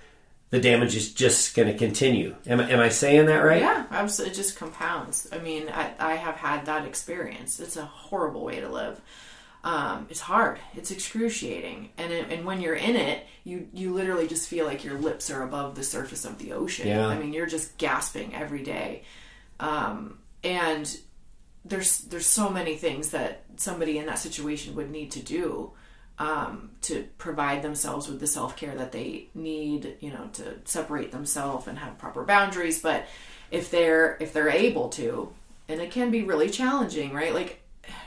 the 0.51 0.61
damage 0.61 0.95
is 0.95 1.13
just 1.13 1.57
going 1.57 1.69
to 1.69 1.77
continue. 1.77 2.37
Am, 2.47 2.61
am 2.61 2.79
I 2.79 2.91
saying 2.91 3.27
that 3.27 3.39
right? 3.39 3.63
Yeah, 3.63 3.87
absolutely. 3.91 4.33
It 4.33 4.37
just 4.37 4.57
compounds. 4.57 5.29
I 5.33 5.39
mean, 5.39 5.69
I, 5.71 5.93
I 5.99 6.15
have 6.15 6.37
had 6.37 6.67
that 6.67 6.87
experience. 6.87 7.59
It's 7.59 7.77
a 7.77 7.85
horrible 7.85 8.45
way 8.45 8.61
to 8.61 8.69
live. 8.69 9.01
Um, 9.65 10.07
it's 10.11 10.21
hard. 10.21 10.59
It's 10.75 10.91
excruciating, 10.91 11.91
and 11.97 12.13
it, 12.13 12.31
and 12.31 12.45
when 12.45 12.61
you're 12.61 12.75
in 12.75 12.97
it, 12.97 13.25
you 13.45 13.69
you 13.73 13.95
literally 13.95 14.27
just 14.27 14.49
feel 14.49 14.67
like 14.67 14.85
your 14.85 14.99
lips 14.99 15.31
are 15.31 15.43
above 15.43 15.77
the 15.77 15.85
surface 15.85 16.25
of 16.25 16.39
the 16.39 16.53
ocean. 16.53 16.89
Yeah. 16.89 17.07
I 17.07 17.17
mean, 17.17 17.33
you're 17.33 17.47
just 17.47 17.79
gasping 17.79 18.35
every 18.35 18.65
day, 18.65 19.05
um, 19.61 20.19
and 20.43 20.99
there's 21.65 21.99
there's 22.01 22.27
so 22.27 22.49
many 22.51 22.77
things 22.77 23.11
that 23.11 23.43
somebody 23.57 23.99
in 23.99 24.07
that 24.07 24.19
situation 24.19 24.75
would 24.75 24.91
need 24.91 25.11
to 25.13 25.21
do 25.21 25.73
um, 26.19 26.71
to 26.83 27.05
provide 27.19 27.63
themselves 27.63 28.09
with 28.09 28.21
the 28.21 28.27
self 28.27 28.57
care 28.57 28.75
that 28.75 28.93
they 28.93 29.29
need, 29.35 29.97
you 30.01 30.11
know, 30.11 30.29
to 30.35 30.57
separate 30.65 31.13
themselves 31.13 31.67
and 31.67 31.79
have 31.79 31.99
proper 31.99 32.25
boundaries. 32.25 32.83
But 32.83 33.07
if 33.51 33.71
they're 33.71 34.17
if 34.21 34.33
they're 34.33 34.51
able 34.51 34.89
to, 34.91 35.33
and 35.69 35.81
it 35.81 35.91
can 35.91 36.11
be 36.11 36.23
really 36.23 36.51
challenging, 36.51 37.13
right? 37.13 37.33
Like 37.35 37.61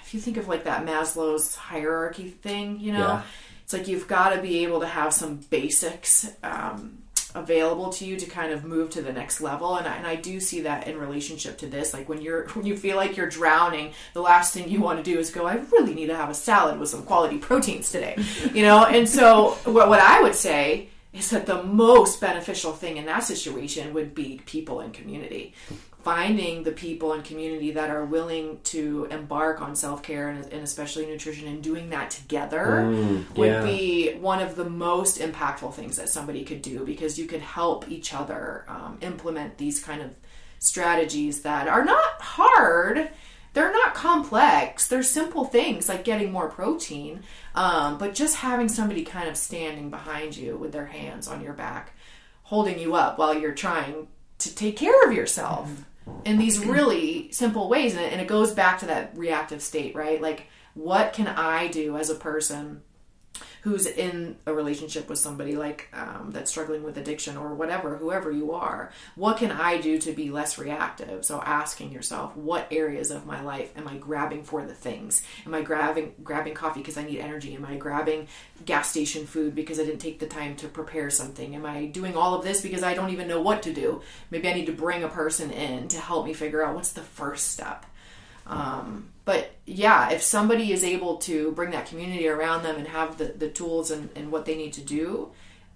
if 0.03 0.13
you 0.13 0.19
think 0.19 0.37
of 0.37 0.47
like 0.47 0.65
that 0.65 0.85
Maslow's 0.85 1.55
hierarchy 1.55 2.29
thing, 2.29 2.79
you 2.79 2.93
know, 2.93 2.99
Yeah. 2.99 3.23
it's 3.63 3.73
like 3.73 3.87
you've 3.87 4.07
got 4.07 4.29
to 4.35 4.41
be 4.41 4.63
able 4.63 4.81
to 4.81 4.87
have 4.87 5.13
some 5.13 5.37
basics 5.49 6.29
um, 6.43 6.99
available 7.35 7.89
to 7.91 8.05
you 8.05 8.17
to 8.17 8.25
kind 8.25 8.51
of 8.51 8.63
move 8.63 8.89
to 8.91 9.01
the 9.01 9.13
next 9.13 9.41
level. 9.41 9.75
And 9.75 9.87
I, 9.87 9.95
and 9.97 10.07
I 10.07 10.15
do 10.15 10.39
see 10.39 10.61
that 10.61 10.87
in 10.87 10.97
relationship 10.97 11.57
to 11.59 11.67
this. 11.67 11.93
Like 11.93 12.09
when 12.09 12.21
you're 12.21 12.47
when 12.53 12.65
you 12.65 12.75
feel 12.77 12.97
like 12.97 13.17
you're 13.17 13.29
drowning, 13.29 13.93
the 14.13 14.21
last 14.21 14.53
thing 14.53 14.69
you 14.69 14.81
want 14.81 15.03
to 15.03 15.03
do 15.03 15.19
is 15.19 15.29
go, 15.29 15.45
I 15.45 15.55
really 15.71 15.93
need 15.93 16.07
to 16.07 16.15
have 16.15 16.29
a 16.29 16.33
salad 16.33 16.79
with 16.79 16.89
some 16.89 17.03
quality 17.03 17.37
proteins 17.37 17.91
today, 17.91 18.17
you 18.53 18.63
know. 18.63 18.85
And 18.85 19.07
so 19.07 19.57
what 19.65 19.89
what 19.89 19.99
I 19.99 20.21
would 20.21 20.35
say 20.35 20.89
is 21.13 21.29
that 21.29 21.45
the 21.45 21.63
most 21.63 22.19
beneficial 22.19 22.73
thing 22.73 22.97
in 22.97 23.05
that 23.05 23.23
situation 23.23 23.93
would 23.93 24.13
be 24.13 24.41
people 24.45 24.81
and 24.81 24.93
community 24.93 25.53
finding 26.05 26.61
the 26.61 26.71
people 26.71 27.13
and 27.13 27.23
community 27.23 27.71
that 27.71 27.89
are 27.89 28.05
willing 28.05 28.59
to 28.63 29.07
embark 29.09 29.59
on 29.59 29.75
self-care 29.75 30.29
and, 30.29 30.45
and 30.53 30.61
especially 30.61 31.03
nutrition 31.07 31.47
and 31.47 31.63
doing 31.63 31.89
that 31.89 32.11
together 32.11 32.85
would 33.35 33.47
yeah. 33.47 33.63
be 33.63 34.13
one 34.19 34.39
of 34.39 34.55
the 34.55 34.69
most 34.69 35.19
impactful 35.19 35.73
things 35.73 35.97
that 35.97 36.07
somebody 36.07 36.43
could 36.43 36.61
do 36.61 36.85
because 36.85 37.17
you 37.17 37.25
could 37.25 37.41
help 37.41 37.89
each 37.89 38.13
other 38.13 38.65
um, 38.67 38.99
implement 39.01 39.57
these 39.57 39.83
kind 39.83 39.99
of 39.99 40.11
strategies 40.59 41.41
that 41.41 41.67
are 41.67 41.83
not 41.83 42.21
hard. 42.21 43.09
They're 43.53 43.71
not 43.71 43.95
complex. 43.95 44.87
They're 44.87 45.01
simple 45.01 45.45
things 45.45 45.89
like 45.89 46.03
getting 46.03 46.31
more 46.31 46.49
protein 46.49 47.23
um, 47.55 47.97
but 47.97 48.13
just 48.13 48.35
having 48.35 48.69
somebody 48.69 49.03
kind 49.03 49.27
of 49.27 49.35
standing 49.35 49.89
behind 49.89 50.37
you 50.37 50.55
with 50.55 50.71
their 50.71 50.85
hands 50.85 51.27
on 51.27 51.41
your 51.41 51.53
back 51.53 51.93
holding 52.43 52.77
you 52.77 52.93
up 52.93 53.17
while 53.17 53.35
you're 53.35 53.55
trying 53.55 54.07
to 54.37 54.53
take 54.53 54.77
care 54.77 55.07
of 55.07 55.11
yourself 55.11 55.71
in 56.23 56.37
these 56.37 56.59
really 56.59 57.31
simple 57.31 57.69
ways 57.69 57.95
and 57.95 58.03
it, 58.03 58.11
and 58.11 58.21
it 58.21 58.27
goes 58.27 58.53
back 58.53 58.79
to 58.79 58.85
that 58.85 59.17
reactive 59.17 59.61
state 59.61 59.95
right? 59.95 60.21
Like 60.21 60.47
what 60.75 61.13
can 61.13 61.27
i 61.27 61.67
do 61.67 61.97
as 61.97 62.09
a 62.09 62.15
person 62.15 62.81
who's 63.65 63.87
in 63.87 64.37
a 64.45 64.53
relationship 64.53 65.09
with 65.09 65.17
somebody 65.17 65.55
like 65.55 65.89
um, 65.91 66.29
that's 66.31 66.51
struggling 66.51 66.83
with 66.83 66.99
addiction 66.99 67.35
or 67.35 67.55
whatever 67.55 67.97
whoever 67.97 68.31
you 68.31 68.51
are 68.51 68.91
what 69.15 69.37
can 69.37 69.51
i 69.51 69.77
do 69.81 69.97
to 69.97 70.11
be 70.11 70.29
less 70.29 70.59
reactive? 70.59 71.25
So 71.25 71.41
asking 71.41 71.91
yourself 71.91 72.37
what 72.37 72.67
areas 72.69 73.09
of 73.09 73.25
my 73.25 73.41
life 73.41 73.75
am 73.75 73.87
i 73.87 73.97
grabbing 73.97 74.43
for 74.43 74.63
the 74.63 74.75
things? 74.75 75.23
Am 75.47 75.55
i 75.55 75.63
grabbing 75.63 76.13
grabbing 76.23 76.53
coffee 76.53 76.81
because 76.81 76.97
i 76.97 77.03
need 77.03 77.19
energy? 77.19 77.55
Am 77.55 77.65
i 77.65 77.75
grabbing 77.75 78.27
gas 78.65 78.91
station 78.91 79.25
food 79.25 79.55
because 79.55 79.79
i 79.79 79.83
didn't 79.83 79.99
take 79.99 80.19
the 80.19 80.27
time 80.27 80.55
to 80.57 80.67
prepare 80.67 81.09
something? 81.09 81.55
Am 81.55 81.65
i 81.65 81.87
doing 81.87 82.15
all 82.15 82.35
of 82.35 82.43
this 82.43 82.61
because 82.61 82.83
i 82.83 82.93
don't 82.93 83.09
even 83.09 83.27
know 83.27 83.41
what 83.41 83.63
to 83.63 83.73
do? 83.73 84.03
Maybe 84.29 84.47
i 84.47 84.53
need 84.53 84.67
to 84.67 84.73
bring 84.73 85.03
a 85.03 85.09
person 85.09 85.49
in 85.49 85.87
to 85.87 85.99
help 85.99 86.27
me 86.27 86.33
figure 86.33 86.63
out 86.63 86.75
what's 86.75 86.93
the 86.93 87.01
first 87.01 87.51
step. 87.51 87.85
Um, 88.45 89.09
but 89.25 89.51
yeah, 89.65 90.11
if 90.11 90.21
somebody 90.21 90.71
is 90.71 90.83
able 90.83 91.17
to 91.17 91.51
bring 91.53 91.71
that 91.71 91.87
community 91.87 92.27
around 92.27 92.63
them 92.63 92.77
and 92.77 92.87
have 92.87 93.17
the, 93.17 93.25
the 93.25 93.49
tools 93.49 93.91
and, 93.91 94.09
and 94.15 94.31
what 94.31 94.45
they 94.45 94.55
need 94.55 94.73
to 94.73 94.81
do, 94.81 95.31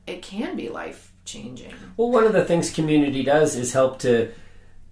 it 0.06 0.22
can 0.22 0.56
be 0.56 0.70
life 0.70 1.12
changing. 1.26 1.74
Well, 1.98 2.12
one 2.12 2.26
of 2.26 2.34
the 2.34 2.46
things 2.46 2.70
community 2.70 3.24
does 3.24 3.56
is 3.56 3.74
help 3.74 4.00
to 4.00 4.32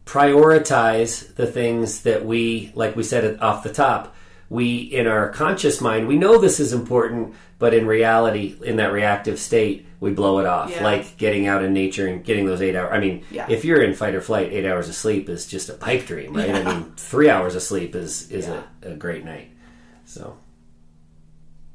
prioritize 0.05 1.35
the 1.35 1.45
things 1.45 2.01
that 2.01 2.25
we, 2.25 2.71
like 2.73 2.95
we 2.95 3.03
said 3.03 3.39
off 3.39 3.63
the 3.63 3.73
top, 3.73 4.15
we 4.49 4.77
in 4.77 5.07
our 5.07 5.29
conscious 5.29 5.81
mind, 5.81 6.07
we 6.07 6.17
know 6.17 6.37
this 6.39 6.59
is 6.59 6.73
important, 6.73 7.35
but 7.59 7.73
in 7.73 7.85
reality, 7.87 8.55
in 8.63 8.77
that 8.77 8.91
reactive 8.91 9.39
state, 9.39 9.85
we 9.99 10.11
blow 10.11 10.39
it 10.39 10.45
off. 10.45 10.69
Yeah. 10.71 10.83
Like 10.83 11.17
getting 11.17 11.47
out 11.47 11.63
in 11.63 11.73
nature 11.73 12.07
and 12.07 12.23
getting 12.23 12.45
those 12.45 12.61
eight 12.61 12.75
hours. 12.75 12.91
I 12.93 12.99
mean, 12.99 13.25
Yeah. 13.31 13.47
if 13.49 13.65
you're 13.65 13.81
in 13.81 13.93
fight 13.95 14.15
or 14.15 14.21
flight, 14.21 14.53
eight 14.53 14.65
hours 14.65 14.87
of 14.87 14.95
sleep 14.95 15.27
is 15.27 15.47
just 15.47 15.69
a 15.69 15.73
pipe 15.73 16.05
dream, 16.05 16.33
right? 16.33 16.51
I 16.51 16.63
mean, 16.63 16.93
three 16.97 17.29
hours 17.29 17.55
of 17.55 17.61
sleep 17.63 17.95
is 17.95 18.31
is 18.31 18.47
Yeah. 18.47 18.61
a, 18.83 18.91
a 18.91 18.95
great 18.95 19.25
night. 19.25 19.51
So 20.05 20.37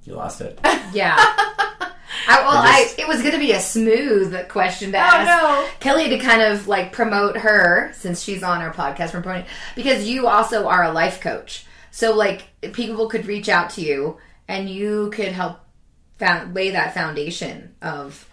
you 0.04 0.14
lost 0.14 0.40
it. 0.40 0.58
Yeah. 0.92 1.14
I, 1.16 2.40
well, 2.42 2.50
I 2.62 2.82
just- 2.84 2.98
I, 2.98 3.02
it 3.02 3.08
was 3.08 3.20
going 3.22 3.32
to 3.32 3.38
be 3.38 3.52
a 3.52 3.60
smooth 3.60 4.48
question 4.48 4.92
to 4.92 4.98
oh, 4.98 5.00
ask. 5.00 5.26
no. 5.26 5.68
Kelly 5.80 6.10
to 6.10 6.18
kind 6.18 6.42
of 6.42 6.68
like 6.68 6.92
promote 6.92 7.36
her 7.38 7.92
since 7.96 8.22
she's 8.22 8.42
on 8.42 8.60
our 8.60 8.72
podcast 8.74 9.10
from 9.10 9.22
promoting 9.22 9.46
because 9.74 10.06
you 10.06 10.26
also 10.28 10.68
are 10.68 10.82
a 10.84 10.92
life 10.92 11.20
coach. 11.22 11.64
So 11.92 12.16
like 12.16 12.48
people 12.72 13.08
could 13.08 13.26
reach 13.26 13.48
out 13.48 13.70
to 13.70 13.80
you 13.80 14.18
and 14.48 14.68
you 14.68 15.10
could 15.10 15.28
help 15.28 15.60
found, 16.18 16.54
lay 16.54 16.70
that 16.70 16.94
foundation 16.94 17.74
of 17.80 18.28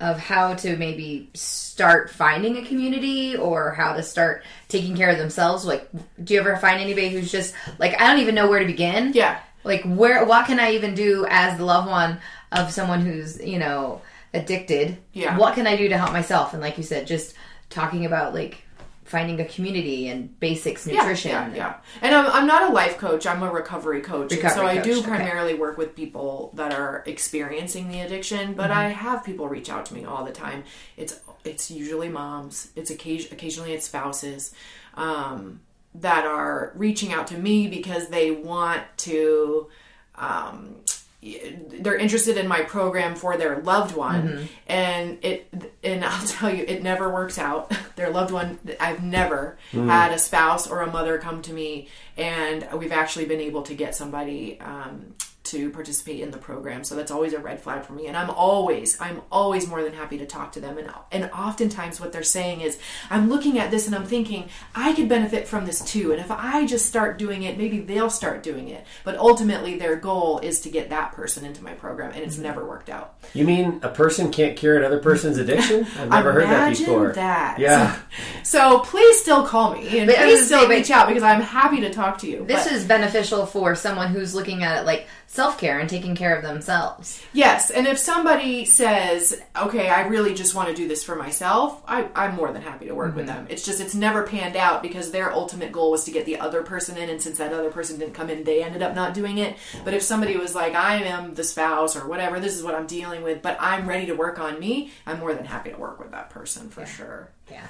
of 0.00 0.18
how 0.18 0.54
to 0.54 0.76
maybe 0.76 1.30
start 1.32 2.10
finding 2.10 2.56
a 2.56 2.64
community 2.66 3.36
or 3.36 3.70
how 3.70 3.92
to 3.92 4.02
start 4.02 4.42
taking 4.68 4.96
care 4.96 5.10
of 5.10 5.18
themselves. 5.18 5.64
Like, 5.64 5.88
do 6.24 6.34
you 6.34 6.40
ever 6.40 6.56
find 6.56 6.80
anybody 6.80 7.10
who's 7.10 7.30
just 7.30 7.54
like 7.78 8.00
I 8.00 8.08
don't 8.08 8.18
even 8.20 8.34
know 8.34 8.48
where 8.50 8.58
to 8.58 8.66
begin? 8.66 9.12
Yeah. 9.14 9.38
like 9.62 9.82
where 9.84 10.24
what 10.24 10.46
can 10.46 10.58
i 10.58 10.72
even 10.72 10.94
do 10.96 11.24
as 11.30 11.56
the 11.56 11.64
loved 11.64 11.88
one 11.88 12.18
of 12.50 12.72
someone 12.72 13.00
who's 13.06 13.40
you 13.40 13.60
know 13.60 14.02
addicted 14.34 14.96
Yeah. 15.12 15.38
what 15.38 15.54
can 15.54 15.68
i 15.68 15.76
do 15.76 15.88
to 15.88 15.96
help 15.96 16.12
myself 16.12 16.52
and 16.52 16.60
like 16.60 16.76
you 16.78 16.82
said 16.82 17.06
just 17.06 17.34
talking 17.70 18.04
about 18.04 18.34
like 18.34 18.64
finding 19.12 19.38
a 19.40 19.44
community 19.44 20.08
and 20.08 20.40
basics 20.40 20.86
nutrition 20.86 21.32
Yeah, 21.32 21.48
yeah, 21.48 21.54
yeah. 21.54 21.74
And 22.00 22.14
I'm, 22.14 22.26
I'm 22.32 22.46
not 22.46 22.70
a 22.70 22.72
life 22.72 22.96
coach. 22.96 23.26
I'm 23.26 23.42
a 23.42 23.52
recovery 23.52 24.00
coach. 24.00 24.32
And 24.32 24.50
so 24.50 24.66
I 24.66 24.76
coach, 24.76 24.84
do 24.84 24.98
okay. 25.00 25.08
primarily 25.08 25.52
work 25.52 25.76
with 25.76 25.94
people 25.94 26.50
that 26.54 26.72
are 26.72 27.04
experiencing 27.06 27.88
the 27.88 28.00
addiction, 28.00 28.54
but 28.54 28.70
Mm-hmm. 28.72 28.80
I 28.80 28.88
have 28.88 29.22
people 29.22 29.48
reach 29.48 29.68
out 29.68 29.84
to 29.86 29.94
me 29.94 30.06
all 30.06 30.24
the 30.24 30.32
time. 30.32 30.64
It's 30.96 31.20
it's 31.44 31.70
usually 31.70 32.08
moms. 32.08 32.70
It's 32.74 32.90
occasion, 32.90 33.30
occasionally 33.32 33.74
it's 33.74 33.86
spouses 33.86 34.54
um, 34.94 35.60
that 35.94 36.24
are 36.24 36.72
reaching 36.74 37.12
out 37.12 37.26
to 37.26 37.36
me 37.36 37.68
because 37.68 38.08
they 38.08 38.30
want 38.30 38.82
to. 39.08 39.68
Um, 40.14 40.76
they're 41.22 41.96
interested 41.96 42.36
in 42.36 42.48
my 42.48 42.62
program 42.62 43.14
for 43.14 43.36
their 43.36 43.60
loved 43.60 43.94
one 43.94 44.22
Mm-hmm. 44.28 44.44
and 44.66 45.18
it 45.24 45.72
and 45.84 46.04
I'll 46.12 46.26
tell 46.26 46.52
you 46.52 46.64
it 46.66 46.82
never 46.82 47.08
works 47.12 47.38
out 47.38 47.72
their 47.96 48.10
loved 48.10 48.32
one 48.32 48.58
I've 48.80 49.02
never 49.02 49.56
had 49.70 50.12
a 50.12 50.18
spouse 50.18 50.68
or 50.68 50.80
a 50.80 50.90
mother 50.90 51.18
come 51.18 51.40
to 51.42 51.52
me 51.52 51.88
and 52.16 52.66
we've 52.74 52.92
actually 52.92 53.26
been 53.26 53.40
able 53.40 53.62
to 53.62 53.74
get 53.74 53.94
somebody 53.94 54.58
um, 54.60 55.14
to 55.52 55.68
participate 55.68 56.20
in 56.20 56.30
the 56.30 56.38
program 56.38 56.82
so 56.82 56.96
that's 56.96 57.10
always 57.10 57.34
a 57.34 57.38
red 57.38 57.60
flag 57.60 57.84
for 57.84 57.92
me 57.92 58.06
and 58.06 58.16
I'm 58.16 58.30
always 58.30 58.98
I'm 59.02 59.20
always 59.30 59.68
more 59.68 59.82
than 59.82 59.92
happy 59.92 60.16
to 60.16 60.24
talk 60.24 60.52
to 60.52 60.60
them 60.60 60.78
and 60.78 60.90
and 61.12 61.30
oftentimes 61.30 62.00
what 62.00 62.10
they're 62.10 62.22
saying 62.22 62.62
is 62.62 62.78
I'm 63.10 63.28
looking 63.28 63.58
at 63.58 63.70
this 63.70 63.86
and 63.86 63.94
I'm 63.94 64.06
thinking 64.06 64.48
I 64.74 64.94
could 64.94 65.10
benefit 65.10 65.46
from 65.46 65.66
this 65.66 65.84
too 65.84 66.10
and 66.10 66.20
if 66.20 66.30
I 66.30 66.64
just 66.64 66.86
start 66.86 67.18
doing 67.18 67.42
it 67.42 67.58
maybe 67.58 67.80
they'll 67.80 68.08
start 68.08 68.42
doing 68.42 68.68
it 68.68 68.86
but 69.04 69.18
ultimately 69.18 69.76
their 69.76 69.96
goal 69.96 70.38
is 70.38 70.60
to 70.60 70.70
get 70.70 70.88
that 70.88 71.12
person 71.12 71.44
into 71.44 71.62
my 71.62 71.74
program 71.74 72.12
and 72.12 72.22
it's 72.22 72.36
mm-hmm. 72.36 72.44
never 72.44 72.64
worked 72.66 72.88
out 72.88 73.14
You 73.34 73.44
mean 73.44 73.80
a 73.82 73.90
person 73.90 74.32
can't 74.32 74.56
cure 74.56 74.78
another 74.78 75.00
person's 75.00 75.36
addiction? 75.44 75.86
I've 75.98 76.08
never 76.08 76.32
heard 76.32 76.44
that 76.44 76.68
Imagine 76.68 76.86
before. 76.86 77.12
that. 77.12 77.58
Yeah. 77.58 77.98
so 78.42 78.78
please 78.78 79.20
still 79.20 79.46
call 79.46 79.74
me 79.74 79.98
and 79.98 80.06
But 80.06 80.16
please 80.16 80.46
still 80.46 80.62
say, 80.62 80.68
reach 80.78 80.90
out 80.90 81.08
because 81.08 81.22
I'm 81.22 81.42
happy 81.42 81.82
to 81.82 81.92
talk 81.92 82.16
to 82.18 82.26
you 82.26 82.46
this 82.46 82.64
But- 82.64 82.72
is 82.72 82.86
beneficial 82.86 83.44
for 83.44 83.74
someone 83.74 84.08
who's 84.08 84.34
looking 84.34 84.62
at 84.62 84.80
it 84.80 84.86
like 84.86 85.08
self-care 85.42 85.78
and 85.80 85.90
taking 85.90 86.14
care 86.14 86.34
of 86.36 86.42
themselves 86.42 87.22
Yes, 87.32 87.70
and 87.70 87.86
if 87.86 87.98
somebody 87.98 88.64
says, 88.64 89.40
"Okay, 89.56 89.88
I 89.88 90.06
really 90.06 90.34
just 90.34 90.54
want 90.54 90.68
to 90.68 90.74
do 90.74 90.86
this 90.86 91.02
for 91.02 91.16
myself," 91.16 91.82
I, 91.88 92.08
I'm 92.14 92.34
more 92.36 92.52
than 92.52 92.62
happy 92.62 92.86
to 92.86 92.94
work 92.94 93.16
with 93.16 93.26
Mm-hmm. 93.26 93.44
them. 93.44 93.46
It's 93.50 93.64
just 93.64 93.80
it's 93.80 93.94
never 93.94 94.22
panned 94.24 94.56
out 94.56 94.82
because 94.82 95.10
their 95.10 95.32
ultimate 95.32 95.72
goal 95.72 95.90
was 95.90 96.04
to 96.04 96.10
get 96.10 96.24
the 96.26 96.38
other 96.40 96.62
person 96.62 96.96
in, 96.96 97.08
and 97.08 97.20
since 97.20 97.38
that 97.38 97.52
other 97.52 97.70
person 97.70 97.98
didn't 97.98 98.14
come 98.14 98.28
in, 98.30 98.44
they 98.44 98.62
ended 98.62 98.82
up 98.82 98.94
not 98.94 99.14
doing 99.14 99.38
it. 99.38 99.56
But 99.84 99.94
if 99.94 100.02
somebody 100.02 100.36
was 100.36 100.54
like, 100.54 100.74
"I 100.74 100.96
am 101.04 101.34
the 101.34 101.44
spouse 101.44 101.96
or 101.96 102.06
whatever, 102.06 102.38
this 102.38 102.54
is 102.56 102.62
what 102.62 102.74
I'm 102.74 102.86
dealing 102.86 103.22
with, 103.22 103.40
but 103.42 103.56
I'm 103.60 103.88
ready 103.88 104.06
to 104.06 104.14
work 104.14 104.38
on 104.38 104.58
me," 104.60 104.90
I'm 105.06 105.18
more 105.20 105.34
than 105.34 105.46
happy 105.46 105.70
to 105.70 105.76
work 105.78 105.98
with 105.98 106.10
that 106.12 106.28
person 106.30 106.68
for 106.70 106.84
sure. 106.86 107.28
yeah 107.50 107.66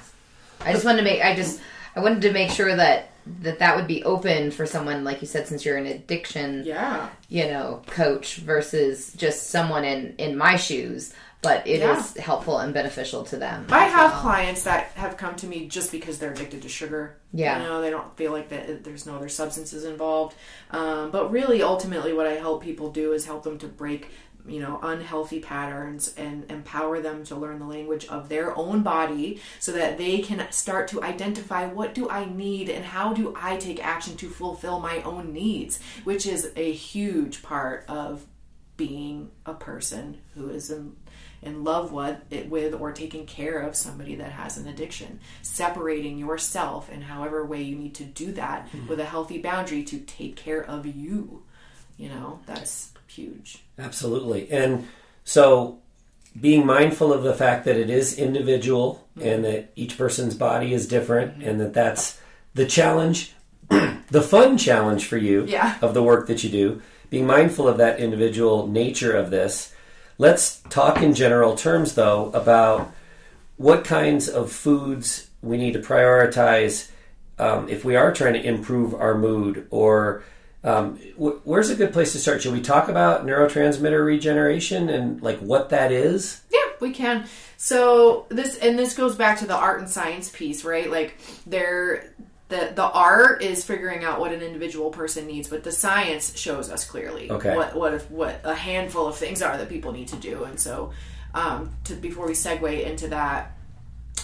i 0.65 0.71
just 0.71 0.85
wanted 0.85 0.99
to 0.99 1.03
make 1.03 1.21
i 1.21 1.35
just 1.35 1.59
i 1.95 1.99
wanted 1.99 2.21
to 2.21 2.31
make 2.31 2.49
sure 2.51 2.75
that 2.75 3.09
that 3.41 3.59
that 3.59 3.75
would 3.75 3.87
be 3.87 4.03
open 4.03 4.51
for 4.51 4.65
someone 4.65 5.03
like 5.03 5.21
you 5.21 5.27
said 5.27 5.47
since 5.47 5.63
you're 5.65 5.77
an 5.77 5.85
addiction 5.85 6.63
Yeah, 6.65 7.09
you 7.29 7.47
know 7.47 7.81
coach 7.87 8.37
versus 8.37 9.13
just 9.13 9.49
someone 9.49 9.85
in 9.85 10.15
in 10.17 10.37
my 10.37 10.55
shoes 10.57 11.13
but 11.41 11.67
it 11.67 11.81
is 11.81 12.13
Yeah. 12.15 12.21
helpful 12.21 12.57
and 12.59 12.73
beneficial 12.73 13.25
to 13.25 13.35
them. 13.35 13.65
I 13.69 13.83
have 13.83 14.11
well. 14.13 14.21
clients 14.21 14.63
that 14.63 14.85
have 14.95 15.17
come 15.17 15.35
to 15.35 15.45
me 15.45 15.67
just 15.67 15.91
because 15.91 16.17
they're 16.17 16.31
addicted 16.31 16.61
to 16.61 16.69
sugar. 16.69 17.17
Yeah. 17.33 17.61
You 17.61 17.67
know, 17.67 17.81
they 17.81 17.89
don't 17.89 18.15
feel 18.15 18.31
like 18.31 18.47
that 18.47 18.85
there's 18.85 19.05
no 19.05 19.17
other 19.17 19.27
substances 19.27 19.83
involved. 19.83 20.37
Um, 20.71 21.11
but 21.11 21.31
really, 21.33 21.61
ultimately, 21.61 22.13
what 22.13 22.27
I 22.27 22.35
help 22.35 22.63
people 22.63 22.91
do 22.91 23.11
is 23.11 23.25
help 23.25 23.43
them 23.43 23.57
to 23.57 23.67
break, 23.67 24.07
you 24.45 24.59
know, 24.59 24.79
unhealthy 24.81 25.39
patterns 25.39 26.13
and 26.17 26.49
empower 26.51 26.99
them 26.99 27.23
to 27.25 27.35
learn 27.35 27.59
the 27.59 27.65
language 27.65 28.05
of 28.07 28.29
their 28.29 28.57
own 28.57 28.83
body 28.83 29.41
so 29.59 29.71
that 29.71 29.97
they 29.97 30.19
can 30.19 30.45
start 30.51 30.87
to 30.89 31.01
identify 31.01 31.65
what 31.65 31.93
do 31.93 32.09
I 32.09 32.25
need 32.25 32.69
and 32.69 32.83
how 32.83 33.13
do 33.13 33.33
I 33.37 33.57
take 33.57 33.83
action 33.83 34.17
to 34.17 34.29
fulfill 34.29 34.79
my 34.79 35.01
own 35.03 35.33
needs, 35.33 35.79
which 36.03 36.25
is 36.25 36.51
a 36.55 36.71
huge 36.71 37.41
part 37.41 37.85
of 37.87 38.25
being 38.75 39.31
a 39.45 39.53
person 39.53 40.19
who 40.33 40.49
is 40.49 40.69
in 40.71 40.95
in 41.41 41.65
love 41.65 41.91
with 41.91 42.17
it 42.29 42.49
with 42.49 42.73
or 42.73 42.93
taking 42.93 43.25
care 43.25 43.59
of 43.59 43.75
somebody 43.75 44.15
that 44.15 44.31
has 44.31 44.57
an 44.57 44.65
addiction. 44.65 45.19
Separating 45.41 46.17
yourself 46.17 46.89
in 46.89 47.01
however 47.01 47.45
way 47.45 47.61
you 47.61 47.75
need 47.75 47.93
to 47.95 48.05
do 48.05 48.31
that 48.31 48.65
mm-hmm. 48.67 48.87
with 48.87 48.99
a 48.99 49.05
healthy 49.05 49.39
boundary 49.39 49.83
to 49.83 49.99
take 49.99 50.37
care 50.37 50.63
of 50.63 50.85
you 50.85 51.43
you 51.97 52.09
know 52.09 52.39
that's 52.45 52.91
huge 53.07 53.62
Absolutely. 53.77 54.51
And 54.51 54.87
so 55.23 55.79
being 56.39 56.65
mindful 56.65 57.13
of 57.13 57.23
the 57.23 57.33
fact 57.33 57.65
that 57.65 57.77
it 57.77 57.89
is 57.89 58.17
individual 58.17 59.07
and 59.21 59.43
that 59.45 59.71
each 59.75 59.97
person's 59.97 60.35
body 60.35 60.73
is 60.73 60.87
different 60.87 61.43
and 61.43 61.59
that 61.61 61.73
that's 61.73 62.19
the 62.55 62.65
challenge, 62.65 63.33
the 63.69 64.21
fun 64.21 64.57
challenge 64.57 65.05
for 65.05 65.17
you 65.17 65.45
Yeah. 65.45 65.77
of 65.81 65.93
the 65.93 66.03
work 66.03 66.27
that 66.27 66.43
you 66.43 66.49
do, 66.49 66.81
being 67.09 67.27
mindful 67.27 67.67
of 67.67 67.77
that 67.77 67.99
individual 67.99 68.67
nature 68.67 69.15
of 69.15 69.29
this. 69.29 69.73
Let's 70.17 70.61
talk 70.69 71.01
in 71.01 71.13
general 71.13 71.55
terms 71.55 71.95
though 71.95 72.31
about 72.33 72.91
what 73.57 73.83
kinds 73.83 74.27
of 74.27 74.51
foods 74.51 75.29
we 75.41 75.57
need 75.57 75.73
to 75.73 75.79
prioritize 75.79 76.89
um, 77.39 77.67
if 77.69 77.83
we 77.83 77.95
are 77.95 78.11
trying 78.13 78.33
to 78.33 78.43
improve 78.43 78.93
our 78.93 79.15
mood 79.17 79.67
or 79.69 80.23
um, 80.63 80.97
wh- 81.17 81.45
where's 81.45 81.69
a 81.69 81.75
good 81.75 81.91
place 81.93 82.11
to 82.13 82.19
start 82.19 82.41
should 82.41 82.53
we 82.53 82.61
talk 82.61 82.87
about 82.89 83.25
neurotransmitter 83.25 84.05
regeneration 84.05 84.89
and 84.89 85.21
like 85.21 85.39
what 85.39 85.69
that 85.69 85.91
is 85.91 86.41
Yeah, 86.51 86.59
we 86.79 86.91
can. 86.91 87.25
So 87.57 88.25
this 88.29 88.57
and 88.57 88.77
this 88.77 88.95
goes 88.95 89.15
back 89.15 89.39
to 89.39 89.45
the 89.45 89.55
art 89.55 89.79
and 89.79 89.89
science 89.89 90.29
piece, 90.29 90.63
right? 90.63 90.89
Like 90.89 91.17
there 91.45 92.13
the 92.49 92.71
the 92.75 92.83
art 92.83 93.41
is 93.41 93.63
figuring 93.65 94.03
out 94.03 94.19
what 94.19 94.31
an 94.33 94.41
individual 94.41 94.89
person 94.89 95.25
needs, 95.27 95.47
but 95.47 95.63
the 95.63 95.71
science 95.71 96.37
shows 96.37 96.69
us 96.69 96.85
clearly 96.85 97.31
Okay. 97.31 97.55
what 97.55 97.75
what 97.75 97.93
if, 97.93 98.09
what 98.11 98.41
a 98.43 98.53
handful 98.55 99.07
of 99.07 99.15
things 99.17 99.41
are 99.41 99.57
that 99.57 99.69
people 99.69 99.91
need 99.91 100.09
to 100.09 100.17
do. 100.17 100.43
And 100.43 100.59
so 100.59 100.91
um, 101.33 101.71
to 101.85 101.95
before 101.95 102.27
we 102.27 102.33
segue 102.33 102.85
into 102.85 103.07
that, 103.09 103.57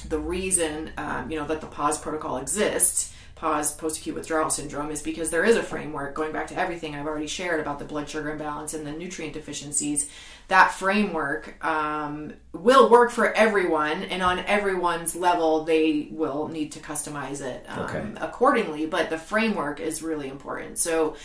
the 0.07 0.19
reason 0.19 0.91
um, 0.97 1.31
you 1.31 1.39
know 1.39 1.47
that 1.47 1.59
the 1.61 1.67
PAWS 1.67 1.97
protocol 1.99 2.37
exists 2.37 3.13
PAWS 3.39 3.71
post-acute 3.73 4.15
withdrawal 4.15 4.49
syndrome 4.49 4.91
is 4.91 5.01
because 5.01 5.29
there 5.29 5.45
is 5.45 5.55
a 5.55 5.63
framework 5.63 6.13
going 6.13 6.33
back 6.33 6.47
to 6.47 6.57
everything 6.59 6.93
i've 6.93 7.07
already 7.07 7.27
shared 7.27 7.59
about 7.61 7.79
the 7.79 7.85
blood 7.85 8.09
sugar 8.09 8.31
imbalance 8.31 8.73
and 8.73 8.85
the 8.85 8.91
nutrient 8.91 9.33
deficiencies 9.33 10.09
that 10.49 10.71
framework 10.73 11.63
um, 11.63 12.33
will 12.53 12.89
work 12.89 13.11
for 13.11 13.31
everyone 13.33 14.03
and 14.03 14.21
on 14.21 14.39
everyone's 14.39 15.15
level 15.15 15.63
they 15.63 16.09
will 16.11 16.49
need 16.49 16.71
to 16.73 16.79
customize 16.79 17.39
it 17.41 17.65
um, 17.69 17.79
Okay. 17.85 18.03
accordingly 18.17 18.85
but 18.85 19.09
the 19.09 19.17
framework 19.17 19.79
is 19.79 20.01
really 20.03 20.27
important 20.27 20.77
so 20.77 21.15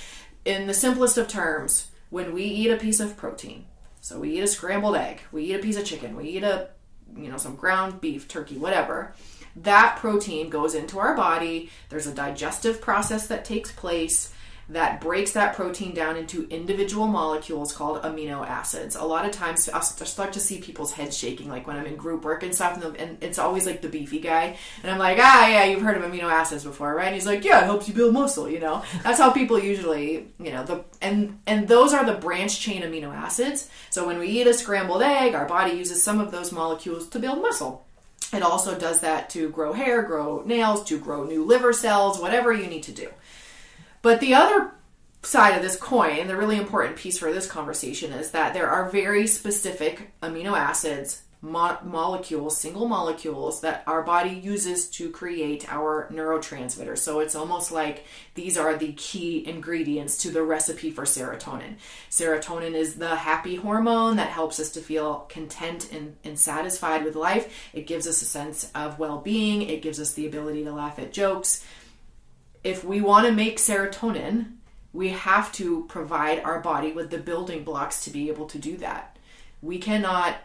in 0.45 0.67
the 0.69 0.75
simplest 0.75 1.19
of 1.19 1.27
terms 1.27 1.91
when 2.11 2.33
we 2.33 2.45
eat 2.45 2.71
a 2.71 2.77
piece 2.77 3.01
of 3.01 3.17
protein 3.17 3.65
so 4.01 4.21
we 4.21 4.37
eat 4.37 4.41
a 4.43 4.47
scrambled 4.47 4.95
egg 4.95 5.21
we 5.33 5.45
eat 5.45 5.55
a 5.55 5.59
piece 5.59 5.77
of 5.77 5.85
chicken 5.85 6.15
we 6.15 6.29
eat 6.29 6.45
a 6.45 6.69
you 7.17 7.29
know 7.31 7.37
some 7.39 7.57
ground 7.57 8.01
beef 8.01 8.29
turkey 8.29 8.57
whatever 8.57 9.15
that 9.57 9.97
protein 9.97 10.51
goes 10.51 10.75
into 10.75 10.99
our 10.99 11.17
body 11.17 11.71
there's 11.89 12.07
a 12.07 12.15
digestive 12.15 12.81
process 12.81 13.27
that 13.27 13.45
takes 13.45 13.71
place 13.73 14.33
that 14.69 15.01
breaks 15.01 15.33
that 15.33 15.55
protein 15.55 15.93
down 15.93 16.17
into 16.17 16.49
individual 16.49 17.07
molecules 17.07 17.73
called 17.73 18.03
amino 18.03 18.47
acids. 18.47 18.97
A 18.97 19.05
lot 19.05 19.27
of 19.27 19.33
times, 19.33 19.69
I'll 19.69 19.83
start 19.83 20.33
to 20.35 20.41
see 20.41 20.61
people's 20.61 20.93
heads 20.93 21.17
shaking, 21.17 21.49
like 21.49 21.67
when 21.67 21.77
I'm 21.77 21.87
in 21.87 21.97
group 21.97 22.25
work 22.25 22.43
and 22.43 22.55
stuff, 22.55 22.83
and, 22.83 22.97
and 22.97 23.23
it's 23.23 23.39
always 23.39 23.67
like 23.67 23.83
the 23.83 23.89
beefy 23.89 24.21
guy, 24.21 24.57
and 24.83 24.91
I'm 24.91 24.99
like, 24.99 25.19
ah, 25.21 25.49
yeah, 25.49 25.65
you've 25.65 25.83
heard 25.83 25.97
of 25.97 26.03
amino 26.03 26.25
acids 26.25 26.65
before, 26.65 26.95
right? 26.95 27.07
And 27.07 27.15
he's 27.15 27.27
like, 27.27 27.45
yeah, 27.45 27.61
it 27.61 27.65
helps 27.65 27.89
you 27.89 27.95
build 27.95 28.15
muscle. 28.15 28.49
You 28.49 28.61
know, 28.61 28.83
that's 29.03 29.19
how 29.19 29.31
people 29.31 29.59
usually, 29.59 30.29
you 30.39 30.53
know, 30.53 30.65
the 30.65 30.85
and 31.03 31.39
and 31.47 31.69
those 31.69 31.93
are 31.93 32.05
the 32.05 32.15
branch 32.15 32.61
chain 32.61 32.83
amino 32.83 33.15
acids. 33.15 33.69
So 33.91 34.07
when 34.07 34.19
we 34.19 34.29
eat 34.29 34.47
a 34.47 34.55
scrambled 34.55 35.03
egg, 35.03 35.35
our 35.35 35.47
body 35.47 35.77
uses 35.77 36.03
some 36.03 36.21
of 36.21 36.31
those 36.31 36.53
molecules 36.53 37.09
to 37.09 37.19
build 37.19 37.43
muscle. 37.43 37.84
It 38.35 38.43
also 38.43 38.79
does 38.79 39.01
that 39.01 39.31
to 39.31 39.51
grow 39.51 39.73
hair, 39.73 40.03
grow 40.03 40.43
nails, 40.45 40.85
to 40.85 40.99
grow 40.99 41.25
new 41.25 41.45
liver 41.45 41.73
cells, 41.73 42.19
whatever 42.19 42.53
you 42.53 42.67
need 42.67 42.83
to 42.85 42.93
do. 42.93 43.09
But 44.03 44.21
the 44.21 44.35
other 44.35 44.73
side 45.23 45.57
of 45.57 45.63
this 45.63 45.77
coin, 45.77 46.29
the 46.29 46.37
really 46.37 46.57
important 46.57 46.97
piece 46.97 47.19
for 47.19 47.33
this 47.33 47.47
conversation 47.47 48.13
is 48.13 48.31
that 48.33 48.55
there 48.55 48.69
are 48.69 48.91
very 48.91 49.27
specific 49.27 50.13
amino 50.23 50.57
acids, 50.57 51.23
mo- 51.45 51.79
molecules, 51.85 52.57
single 52.57 52.89
molecules 52.89 53.61
that 53.61 53.85
our 53.87 54.03
body 54.03 54.31
uses 54.31 54.89
to 54.91 55.11
create 55.11 55.73
our 55.73 56.09
neurotransmitters. 56.11 56.99
So 56.99 57.21
it's 57.21 57.37
almost 57.37 57.71
like 57.71 58.07
these 58.35 58.59
are 58.59 58.77
the 58.77 58.93
key 58.95 59.47
ingredients 59.47 60.17
to 60.19 60.31
the 60.31 60.43
recipe 60.43 60.91
for 60.91 61.05
serotonin. 61.05 61.77
Serotonin 62.11 62.75
is 62.75 62.97
the 62.97 63.15
happy 63.15 63.55
hormone 63.57 64.17
that 64.17 64.31
helps 64.31 64.59
us 64.59 64.71
to 64.73 64.81
feel 64.81 65.27
content 65.29 65.93
and, 65.93 66.17
and 66.25 66.39
satisfied 66.39 67.05
with 67.05 67.15
life. 67.15 67.71
It 67.73 67.87
gives 67.87 68.09
us 68.09 68.23
a 68.23 68.27
sense 68.27 68.71
of 68.75 68.99
well 68.99 69.19
being, 69.19 69.63
it 69.63 69.83
gives 69.83 70.01
us 70.01 70.15
the 70.15 70.27
ability 70.27 70.65
to 70.65 70.73
laugh 70.73 70.99
at 70.99 71.13
jokes 71.13 71.65
if 72.65 72.83
we 72.83 73.03
want 73.03 73.27
to 73.27 73.33
make 73.33 73.59
serotonin, 73.59 74.55
we 74.93 75.11
have 75.11 75.53
to 75.53 75.85
provide 75.89 76.41
our 76.41 76.61
body 76.61 76.93
with 76.93 77.11
the 77.11 77.19
building 77.19 77.63
blocks 77.63 78.05
to 78.05 78.11
be 78.11 78.29
able 78.29 78.47
to 78.47 78.59
do 78.59 78.79
that. 78.79 79.19
We 79.61 79.79
cannot 79.79 80.37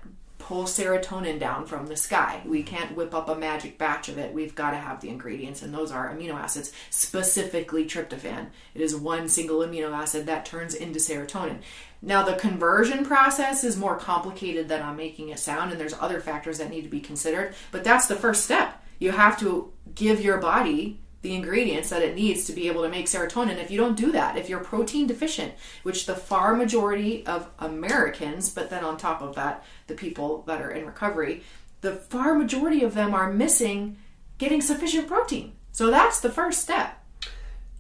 pull 0.50 0.64
serotonin 0.64 1.40
down 1.40 1.64
from 1.64 1.86
the 1.86 1.96
sky. 1.96 2.42
We 2.44 2.64
can't 2.64 2.98
whip 2.98 3.14
up 3.14 3.30
a 3.30 3.36
magic 3.36 3.78
batch 3.78 4.10
of 4.10 4.18
it. 4.18 4.34
We've 4.34 4.56
got 4.56 4.72
to 4.72 4.78
have 4.78 5.00
the 5.00 5.10
ingredients, 5.10 5.62
and 5.62 5.72
those 5.72 5.92
are 5.92 6.10
amino 6.10 6.34
acids, 6.34 6.72
specifically 6.90 7.86
tryptophan. 7.86 8.48
It 8.74 8.82
is 8.82 8.96
one 8.96 9.30
single 9.30 9.60
amino 9.60 9.92
acid 9.92 10.26
that 10.26 10.48
turns 10.48 10.74
into 10.74 10.98
serotonin. 10.98 11.60
Now, 12.02 12.24
the 12.24 12.34
conversion 12.34 13.06
process 13.06 13.64
is 13.64 13.78
more 13.78 14.00
complicated 14.00 14.68
than 14.68 14.82
I'm 14.82 14.98
making 14.98 15.30
it 15.30 15.38
sound, 15.38 15.70
and 15.70 15.80
there's 15.80 15.94
other 15.94 16.20
factors 16.20 16.58
that 16.58 16.72
need 16.72 16.82
to 16.82 16.90
be 16.90 17.00
considered, 17.00 17.54
but 17.70 17.84
that's 17.84 18.08
the 18.08 18.16
first 18.16 18.44
step. 18.44 18.84
You 18.98 19.12
have 19.12 19.40
to 19.42 19.72
give 19.94 20.20
your 20.20 20.40
body 20.40 21.00
the 21.22 21.36
ingredients 21.36 21.90
that 21.90 22.02
it 22.02 22.16
needs 22.16 22.46
to 22.46 22.54
be 22.54 22.68
able 22.68 22.82
to 22.84 22.90
make 22.90 23.08
serotonin. 23.08 23.58
If 23.58 23.70
you 23.70 23.78
don't 23.78 23.98
do 23.98 24.12
that, 24.14 24.38
if 24.38 24.48
you're 24.48 24.60
protein 24.60 25.08
deficient, 25.08 25.54
which 25.84 26.06
the 26.06 26.16
far 26.16 26.56
majority 26.56 27.26
of 27.26 27.50
Americans, 27.60 28.50
but 28.50 28.70
then 28.70 28.84
on 28.84 28.98
top 28.98 29.22
of 29.22 29.36
that, 29.36 29.66
the 29.88 29.96
people 29.96 30.44
that 30.48 30.62
are 30.62 30.72
in 30.72 30.86
recovery, 30.86 31.44
the 31.82 31.94
far 31.94 32.36
majority 32.36 32.84
of 32.84 32.94
them 32.94 33.14
are 33.14 33.32
missing 33.32 33.98
getting 34.38 34.62
sufficient 34.62 35.08
protein. 35.08 35.54
So 35.72 35.92
that's 35.92 36.20
the 36.22 36.32
first 36.32 36.62
step. 36.62 37.04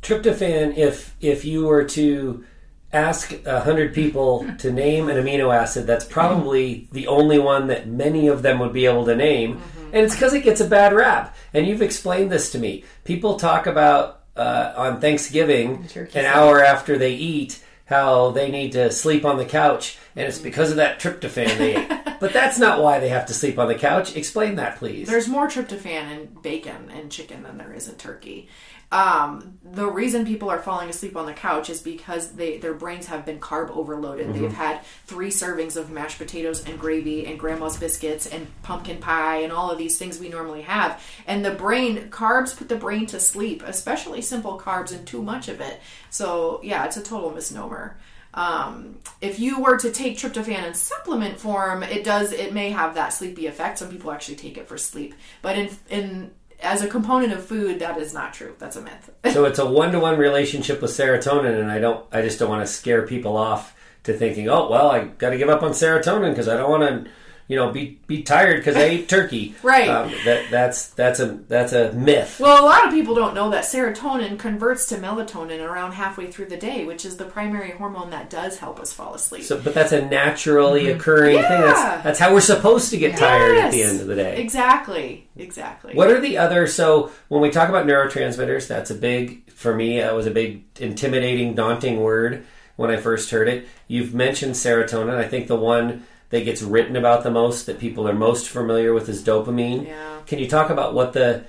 tryptophan 0.01 0.77
if 0.77 1.15
if 1.19 1.43
you 1.45 1.65
were 1.65 1.83
to 1.83 2.43
ask 2.91 3.45
a 3.45 3.61
hundred 3.61 3.93
people 3.93 4.45
to 4.57 4.71
name 4.71 5.09
an 5.09 5.17
amino 5.17 5.53
acid 5.53 5.85
that's 5.85 6.05
probably 6.05 6.87
the 6.91 7.07
only 7.07 7.37
one 7.37 7.67
that 7.67 7.87
many 7.87 8.27
of 8.27 8.41
them 8.41 8.57
would 8.57 8.73
be 8.73 8.85
able 8.85 9.05
to 9.05 9.15
name 9.15 9.55
mm-hmm. 9.55 9.78
And 9.93 10.05
it's 10.05 10.15
because 10.15 10.33
it 10.33 10.43
gets 10.43 10.61
a 10.61 10.67
bad 10.67 10.93
rap. 10.93 11.35
And 11.53 11.67
you've 11.67 11.81
explained 11.81 12.31
this 12.31 12.51
to 12.51 12.59
me. 12.59 12.83
People 13.03 13.35
talk 13.35 13.67
about 13.67 14.21
uh, 14.35 14.73
on 14.75 15.01
thanksgiving 15.01 15.87
Turkey 15.87 16.19
an 16.19 16.25
hour 16.25 16.63
after 16.63 16.97
they 16.97 17.13
eat 17.13 17.63
how 17.85 18.31
they 18.31 18.51
need 18.51 18.71
to 18.73 18.91
sleep 18.91 19.25
on 19.25 19.37
the 19.37 19.45
couch 19.45 19.97
and 20.19 20.27
it's 20.27 20.39
because 20.39 20.69
of 20.69 20.77
that 20.77 20.99
tryptophan 20.99 21.57
they 21.57 21.75
ate 21.75 21.89
but 22.19 22.33
that's 22.33 22.59
not 22.59 22.81
why 22.81 22.99
they 22.99 23.09
have 23.09 23.25
to 23.25 23.33
sleep 23.33 23.57
on 23.57 23.67
the 23.67 23.75
couch 23.75 24.15
explain 24.15 24.55
that 24.55 24.77
please 24.77 25.07
There's 25.07 25.27
more 25.27 25.47
tryptophan 25.47 26.11
in 26.11 26.25
bacon 26.41 26.89
and 26.91 27.11
chicken 27.11 27.43
than 27.43 27.57
there 27.57 27.73
is 27.73 27.87
in 27.87 27.95
turkey. 27.95 28.49
Um, 28.91 29.59
the 29.63 29.85
reason 29.85 30.25
people 30.25 30.49
are 30.49 30.57
falling 30.57 30.89
asleep 30.89 31.15
on 31.15 31.27
the 31.27 31.33
couch 31.33 31.69
is 31.69 31.81
because 31.81 32.31
they 32.31 32.57
their 32.57 32.73
brains 32.73 33.05
have 33.05 33.23
been 33.23 33.39
carb 33.39 33.69
overloaded. 33.69 34.33
They've 34.33 34.51
had 34.51 34.83
three 35.05 35.29
servings 35.29 35.75
of 35.75 35.91
mashed 35.91 36.17
potatoes 36.17 36.65
and 36.65 36.79
gravy 36.79 37.27
and 37.27 37.39
grandma's 37.39 37.77
biscuits 37.77 38.25
and 38.25 38.47
pumpkin 38.63 38.97
pie 38.97 39.41
and 39.41 39.53
all 39.53 39.69
of 39.69 39.77
these 39.77 39.99
things 39.99 40.19
we 40.19 40.27
normally 40.27 40.63
have. 40.63 41.03
And 41.27 41.45
the 41.45 41.51
brain 41.51 42.09
carbs 42.09 42.57
put 42.57 42.67
the 42.67 42.75
brain 42.75 43.05
to 43.07 43.19
sleep, 43.19 43.61
especially 43.63 44.23
simple 44.23 44.59
carbs 44.59 44.91
and 44.91 45.05
too 45.05 45.21
much 45.21 45.49
of 45.49 45.61
it. 45.61 45.79
So 46.09 46.59
yeah, 46.63 46.85
it's 46.85 46.97
a 46.97 47.03
total 47.03 47.29
misnomer. 47.29 47.95
Um, 48.33 48.99
if 49.21 49.39
you 49.39 49.59
were 49.59 49.77
to 49.77 49.91
take 49.91 50.17
tryptophan 50.17 50.67
in 50.67 50.73
supplement 50.73 51.39
form, 51.39 51.83
it 51.83 52.03
does 52.03 52.31
it 52.31 52.53
may 52.53 52.69
have 52.69 52.95
that 52.95 53.09
sleepy 53.09 53.47
effect. 53.47 53.79
Some 53.79 53.89
people 53.89 54.11
actually 54.11 54.35
take 54.35 54.57
it 54.57 54.67
for 54.67 54.77
sleep, 54.77 55.15
but 55.41 55.57
in 55.57 55.69
in 55.89 56.31
as 56.61 56.81
a 56.81 56.87
component 56.87 57.33
of 57.33 57.45
food, 57.45 57.79
that 57.79 57.97
is 57.97 58.13
not 58.13 58.33
true. 58.33 58.53
That's 58.59 58.75
a 58.75 58.81
myth. 58.81 59.09
so 59.31 59.45
it's 59.45 59.59
a 59.59 59.65
one-to-one 59.65 60.17
relationship 60.17 60.81
with 60.81 60.91
serotonin 60.91 61.59
and 61.59 61.71
i 61.71 61.79
don't 61.79 62.05
i 62.11 62.21
just 62.21 62.39
don't 62.39 62.49
want 62.49 62.65
to 62.65 62.71
scare 62.71 63.05
people 63.05 63.37
off 63.37 63.75
to 64.03 64.13
thinking 64.13 64.47
oh 64.49 64.69
well 64.69 64.89
i 64.89 65.05
got 65.05 65.31
to 65.31 65.37
give 65.37 65.49
up 65.49 65.61
on 65.61 65.71
serotonin 65.71 66.29
because 66.29 66.47
i 66.47 66.55
don't 66.55 66.69
want 66.69 67.05
to 67.05 67.11
you 67.49 67.55
know, 67.55 67.71
be 67.71 67.99
be 68.05 68.21
tired 68.21 68.57
because 68.57 68.77
I 68.77 68.83
ate 68.83 69.09
turkey. 69.09 69.55
Right. 69.63 69.89
Um, 69.89 70.11
that 70.25 70.49
that's 70.49 70.89
that's 70.89 71.19
a 71.19 71.39
that's 71.47 71.73
a 71.73 71.91
myth. 71.93 72.39
Well, 72.39 72.63
a 72.63 72.65
lot 72.65 72.87
of 72.87 72.93
people 72.93 73.13
don't 73.13 73.33
know 73.33 73.49
that 73.49 73.65
serotonin 73.65 74.39
converts 74.39 74.85
to 74.87 74.95
melatonin 74.95 75.59
around 75.59 75.93
halfway 75.93 76.31
through 76.31 76.45
the 76.45 76.57
day, 76.57 76.85
which 76.85 77.03
is 77.03 77.17
the 77.17 77.25
primary 77.25 77.71
hormone 77.71 78.11
that 78.11 78.29
does 78.29 78.57
help 78.57 78.79
us 78.79 78.93
fall 78.93 79.15
asleep. 79.15 79.43
So, 79.43 79.59
but 79.59 79.73
that's 79.73 79.91
a 79.91 80.05
naturally 80.05 80.89
occurring 80.91 81.37
thing. 81.37 81.43
Mm-hmm. 81.45 81.63
Yeah. 81.63 81.73
That's 81.73 82.03
that's 82.03 82.19
how 82.19 82.33
we're 82.33 82.41
supposed 82.41 82.91
to 82.91 82.97
get 82.97 83.17
tired 83.17 83.57
at 83.57 83.71
the 83.71 83.83
end 83.83 83.99
of 84.01 84.07
the 84.07 84.15
day. 84.15 84.37
Exactly. 84.41 85.27
Exactly. 85.35 85.95
What 85.95 86.09
are 86.09 86.21
the 86.21 86.37
other? 86.37 86.67
So 86.67 87.11
when 87.27 87.41
we 87.41 87.49
talk 87.49 87.69
about 87.69 87.85
neurotransmitters, 87.85 88.67
that's 88.67 88.91
a 88.91 88.95
big 88.95 89.49
for 89.51 89.75
me. 89.75 89.99
That 89.99 90.15
was 90.15 90.27
a 90.27 90.31
big 90.31 90.63
intimidating, 90.79 91.55
daunting 91.55 91.99
word 91.99 92.45
when 92.75 92.91
I 92.91 92.97
first 92.97 93.31
heard 93.31 93.47
it. 93.47 93.67
You've 93.87 94.13
mentioned 94.13 94.53
serotonin. 94.53 95.15
I 95.15 95.27
think 95.27 95.47
the 95.47 95.55
one 95.55 96.05
that 96.29 96.45
gets 96.45 96.61
written 96.61 96.95
about 96.95 97.23
the 97.23 97.31
most, 97.31 97.65
that 97.65 97.79
people 97.79 98.07
are 98.07 98.13
most 98.13 98.49
familiar 98.49 98.93
with, 98.93 99.09
is 99.09 99.23
dopamine. 99.23 99.87
Yeah. 99.87 100.19
Can 100.25 100.39
you 100.39 100.47
talk 100.47 100.69
about 100.69 100.93
what 100.93 101.13
the 101.13 101.45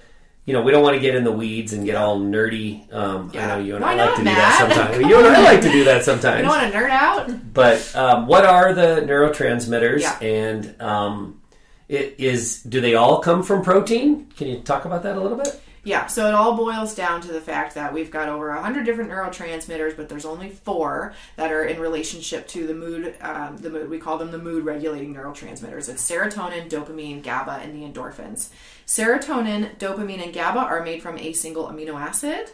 you 0.47 0.55
know, 0.55 0.63
we 0.63 0.73
don't 0.73 0.83
want 0.83 0.95
to 0.95 1.01
get 1.01 1.15
in 1.15 1.23
the 1.23 1.33
weeds 1.33 1.73
and 1.73 1.85
get 1.85 1.95
all 1.95 2.19
nerdy. 2.19 2.93
Um, 2.93 3.31
I 3.35 3.47
know 3.47 3.59
you 3.59 3.77
and 3.77 3.85
Why 3.85 3.93
I 3.93 3.95
like 3.95 4.09
not, 4.09 4.17
to 4.17 4.19
do 4.19 4.25
Matt? 4.25 4.37
that 4.37 4.75
sometimes. 4.75 5.07
You 5.07 5.19
and 5.19 5.27
I 5.29 5.43
like 5.43 5.61
to 5.61 5.71
do 5.71 5.85
that 5.85 6.05
sometimes. 6.05 6.39
You 6.39 6.43
don't 6.47 6.59
want 6.59 6.73
to 6.73 6.79
nerd 6.79 6.91
out? 6.91 7.53
But 7.55 7.95
um, 7.95 8.27
what 8.27 8.45
are 8.45 8.73
the 8.73 9.05
neurotransmitters? 9.07 10.01
Yeah. 10.01 10.19
And 10.21 10.81
um, 10.83 11.41
it 11.89 12.17
is 12.19 12.63
do 12.63 12.81
they 12.81 12.95
all 12.95 13.21
come 13.21 13.43
from 13.43 13.63
protein? 13.63 14.27
Can 14.37 14.49
you 14.49 14.61
talk 14.61 14.87
about 14.87 15.03
that 15.03 15.17
a 15.17 15.21
little 15.21 15.37
bit? 15.37 15.61
Yeah, 15.83 16.09
so 16.09 16.29
it 16.29 16.35
all 16.35 16.57
boils 16.57 16.95
down 16.95 17.23
to 17.23 17.33
the 17.33 17.41
fact 17.41 17.75
that 17.75 17.95
we've 17.95 18.11
got 18.11 18.29
over 18.29 18.51
100 18.51 18.85
different 18.85 19.11
neurotransmitters, 19.11 19.97
but 19.97 20.11
there's 20.11 20.27
only 20.27 20.51
four 20.51 21.15
that 21.37 21.51
are 21.51 21.65
in 21.65 21.81
relationship 21.81 22.47
to 22.49 22.67
the 22.67 22.75
mood. 22.75 23.15
Um, 23.23 23.57
the 23.57 23.71
mood 23.71 23.89
we 23.89 23.99
call 23.99 24.19
them 24.19 24.31
the 24.31 24.39
mood 24.39 24.65
regulating 24.65 25.15
neurotransmitters. 25.15 25.89
It's 25.89 26.09
serotonin, 26.09 26.69
dopamine, 26.69 27.23
GABA, 27.23 27.61
and 27.63 27.75
the 27.75 27.87
endorphins. 27.87 28.51
Serotonin, 28.87 29.79
dopamine, 29.79 30.23
and 30.23 30.35
GABA 30.35 30.59
are 30.59 30.85
made 30.85 31.03
from 31.03 31.17
a 31.17 31.33
single 31.33 31.69
amino 31.69 31.95
acid. 31.95 32.51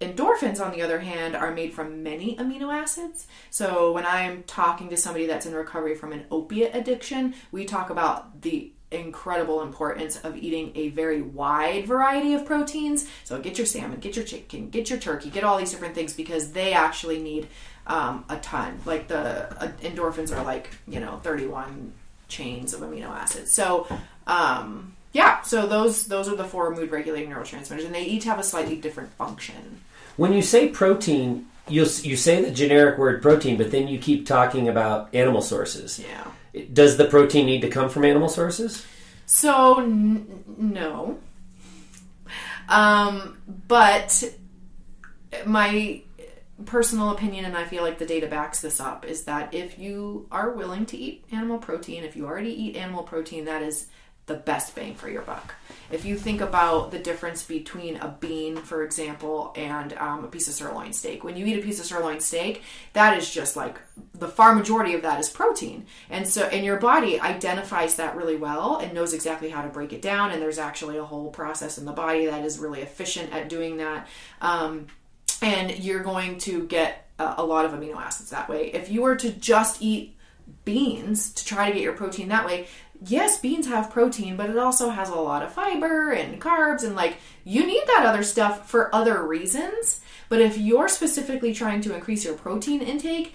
Endorphins, 0.00 0.60
on 0.60 0.72
the 0.72 0.82
other 0.82 0.98
hand, 0.98 1.34
are 1.34 1.52
made 1.52 1.72
from 1.72 2.02
many 2.02 2.36
amino 2.36 2.74
acids. 2.74 3.26
So 3.50 3.92
when 3.92 4.04
I'm 4.04 4.42
talking 4.42 4.90
to 4.90 4.96
somebody 4.96 5.26
that's 5.26 5.46
in 5.46 5.54
recovery 5.54 5.94
from 5.94 6.12
an 6.12 6.26
opiate 6.30 6.74
addiction, 6.74 7.34
we 7.50 7.64
talk 7.64 7.88
about 7.90 8.42
the 8.42 8.72
incredible 8.90 9.62
importance 9.62 10.16
of 10.18 10.36
eating 10.36 10.72
a 10.74 10.88
very 10.90 11.22
wide 11.22 11.86
variety 11.86 12.34
of 12.34 12.44
proteins. 12.44 13.08
So 13.24 13.40
get 13.40 13.58
your 13.58 13.66
salmon, 13.66 13.98
get 14.00 14.16
your 14.16 14.24
chicken, 14.24 14.70
get 14.70 14.90
your 14.90 14.98
turkey, 14.98 15.30
get 15.30 15.44
all 15.44 15.58
these 15.58 15.70
different 15.70 15.94
things 15.94 16.12
because 16.12 16.52
they 16.52 16.72
actually 16.72 17.20
need 17.20 17.48
um, 17.86 18.24
a 18.28 18.36
ton. 18.36 18.78
Like 18.84 19.08
the 19.08 19.52
uh, 19.62 19.72
endorphins 19.82 20.36
are 20.36 20.44
like, 20.44 20.70
you 20.86 21.00
know, 21.00 21.18
31 21.22 21.92
chains 22.28 22.74
of 22.74 22.80
amino 22.80 23.08
acids. 23.08 23.50
So, 23.52 23.86
um, 24.26 24.96
yeah, 25.12 25.40
so 25.42 25.66
those 25.66 26.06
those 26.06 26.28
are 26.28 26.36
the 26.36 26.44
four 26.44 26.74
mood 26.74 26.90
regulating 26.90 27.30
neurotransmitters, 27.30 27.86
and 27.86 27.94
they 27.94 28.04
each 28.04 28.24
have 28.24 28.38
a 28.38 28.42
slightly 28.42 28.76
different 28.76 29.10
function. 29.14 29.80
When 30.16 30.32
you 30.32 30.42
say 30.42 30.68
protein, 30.68 31.46
you 31.68 31.86
you 32.02 32.16
say 32.16 32.42
the 32.42 32.50
generic 32.50 32.98
word 32.98 33.22
protein, 33.22 33.56
but 33.56 33.70
then 33.70 33.88
you 33.88 33.98
keep 33.98 34.26
talking 34.26 34.68
about 34.68 35.14
animal 35.14 35.40
sources. 35.40 35.98
Yeah. 35.98 36.26
Does 36.72 36.96
the 36.96 37.04
protein 37.06 37.46
need 37.46 37.62
to 37.62 37.68
come 37.68 37.88
from 37.88 38.04
animal 38.04 38.28
sources? 38.28 38.84
So 39.26 39.80
n- 39.80 40.44
no. 40.56 41.18
Um, 42.68 43.38
but 43.68 44.24
my 45.44 46.02
personal 46.64 47.10
opinion, 47.10 47.44
and 47.44 47.56
I 47.56 47.64
feel 47.64 47.82
like 47.82 47.98
the 47.98 48.06
data 48.06 48.26
backs 48.26 48.60
this 48.60 48.80
up, 48.80 49.04
is 49.04 49.24
that 49.24 49.52
if 49.52 49.78
you 49.78 50.26
are 50.32 50.50
willing 50.52 50.86
to 50.86 50.96
eat 50.96 51.24
animal 51.30 51.58
protein, 51.58 52.04
if 52.04 52.16
you 52.16 52.26
already 52.26 52.50
eat 52.50 52.76
animal 52.76 53.02
protein, 53.02 53.44
that 53.44 53.62
is 53.62 53.86
the 54.26 54.34
best 54.34 54.74
bang 54.74 54.94
for 54.94 55.08
your 55.08 55.22
buck. 55.22 55.54
If 55.88 56.04
you 56.04 56.16
think 56.16 56.40
about 56.40 56.90
the 56.90 56.98
difference 56.98 57.44
between 57.44 57.96
a 57.98 58.08
bean, 58.08 58.56
for 58.56 58.82
example, 58.82 59.52
and 59.54 59.92
um, 59.94 60.24
a 60.24 60.28
piece 60.28 60.48
of 60.48 60.54
sirloin 60.54 60.92
steak, 60.92 61.22
when 61.22 61.36
you 61.36 61.46
eat 61.46 61.58
a 61.58 61.62
piece 61.62 61.78
of 61.78 61.86
sirloin 61.86 62.18
steak, 62.18 62.62
that 62.92 63.16
is 63.16 63.30
just 63.30 63.54
like 63.54 63.78
the 64.12 64.26
far 64.26 64.54
majority 64.54 64.94
of 64.94 65.02
that 65.02 65.20
is 65.20 65.30
protein, 65.30 65.86
and 66.10 66.26
so 66.26 66.42
and 66.46 66.64
your 66.64 66.78
body 66.78 67.20
identifies 67.20 67.94
that 67.96 68.16
really 68.16 68.36
well 68.36 68.78
and 68.78 68.92
knows 68.92 69.14
exactly 69.14 69.48
how 69.48 69.62
to 69.62 69.68
break 69.68 69.92
it 69.92 70.02
down. 70.02 70.32
And 70.32 70.42
there's 70.42 70.58
actually 70.58 70.96
a 70.96 71.04
whole 71.04 71.30
process 71.30 71.78
in 71.78 71.84
the 71.84 71.92
body 71.92 72.26
that 72.26 72.44
is 72.44 72.58
really 72.58 72.82
efficient 72.82 73.32
at 73.32 73.48
doing 73.48 73.76
that. 73.76 74.08
Um, 74.40 74.88
and 75.40 75.78
you're 75.78 76.02
going 76.02 76.38
to 76.38 76.66
get 76.66 77.08
a, 77.20 77.34
a 77.38 77.44
lot 77.44 77.64
of 77.64 77.70
amino 77.72 77.96
acids 77.96 78.30
that 78.30 78.48
way. 78.48 78.72
If 78.72 78.90
you 78.90 79.02
were 79.02 79.16
to 79.16 79.30
just 79.30 79.82
eat 79.82 80.16
beans 80.64 81.32
to 81.32 81.44
try 81.44 81.68
to 81.68 81.72
get 81.72 81.82
your 81.82 81.92
protein 81.92 82.28
that 82.28 82.46
way, 82.46 82.66
yes, 83.04 83.40
beans 83.40 83.66
have 83.66 83.90
protein, 83.90 84.36
but 84.36 84.50
it 84.50 84.58
also 84.58 84.90
has 84.90 85.08
a 85.08 85.14
lot 85.14 85.42
of 85.42 85.52
fiber 85.52 86.10
and 86.10 86.40
carbs, 86.40 86.82
and 86.84 86.94
like 86.94 87.16
you 87.44 87.66
need 87.66 87.82
that 87.86 88.06
other 88.06 88.22
stuff 88.22 88.68
for 88.68 88.94
other 88.94 89.26
reasons. 89.26 90.00
But 90.28 90.40
if 90.40 90.58
you're 90.58 90.88
specifically 90.88 91.54
trying 91.54 91.80
to 91.82 91.94
increase 91.94 92.24
your 92.24 92.34
protein 92.34 92.82
intake, 92.82 93.34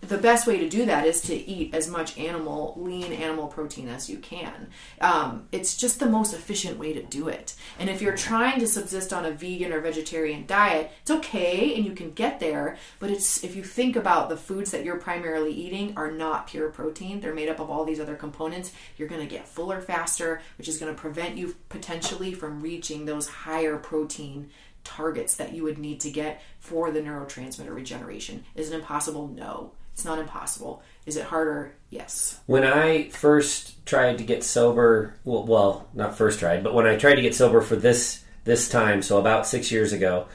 the 0.00 0.18
best 0.18 0.46
way 0.46 0.58
to 0.58 0.68
do 0.68 0.86
that 0.86 1.06
is 1.06 1.20
to 1.22 1.34
eat 1.34 1.74
as 1.74 1.88
much 1.88 2.16
animal, 2.18 2.74
lean 2.76 3.12
animal 3.12 3.48
protein 3.48 3.88
as 3.88 4.08
you 4.08 4.18
can. 4.18 4.68
Um, 5.00 5.48
it's 5.50 5.76
just 5.76 5.98
the 5.98 6.06
most 6.06 6.32
efficient 6.32 6.78
way 6.78 6.92
to 6.92 7.02
do 7.02 7.28
it. 7.28 7.54
And 7.80 7.90
if 7.90 8.00
you're 8.00 8.16
trying 8.16 8.60
to 8.60 8.66
subsist 8.66 9.12
on 9.12 9.24
a 9.24 9.32
vegan 9.32 9.72
or 9.72 9.80
vegetarian 9.80 10.46
diet, 10.46 10.92
it's 11.02 11.10
okay 11.10 11.74
and 11.74 11.84
you 11.84 11.92
can 11.92 12.12
get 12.12 12.38
there. 12.38 12.76
But 13.00 13.10
it's 13.10 13.42
if 13.42 13.56
you 13.56 13.64
think 13.64 13.96
about 13.96 14.28
the 14.28 14.36
foods 14.36 14.70
that 14.70 14.84
you're 14.84 14.98
primarily 14.98 15.52
eating 15.52 15.94
are 15.96 16.12
not 16.12 16.46
pure 16.46 16.70
protein, 16.70 17.20
they're 17.20 17.34
made 17.34 17.48
up 17.48 17.58
of 17.58 17.68
all 17.68 17.84
these 17.84 18.00
other 18.00 18.16
components. 18.16 18.72
You're 18.96 19.08
going 19.08 19.26
to 19.26 19.26
get 19.26 19.48
fuller 19.48 19.80
faster, 19.80 20.40
which 20.58 20.68
is 20.68 20.78
going 20.78 20.94
to 20.94 21.00
prevent 21.00 21.36
you 21.36 21.56
potentially 21.68 22.32
from 22.34 22.62
reaching 22.62 23.04
those 23.04 23.28
higher 23.28 23.76
protein 23.76 24.50
targets 24.84 25.34
that 25.34 25.52
you 25.52 25.64
would 25.64 25.76
need 25.76 26.00
to 26.00 26.10
get 26.10 26.40
for 26.60 26.90
the 26.92 27.00
neurotransmitter 27.00 27.74
regeneration. 27.74 28.44
Is 28.54 28.70
it 28.70 28.76
impossible? 28.76 29.26
No. 29.28 29.72
It's 29.98 30.04
not 30.04 30.20
impossible. 30.20 30.80
Is 31.06 31.16
it 31.16 31.24
harder? 31.24 31.74
Yes. 31.90 32.38
When 32.46 32.62
I 32.62 33.08
first 33.08 33.84
tried 33.84 34.18
to 34.18 34.24
get 34.24 34.44
sober, 34.44 35.16
well, 35.24 35.44
well, 35.44 35.88
not 35.92 36.16
first 36.16 36.38
tried, 36.38 36.62
but 36.62 36.72
when 36.72 36.86
I 36.86 36.94
tried 36.94 37.16
to 37.16 37.22
get 37.22 37.34
sober 37.34 37.60
for 37.60 37.74
this 37.74 38.22
this 38.44 38.68
time, 38.68 39.02
so 39.02 39.18
about 39.18 39.48
six 39.48 39.72
years 39.72 39.92
ago, 39.92 40.28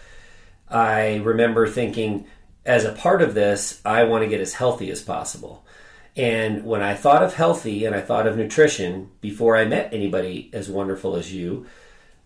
I 0.68 1.16
remember 1.24 1.66
thinking, 1.66 2.28
as 2.66 2.84
a 2.84 2.92
part 2.92 3.22
of 3.22 3.36
this, 3.36 3.80
I 3.86 4.04
want 4.04 4.26
to 4.26 4.30
get 4.30 4.42
as 4.42 4.54
healthy 4.54 4.92
as 4.92 5.02
possible. 5.02 5.66
And 6.18 6.66
when 6.66 6.82
I 6.82 6.94
thought 6.94 7.24
of 7.24 7.36
healthy 7.36 7.86
and 7.86 7.96
I 7.96 8.02
thought 8.02 8.28
of 8.28 8.36
nutrition 8.36 9.12
before 9.22 9.56
I 9.56 9.64
met 9.64 9.94
anybody 9.94 10.50
as 10.52 10.68
wonderful 10.68 11.16
as 11.16 11.34
you, 11.34 11.68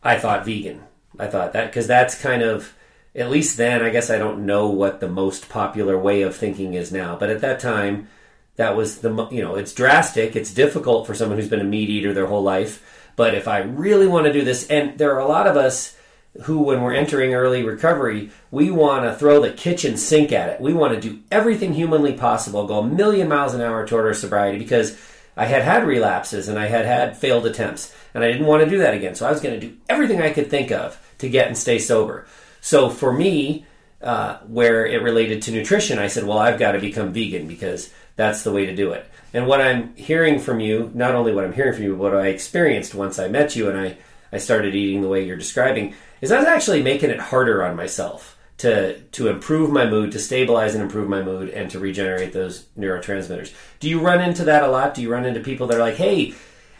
I 0.01 0.17
thought 0.17 0.43
vegan. 0.43 0.81
I 1.19 1.27
thought 1.27 1.53
that 1.53 1.67
because 1.67 1.85
that's 1.85 2.19
kind 2.19 2.41
of 2.41 2.73
at 3.16 3.30
least 3.30 3.58
then 3.58 3.82
I 3.82 3.89
guess 3.89 4.10
I 4.10 4.18
don't 4.18 4.45
know 4.45 4.68
what 4.70 4.99
the 4.99 5.10
most 5.10 5.49
popular 5.49 5.97
way 5.97 6.22
of 6.22 6.36
thinking 6.36 6.74
is 6.74 6.91
now, 6.91 7.16
but 7.16 7.30
at 7.30 7.41
that 7.41 7.60
time 7.60 8.08
that 8.55 8.76
was 8.76 8.99
the 8.99 9.28
you 9.32 9.41
know 9.41 9.55
it's 9.55 9.74
drastic, 9.74 10.36
it's 10.36 10.53
difficult 10.53 11.08
for 11.08 11.14
someone 11.14 11.38
who's 11.38 11.49
been 11.49 11.62
a 11.62 11.66
meat 11.66 11.89
eater 11.89 12.14
their 12.14 12.28
whole 12.28 12.43
life, 12.43 13.10
but 13.16 13.34
if 13.34 13.47
I 13.47 13.60
really 13.60 14.08
want 14.08 14.26
to 14.26 14.34
do 14.34 14.43
this 14.43 14.68
and 14.68 14.97
there 14.97 15.14
are 15.16 15.20
a 15.20 15.28
lot 15.28 15.47
of 15.47 15.58
us 15.58 15.97
who 16.43 16.60
when 16.60 16.82
we're 16.82 16.93
entering 16.93 17.34
early 17.34 17.64
recovery, 17.64 18.32
we 18.51 18.70
want 18.70 19.05
to 19.05 19.16
throw 19.16 19.41
the 19.41 19.51
kitchen 19.51 19.97
sink 19.97 20.32
at 20.32 20.49
it. 20.49 20.62
We 20.62 20.74
want 20.74 20.93
to 20.93 21.10
do 21.10 21.20
everything 21.32 21.74
humanly 21.74 22.14
possible, 22.14 22.68
go 22.68 22.80
a 22.80 22.88
million 22.88 23.28
miles 23.28 23.53
an 23.53 23.62
hour 23.62 23.88
toward 23.88 24.05
our 24.05 24.14
sobriety 24.14 24.60
because 24.60 24.97
I 25.36 25.45
had 25.45 25.64
had 25.64 25.86
relapses 25.86 26.47
and 26.47 26.58
I 26.60 26.68
had 26.68 26.86
had 26.86 27.18
failed 27.18 27.45
attempts 27.45 27.93
and 28.14 28.24
I 28.24 28.32
didn't 28.32 28.47
want 28.47 28.64
to 28.64 28.70
do 28.70 28.80
that 28.80 28.93
again. 28.93 29.16
So 29.16 29.28
I 29.28 29.32
was 29.32 29.41
going 29.41 29.60
to 29.60 29.68
do 29.68 29.78
everything 29.89 30.22
I 30.22 30.34
could 30.34 30.49
think 30.49 30.72
of 30.72 30.99
to 31.20 31.30
get 31.30 31.47
and 31.47 31.58
stay 31.58 31.80
sober. 31.80 32.26
So 32.68 32.89
for 32.89 33.13
me, 33.13 33.65
uh, 34.01 34.39
where 34.39 34.86
it 34.86 35.01
related 35.01 35.41
to 35.43 35.53
nutrition, 35.53 35.99
I 35.99 36.07
said, 36.07 36.26
well, 36.26 36.38
I've 36.38 36.59
got 36.59 36.74
to 36.74 36.80
become 36.80 37.13
vegan 37.13 37.47
because 37.47 37.93
that's 38.18 38.43
the 38.43 38.51
way 38.51 38.65
to 38.65 38.76
do 38.76 38.91
it. 38.91 39.09
And 39.34 39.47
what 39.47 39.61
I'm 39.61 39.95
hearing 39.95 40.38
from 40.38 40.59
you, 40.59 40.91
not 40.93 41.15
only 41.15 41.34
what 41.34 41.45
I'm 41.45 41.53
hearing 41.53 41.74
from 41.74 41.84
you, 41.84 41.95
but 41.95 42.11
what 42.11 42.15
I 42.18 42.28
experienced 42.28 42.93
once 42.93 43.20
I 43.20 43.30
met 43.30 43.55
you 43.55 43.70
and 43.70 43.80
I, 43.80 43.97
I 44.34 44.38
started 44.38 44.76
eating 44.76 45.01
the 45.01 45.07
way 45.07 45.26
you're 45.26 45.38
describing, 45.38 45.95
is 46.20 46.30
I 46.30 46.39
was 46.39 46.47
actually 46.47 46.84
making 46.84 47.09
it 47.09 47.22
harder 47.22 47.63
on 47.63 47.78
myself 47.78 48.38
to 48.57 48.99
to 48.99 49.30
improve 49.30 49.72
my 49.72 49.89
mood, 49.89 50.11
to 50.11 50.20
stabilize 50.20 50.74
and 50.74 50.84
improve 50.84 51.07
my 51.07 51.22
mood, 51.22 51.47
and 51.47 51.72
to 51.72 51.80
regenerate 51.80 52.34
those 52.34 52.65
neurotransmitters. 52.78 53.53
Do 53.80 53.89
you 53.89 54.01
run 54.01 54.20
into 54.20 54.43
that 54.43 54.63
a 54.63 54.68
lot? 54.68 54.93
Do 54.93 55.01
you 55.01 55.09
run 55.09 55.24
into 55.24 55.39
people 55.39 55.68
that 55.68 55.78
are 55.78 55.88
like, 55.88 55.95
"Hey, 55.95 56.34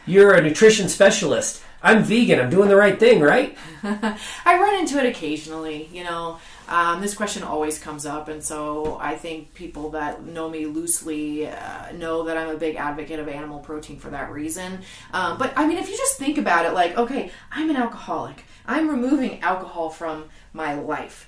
you're 0.04 0.34
a 0.34 0.42
nutrition 0.42 0.90
specialist. 0.90 1.62
I'm 1.82 2.02
vegan. 2.02 2.40
I'm 2.40 2.50
doing 2.50 2.68
the 2.68 2.76
right 2.76 2.98
thing, 2.98 3.20
right?" 3.20 3.56
I 3.82 4.58
run 4.58 4.74
into 4.80 4.98
it 4.98 5.06
occasionally, 5.06 5.88
you 5.92 6.04
know. 6.04 6.38
Um, 6.68 7.00
this 7.00 7.14
question 7.14 7.42
always 7.42 7.78
comes 7.78 8.04
up, 8.04 8.28
and 8.28 8.42
so 8.44 8.98
I 9.00 9.14
think 9.16 9.54
people 9.54 9.90
that 9.90 10.24
know 10.24 10.50
me 10.50 10.66
loosely 10.66 11.46
uh, 11.46 11.92
know 11.92 12.24
that 12.24 12.36
I'm 12.36 12.50
a 12.50 12.56
big 12.58 12.76
advocate 12.76 13.18
of 13.18 13.28
animal 13.28 13.60
protein 13.60 13.98
for 13.98 14.10
that 14.10 14.30
reason. 14.30 14.80
Um, 15.14 15.38
but 15.38 15.52
I 15.56 15.66
mean, 15.66 15.78
if 15.78 15.88
you 15.88 15.96
just 15.96 16.18
think 16.18 16.36
about 16.36 16.66
it, 16.66 16.74
like, 16.74 16.96
okay, 16.98 17.30
I'm 17.50 17.70
an 17.70 17.76
alcoholic, 17.76 18.44
I'm 18.66 18.88
removing 18.90 19.40
alcohol 19.40 19.88
from 19.90 20.24
my 20.52 20.74
life. 20.74 21.24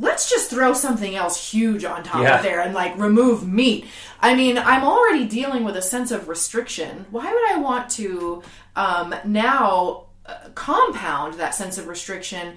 let's 0.00 0.30
just 0.30 0.48
throw 0.48 0.72
something 0.72 1.16
else 1.16 1.50
huge 1.50 1.84
on 1.84 2.04
top 2.04 2.22
Yeah. 2.22 2.36
of 2.36 2.42
there 2.44 2.60
and 2.60 2.72
like 2.72 2.96
remove 2.96 3.46
meat. 3.46 3.84
I 4.20 4.36
mean, 4.36 4.56
I'm 4.56 4.84
already 4.84 5.26
dealing 5.26 5.64
with 5.64 5.76
a 5.76 5.82
sense 5.82 6.12
of 6.12 6.28
restriction. 6.28 7.04
Why 7.10 7.24
would 7.24 7.50
I 7.52 7.58
want 7.58 7.90
to 7.98 8.44
um, 8.78 9.14
now 9.24 10.04
uh, 10.24 10.34
compound 10.54 11.34
that 11.34 11.54
sense 11.54 11.78
of 11.78 11.88
restriction 11.88 12.56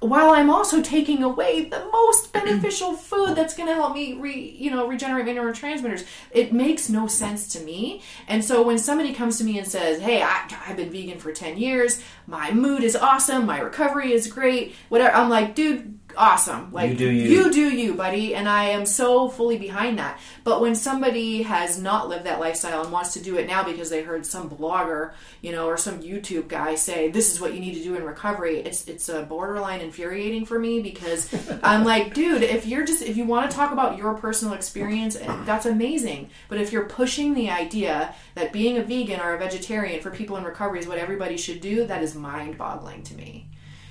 while 0.00 0.30
I'm 0.30 0.48
also 0.48 0.80
taking 0.82 1.22
away 1.22 1.66
the 1.66 1.88
most 1.92 2.32
beneficial 2.32 2.94
food 2.94 3.36
that's 3.36 3.54
going 3.54 3.68
to 3.68 3.74
help 3.74 3.94
me 3.94 4.14
re, 4.14 4.56
you 4.58 4.70
know, 4.70 4.86
regenerate 4.86 5.26
my 5.26 5.32
neurotransmitters. 5.32 6.06
It 6.30 6.52
makes 6.52 6.88
no 6.88 7.06
sense 7.06 7.48
to 7.52 7.60
me. 7.60 8.02
And 8.26 8.42
so 8.42 8.62
when 8.62 8.78
somebody 8.78 9.12
comes 9.12 9.38
to 9.38 9.44
me 9.44 9.58
and 9.58 9.68
says, 9.68 10.00
"Hey, 10.00 10.22
I, 10.22 10.48
I've 10.66 10.76
been 10.76 10.90
vegan 10.90 11.18
for 11.18 11.32
10 11.32 11.58
years. 11.58 12.02
My 12.26 12.50
mood 12.50 12.82
is 12.82 12.96
awesome. 12.96 13.46
My 13.46 13.60
recovery 13.60 14.12
is 14.12 14.26
great." 14.26 14.74
Whatever. 14.88 15.14
I'm 15.14 15.28
like, 15.28 15.54
"Dude, 15.54 15.98
awesome. 16.16 16.72
Like 16.72 16.90
You 16.90 16.96
do 16.96 17.10
you. 17.10 17.28
you 17.28 17.52
do 17.52 17.70
you, 17.70 17.94
buddy." 17.94 18.34
And 18.34 18.48
I 18.48 18.64
am 18.64 18.86
so 18.86 19.28
fully 19.28 19.58
behind 19.58 19.98
that. 19.98 20.18
But 20.44 20.60
when 20.60 20.74
somebody 20.74 21.42
has 21.42 21.78
not 21.78 22.08
lived 22.08 22.24
that 22.24 22.40
lifestyle 22.40 22.82
and 22.82 22.92
wants 22.92 23.12
to 23.14 23.22
do 23.22 23.36
it 23.36 23.46
now 23.46 23.62
because 23.64 23.90
they 23.90 24.02
heard 24.02 24.24
some 24.26 24.48
blogger, 24.48 25.12
you 25.42 25.52
know, 25.52 25.66
or 25.66 25.76
some 25.76 26.02
YouTube 26.02 26.48
guy 26.48 26.74
say, 26.74 27.10
"This 27.10 27.32
is 27.32 27.40
what 27.40 27.54
you 27.54 27.60
need 27.60 27.74
to 27.74 27.82
do 27.82 27.94
in 27.96 28.04
recovery," 28.04 28.58
it's 28.58 28.86
it's 28.88 29.08
a 29.08 29.22
borderline 29.22 29.80
infuriating 29.80 30.44
for 30.46 30.58
me 30.58 30.80
because 30.80 31.32
I'm 31.62 31.84
like, 31.84 32.14
dude, 32.14 32.42
if 32.42 32.66
you're 32.66 32.84
just 32.84 33.02
if 33.02 33.16
you 33.16 33.24
want 33.24 33.50
to 33.50 33.56
talk 33.56 33.72
about 33.72 33.98
your 33.98 34.14
personal 34.14 34.54
experience, 34.54 35.16
eh, 35.16 35.44
that's 35.44 35.66
amazing. 35.66 36.30
But 36.48 36.60
if 36.60 36.72
you're 36.72 36.86
pushing 36.86 37.34
the 37.34 37.50
idea 37.50 38.14
that 38.34 38.52
being 38.52 38.78
a 38.78 38.82
vegan 38.82 39.20
or 39.20 39.34
a 39.34 39.38
vegetarian 39.38 40.00
for 40.00 40.10
people 40.10 40.36
in 40.36 40.44
recovery 40.44 40.80
is 40.80 40.86
what 40.86 40.98
everybody 40.98 41.36
should 41.36 41.60
do, 41.60 41.86
that 41.86 42.02
is 42.02 42.14
mind-boggling 42.14 43.02
to 43.04 43.14
me. 43.14 43.46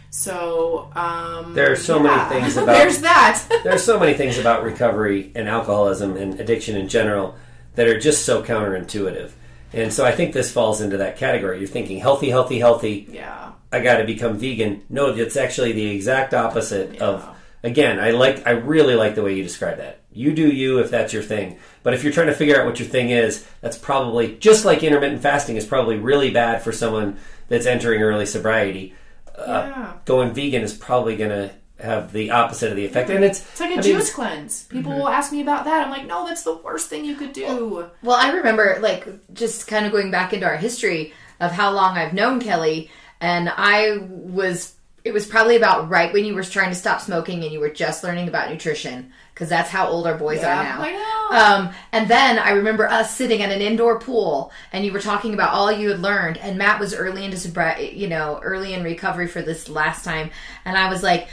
So 0.10 0.92
um, 0.96 1.54
There 1.54 1.72
are 1.72 1.76
so 1.76 1.98
yeah. 1.98 2.04
many 2.30 2.30
things 2.42 2.58
about- 2.58 2.74
There's 2.78 3.00
that. 3.00 3.44
There 3.64 3.74
are 3.74 3.78
so 3.80 4.00
many 4.00 4.14
things 4.14 4.38
about 4.38 4.64
recovery 4.64 5.32
and 5.36 5.48
alcoholism 5.48 6.18
and 6.18 6.40
addiction 6.40 6.76
in 6.76 6.88
general 6.90 7.36
that 7.76 7.88
are 7.88 8.00
just 8.00 8.26
so 8.26 8.42
counterintuitive. 8.44 9.32
And 9.74 9.94
so 9.94 10.04
I 10.06 10.12
think 10.12 10.34
this 10.34 10.52
falls 10.52 10.82
into 10.82 10.98
that 10.98 11.18
category. 11.18 11.60
You're 11.60 11.68
thinking 11.68 12.00
healthy, 12.00 12.30
healthy, 12.30 12.60
healthy. 12.60 13.08
yeah. 13.12 13.52
I 13.72 13.82
got 13.82 13.98
to 13.98 14.04
become 14.04 14.38
vegan. 14.40 14.82
No, 14.90 15.14
it's 15.14 15.38
actually 15.38 15.74
the 15.74 15.92
exact 15.92 16.34
opposite 16.34 16.96
Yeah. 16.96 17.04
of. 17.06 17.30
Again, 17.62 18.00
I 18.00 18.12
like. 18.12 18.48
I 18.48 18.52
really 18.52 18.96
like 18.96 19.14
the 19.16 19.22
way 19.22 19.36
you 19.36 19.44
describe 19.44 19.78
that. 19.78 20.00
You 20.12 20.34
do 20.34 20.48
you 20.48 20.80
if 20.80 20.90
that's 20.90 21.14
your 21.14 21.22
thing. 21.22 21.60
But 21.84 21.94
if 21.94 22.04
you're 22.04 22.14
trying 22.14 22.28
to 22.28 22.34
figure 22.34 22.60
out 22.60 22.66
what 22.66 22.80
your 22.80 22.88
thing 22.88 23.12
is, 23.12 23.46
that's 23.62 23.78
probably 23.78 24.38
just 24.38 24.66
like 24.66 24.82
intermittent 24.82 25.22
fasting 25.22 25.56
is 25.58 25.66
probably 25.68 25.98
really 25.98 26.32
bad 26.32 26.64
for 26.64 26.72
someone 26.72 27.18
that's 27.48 27.68
entering 27.68 28.02
early 28.02 28.26
sobriety. 28.26 28.96
Uh, 29.40 29.66
yeah. 29.68 29.94
Going 30.06 30.34
vegan 30.34 30.62
is 30.64 30.74
probably 30.74 31.16
going 31.16 31.30
to 31.32 31.52
have 31.84 32.12
the 32.12 32.32
opposite 32.32 32.70
of 32.72 32.76
the 32.76 32.86
effect, 32.86 33.10
and 33.10 33.24
it's 33.24 33.40
It's 33.40 33.60
like 33.60 33.70
a 33.70 33.74
I 33.74 33.76
mean, 33.78 33.84
juice 33.84 34.14
cleanse. 34.14 34.64
People 34.66 34.94
will 34.94 35.08
ask 35.08 35.32
me 35.32 35.42
about 35.42 35.64
that. 35.66 35.86
I'm 35.86 35.90
like, 35.92 36.06
no, 36.06 36.28
that's 36.28 36.44
the 36.44 36.58
worst 36.58 36.90
thing 36.90 37.06
you 37.06 37.16
could 37.16 37.32
do. 37.34 37.90
Well, 38.04 38.18
I 38.18 38.32
remember 38.32 38.78
like 38.82 39.08
just 39.34 39.68
kind 39.68 39.86
of 39.86 39.92
going 39.92 40.12
back 40.12 40.34
into 40.34 40.46
our 40.46 40.58
history 40.58 41.14
of 41.40 41.52
how 41.52 41.72
long 41.72 41.98
I've 41.98 42.14
known 42.14 42.42
Kelly, 42.42 42.92
and 43.22 43.50
I 43.50 43.98
was 44.10 44.76
it 45.06 45.14
was 45.14 45.26
probably 45.26 45.56
about 45.56 45.90
right 45.90 46.12
when 46.12 46.26
you 46.26 46.36
were 46.36 46.44
trying 46.44 46.70
to 46.70 46.76
stop 46.76 47.02
smoking 47.02 47.44
and 47.44 47.52
you 47.54 47.60
were 47.60 47.70
just 47.70 48.04
learning 48.04 48.28
about 48.28 48.50
nutrition 48.50 49.12
because 49.34 49.48
that's 49.48 49.70
how 49.70 49.88
old 49.88 50.06
our 50.06 50.18
boys 50.18 50.42
Yeah, 50.42 50.60
are 50.60 50.64
now. 50.64 50.82
Um, 51.30 51.72
and 51.92 52.08
then 52.08 52.40
I 52.40 52.52
remember 52.52 52.88
us 52.88 53.16
sitting 53.16 53.42
at 53.42 53.52
an 53.52 53.62
indoor 53.62 54.00
pool, 54.00 54.52
and 54.74 54.84
you 54.84 54.92
were 54.92 55.02
talking 55.02 55.34
about 55.34 55.54
all 55.54 55.72
you 55.72 55.90
had 55.90 56.00
learned. 56.00 56.38
And 56.38 56.58
Matt 56.58 56.80
was 56.80 56.94
early 56.94 57.24
into 57.24 57.38
sobriety, 57.38 57.96
you 57.96 58.08
know, 58.08 58.40
early 58.44 58.74
in 58.74 58.84
recovery 58.84 59.28
for 59.28 59.42
this 59.42 59.70
last 59.70 60.04
time, 60.04 60.32
and 60.66 60.76
I 60.76 60.90
was 60.90 61.04
like, 61.04 61.28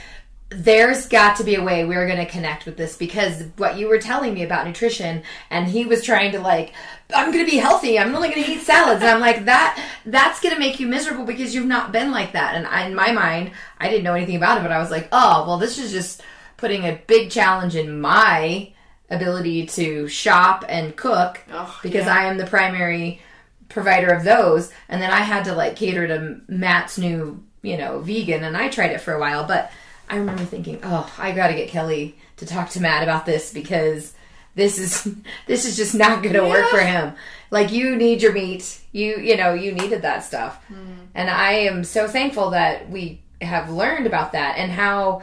"There's 0.49 1.07
got 1.07 1.37
to 1.37 1.43
be 1.43 1.55
a 1.55 1.63
way 1.63 1.83
we're 1.83 2.05
going 2.07 2.23
to 2.23 2.31
connect 2.31 2.65
with 2.65 2.77
this 2.77 2.95
because 2.95 3.43
what 3.57 3.77
you 3.77 3.87
were 3.87 3.97
telling 3.97 4.33
me 4.33 4.43
about 4.43 4.67
nutrition, 4.67 5.23
and 5.49 5.67
he 5.67 5.85
was 5.85 6.03
trying 6.03 6.31
to 6.33 6.39
like." 6.39 6.73
I'm 7.15 7.31
gonna 7.31 7.45
be 7.45 7.55
healthy. 7.55 7.97
I'm 7.97 8.13
only 8.13 8.27
gonna 8.27 8.45
eat 8.45 8.63
salads. 8.63 9.01
And 9.01 9.09
I'm 9.09 9.21
like 9.21 9.45
that. 9.45 9.81
That's 10.05 10.41
gonna 10.41 10.59
make 10.59 10.77
you 10.77 10.87
miserable 10.87 11.23
because 11.23 11.55
you've 11.55 11.65
not 11.65 11.93
been 11.93 12.11
like 12.11 12.33
that. 12.33 12.55
And 12.55 12.67
I, 12.67 12.85
in 12.85 12.95
my 12.95 13.13
mind, 13.13 13.51
I 13.79 13.87
didn't 13.89 14.03
know 14.03 14.13
anything 14.13 14.35
about 14.35 14.57
it, 14.57 14.61
but 14.61 14.73
I 14.73 14.79
was 14.79 14.91
like, 14.91 15.07
oh, 15.13 15.45
well, 15.47 15.57
this 15.57 15.77
is 15.77 15.93
just 15.93 16.21
putting 16.57 16.83
a 16.83 16.99
big 17.07 17.31
challenge 17.31 17.77
in 17.77 18.01
my 18.01 18.73
ability 19.09 19.65
to 19.65 20.07
shop 20.07 20.65
and 20.67 20.95
cook 20.95 21.41
Oh, 21.51 21.79
because 21.81 22.05
yeah. 22.05 22.15
I 22.15 22.23
am 22.25 22.37
the 22.37 22.45
primary 22.45 23.21
provider 23.69 24.09
of 24.09 24.23
those. 24.23 24.71
And 24.89 25.01
then 25.01 25.11
I 25.11 25.21
had 25.21 25.45
to 25.45 25.53
like 25.53 25.75
cater 25.75 26.07
to 26.07 26.41
Matt's 26.47 26.97
new, 26.97 27.43
you 27.61 27.77
know, 27.77 27.99
vegan, 27.99 28.43
and 28.43 28.55
I 28.57 28.69
tried 28.69 28.91
it 28.91 29.01
for 29.01 29.13
a 29.13 29.19
while. 29.19 29.45
But 29.45 29.71
I 30.09 30.17
remember 30.17 30.43
thinking, 30.43 30.79
oh, 30.83 31.11
I 31.17 31.31
got 31.31 31.47
to 31.47 31.53
get 31.53 31.69
Kelly 31.69 32.15
to 32.37 32.45
talk 32.45 32.69
to 32.71 32.81
Matt 32.81 33.03
about 33.03 33.25
this 33.25 33.53
because 33.53 34.13
this 34.55 34.77
is 34.77 35.15
this 35.47 35.65
is 35.65 35.77
just 35.77 35.95
not 35.95 36.23
going 36.23 36.35
to 36.35 36.47
work 36.47 36.67
for 36.69 36.81
him. 36.81 37.13
Like 37.49 37.71
you 37.71 37.95
need 37.95 38.21
your 38.21 38.33
meat, 38.33 38.81
you 38.91 39.17
you 39.17 39.37
know, 39.37 39.53
you 39.53 39.71
needed 39.71 40.01
that 40.01 40.23
stuff, 40.23 40.63
hmm. 40.65 41.05
and 41.15 41.29
I 41.29 41.51
am 41.53 41.83
so 41.83 42.07
thankful 42.07 42.49
that 42.51 42.89
we 42.89 43.21
have 43.41 43.69
learned 43.69 44.07
about 44.07 44.31
that 44.31 44.57
and 44.57 44.71
how 44.71 45.21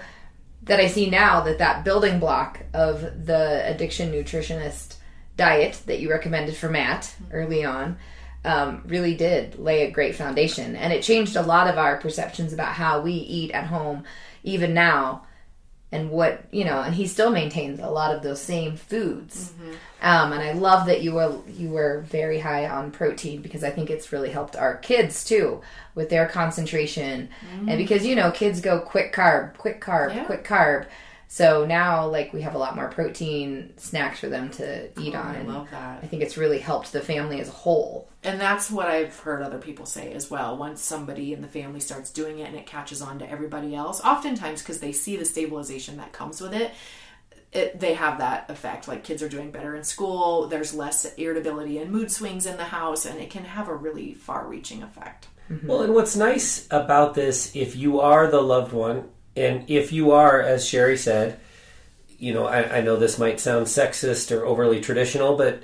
that 0.65 0.81
I 0.81 0.89
see 0.89 1.09
now 1.09 1.41
that 1.43 1.59
that 1.59 1.85
building 1.85 2.19
block 2.19 2.61
of 2.73 3.27
the 3.27 3.63
addiction 3.69 4.13
nutritionist 4.13 4.97
diet 5.37 5.83
that 5.87 6.01
you 6.01 6.11
recommended 6.11 6.57
for 6.57 6.69
Matt 6.69 7.15
early 7.33 7.65
on 7.65 7.97
um, 8.45 8.83
really 8.87 9.15
did 9.15 9.59
lay 9.59 9.83
a 9.83 9.91
great 9.91 10.15
foundation, 10.15 10.77
and 10.77 10.93
it 10.93 11.03
changed 11.03 11.37
a 11.37 11.43
lot 11.43 11.69
of 11.69 11.79
our 11.79 11.97
perceptions 11.97 12.53
about 12.53 12.75
how 12.75 13.01
we 13.01 13.13
eat 13.13 13.51
at 13.53 13.67
home, 13.67 14.05
even 14.43 14.75
now, 14.75 15.27
and 15.95 16.11
what 16.11 16.45
you 16.51 16.65
know. 16.65 16.81
And 16.81 16.95
he 16.95 17.07
still 17.07 17.31
maintains 17.31 17.79
a 17.81 17.89
lot 17.89 18.15
of 18.15 18.23
those 18.23 18.41
same 18.41 18.77
foods, 18.77 19.53
um, 20.03 20.33
and 20.33 20.43
I 20.43 20.53
love 20.53 20.87
that 20.87 21.03
you 21.03 21.13
were 21.15 21.37
you 21.49 21.69
were 21.71 22.05
very 22.09 22.39
high 22.41 22.69
on 22.69 22.91
protein 22.91 23.41
because 23.43 23.63
I 23.65 23.71
think 23.71 23.89
it's 23.91 24.13
really 24.13 24.31
helped 24.31 24.57
our 24.57 24.77
kids 24.79 25.25
too 25.25 25.61
with 25.95 26.09
their 26.11 26.27
concentration, 26.29 27.29
and 27.69 27.79
because 27.79 28.05
you 28.05 28.17
know 28.17 28.31
kids 28.31 28.61
go 28.61 28.81
quick 28.81 29.13
carb, 29.15 29.57
quick 29.57 29.81
carb, 29.81 30.15
Yeah. 30.15 30.25
quick 30.25 30.45
carb. 30.45 30.87
So 31.35 31.67
now, 31.67 32.07
like, 32.07 32.33
we 32.33 32.43
have 32.43 32.55
a 32.55 32.59
lot 32.59 32.77
more 32.77 32.87
protein 32.87 33.73
snacks 33.77 34.21
for 34.21 34.29
them 34.29 34.51
to 34.53 34.85
eat 35.01 35.17
oh, 35.17 35.19
on, 35.19 35.35
I 35.35 35.39
and 35.39 35.49
love 35.49 35.69
that. 35.73 35.99
I 36.01 36.07
think 36.07 36.23
it's 36.23 36.37
really 36.37 36.61
helped 36.61 36.93
the 36.93 37.01
family 37.01 37.41
as 37.41 37.49
a 37.49 37.51
whole. 37.51 38.09
And 38.23 38.41
that's 38.41 38.71
what 38.71 38.87
I've 38.87 39.19
heard 39.19 39.43
other 39.43 39.59
people 39.59 39.85
say 39.85 40.13
as 40.13 40.31
well. 40.31 40.57
Once 40.57 40.81
somebody 40.81 41.33
in 41.33 41.43
the 41.43 41.49
family 41.49 41.81
starts 41.81 42.11
doing 42.11 42.39
it 42.39 42.47
and 42.47 42.55
it 42.55 42.67
catches 42.67 43.03
on 43.03 43.19
to 43.19 43.29
everybody 43.29 43.75
else, 43.75 44.01
oftentimes 44.01 44.63
because 44.63 44.79
they 44.79 44.93
see 44.93 45.17
the 45.17 45.25
stabilization 45.25 45.97
that 45.97 46.13
comes 46.13 46.41
with 46.41 46.55
it, 46.55 46.71
it, 47.51 47.81
they 47.81 47.95
have 47.95 48.19
that 48.19 48.49
effect. 48.49 48.87
Like 48.87 49.03
kids 49.03 49.21
are 49.21 49.29
doing 49.29 49.51
better 49.51 49.75
in 49.75 49.83
school, 49.83 50.47
there's 50.47 50.73
less 50.73 51.05
irritability 51.15 51.79
and 51.79 51.91
mood 51.91 52.13
swings 52.13 52.47
in 52.47 52.59
the 52.59 52.63
house, 52.63 53.07
and 53.07 53.19
it 53.19 53.31
can 53.31 53.45
have 53.45 53.67
a 53.67 53.75
really 53.75 54.15
far 54.15 54.47
reaching 54.47 54.85
effect. 54.85 55.27
Well, 55.65 55.83
and 55.83 55.95
what's 55.95 56.15
nice 56.15 56.69
about 56.71 57.15
this, 57.15 57.57
if 57.57 57.75
you 57.75 57.99
are 57.99 58.31
the 58.31 58.41
loved 58.41 58.73
one, 58.73 59.09
and 59.37 59.69
if 59.69 59.93
you 59.93 60.13
are, 60.13 60.41
as 60.41 60.67
Sherry 60.67 60.97
said, 60.97 61.39
you 62.19 62.33
know, 62.33 62.47
I, 62.47 62.79
I 62.79 62.81
know 62.81 62.97
this 62.97 63.19
might 63.19 63.41
sound 63.41 63.67
sexist 63.67 64.31
or 64.37 64.45
overly 64.45 64.81
traditional, 64.81 65.37
but 65.37 65.63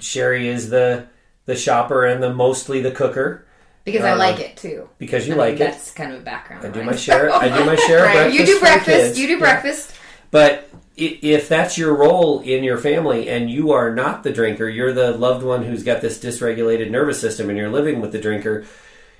Sherry 0.00 0.48
is 0.48 0.70
the 0.70 1.06
the 1.46 1.56
shopper 1.56 2.04
and 2.04 2.22
the 2.22 2.32
mostly 2.32 2.80
the 2.80 2.90
cooker 2.90 3.46
Because 3.84 4.04
I 4.04 4.12
Uh, 4.12 4.18
like 4.18 4.40
it 4.40 4.56
too. 4.56 4.88
because 4.98 5.28
you 5.28 5.34
I 5.34 5.36
mean, 5.36 5.44
like 5.46 5.54
it. 5.54 5.58
That's 5.58 5.90
kind 5.92 6.12
of 6.12 6.20
a 6.20 6.24
background. 6.24 6.64
I 6.64 6.70
do 6.70 6.80
right? 6.80 6.86
my 6.86 6.96
share. 6.96 7.32
I 7.32 7.48
do 7.48 7.64
my 7.64 7.76
share 7.86 8.04
Right. 8.04 8.32
You 8.32 8.44
do 8.44 8.58
breakfast. 8.60 9.16
You 9.16 9.26
do 9.28 9.32
Yeah. 9.34 9.38
breakfast. 9.38 9.92
But 10.30 10.68
if 10.96 11.48
that's 11.48 11.76
your 11.78 11.94
role 11.94 12.40
in 12.40 12.64
your 12.64 12.78
family 12.78 13.28
and 13.28 13.50
you 13.50 13.70
are 13.72 13.94
not 13.94 14.22
the 14.24 14.32
drinker, 14.32 14.68
you're 14.68 14.92
the 14.92 15.12
loved 15.12 15.44
one 15.44 15.62
who's 15.62 15.82
got 15.84 16.00
this 16.00 16.18
dysregulated 16.18 16.90
nervous 16.90 17.20
system 17.20 17.48
and 17.48 17.58
you're 17.58 17.70
living 17.70 18.00
with 18.00 18.12
the 18.12 18.20
drinker, 18.20 18.64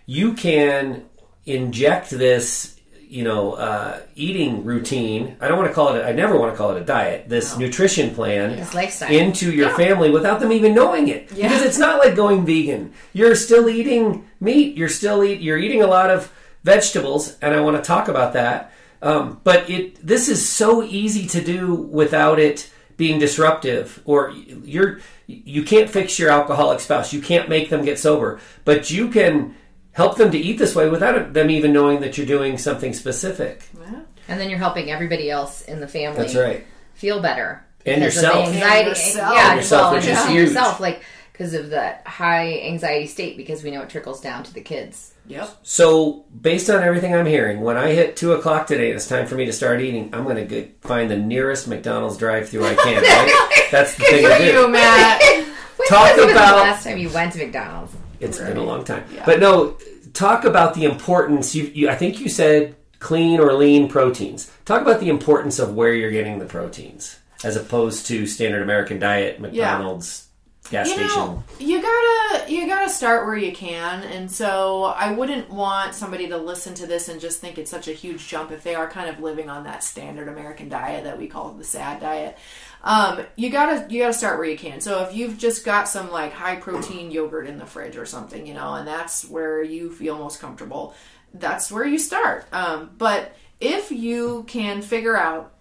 you 0.06 0.32
can 0.32 1.04
inject 1.44 2.10
this, 2.10 2.75
you 3.08 3.24
know, 3.24 3.52
uh, 3.54 4.00
eating 4.14 4.64
routine. 4.64 5.36
I 5.40 5.48
don't 5.48 5.56
want 5.58 5.68
to 5.70 5.74
call 5.74 5.94
it, 5.94 6.00
a, 6.00 6.08
I 6.08 6.12
never 6.12 6.38
want 6.38 6.52
to 6.52 6.56
call 6.56 6.70
it 6.76 6.80
a 6.80 6.84
diet, 6.84 7.28
this 7.28 7.56
nutrition 7.56 8.14
plan 8.14 8.56
This 8.56 8.74
lifestyle. 8.74 9.10
into 9.10 9.52
your 9.52 9.70
family 9.70 10.10
without 10.10 10.40
them 10.40 10.52
even 10.52 10.74
knowing 10.74 11.08
it. 11.08 11.30
Yeah. 11.32 11.48
Because 11.48 11.62
it's 11.62 11.78
not 11.78 11.98
like 11.98 12.16
going 12.16 12.44
vegan. 12.44 12.92
You're 13.12 13.34
still 13.34 13.68
eating 13.68 14.28
meat. 14.40 14.76
You're 14.76 14.88
still 14.88 15.22
eat. 15.24 15.40
You're 15.40 15.58
eating 15.58 15.82
a 15.82 15.86
lot 15.86 16.10
of 16.10 16.32
vegetables, 16.64 17.36
and 17.40 17.54
I 17.54 17.60
want 17.60 17.76
to 17.76 17.82
talk 17.82 18.08
about 18.08 18.32
that. 18.34 18.72
Um, 19.02 19.40
but 19.44 19.68
it 19.70 20.04
this 20.04 20.28
is 20.28 20.48
so 20.48 20.82
easy 20.82 21.26
to 21.28 21.42
do 21.44 21.74
without 21.74 22.38
it 22.38 22.70
being 22.96 23.18
disruptive. 23.18 24.02
Or 24.04 24.30
you're 24.30 25.00
you 25.26 25.62
can't 25.64 25.90
fix 25.90 26.18
your 26.18 26.30
alcoholic 26.30 26.80
spouse. 26.80 27.12
You 27.12 27.20
can't 27.20 27.48
make 27.48 27.68
them 27.68 27.84
get 27.84 27.98
sober, 27.98 28.40
but 28.64 28.90
you 28.90 29.08
can 29.10 29.54
help 29.96 30.16
them 30.16 30.30
to 30.30 30.38
eat 30.38 30.58
this 30.58 30.74
way 30.74 30.88
without 30.88 31.32
them 31.32 31.50
even 31.50 31.72
knowing 31.72 32.00
that 32.00 32.16
you're 32.16 32.26
doing 32.26 32.58
something 32.58 32.92
specific. 32.92 33.64
Yeah. 33.80 34.00
and 34.28 34.38
then 34.40 34.50
you're 34.50 34.58
helping 34.58 34.90
everybody 34.90 35.30
else 35.30 35.62
in 35.62 35.80
the 35.80 35.88
family 35.88 36.18
That's 36.22 36.34
right. 36.34 36.64
feel 36.94 37.20
better. 37.20 37.64
And 37.86 38.02
yourself. 38.02 38.46
the 38.48 38.54
anxiety. 38.54 38.78
And 38.80 38.88
yourself. 38.88 39.34
Yeah, 39.34 39.48
And 39.50 39.56
yourself, 39.60 39.82
well, 39.82 39.92
which 39.94 40.04
is 40.04 40.10
just 40.10 40.28
huge. 40.28 40.48
yourself, 40.48 40.80
like 40.80 41.02
because 41.32 41.54
of 41.54 41.70
that 41.70 42.06
high 42.06 42.60
anxiety 42.60 43.06
state, 43.06 43.36
because 43.36 43.62
we 43.62 43.70
know 43.70 43.82
it 43.82 43.90
trickles 43.90 44.20
down 44.20 44.42
to 44.44 44.52
the 44.54 44.60
kids. 44.60 45.12
Yep. 45.28 45.50
So, 45.64 46.24
based 46.40 46.70
on 46.70 46.82
everything 46.82 47.14
I'm 47.14 47.26
hearing, 47.26 47.60
when 47.60 47.76
I 47.76 47.92
hit 47.92 48.16
two 48.16 48.32
o'clock 48.32 48.66
today, 48.66 48.90
it's 48.92 49.06
time 49.08 49.26
for 49.26 49.34
me 49.34 49.44
to 49.44 49.52
start 49.52 49.80
eating. 49.82 50.14
I'm 50.14 50.24
going 50.24 50.48
to 50.48 50.68
find 50.80 51.10
the 51.10 51.16
nearest 51.18 51.68
McDonald's 51.68 52.16
drive-through 52.16 52.64
I 52.66 52.74
can. 52.74 53.02
Right? 53.02 53.68
That's 53.70 53.96
the 53.96 54.04
thing 54.04 54.22
to 54.24 54.34
For 54.36 54.42
you. 54.42 54.68
Matt. 54.68 55.20
Talk 55.88 56.14
about- 56.16 56.26
the 56.26 56.32
last 56.62 56.84
time 56.84 56.96
you 56.98 57.10
went 57.10 57.32
to 57.34 57.38
McDonald's? 57.38 57.94
It's 58.20 58.38
been 58.38 58.56
a 58.56 58.62
long 58.64 58.84
time, 58.84 59.04
Yeah. 59.14 59.24
but 59.26 59.40
no. 59.40 59.76
Talk 60.12 60.44
about 60.46 60.72
the 60.72 60.84
importance. 60.84 61.54
You, 61.54 61.64
you, 61.74 61.88
I 61.90 61.94
think 61.94 62.20
you 62.20 62.30
said 62.30 62.74
clean 63.00 63.38
or 63.38 63.52
lean 63.52 63.86
proteins. 63.86 64.50
Talk 64.64 64.80
about 64.80 64.98
the 65.00 65.10
importance 65.10 65.58
of 65.58 65.74
where 65.74 65.92
you're 65.92 66.10
getting 66.10 66.38
the 66.38 66.46
proteins, 66.46 67.18
as 67.44 67.54
opposed 67.54 68.06
to 68.06 68.26
standard 68.26 68.62
American 68.62 68.98
diet, 68.98 69.40
McDonald's, 69.40 70.25
gas 70.70 70.88
you 70.88 70.94
station. 70.94 71.16
know 71.16 71.44
you 71.58 71.80
gotta 71.80 72.52
you 72.52 72.66
gotta 72.66 72.88
start 72.88 73.26
where 73.26 73.36
you 73.36 73.52
can 73.52 74.02
and 74.04 74.30
so 74.30 74.84
i 74.84 75.12
wouldn't 75.12 75.48
want 75.50 75.94
somebody 75.94 76.28
to 76.28 76.36
listen 76.36 76.74
to 76.74 76.86
this 76.86 77.08
and 77.08 77.20
just 77.20 77.40
think 77.40 77.58
it's 77.58 77.70
such 77.70 77.88
a 77.88 77.92
huge 77.92 78.26
jump 78.28 78.50
if 78.50 78.62
they 78.62 78.74
are 78.74 78.88
kind 78.88 79.08
of 79.08 79.20
living 79.20 79.48
on 79.48 79.64
that 79.64 79.82
standard 79.82 80.28
american 80.28 80.68
diet 80.68 81.04
that 81.04 81.18
we 81.18 81.26
call 81.26 81.52
the 81.52 81.64
sad 81.64 82.00
diet. 82.00 82.36
Um, 82.84 83.26
you 83.34 83.50
gotta 83.50 83.86
you 83.92 84.00
gotta 84.00 84.12
start 84.12 84.38
where 84.38 84.48
you 84.48 84.56
can. 84.56 84.80
So 84.80 85.02
if 85.02 85.14
you've 85.14 85.38
just 85.38 85.64
got 85.64 85.88
some 85.88 86.12
like 86.12 86.32
high 86.32 86.54
protein 86.56 87.10
yogurt 87.10 87.48
in 87.48 87.58
the 87.58 87.66
fridge 87.66 87.96
or 87.96 88.06
something 88.06 88.46
you 88.46 88.54
know 88.54 88.74
and 88.74 88.86
that's 88.86 89.24
where 89.24 89.60
you 89.62 89.90
feel 89.90 90.16
most 90.16 90.40
comfortable 90.40 90.94
that's 91.34 91.70
where 91.70 91.84
you 91.84 91.98
start. 91.98 92.46
Um, 92.52 92.90
but 92.96 93.34
if 93.60 93.90
you 93.90 94.44
can 94.46 94.82
figure 94.82 95.16
out 95.16 95.52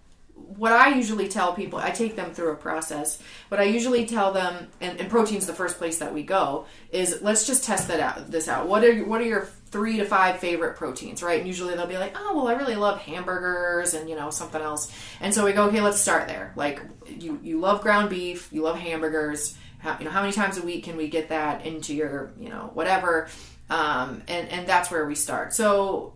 what 0.56 0.72
I 0.72 0.94
usually 0.94 1.28
tell 1.28 1.52
people, 1.52 1.78
I 1.78 1.90
take 1.90 2.16
them 2.16 2.32
through 2.32 2.52
a 2.52 2.56
process. 2.56 3.22
What 3.48 3.60
I 3.60 3.64
usually 3.64 4.06
tell 4.06 4.32
them, 4.32 4.68
and, 4.80 4.98
and 4.98 5.10
protein's 5.10 5.46
the 5.46 5.52
first 5.52 5.78
place 5.78 5.98
that 5.98 6.12
we 6.12 6.22
go, 6.22 6.66
is 6.90 7.20
let's 7.22 7.46
just 7.46 7.64
test 7.64 7.88
that 7.88 8.00
out. 8.00 8.30
This 8.30 8.48
out. 8.48 8.68
What 8.68 8.84
are 8.84 9.04
what 9.04 9.20
are 9.20 9.24
your 9.24 9.48
three 9.66 9.98
to 9.98 10.04
five 10.04 10.38
favorite 10.38 10.76
proteins, 10.76 11.22
right? 11.22 11.38
And 11.38 11.46
usually 11.46 11.74
they'll 11.74 11.86
be 11.86 11.98
like, 11.98 12.16
oh 12.16 12.34
well, 12.34 12.48
I 12.48 12.54
really 12.54 12.76
love 12.76 13.00
hamburgers 13.00 13.94
and 13.94 14.08
you 14.08 14.16
know 14.16 14.30
something 14.30 14.60
else. 14.60 14.92
And 15.20 15.34
so 15.34 15.44
we 15.44 15.52
go, 15.52 15.64
okay, 15.66 15.80
let's 15.80 16.00
start 16.00 16.28
there. 16.28 16.52
Like 16.56 16.80
you 17.06 17.38
you 17.42 17.60
love 17.60 17.82
ground 17.82 18.10
beef, 18.10 18.48
you 18.52 18.62
love 18.62 18.78
hamburgers. 18.78 19.56
How, 19.78 19.98
you 19.98 20.06
know 20.06 20.10
how 20.10 20.22
many 20.22 20.32
times 20.32 20.56
a 20.56 20.62
week 20.62 20.84
can 20.84 20.96
we 20.96 21.08
get 21.08 21.28
that 21.28 21.66
into 21.66 21.94
your 21.94 22.32
you 22.38 22.48
know 22.48 22.70
whatever, 22.72 23.28
um, 23.68 24.22
and 24.26 24.48
and 24.48 24.66
that's 24.66 24.90
where 24.90 25.06
we 25.06 25.14
start. 25.14 25.52
So 25.52 26.15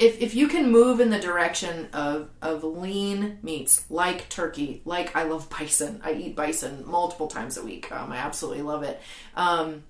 if, 0.00 0.22
if 0.22 0.34
you 0.34 0.48
can 0.48 0.72
move 0.72 0.98
in 0.98 1.10
the 1.10 1.18
direction 1.18 1.88
of, 1.92 2.30
of 2.40 2.64
lean 2.64 3.38
meats 3.42 3.84
like 3.90 4.28
turkey, 4.30 4.80
like 4.86 5.14
I 5.14 5.24
love 5.24 5.48
bison, 5.58 6.00
I 6.02 6.14
eat 6.14 6.34
bison 6.34 6.84
multiple 6.86 7.28
times 7.28 7.56
a 7.56 7.62
week. 7.62 7.92
Um, 7.92 8.10
I 8.10 8.16
absolutely 8.16 8.62
love 8.62 8.82
it. 8.82 9.00
Um, 9.36 9.84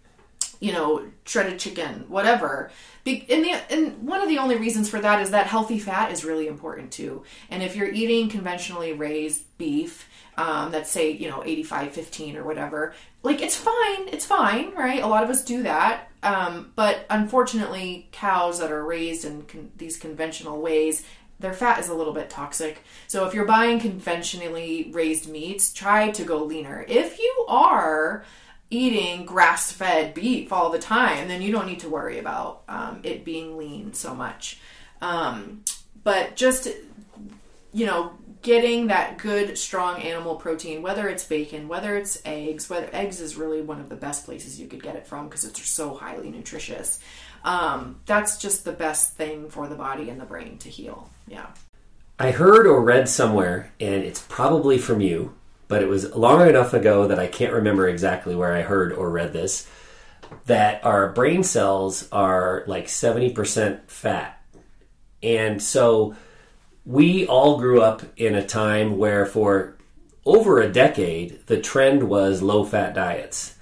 you 0.59 0.73
know, 0.73 1.07
shredded 1.25 1.59
chicken, 1.59 2.05
whatever. 2.09 2.71
Be- 3.05 3.25
and, 3.31 3.45
the, 3.45 3.73
and 3.73 4.07
one 4.07 4.21
of 4.21 4.29
the 4.29 4.39
only 4.39 4.57
reasons 4.57 4.91
for 4.91 5.01
that 5.01 5.23
is 5.23 5.31
that 5.31 5.47
healthy 5.47 5.79
fat 5.79 6.13
is 6.13 6.25
really 6.25 6.49
important 6.49 6.91
too. 6.91 7.23
And 7.49 7.63
if 7.63 7.77
you're 7.77 7.91
eating 7.91 8.29
conventionally 8.29 8.93
raised 8.93 9.45
beef, 9.57 10.07
um, 10.37 10.73
that's 10.73 10.91
say, 10.91 11.13
you 11.13 11.31
know, 11.31 11.43
85 11.45 11.93
15 11.93 12.37
or 12.37 12.45
whatever, 12.45 12.95
like 13.23 13.41
it's 13.41 13.57
fine, 13.57 14.09
it's 14.09 14.27
fine, 14.27 14.75
right? 14.75 15.03
A 15.03 15.07
lot 15.07 15.25
of 15.25 15.31
us 15.31 15.45
do 15.45 15.63
that. 15.63 16.10
Um, 16.23 16.73
but 16.77 17.07
unfortunately, 17.09 18.09
cows 18.13 18.59
that 18.59 18.71
are 18.71 18.85
raised 18.85 19.25
in 19.25 19.43
con- 19.43 19.73
these 19.77 19.97
conventional 19.97 20.61
ways, 20.61 21.05
their 21.39 21.55
fat 21.55 21.81
is 21.81 21.89
a 21.89 21.95
little 21.95 22.13
bit 22.13 22.29
toxic. 22.29 22.83
So 23.07 23.27
if 23.27 23.33
you're 23.33 23.47
buying 23.47 23.81
conventionally 23.81 24.91
raised 24.93 25.29
meats, 25.29 25.73
try 25.73 26.11
to 26.11 26.23
go 26.25 26.45
leaner. 26.45 26.85
If 26.87 27.19
you 27.19 27.47
are 27.49 28.25
eating 28.69 29.25
grass 29.25 29.73
fed 29.73 30.15
beef 30.15 30.53
all 30.53 30.71
the 30.71 30.79
time, 30.79 31.29
then 31.29 31.43
you 31.43 31.51
don't 31.51 31.67
need 31.67 31.81
to 31.81 31.89
worry 31.89 32.19
about 32.19 32.63
um, 32.69 33.01
it 33.03 33.25
being 33.25 33.57
lean 33.57 33.95
so 33.95 34.15
much. 34.15 34.61
Um, 35.01 35.65
but 36.05 36.37
just, 36.37 36.69
you 37.73 37.87
know, 37.87 38.13
getting 38.43 38.87
that 38.87 39.19
good, 39.19 39.59
strong 39.59 40.01
animal 40.01 40.37
protein, 40.37 40.83
whether 40.83 41.09
it's 41.09 41.25
bacon, 41.25 41.69
whether 41.69 41.97
it's 41.97 42.21
eggs, 42.25 42.71
whether 42.71 42.89
eggs 42.93 43.21
is 43.21 43.37
really 43.37 43.61
one 43.61 43.81
of 43.81 43.89
the 43.89 43.97
best 43.97 44.25
places 44.25 44.59
you 44.59 44.67
could 44.67 44.83
get 44.83 44.97
it 44.97 45.07
from 45.07 45.29
because 45.29 45.45
it's 45.45 45.69
so 45.69 45.95
highly 45.95 46.31
nutritious. 46.31 47.01
Um, 47.45 48.01
that's 48.07 48.39
just 48.39 48.65
the 48.65 48.73
best 48.73 49.15
thing 49.15 49.49
for 49.51 49.69
the 49.69 49.75
body 49.75 50.09
and 50.11 50.21
the 50.21 50.27
brain 50.27 50.59
to 50.59 50.69
heal. 50.69 51.11
Yeah. 51.27 51.47
I 52.19 52.33
heard 52.33 52.67
or 52.67 52.83
read 52.83 53.09
somewhere, 53.09 53.73
and 53.81 54.03
it's 54.05 54.21
probably 54.21 54.77
from 54.77 55.01
you, 55.01 55.35
but 55.69 55.83
it 55.83 55.89
was 55.89 56.15
long 56.15 56.47
enough 56.47 56.75
ago 56.75 57.09
that 57.09 57.19
I 57.19 57.27
can't 57.27 57.53
remember 57.53 57.89
exactly 57.89 58.35
where 58.35 58.55
I 58.55 58.61
heard 58.61 58.93
or 58.93 59.11
read 59.11 59.33
this, 59.33 59.67
that 60.47 60.85
our 60.85 61.13
brain 61.13 61.43
cells 61.43 62.09
are 62.13 62.65
like 62.67 62.87
70% 62.87 63.89
fat. 63.89 64.43
And 65.23 65.63
so 65.63 66.15
we 66.85 67.27
all 67.27 67.59
grew 67.59 67.83
up 67.83 68.03
in 68.17 68.35
a 68.35 68.47
time 68.47 68.99
where 68.99 69.27
for 69.27 69.77
over 70.25 70.61
a 70.61 70.73
decade, 70.73 71.47
the 71.47 71.61
trend 71.61 72.05
was 72.05 72.43
low 72.43 72.65
fat 72.65 72.95
diets. 72.95 73.57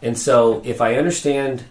And 0.00 0.16
so 0.16 0.62
if 0.64 0.80
I 0.80 0.96
understand 0.96 1.64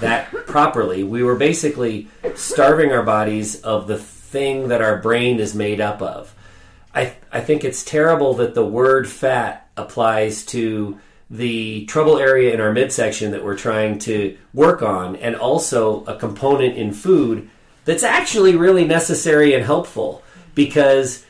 that 0.00 0.30
properly, 0.30 1.02
we 1.04 1.22
were 1.22 1.36
basically 1.36 2.08
starving 2.34 2.92
our 2.92 3.02
bodies 3.02 3.60
of 3.62 3.86
the 3.86 3.98
thing 3.98 4.68
that 4.68 4.82
our 4.82 4.98
brain 4.98 5.38
is 5.38 5.54
made 5.54 5.80
up 5.80 6.02
of. 6.02 6.34
I, 6.94 7.14
I 7.30 7.40
think 7.40 7.64
it's 7.64 7.84
terrible 7.84 8.34
that 8.34 8.54
the 8.54 8.64
word 8.64 9.08
fat 9.08 9.68
applies 9.76 10.44
to 10.46 10.98
the 11.28 11.84
trouble 11.86 12.18
area 12.18 12.54
in 12.54 12.60
our 12.60 12.72
midsection 12.72 13.32
that 13.32 13.44
we're 13.44 13.58
trying 13.58 13.98
to 13.98 14.38
work 14.54 14.80
on, 14.80 15.16
and 15.16 15.34
also 15.34 16.04
a 16.04 16.16
component 16.16 16.76
in 16.76 16.92
food 16.92 17.50
that's 17.84 18.04
actually 18.04 18.56
really 18.56 18.84
necessary 18.84 19.52
and 19.52 19.64
helpful 19.64 20.22
because 20.56 21.24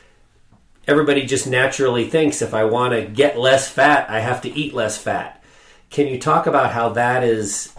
everybody 0.87 1.27
just 1.27 1.45
naturally 1.45 2.09
thinks 2.09 2.41
if 2.41 2.55
I 2.55 2.63
want 2.63 2.95
to 2.95 3.05
get 3.05 3.37
less 3.37 3.69
fat, 3.69 4.09
I 4.09 4.21
have 4.21 4.41
to 4.41 4.49
eat 4.49 4.73
less 4.73 4.97
fat. 4.97 5.43
Can 5.91 6.07
you 6.07 6.19
talk 6.19 6.47
about 6.47 6.71
how 6.71 6.89
that 6.89 7.23
is 7.23 7.71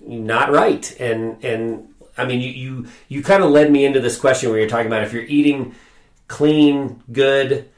not 0.00 0.50
right? 0.50 1.00
And 1.00 1.44
and 1.44 1.94
I 2.18 2.24
mean, 2.24 2.40
you 2.40 2.50
you, 2.50 2.86
you 3.08 3.22
kind 3.22 3.44
of 3.44 3.50
led 3.50 3.70
me 3.70 3.84
into 3.84 4.00
this 4.00 4.18
question 4.18 4.50
where 4.50 4.58
you're 4.58 4.68
talking 4.68 4.88
about 4.88 5.02
if 5.02 5.12
you're 5.12 5.22
eating 5.22 5.74
clean, 6.26 7.02
good 7.12 7.70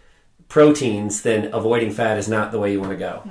proteins, 0.49 1.23
then 1.23 1.53
avoiding 1.53 1.91
fat 1.91 2.17
is 2.17 2.29
not 2.29 2.53
the 2.53 2.59
way 2.59 2.73
you 2.73 2.81
want 2.81 2.93
to 2.93 2.99
go. 2.99 3.23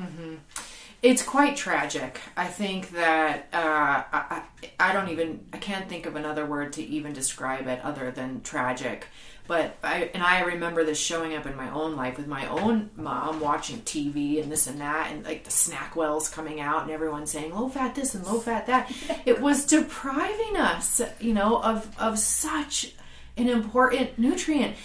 It's 1.01 1.21
quite 1.21 1.55
tragic. 1.55 2.19
I 2.35 2.47
think 2.47 2.89
that 2.91 3.47
uh, 3.53 4.03
I, 4.11 4.41
I 4.79 4.91
don't 4.91 5.09
even 5.09 5.45
I 5.53 5.57
can't 5.57 5.87
think 5.87 6.07
of 6.07 6.15
another 6.15 6.45
word 6.45 6.73
to 6.73 6.83
even 6.83 7.13
describe 7.13 7.67
it 7.67 7.79
other 7.83 8.09
than 8.11 8.41
tragic. 8.41 9.07
But 9.47 9.77
I 9.83 10.09
and 10.13 10.23
I 10.23 10.41
remember 10.41 10.83
this 10.83 10.99
showing 10.99 11.35
up 11.35 11.45
in 11.45 11.55
my 11.55 11.69
own 11.69 11.95
life 11.95 12.17
with 12.17 12.27
my 12.27 12.47
own 12.47 12.89
mom 12.95 13.39
watching 13.39 13.81
TV 13.81 14.41
and 14.41 14.51
this 14.51 14.65
and 14.65 14.81
that 14.81 15.11
and 15.11 15.23
like 15.23 15.43
the 15.43 15.51
SnackWells 15.51 16.31
coming 16.31 16.59
out 16.59 16.81
and 16.83 16.91
everyone 16.91 17.27
saying 17.27 17.53
low 17.53 17.69
fat 17.69 17.93
this 17.93 18.15
and 18.15 18.25
low 18.25 18.39
fat 18.39 18.65
that. 18.67 18.91
it 19.25 19.39
was 19.39 19.65
depriving 19.65 20.57
us, 20.57 21.01
you 21.19 21.33
know, 21.33 21.61
of 21.61 21.95
of 21.99 22.17
such 22.17 22.93
an 23.37 23.47
important 23.47 24.17
nutrient. 24.17 24.75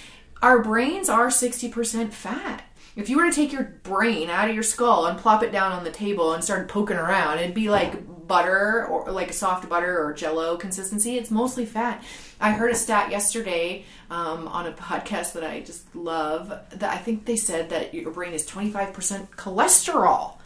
Our 0.43 0.63
brains 0.63 1.09
are 1.09 1.29
60% 1.29 2.13
fat. 2.13 2.65
If 2.97 3.09
you 3.09 3.19
were 3.19 3.29
to 3.29 3.35
take 3.35 3.53
your 3.53 3.79
brain 3.83 4.31
out 4.31 4.49
of 4.49 4.55
your 4.55 4.63
skull 4.63 5.07
and 5.07 5.19
plop 5.19 5.43
it 5.43 5.53
down 5.53 5.73
on 5.73 5.85
the 5.85 5.91
table 5.91 6.33
and 6.33 6.43
start 6.43 6.69
poking 6.69 6.97
around, 6.97 7.39
it'd 7.39 7.55
be 7.55 7.71
like 7.71 8.27
butter 8.27 8.87
or 8.87 9.11
like 9.11 9.31
a 9.31 9.35
soft 9.35 9.69
butter 9.69 10.03
or 10.03 10.13
jello 10.13 10.57
consistency. 10.57 11.17
It's 11.17 11.31
mostly 11.31 11.67
fat. 11.67 12.03
I 12.41 12.53
heard 12.53 12.71
a 12.71 12.75
stat 12.75 13.11
yesterday 13.11 13.85
um, 14.11 14.49
on 14.49 14.67
a 14.67 14.73
podcast 14.73 15.35
that 15.35 15.45
I 15.45 15.61
just 15.61 15.95
love 15.95 16.49
that 16.49 16.91
I 16.91 16.97
think 16.97 17.27
they 17.27 17.37
said 17.37 17.71
that 17.71 17.93
your 17.93 18.11
brain 18.11 18.33
is 18.33 18.47
25% 18.49 19.29
cholesterol. 19.31 20.37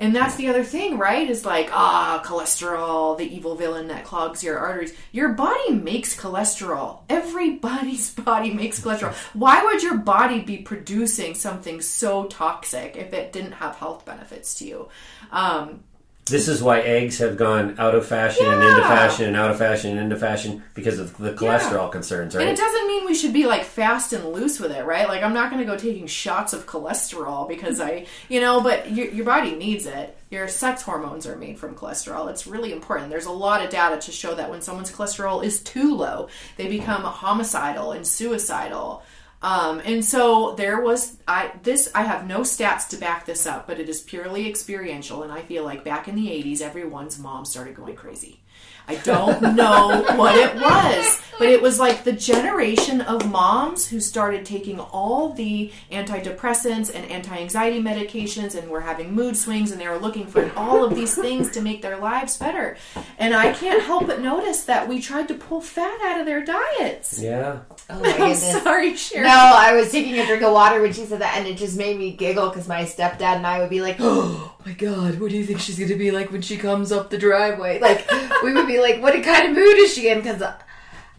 And 0.00 0.16
that's 0.16 0.34
the 0.34 0.48
other 0.48 0.64
thing, 0.64 0.98
right? 0.98 1.30
Is 1.30 1.46
like, 1.46 1.68
ah, 1.72 2.20
cholesterol, 2.24 3.16
the 3.16 3.32
evil 3.32 3.54
villain 3.54 3.86
that 3.86 4.04
clogs 4.04 4.42
your 4.42 4.58
arteries. 4.58 4.92
Your 5.12 5.28
body 5.28 5.74
makes 5.74 6.18
cholesterol. 6.18 7.02
Everybody's 7.08 8.12
body 8.14 8.52
makes 8.52 8.80
cholesterol. 8.80 9.14
Why 9.32 9.62
would 9.62 9.80
your 9.80 9.98
body 9.98 10.40
be 10.40 10.58
producing 10.58 11.34
something 11.36 11.80
so 11.80 12.24
toxic 12.24 12.96
if 12.96 13.12
it 13.12 13.32
didn't 13.32 13.52
have 13.52 13.76
health 13.76 14.04
benefits 14.04 14.54
to 14.54 14.66
you? 14.66 14.88
Um, 15.30 15.84
This 16.26 16.46
is 16.46 16.62
why 16.62 16.78
eggs 16.80 17.18
have 17.18 17.36
gone 17.36 17.74
out 17.78 17.96
of 17.96 18.06
fashion 18.06 18.46
and 18.46 18.62
into 18.62 18.80
Yeah. 18.80 18.88
fashion 18.88 19.24
and 19.26 19.36
out 19.36 19.50
of 19.50 19.58
fashion 19.58 19.90
and 19.90 19.98
into 20.00 20.14
fashion 20.16 20.62
because 20.72 21.00
of 21.00 21.16
the 21.18 21.32
cholesterol 21.32 21.90
concerns, 21.90 22.36
And 22.36 22.44
right? 22.44 22.52
it 22.52 22.56
doesn't 22.56 22.86
mean 22.86 23.04
we 23.04 23.14
should 23.14 23.32
be 23.32 23.44
like 23.46 23.64
fast 23.64 24.12
and 24.12 24.32
loose 24.32 24.60
with 24.60 24.70
it, 24.70 24.84
right? 24.84 25.08
Like 25.08 25.24
I'm 25.24 25.34
not 25.34 25.50
going 25.50 25.60
to 25.60 25.70
go 25.70 25.76
taking 25.76 26.06
shots 26.06 26.52
of 26.52 26.64
cholesterol 26.64 27.48
because 27.48 27.80
I, 27.80 28.06
you 28.28 28.40
know, 28.40 28.60
but 28.60 28.92
your, 28.92 29.08
your 29.08 29.24
body 29.24 29.56
needs 29.56 29.84
it. 29.84 30.16
Your 30.30 30.46
sex 30.46 30.82
hormones 30.82 31.26
are 31.26 31.34
made 31.36 31.58
from 31.58 31.74
cholesterol. 31.74 32.30
It's 32.30 32.46
really 32.46 32.72
important. 32.72 33.10
There's 33.10 33.26
a 33.26 33.32
lot 33.32 33.62
of 33.62 33.70
data 33.70 34.00
to 34.00 34.12
show 34.12 34.32
that 34.36 34.48
when 34.48 34.62
someone's 34.62 34.92
cholesterol 34.92 35.42
is 35.42 35.60
too 35.60 35.94
low, 35.96 36.28
they 36.56 36.68
become 36.68 37.02
homicidal 37.02 37.90
and 37.92 38.06
suicidal. 38.06 39.02
Um, 39.42 39.80
and 39.84 40.04
so 40.04 40.54
there 40.54 40.80
was 40.80 41.16
I 41.26 41.52
this 41.62 41.90
I 41.94 42.02
have 42.02 42.26
no 42.26 42.40
stats 42.40 42.88
to 42.88 42.96
back 42.96 43.26
this 43.26 43.44
up, 43.44 43.66
but 43.66 43.80
it 43.80 43.88
is 43.88 44.00
purely 44.00 44.48
experiential, 44.48 45.24
and 45.24 45.32
I 45.32 45.42
feel 45.42 45.64
like 45.64 45.84
back 45.84 46.06
in 46.06 46.14
the 46.14 46.28
'80s, 46.28 46.60
everyone's 46.60 47.18
mom 47.18 47.44
started 47.44 47.74
going 47.74 47.96
crazy. 47.96 48.40
I 48.88 48.96
don't 48.96 49.54
know 49.56 50.02
what 50.16 50.36
it 50.36 50.54
was, 50.56 51.22
but 51.38 51.48
it 51.48 51.62
was 51.62 51.78
like 51.78 52.04
the 52.04 52.12
generation 52.12 53.00
of 53.00 53.30
moms 53.30 53.86
who 53.86 54.00
started 54.00 54.44
taking 54.44 54.78
all 54.80 55.30
the 55.32 55.70
antidepressants 55.90 56.94
and 56.94 57.10
anti 57.10 57.36
anxiety 57.38 57.80
medications 57.80 58.54
and 58.54 58.68
were 58.70 58.80
having 58.80 59.12
mood 59.14 59.36
swings 59.36 59.70
and 59.70 59.80
they 59.80 59.88
were 59.88 59.98
looking 59.98 60.26
for 60.26 60.50
all 60.56 60.84
of 60.84 60.94
these 60.94 61.14
things 61.14 61.50
to 61.52 61.60
make 61.60 61.82
their 61.82 61.96
lives 61.98 62.36
better. 62.36 62.76
And 63.18 63.34
I 63.34 63.52
can't 63.52 63.82
help 63.82 64.06
but 64.06 64.20
notice 64.20 64.64
that 64.64 64.88
we 64.88 65.00
tried 65.00 65.28
to 65.28 65.34
pull 65.34 65.60
fat 65.60 65.98
out 66.02 66.20
of 66.20 66.26
their 66.26 66.44
diets. 66.44 67.20
Yeah. 67.20 67.60
Oh 67.88 67.98
my 68.00 68.08
I'm 68.10 68.16
goodness. 68.16 68.62
sorry, 68.62 68.96
Sharon. 68.96 69.26
No, 69.26 69.32
I 69.34 69.74
was 69.74 69.90
taking 69.90 70.18
a 70.18 70.26
drink 70.26 70.42
of 70.42 70.52
water 70.52 70.80
when 70.82 70.92
she 70.92 71.04
said 71.04 71.20
that, 71.20 71.36
and 71.38 71.46
it 71.46 71.56
just 71.56 71.76
made 71.76 71.96
me 71.98 72.12
giggle 72.12 72.48
because 72.48 72.68
my 72.68 72.82
stepdad 72.82 73.36
and 73.36 73.46
I 73.46 73.58
would 73.60 73.70
be 73.70 73.80
like, 73.80 73.96
"Oh 74.00 74.54
my 74.66 74.72
god, 74.72 75.20
what 75.20 75.30
do 75.30 75.36
you 75.36 75.44
think 75.44 75.60
she's 75.60 75.78
gonna 75.78 75.96
be 75.96 76.10
like 76.10 76.30
when 76.30 76.42
she 76.42 76.56
comes 76.56 76.92
up 76.92 77.10
the 77.10 77.18
driveway?" 77.18 77.80
Like, 77.80 78.10
we 78.42 78.52
would 78.52 78.66
be 78.66 78.71
like, 78.80 79.02
"What 79.02 79.20
kind 79.22 79.48
of 79.48 79.54
mood 79.54 79.76
is 79.78 79.94
she 79.94 80.08
in?" 80.08 80.18
Because, 80.20 80.42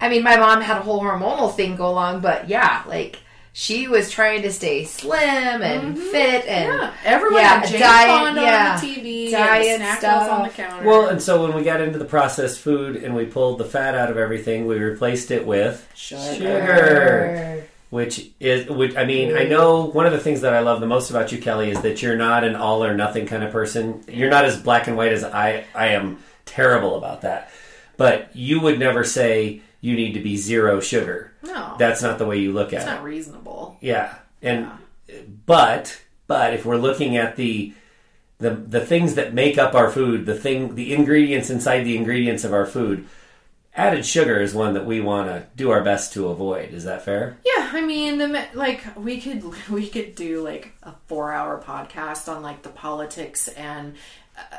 I 0.01 0.09
mean, 0.09 0.23
my 0.23 0.37
mom 0.37 0.61
had 0.61 0.77
a 0.77 0.81
whole 0.81 1.01
hormonal 1.01 1.53
thing 1.53 1.75
go 1.75 1.87
along, 1.89 2.21
but 2.21 2.49
yeah, 2.49 2.83
like 2.87 3.19
she 3.55 3.87
was 3.87 4.09
trying 4.09 4.41
to 4.41 4.51
stay 4.51 4.83
slim 4.83 5.61
and 5.61 5.95
mm-hmm. 5.95 6.09
fit 6.11 6.47
and 6.47 6.73
Yeah, 6.73 6.93
everyone 7.05 7.41
Yeah, 7.41 7.59
had 7.59 7.67
James 7.67 7.79
diet- 7.81 8.07
Bond 8.07 8.35
yeah, 8.37 8.73
on 8.73 8.81
the 8.81 8.87
TV, 8.87 9.31
diet 9.31 9.65
and 9.67 9.77
snack 9.83 10.01
was 10.01 10.29
on 10.29 10.43
the 10.43 10.49
stuff. 10.49 10.69
counter. 10.69 10.87
Well, 10.89 11.07
and 11.07 11.21
so 11.21 11.43
when 11.45 11.55
we 11.55 11.63
got 11.63 11.79
into 11.79 11.99
the 11.99 12.05
processed 12.05 12.59
food 12.59 12.95
and 12.95 13.15
we 13.15 13.25
pulled 13.25 13.59
the 13.59 13.65
fat 13.65 13.93
out 13.93 14.09
of 14.09 14.17
everything, 14.17 14.65
we 14.65 14.77
replaced 14.79 15.29
it 15.29 15.45
with 15.45 15.87
sugar. 15.95 17.63
Which 17.91 18.27
is, 18.39 18.67
which 18.69 18.95
I 18.95 19.05
mean, 19.05 19.37
I 19.37 19.43
know 19.43 19.83
one 19.83 20.07
of 20.07 20.13
the 20.13 20.19
things 20.19 20.41
that 20.41 20.55
I 20.55 20.61
love 20.61 20.79
the 20.79 20.87
most 20.87 21.11
about 21.11 21.31
you, 21.31 21.37
Kelly, 21.37 21.69
is 21.69 21.79
that 21.83 22.01
you're 22.01 22.15
not 22.17 22.43
an 22.43 22.55
all 22.55 22.83
or 22.83 22.95
nothing 22.95 23.27
kind 23.27 23.43
of 23.43 23.51
person. 23.51 24.03
You're 24.07 24.31
not 24.31 24.45
as 24.45 24.59
black 24.59 24.87
and 24.87 24.97
white 24.97 25.11
as 25.11 25.23
I. 25.23 25.65
I 25.75 25.89
am 25.89 26.17
terrible 26.45 26.95
about 26.95 27.21
that. 27.21 27.51
But 27.97 28.35
you 28.35 28.59
would 28.59 28.79
never 28.79 29.03
say 29.03 29.61
you 29.81 29.95
need 29.95 30.13
to 30.13 30.19
be 30.19 30.37
zero 30.37 30.79
sugar. 30.79 31.33
no, 31.43 31.75
That's 31.77 32.01
not 32.01 32.17
the 32.17 32.25
way 32.25 32.39
you 32.39 32.51
look 32.53 32.73
at 32.73 32.73
it's 32.73 32.83
it. 32.83 32.87
It's 32.87 32.95
not 32.95 33.03
reasonable. 33.03 33.77
Yeah, 33.81 34.15
and 34.41 34.69
but 35.45 36.01
but 36.27 36.53
if 36.53 36.65
we're 36.65 36.77
looking 36.77 37.17
at 37.17 37.35
the 37.35 37.73
the 38.39 38.51
the 38.51 38.85
things 38.85 39.15
that 39.15 39.33
make 39.33 39.57
up 39.57 39.75
our 39.75 39.89
food, 39.91 40.25
the 40.25 40.35
thing, 40.35 40.75
the 40.75 40.93
ingredients 40.93 41.49
inside 41.49 41.83
the 41.83 41.97
ingredients 41.97 42.43
of 42.43 42.53
our 42.53 42.65
food, 42.65 43.07
added 43.75 44.05
sugar 44.05 44.39
is 44.39 44.53
one 44.53 44.73
that 44.73 44.85
we 44.85 44.99
want 45.01 45.27
to 45.29 45.45
do 45.55 45.69
our 45.71 45.83
best 45.83 46.13
to 46.13 46.27
avoid. 46.29 46.73
Is 46.73 46.83
that 46.85 47.03
fair? 47.05 47.37
Yeah, 47.45 47.69
I 47.73 47.81
mean, 47.81 48.17
the 48.17 48.47
like 48.53 48.83
we 48.97 49.19
could 49.19 49.43
we 49.69 49.87
could 49.87 50.15
do 50.15 50.41
like 50.41 50.73
a 50.83 50.93
four 51.07 51.31
hour 51.31 51.61
podcast 51.61 52.33
on 52.33 52.41
like 52.41 52.63
the 52.63 52.69
politics 52.69 53.47
and 53.49 53.95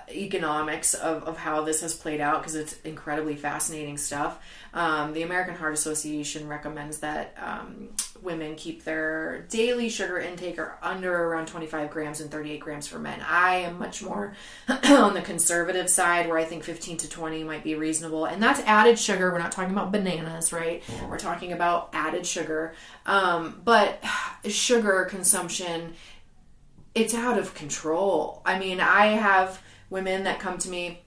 economics 0.09 0.95
of, 0.95 1.25
of 1.25 1.37
how 1.37 1.63
this 1.63 1.81
has 1.81 1.95
played 1.95 2.21
out 2.21 2.41
because 2.41 2.55
it's 2.55 2.79
incredibly 2.83 3.37
fascinating 3.37 3.97
stuff. 3.97 4.41
Um, 4.73 5.13
the 5.13 5.23
American 5.23 5.55
Heart 5.55 5.75
Association 5.75 6.49
recommends 6.49 6.99
that 6.99 7.35
um, 7.41 7.91
women 8.23 8.57
keep 8.57 8.85
their 8.85 9.47
daily 9.49 9.89
sugar 9.89 10.19
intake 10.19 10.59
or 10.59 10.79
under 10.83 11.13
around 11.13 11.47
25 11.47 11.91
grams 11.91 12.21
and 12.21 12.31
38 12.31 12.61
grams 12.61 12.87
for 12.87 12.99
men. 12.99 13.21
I 13.29 13.57
am 13.57 13.79
much 13.79 14.03
more 14.03 14.35
on 14.69 15.15
the 15.15 15.23
conservative 15.23 15.89
side 15.89 16.29
where 16.29 16.39
I 16.39 16.45
think 16.45 16.65
15 16.65 16.97
to 16.99 17.09
20 17.09 17.45
might 17.45 17.63
be 17.63 17.75
reasonable. 17.75 18.25
And 18.25 18.43
that's 18.43 18.61
added 18.61 18.99
sugar. 18.99 19.31
We're 19.31 19.39
not 19.39 19.53
talking 19.53 19.73
about 19.73 19.93
bananas, 19.93 20.53
right? 20.53 20.83
We're 21.09 21.19
talking 21.19 21.53
about 21.53 21.91
added 21.93 22.27
sugar. 22.27 22.75
Um, 23.07 23.61
but 23.65 24.03
sugar 24.49 25.05
consumption 25.05 25.95
it's 26.95 27.15
out 27.15 27.39
of 27.39 27.55
control. 27.55 28.43
I 28.45 28.59
mean, 28.59 28.81
I 28.81 29.07
have 29.07 29.63
women 29.91 30.25
that 30.25 30.41
come 30.41 30.59
to 30.59 30.69
me 30.69 31.04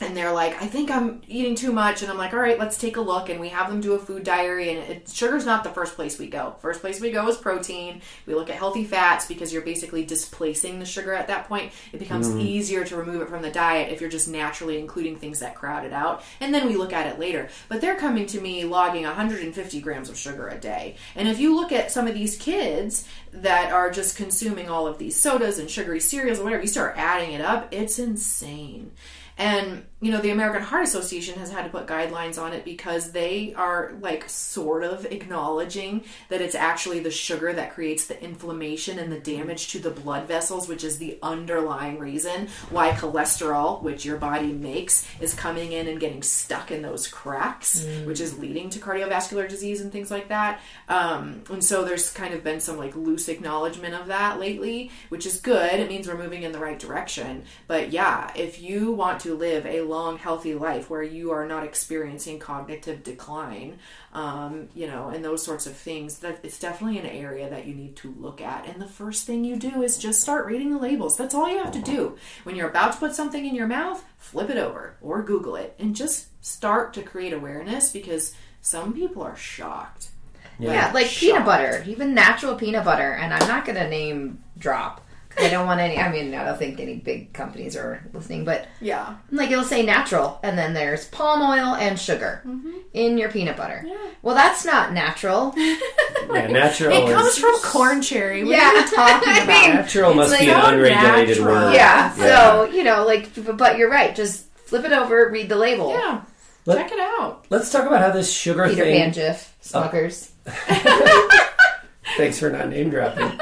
and 0.00 0.16
they're 0.16 0.32
like, 0.32 0.60
I 0.60 0.66
think 0.66 0.90
I'm 0.90 1.22
eating 1.28 1.54
too 1.54 1.72
much. 1.72 2.02
And 2.02 2.10
I'm 2.10 2.18
like, 2.18 2.32
all 2.32 2.40
right, 2.40 2.58
let's 2.58 2.76
take 2.76 2.96
a 2.96 3.00
look. 3.00 3.28
And 3.28 3.40
we 3.40 3.48
have 3.50 3.68
them 3.68 3.80
do 3.80 3.94
a 3.94 3.98
food 3.98 4.24
diary. 4.24 4.70
And 4.70 4.78
it, 4.78 5.08
sugar's 5.08 5.46
not 5.46 5.64
the 5.64 5.70
first 5.70 5.94
place 5.94 6.18
we 6.18 6.26
go. 6.26 6.56
First 6.60 6.80
place 6.80 7.00
we 7.00 7.10
go 7.10 7.28
is 7.28 7.36
protein. 7.36 8.02
We 8.26 8.34
look 8.34 8.50
at 8.50 8.56
healthy 8.56 8.84
fats 8.84 9.26
because 9.26 9.52
you're 9.52 9.62
basically 9.62 10.04
displacing 10.04 10.78
the 10.78 10.86
sugar 10.86 11.14
at 11.14 11.28
that 11.28 11.48
point. 11.48 11.72
It 11.92 11.98
becomes 11.98 12.28
mm-hmm. 12.28 12.40
easier 12.40 12.84
to 12.84 12.96
remove 12.96 13.22
it 13.22 13.28
from 13.28 13.42
the 13.42 13.50
diet 13.50 13.92
if 13.92 14.00
you're 14.00 14.10
just 14.10 14.28
naturally 14.28 14.78
including 14.78 15.16
things 15.16 15.40
that 15.40 15.54
crowd 15.54 15.84
it 15.84 15.92
out. 15.92 16.22
And 16.40 16.52
then 16.52 16.66
we 16.66 16.76
look 16.76 16.92
at 16.92 17.06
it 17.06 17.18
later. 17.18 17.48
But 17.68 17.80
they're 17.80 17.96
coming 17.96 18.26
to 18.26 18.40
me 18.40 18.64
logging 18.64 19.04
150 19.04 19.80
grams 19.80 20.08
of 20.08 20.16
sugar 20.16 20.48
a 20.48 20.58
day. 20.58 20.96
And 21.14 21.28
if 21.28 21.38
you 21.38 21.54
look 21.54 21.72
at 21.72 21.92
some 21.92 22.06
of 22.06 22.14
these 22.14 22.36
kids 22.36 23.06
that 23.32 23.72
are 23.72 23.90
just 23.90 24.16
consuming 24.16 24.68
all 24.68 24.86
of 24.86 24.98
these 24.98 25.16
sodas 25.16 25.58
and 25.58 25.70
sugary 25.70 26.00
cereals 26.00 26.38
or 26.38 26.44
whatever, 26.44 26.62
you 26.62 26.68
start 26.68 26.94
adding 26.96 27.32
it 27.32 27.40
up, 27.40 27.68
it's 27.72 27.98
insane. 27.98 28.92
And, 29.36 29.86
you 30.04 30.10
know, 30.10 30.20
the 30.20 30.28
American 30.28 30.60
Heart 30.60 30.84
Association 30.84 31.38
has 31.38 31.50
had 31.50 31.62
to 31.62 31.70
put 31.70 31.86
guidelines 31.86 32.38
on 32.38 32.52
it 32.52 32.62
because 32.62 33.12
they 33.12 33.54
are 33.56 33.94
like 34.02 34.28
sort 34.28 34.84
of 34.84 35.06
acknowledging 35.06 36.04
that 36.28 36.42
it's 36.42 36.54
actually 36.54 37.00
the 37.00 37.10
sugar 37.10 37.54
that 37.54 37.72
creates 37.72 38.06
the 38.06 38.22
inflammation 38.22 38.98
and 38.98 39.10
the 39.10 39.18
damage 39.18 39.68
to 39.68 39.78
the 39.78 39.88
blood 39.88 40.28
vessels, 40.28 40.68
which 40.68 40.84
is 40.84 40.98
the 40.98 41.18
underlying 41.22 41.98
reason 41.98 42.48
why 42.68 42.90
cholesterol, 42.90 43.80
which 43.82 44.04
your 44.04 44.18
body 44.18 44.52
makes, 44.52 45.06
is 45.22 45.32
coming 45.32 45.72
in 45.72 45.88
and 45.88 45.98
getting 45.98 46.22
stuck 46.22 46.70
in 46.70 46.82
those 46.82 47.08
cracks, 47.08 47.86
which 48.04 48.20
is 48.20 48.38
leading 48.38 48.68
to 48.68 48.78
cardiovascular 48.80 49.48
disease 49.48 49.80
and 49.80 49.90
things 49.90 50.10
like 50.10 50.28
that. 50.28 50.60
Um, 50.86 51.44
and 51.50 51.64
so 51.64 51.82
there's 51.82 52.10
kind 52.10 52.34
of 52.34 52.44
been 52.44 52.60
some 52.60 52.76
like 52.76 52.94
loose 52.94 53.30
acknowledgement 53.30 53.94
of 53.94 54.08
that 54.08 54.38
lately, 54.38 54.90
which 55.08 55.24
is 55.24 55.40
good. 55.40 55.80
It 55.80 55.88
means 55.88 56.06
we're 56.06 56.18
moving 56.18 56.42
in 56.42 56.52
the 56.52 56.58
right 56.58 56.78
direction. 56.78 57.44
But 57.68 57.90
yeah, 57.90 58.30
if 58.36 58.60
you 58.60 58.92
want 58.92 59.22
to 59.22 59.34
live 59.34 59.64
a 59.64 59.93
long, 59.94 60.18
healthy 60.18 60.54
life 60.54 60.90
where 60.90 61.02
you 61.02 61.30
are 61.30 61.46
not 61.46 61.62
experiencing 61.64 62.38
cognitive 62.40 63.04
decline, 63.04 63.78
um, 64.12 64.68
you 64.74 64.86
know, 64.88 65.08
and 65.08 65.24
those 65.24 65.44
sorts 65.44 65.66
of 65.66 65.76
things, 65.76 66.18
that 66.18 66.40
it's 66.42 66.58
definitely 66.58 66.98
an 66.98 67.06
area 67.06 67.48
that 67.48 67.66
you 67.66 67.74
need 67.74 67.94
to 67.96 68.12
look 68.18 68.40
at. 68.40 68.66
And 68.66 68.82
the 68.82 68.88
first 68.88 69.24
thing 69.26 69.44
you 69.44 69.56
do 69.56 69.82
is 69.82 69.96
just 69.96 70.20
start 70.20 70.46
reading 70.46 70.70
the 70.72 70.78
labels. 70.78 71.16
That's 71.16 71.34
all 71.34 71.48
you 71.48 71.58
have 71.58 71.72
to 71.72 71.82
do. 71.82 72.16
When 72.42 72.56
you're 72.56 72.68
about 72.68 72.94
to 72.94 72.98
put 72.98 73.14
something 73.14 73.46
in 73.46 73.54
your 73.54 73.68
mouth, 73.68 74.04
flip 74.18 74.50
it 74.50 74.56
over 74.56 74.96
or 75.00 75.22
Google 75.22 75.54
it 75.56 75.76
and 75.78 75.94
just 75.94 76.26
start 76.44 76.92
to 76.94 77.02
create 77.02 77.32
awareness 77.32 77.92
because 77.92 78.34
some 78.60 78.92
people 78.92 79.22
are 79.22 79.36
shocked. 79.36 80.08
Yeah, 80.58 80.92
like 80.92 81.06
Shocked. 81.06 81.20
peanut 81.20 81.44
butter, 81.44 81.84
even 81.86 82.14
natural 82.14 82.54
peanut 82.54 82.84
butter. 82.84 83.12
And 83.12 83.32
I'm 83.34 83.48
not 83.48 83.64
going 83.64 83.76
to 83.76 83.88
name 83.88 84.42
drop. 84.58 85.03
'Cause 85.36 85.46
I 85.46 85.50
don't 85.50 85.66
want 85.66 85.80
any. 85.80 85.98
I 85.98 86.10
mean, 86.10 86.34
I 86.34 86.44
don't 86.44 86.58
think 86.58 86.78
any 86.80 86.94
big 86.96 87.32
companies 87.32 87.76
are 87.76 88.02
listening, 88.12 88.44
but 88.44 88.66
Yeah. 88.80 89.14
like 89.30 89.50
it'll 89.50 89.64
say 89.64 89.82
natural, 89.82 90.38
and 90.42 90.56
then 90.58 90.74
there's 90.74 91.06
palm 91.06 91.42
oil 91.42 91.74
and 91.74 91.98
sugar 91.98 92.42
Mm-hmm. 92.46 92.70
in 92.92 93.18
your 93.18 93.30
peanut 93.30 93.56
butter. 93.56 93.84
Well, 94.22 94.34
that's 94.34 94.64
not 94.64 94.92
natural. 94.92 95.54
Yeah, 96.32 96.46
natural. 96.46 96.92
It 96.96 97.12
comes 97.12 97.28
is, 97.28 97.38
from 97.38 97.54
corn 97.62 98.00
cherry. 98.02 98.42
What 98.44 98.52
Yeah. 98.56 98.70
are 98.70 98.74
you 98.76 98.86
talking 98.96 99.28
I 99.32 99.38
about? 99.44 99.46
mean, 99.48 99.74
natural 99.74 100.14
must 100.14 100.32
It's 100.32 100.40
be 100.40 100.50
an 100.50 100.60
unregulated 100.74 101.38
natural. 101.38 101.54
word. 101.66 101.74
yeah, 101.74 102.12
So 102.14 102.64
you 102.72 102.82
know, 102.82 103.04
like, 103.04 103.28
but 103.56 103.76
you're 103.78 103.90
right. 103.90 104.14
Just 104.16 104.46
flip 104.64 104.84
it 104.84 104.92
over, 104.92 105.28
read 105.28 105.48
the 105.50 105.56
label. 105.56 105.90
yeah. 105.90 106.22
Let- 106.66 106.78
Check 106.78 106.92
it 106.92 106.98
out. 107.00 107.44
Let's 107.50 107.70
talk 107.70 107.84
about 107.86 108.00
how 108.00 108.10
this 108.10 108.32
sugar 108.32 108.66
Peter 108.68 108.84
thing. 108.84 109.12
Pan, 109.12 109.12
Jif, 109.12 109.48
Smuckers. 109.62 110.30
Thanks 112.16 112.38
for 112.38 112.48
not 112.50 112.68
name 112.70 112.90
dropping. 112.90 113.38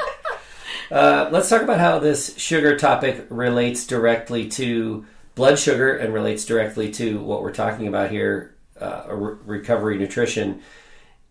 Uh, 0.93 1.27
let's 1.31 1.49
talk 1.49 1.63
about 1.63 1.79
how 1.79 1.97
this 1.97 2.37
sugar 2.37 2.77
topic 2.77 3.25
relates 3.31 3.87
directly 3.87 4.47
to 4.47 5.03
blood 5.33 5.57
sugar 5.57 5.97
and 5.97 6.13
relates 6.13 6.45
directly 6.45 6.91
to 6.91 7.19
what 7.19 7.41
we're 7.41 7.51
talking 7.51 7.87
about 7.87 8.11
here, 8.11 8.53
uh, 8.79 9.03
re- 9.09 9.37
recovery 9.43 9.97
nutrition. 9.97 10.61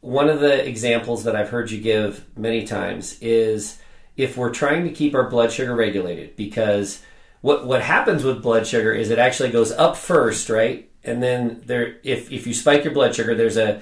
One 0.00 0.28
of 0.28 0.40
the 0.40 0.66
examples 0.66 1.22
that 1.22 1.36
I've 1.36 1.50
heard 1.50 1.70
you 1.70 1.80
give 1.80 2.26
many 2.36 2.64
times 2.64 3.16
is 3.20 3.78
if 4.16 4.36
we're 4.36 4.50
trying 4.50 4.82
to 4.82 4.90
keep 4.90 5.14
our 5.14 5.30
blood 5.30 5.52
sugar 5.52 5.76
regulated, 5.76 6.34
because 6.34 7.00
what 7.40 7.64
what 7.64 7.82
happens 7.82 8.24
with 8.24 8.42
blood 8.42 8.66
sugar 8.66 8.92
is 8.92 9.10
it 9.10 9.20
actually 9.20 9.50
goes 9.50 9.70
up 9.70 9.96
first, 9.96 10.50
right? 10.50 10.90
And 11.04 11.22
then 11.22 11.62
there, 11.66 11.98
if 12.02 12.32
if 12.32 12.48
you 12.48 12.52
spike 12.54 12.82
your 12.82 12.94
blood 12.94 13.14
sugar, 13.14 13.36
there's 13.36 13.56
a 13.56 13.80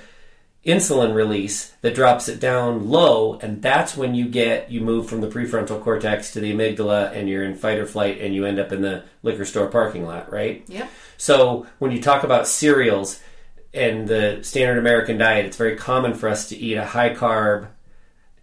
insulin 0.65 1.15
release 1.15 1.71
that 1.81 1.95
drops 1.95 2.29
it 2.29 2.39
down 2.39 2.91
low 2.91 3.39
and 3.41 3.63
that's 3.63 3.97
when 3.97 4.15
you 4.15 4.29
get 4.29 4.71
you 4.71 4.81
move 4.81 5.09
from 5.09 5.23
the 5.23 5.27
prefrontal 5.27 5.83
cortex 5.83 6.33
to 6.33 6.41
the 6.41 6.53
amygdala 6.53 7.11
and 7.17 7.31
you're 7.31 7.45
in 7.45 7.55
fight 7.55 7.79
or 7.79 7.87
flight 7.87 8.21
and 8.21 8.35
you 8.35 8.45
end 8.45 8.59
up 8.59 8.71
in 8.71 8.83
the 8.83 9.03
liquor 9.23 9.47
store 9.47 9.69
parking 9.69 10.05
lot 10.05 10.31
right? 10.31 10.63
Yeah 10.69 10.87
so 11.17 11.67
when 11.79 11.93
you 11.93 12.03
talk 12.03 12.25
about 12.25 12.47
cereals 12.47 13.21
and 13.73 14.07
the 14.07 14.41
standard 14.43 14.77
american 14.79 15.17
diet 15.17 15.47
it's 15.47 15.57
very 15.57 15.77
common 15.77 16.13
for 16.13 16.29
us 16.29 16.49
to 16.51 16.57
eat 16.57 16.75
a 16.75 16.85
high 16.85 17.15
carb 17.15 17.69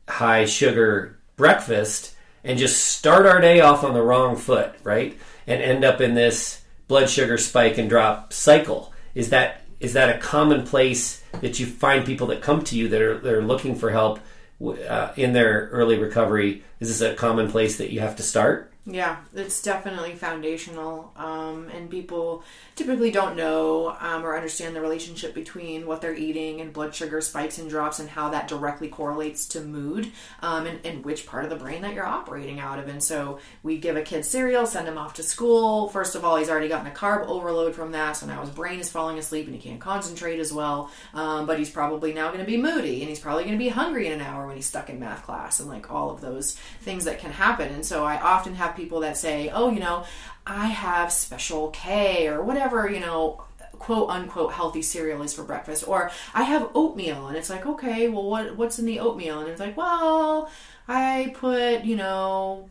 high 0.07 0.45
sugar 0.45 1.19
breakfast 1.35 2.15
and 2.43 2.57
just 2.57 2.83
start 2.83 3.25
our 3.25 3.41
day 3.41 3.59
off 3.59 3.83
on 3.83 3.93
the 3.93 4.01
wrong 4.01 4.35
foot 4.35 4.73
right? 4.83 5.17
And 5.45 5.61
end 5.61 5.85
up 5.85 6.01
in 6.01 6.13
this 6.13 6.61
blood 6.87 7.09
sugar 7.09 7.37
spike 7.37 7.77
and 7.77 7.89
drop 7.89 8.33
cycle. 8.33 8.93
Is 9.15 9.29
that 9.29 9.61
is 9.79 9.93
that 9.93 10.15
a 10.15 10.19
common 10.19 10.65
place 10.65 11.21
that 11.41 11.59
you 11.59 11.65
find 11.65 12.05
people 12.05 12.27
that 12.27 12.41
come 12.41 12.63
to 12.65 12.75
you 12.75 12.89
that 12.89 13.01
are, 13.01 13.17
that 13.19 13.33
are 13.33 13.43
looking 13.43 13.75
for 13.75 13.91
help 13.91 14.19
uh, 14.61 15.13
in 15.15 15.33
their 15.33 15.69
early 15.71 15.97
recovery, 15.97 16.63
is 16.79 16.87
this 16.87 17.01
a 17.01 17.15
common 17.15 17.49
place 17.49 17.77
that 17.77 17.91
you 17.91 17.99
have 17.99 18.15
to 18.15 18.23
start? 18.23 18.71
Yeah, 18.89 19.17
it's 19.35 19.61
definitely 19.61 20.15
foundational. 20.15 21.11
Um, 21.17 21.67
and 21.75 21.89
people 21.89 22.45
typically 22.77 23.11
don't 23.11 23.35
know 23.35 23.97
um, 23.99 24.25
or 24.25 24.33
understand 24.33 24.77
the 24.77 24.79
relationship 24.79 25.33
between 25.35 25.85
what 25.85 25.99
they're 25.99 26.15
eating 26.15 26.61
and 26.61 26.71
blood 26.71 26.95
sugar 26.95 27.19
spikes 27.19 27.57
and 27.57 27.69
drops 27.69 27.99
and 27.99 28.07
how 28.07 28.29
that 28.29 28.47
directly 28.47 28.87
correlates 28.87 29.45
to 29.49 29.59
mood 29.59 30.09
um, 30.41 30.65
and, 30.65 30.85
and 30.85 31.03
which 31.03 31.25
part 31.25 31.43
of 31.43 31.49
the 31.49 31.57
brain 31.57 31.81
that 31.81 31.95
you're 31.95 32.05
operating 32.05 32.61
out 32.61 32.79
of. 32.79 32.87
And 32.87 33.03
so 33.03 33.39
we 33.61 33.77
give 33.77 33.97
a 33.97 34.01
kid 34.01 34.23
cereal, 34.23 34.65
send 34.65 34.87
him 34.87 34.97
off 34.97 35.15
to 35.15 35.23
school. 35.23 35.89
First 35.89 36.15
of 36.15 36.23
all, 36.23 36.37
he's 36.37 36.49
already 36.49 36.69
gotten 36.69 36.89
a 36.89 36.95
carb 36.95 37.27
overload 37.27 37.75
from 37.75 37.91
that, 37.91 38.13
so 38.13 38.25
now 38.25 38.39
his 38.39 38.51
brain 38.51 38.79
is 38.79 38.89
falling 38.89 39.17
asleep 39.17 39.47
and 39.47 39.55
he 39.55 39.61
can't 39.61 39.81
concentrate 39.81 40.39
as 40.39 40.53
well. 40.53 40.89
Um, 41.13 41.45
but 41.45 41.59
he's 41.59 41.69
probably 41.69 42.13
now 42.13 42.27
going 42.27 42.39
to 42.39 42.45
be 42.45 42.55
moody 42.55 43.01
and 43.01 43.09
he's 43.09 43.19
probably 43.19 43.43
going 43.43 43.57
to 43.57 43.63
be 43.63 43.67
hungry 43.67 44.07
in 44.07 44.13
an 44.13 44.21
hour 44.21 44.47
when 44.47 44.55
he's 44.55 44.65
stuck 44.65 44.89
in 44.89 44.97
math 44.97 45.25
class 45.25 45.59
and 45.59 45.67
like 45.67 45.91
all 45.91 46.09
of 46.09 46.21
those 46.21 46.53
things 46.79 47.03
that 47.03 47.19
can 47.19 47.31
happen. 47.31 47.73
And 47.73 47.85
so 47.85 48.05
I 48.05 48.17
often 48.21 48.55
have 48.55 48.76
people 48.77 49.01
that 49.01 49.17
say, 49.17 49.49
oh, 49.49 49.69
you 49.69 49.79
know, 49.79 50.05
I 50.45 50.67
have 50.67 51.11
special 51.11 51.69
K 51.71 52.27
or 52.27 52.43
whatever, 52.43 52.89
you 52.89 53.01
know, 53.01 53.43
quote 53.73 54.09
unquote 54.09 54.53
healthy 54.53 54.81
cereal 54.81 55.21
is 55.21 55.33
for 55.33 55.43
breakfast 55.43 55.87
or 55.87 56.09
I 56.33 56.43
have 56.43 56.71
oatmeal 56.73 57.27
and 57.27 57.37
it's 57.37 57.49
like, 57.49 57.65
okay, 57.65 58.07
well 58.07 58.23
what 58.23 58.55
what's 58.55 58.79
in 58.79 58.85
the 58.85 58.99
oatmeal? 58.99 59.39
And 59.39 59.49
it's 59.49 59.59
like, 59.59 59.77
well, 59.77 60.49
I 60.87 61.33
put, 61.37 61.83
you 61.83 61.95
know, 61.95 62.69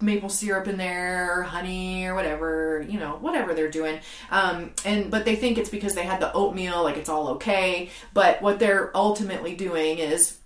maple 0.00 0.28
syrup 0.28 0.68
in 0.68 0.76
there, 0.76 1.38
or 1.38 1.42
honey 1.42 2.06
or 2.06 2.14
whatever, 2.14 2.84
you 2.88 2.98
know, 2.98 3.12
whatever 3.20 3.54
they're 3.54 3.70
doing. 3.70 4.00
Um, 4.30 4.72
and 4.84 5.10
but 5.10 5.24
they 5.24 5.36
think 5.36 5.58
it's 5.58 5.70
because 5.70 5.94
they 5.94 6.04
had 6.04 6.20
the 6.20 6.32
oatmeal, 6.32 6.82
like 6.82 6.96
it's 6.96 7.08
all 7.08 7.28
okay. 7.30 7.90
But 8.12 8.42
what 8.42 8.58
they're 8.58 8.96
ultimately 8.96 9.54
doing 9.54 9.98
is 9.98 10.38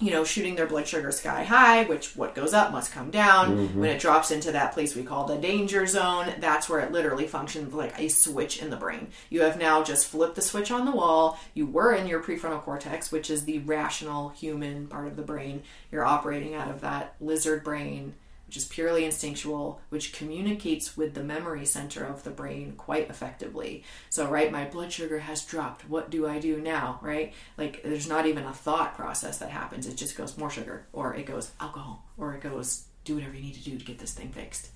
you 0.00 0.10
know, 0.10 0.24
shooting 0.24 0.56
their 0.56 0.66
blood 0.66 0.86
sugar 0.86 1.10
sky 1.10 1.44
high, 1.44 1.84
which 1.84 2.16
what 2.16 2.34
goes 2.34 2.52
up 2.52 2.70
must 2.70 2.92
come 2.92 3.10
down. 3.10 3.56
Mm-hmm. 3.56 3.80
When 3.80 3.90
it 3.90 4.00
drops 4.00 4.30
into 4.30 4.52
that 4.52 4.72
place 4.72 4.94
we 4.94 5.02
call 5.02 5.24
the 5.24 5.36
danger 5.36 5.86
zone, 5.86 6.34
that's 6.38 6.68
where 6.68 6.80
it 6.80 6.92
literally 6.92 7.26
functions 7.26 7.72
like 7.72 7.98
a 7.98 8.08
switch 8.08 8.60
in 8.60 8.70
the 8.70 8.76
brain. 8.76 9.08
You 9.30 9.42
have 9.42 9.58
now 9.58 9.82
just 9.82 10.08
flipped 10.08 10.34
the 10.34 10.42
switch 10.42 10.70
on 10.70 10.84
the 10.84 10.92
wall. 10.92 11.38
You 11.54 11.66
were 11.66 11.94
in 11.94 12.06
your 12.06 12.22
prefrontal 12.22 12.62
cortex, 12.62 13.10
which 13.10 13.30
is 13.30 13.44
the 13.44 13.60
rational 13.60 14.30
human 14.30 14.86
part 14.86 15.06
of 15.06 15.16
the 15.16 15.22
brain. 15.22 15.62
You're 15.90 16.04
operating 16.04 16.54
out 16.54 16.68
of 16.68 16.82
that 16.82 17.14
lizard 17.20 17.64
brain 17.64 18.14
which 18.56 18.62
is 18.62 18.68
purely 18.70 19.04
instinctual, 19.04 19.82
which 19.90 20.14
communicates 20.14 20.96
with 20.96 21.12
the 21.12 21.22
memory 21.22 21.66
center 21.66 22.06
of 22.06 22.24
the 22.24 22.30
brain 22.30 22.72
quite 22.78 23.10
effectively. 23.10 23.84
So, 24.08 24.26
right, 24.30 24.50
my 24.50 24.64
blood 24.64 24.90
sugar 24.90 25.18
has 25.18 25.44
dropped. 25.44 25.86
What 25.90 26.08
do 26.08 26.26
I 26.26 26.38
do 26.38 26.58
now? 26.58 26.98
Right? 27.02 27.34
Like, 27.58 27.82
there's 27.82 28.08
not 28.08 28.24
even 28.24 28.44
a 28.44 28.54
thought 28.54 28.96
process 28.96 29.36
that 29.38 29.50
happens. 29.50 29.86
It 29.86 29.98
just 29.98 30.16
goes 30.16 30.38
more 30.38 30.48
sugar, 30.48 30.86
or 30.94 31.14
it 31.14 31.26
goes 31.26 31.50
alcohol, 31.60 32.06
or 32.16 32.32
it 32.32 32.40
goes 32.40 32.86
do 33.04 33.16
whatever 33.16 33.34
you 33.34 33.42
need 33.42 33.56
to 33.56 33.62
do 33.62 33.76
to 33.76 33.84
get 33.84 33.98
this 33.98 34.14
thing 34.14 34.30
fixed. 34.30 34.70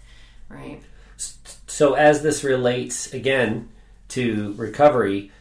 Right? 0.51 0.83
So, 1.17 1.95
as 1.95 2.23
this 2.23 2.45
relates 2.45 3.15
again 3.15 3.71
to 4.09 4.53
recovery, 4.59 5.33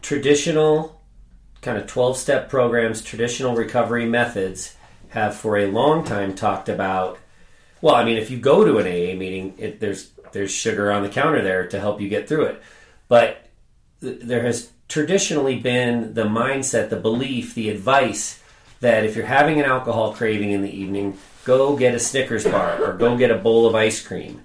traditional 0.00 1.00
kind 1.60 1.76
of 1.76 1.88
12 1.88 2.16
step 2.16 2.48
programs, 2.48 3.02
traditional 3.02 3.56
recovery 3.56 4.06
methods 4.06 4.76
have 5.08 5.34
for 5.34 5.58
a 5.58 5.66
long 5.66 6.04
time 6.04 6.36
talked 6.36 6.68
about. 6.68 7.18
Well, 7.82 7.94
I 7.94 8.04
mean, 8.04 8.18
if 8.18 8.30
you 8.30 8.38
go 8.38 8.64
to 8.64 8.78
an 8.78 8.86
AA 8.86 9.16
meeting, 9.18 9.54
it, 9.58 9.80
there's 9.80 10.10
there's 10.32 10.52
sugar 10.52 10.92
on 10.92 11.02
the 11.02 11.08
counter 11.08 11.42
there 11.42 11.66
to 11.68 11.80
help 11.80 12.00
you 12.00 12.08
get 12.08 12.28
through 12.28 12.44
it. 12.46 12.62
But 13.08 13.48
th- 14.00 14.20
there 14.20 14.42
has 14.42 14.70
traditionally 14.88 15.58
been 15.58 16.14
the 16.14 16.24
mindset, 16.24 16.90
the 16.90 16.96
belief, 16.96 17.54
the 17.54 17.70
advice 17.70 18.40
that 18.80 19.04
if 19.04 19.16
you're 19.16 19.26
having 19.26 19.58
an 19.58 19.66
alcohol 19.66 20.14
craving 20.14 20.50
in 20.50 20.62
the 20.62 20.70
evening, 20.70 21.18
go 21.44 21.76
get 21.76 21.94
a 21.94 21.98
Snickers 21.98 22.44
bar 22.44 22.82
or 22.82 22.92
go 22.94 23.16
get 23.16 23.30
a 23.30 23.36
bowl 23.36 23.66
of 23.66 23.74
ice 23.74 24.04
cream. 24.04 24.42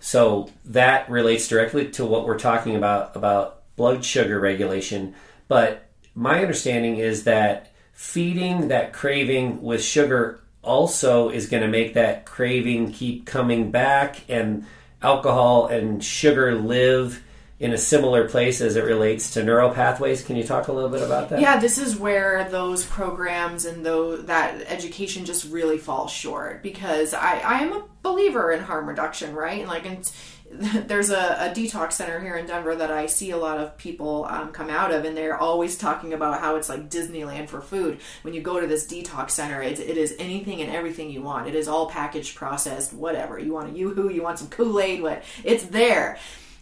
So 0.00 0.50
that 0.66 1.10
relates 1.10 1.48
directly 1.48 1.90
to 1.92 2.04
what 2.04 2.24
we're 2.24 2.38
talking 2.38 2.76
about 2.76 3.16
about 3.16 3.62
blood 3.76 4.04
sugar 4.04 4.38
regulation. 4.38 5.14
But 5.48 5.88
my 6.14 6.40
understanding 6.40 6.96
is 6.98 7.24
that 7.24 7.72
feeding 7.92 8.68
that 8.68 8.92
craving 8.92 9.62
with 9.62 9.82
sugar 9.82 10.40
also 10.62 11.28
is 11.28 11.48
going 11.48 11.62
to 11.62 11.68
make 11.68 11.94
that 11.94 12.24
craving 12.24 12.92
keep 12.92 13.26
coming 13.26 13.70
back 13.70 14.22
and 14.28 14.66
alcohol 15.02 15.66
and 15.66 16.02
sugar 16.02 16.54
live 16.54 17.22
in 17.60 17.72
a 17.72 17.78
similar 17.78 18.28
place 18.28 18.60
as 18.60 18.76
it 18.76 18.84
relates 18.84 19.32
to 19.32 19.42
neural 19.42 19.70
pathways. 19.70 20.22
Can 20.22 20.36
you 20.36 20.44
talk 20.44 20.68
a 20.68 20.72
little 20.72 20.90
bit 20.90 21.02
about 21.02 21.28
that? 21.30 21.40
Yeah, 21.40 21.58
this 21.58 21.76
is 21.76 21.96
where 21.96 22.48
those 22.50 22.84
programs 22.84 23.64
and 23.64 23.84
those, 23.84 24.26
that 24.26 24.62
education 24.68 25.24
just 25.24 25.44
really 25.50 25.78
falls 25.78 26.12
short 26.12 26.62
because 26.62 27.14
I, 27.14 27.38
I 27.38 27.58
am 27.60 27.72
a 27.72 27.84
believer 28.02 28.52
in 28.52 28.60
harm 28.60 28.88
reduction, 28.88 29.34
right? 29.34 29.66
Like, 29.66 29.86
and 29.86 30.08
there's 30.86 31.10
a, 31.10 31.50
a 31.50 31.52
detox 31.54 31.92
center 31.92 32.20
here 32.20 32.36
in 32.36 32.46
Denver 32.46 32.74
that 32.74 32.90
I 32.90 33.06
see 33.06 33.30
a 33.30 33.36
lot 33.36 33.58
of 33.58 33.76
people 33.76 34.26
um, 34.30 34.50
come 34.52 34.70
out 34.70 34.92
of, 34.92 35.04
and 35.04 35.16
they're 35.16 35.36
always 35.36 35.76
talking 35.76 36.12
about 36.12 36.40
how 36.40 36.56
it's 36.56 36.68
like 36.68 36.88
Disneyland 36.88 37.48
for 37.48 37.60
food. 37.60 38.00
When 38.22 38.34
you 38.34 38.40
go 38.40 38.58
to 38.60 38.66
this 38.66 38.86
detox 38.86 39.30
center, 39.30 39.62
it, 39.62 39.78
it 39.78 39.98
is 39.98 40.16
anything 40.18 40.62
and 40.62 40.70
everything 40.70 41.10
you 41.10 41.22
want. 41.22 41.48
It 41.48 41.54
is 41.54 41.68
all 41.68 41.90
packaged, 41.90 42.34
processed, 42.34 42.92
whatever. 42.92 43.38
You 43.38 43.52
want 43.52 43.74
a 43.74 43.78
yoo-hoo, 43.78 44.10
you 44.10 44.22
want 44.22 44.38
some 44.38 44.48
Kool-Aid, 44.48 45.02
what? 45.02 45.22
It's 45.44 45.66
there 45.66 46.18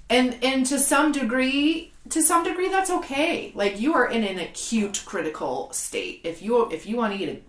and 0.08 0.38
and 0.42 0.66
to 0.66 0.78
some 0.78 1.12
degree 1.12 1.92
to 2.10 2.22
some 2.22 2.44
degree 2.44 2.68
that's 2.68 2.90
okay 2.90 3.52
like 3.54 3.80
you 3.80 3.94
are 3.94 4.08
in 4.08 4.22
an 4.22 4.38
acute 4.38 5.02
critical 5.04 5.68
state 5.72 6.20
if 6.24 6.42
you 6.42 6.70
if 6.70 6.86
you 6.86 6.96
want 6.96 7.12
to 7.12 7.20
eat 7.20 7.28
a 7.28 7.40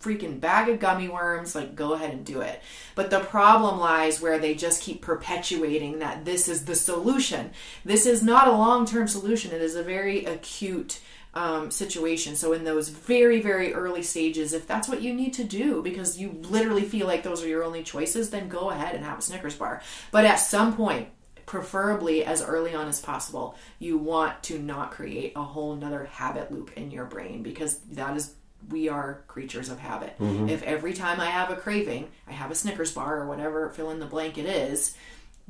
freaking 0.00 0.40
bag 0.40 0.68
of 0.68 0.80
gummy 0.80 1.08
worms 1.08 1.54
like 1.54 1.74
go 1.74 1.92
ahead 1.92 2.10
and 2.10 2.24
do 2.24 2.40
it 2.40 2.62
but 2.94 3.10
the 3.10 3.20
problem 3.20 3.78
lies 3.78 4.20
where 4.20 4.38
they 4.38 4.54
just 4.54 4.82
keep 4.82 5.02
perpetuating 5.02 5.98
that 5.98 6.24
this 6.24 6.48
is 6.48 6.64
the 6.64 6.74
solution 6.74 7.50
this 7.84 8.06
is 8.06 8.22
not 8.22 8.48
a 8.48 8.52
long-term 8.52 9.06
solution 9.06 9.52
it 9.52 9.60
is 9.60 9.76
a 9.76 9.82
very 9.82 10.24
acute 10.24 11.00
um, 11.34 11.70
situation. 11.70 12.34
So 12.36 12.52
in 12.52 12.64
those 12.64 12.88
very 12.88 13.40
very 13.40 13.72
early 13.72 14.02
stages, 14.02 14.52
if 14.52 14.66
that's 14.66 14.88
what 14.88 15.02
you 15.02 15.14
need 15.14 15.34
to 15.34 15.44
do 15.44 15.82
because 15.82 16.18
you 16.18 16.32
literally 16.42 16.82
feel 16.82 17.06
like 17.06 17.22
those 17.22 17.44
are 17.44 17.48
your 17.48 17.64
only 17.64 17.82
choices, 17.82 18.30
then 18.30 18.48
go 18.48 18.70
ahead 18.70 18.94
and 18.94 19.04
have 19.04 19.18
a 19.18 19.22
Snickers 19.22 19.56
bar. 19.56 19.82
But 20.10 20.24
at 20.24 20.36
some 20.36 20.76
point, 20.76 21.08
preferably 21.46 22.24
as 22.24 22.42
early 22.42 22.74
on 22.74 22.88
as 22.88 23.00
possible, 23.00 23.56
you 23.78 23.98
want 23.98 24.42
to 24.44 24.58
not 24.58 24.92
create 24.92 25.32
a 25.36 25.42
whole 25.42 25.74
nother 25.74 26.04
habit 26.04 26.52
loop 26.52 26.72
in 26.76 26.90
your 26.90 27.04
brain 27.04 27.42
because 27.42 27.78
that 27.92 28.16
is 28.16 28.34
we 28.68 28.88
are 28.88 29.22
creatures 29.26 29.68
of 29.68 29.78
habit. 29.78 30.18
Mm-hmm. 30.18 30.48
If 30.48 30.62
every 30.62 30.92
time 30.92 31.20
I 31.20 31.26
have 31.26 31.50
a 31.50 31.56
craving, 31.56 32.10
I 32.28 32.32
have 32.32 32.50
a 32.50 32.54
Snickers 32.54 32.92
bar 32.92 33.20
or 33.20 33.26
whatever 33.26 33.68
fill 33.70 33.90
in 33.90 34.00
the 34.00 34.06
blank 34.06 34.38
it 34.38 34.46
is, 34.46 34.96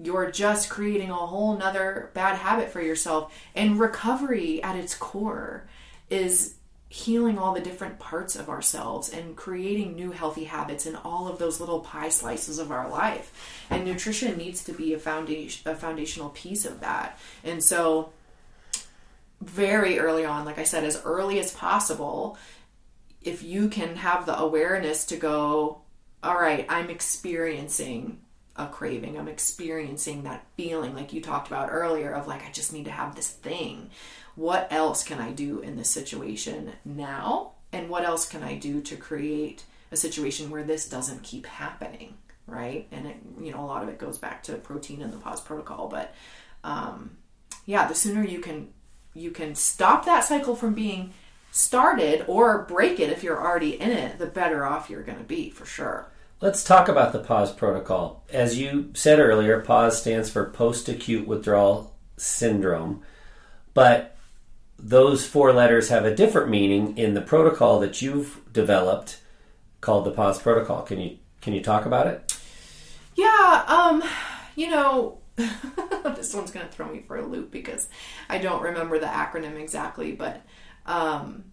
you're 0.03 0.31
just 0.31 0.71
creating 0.71 1.11
a 1.11 1.15
whole 1.15 1.57
nother 1.57 2.11
bad 2.15 2.37
habit 2.37 2.71
for 2.71 2.81
yourself. 2.81 3.37
And 3.55 3.79
recovery 3.79 4.63
at 4.63 4.77
its 4.77 4.95
core 4.95 5.69
is 6.09 6.55
healing 6.89 7.39
all 7.39 7.55
the 7.55 7.61
different 7.61 8.01
parts 8.01 8.35
of 8.35 8.49
ourselves 8.49 9.09
and 9.09 9.37
creating 9.37 9.95
new 9.95 10.11
healthy 10.11 10.45
habits 10.45 10.87
in 10.87 10.97
all 10.97 11.29
of 11.29 11.39
those 11.39 11.61
little 11.61 11.79
pie 11.79 12.09
slices 12.09 12.59
of 12.59 12.73
our 12.73 12.89
life. 12.89 13.65
And 13.71 13.85
nutrition 13.85 14.37
needs 14.37 14.65
to 14.65 14.73
be 14.73 14.93
a 14.93 14.99
foundation 14.99 15.71
a 15.71 15.77
foundational 15.77 16.31
piece 16.31 16.65
of 16.65 16.81
that. 16.81 17.19
And 17.45 17.63
so 17.63 18.13
very 19.41 19.99
early 19.99 20.25
on, 20.25 20.45
like 20.45 20.59
I 20.59 20.65
said, 20.65 20.85
as 20.85 21.01
early 21.05 21.39
as 21.39 21.53
possible, 21.53 22.37
if 23.23 23.43
you 23.43 23.69
can 23.69 23.97
have 23.97 24.27
the 24.27 24.39
awareness 24.39 25.05
to 25.07 25.17
go, 25.17 25.83
all 26.23 26.39
right, 26.39 26.67
I'm 26.69 26.91
experiencing 26.91 28.21
a 28.57 28.67
craving. 28.67 29.19
I'm 29.19 29.29
experiencing 29.29 30.25
that 30.25 30.47
feeling 30.57 30.95
like 30.95 31.13
you 31.13 31.21
talked 31.21 31.49
about 31.49 31.71
earlier 31.71 32.13
of 32.13 32.27
like, 32.27 32.45
I 32.45 32.51
just 32.51 32.73
need 32.73 32.85
to 32.85 32.91
have 32.91 33.15
this 33.15 33.29
thing. 33.29 33.91
What 34.37 34.69
else 34.71 35.03
can 35.03 35.19
I 35.21 35.33
do 35.33 35.61
in 35.61 35.77
this 35.77 35.91
situation 35.91 36.73
now? 36.85 37.53
And 37.73 37.89
what 37.89 38.05
else 38.05 38.29
can 38.29 38.43
I 38.43 38.57
do 38.57 38.81
to 38.83 38.97
create 38.97 39.65
a 39.93 39.97
situation 39.97 40.51
where 40.51 40.65
this 40.65 40.89
doesn't 40.89 41.23
keep 41.23 41.47
happening? 41.47 42.15
Right. 42.47 42.89
And 42.91 43.07
it, 43.07 43.17
you 43.41 43.53
know, 43.53 43.63
a 43.63 43.67
lot 43.67 43.83
of 43.83 43.89
it 43.89 43.99
goes 43.99 44.19
back 44.19 44.43
to 44.45 44.55
protein 44.55 45.03
and 45.03 45.13
the 45.13 45.19
pause 45.19 45.41
protocol. 45.41 45.89
But 45.89 46.15
um, 46.65 47.17
yeah, 47.65 47.87
the 47.87 47.95
sooner 47.95 48.25
you 48.25 48.41
can 48.41 48.73
you 49.15 49.31
can 49.31 49.55
stop 49.55 50.05
that 50.05 50.25
cycle 50.25 50.55
from 50.55 50.75
being 50.75 51.13
started 51.51 52.25
or 52.27 52.65
break 52.65 53.01
it 53.01 53.11
if 53.11 53.23
you're 53.23 53.41
already 53.41 53.81
in 53.81 53.91
it, 53.91 54.19
the 54.19 54.27
better 54.27 54.65
off 54.65 54.89
you're 54.89 55.03
going 55.03 55.19
to 55.19 55.25
be 55.25 55.51
for 55.51 55.67
sure. 55.67 56.11
Let's 56.41 56.65
talk 56.65 56.89
about 56.89 57.13
the 57.13 57.19
PAUSE 57.19 57.53
protocol. 57.53 58.25
As 58.33 58.59
you 58.59 58.91
said 58.95 59.19
earlier, 59.19 59.61
PAWS 59.61 60.01
stands 60.01 60.31
for 60.31 60.49
post 60.49 60.89
acute 60.89 61.27
withdrawal 61.27 61.95
syndrome. 62.17 63.03
But 63.75 64.17
those 64.79 65.27
four 65.27 65.53
letters 65.53 65.91
have 65.91 66.05
a 66.05 66.15
different 66.15 66.49
meaning 66.49 66.97
in 66.97 67.15
the 67.15 67.21
protocol 67.21 67.79
that 67.81 68.01
you've 68.01 68.41
developed 68.51 69.21
called 69.81 70.07
the 70.07 70.13
PAUSE 70.13 70.41
protocol. 70.41 70.83
Can 70.83 71.01
you 71.01 71.19
can 71.41 71.53
you 71.53 71.63
talk 71.63 71.87
about 71.87 72.07
it? 72.07 72.39
Yeah, 73.17 73.65
um, 73.67 74.03
you 74.57 74.71
know, 74.71 75.19
this 75.37 76.35
one's 76.35 76.51
going 76.51 76.67
to 76.67 76.73
throw 76.73 76.91
me 76.91 77.01
for 77.01 77.17
a 77.17 77.27
loop 77.27 77.51
because 77.51 77.89
I 78.29 78.39
don't 78.39 78.63
remember 78.63 78.99
the 78.99 79.07
acronym 79.07 79.59
exactly, 79.59 80.13
but 80.13 80.43
um, 80.91 81.45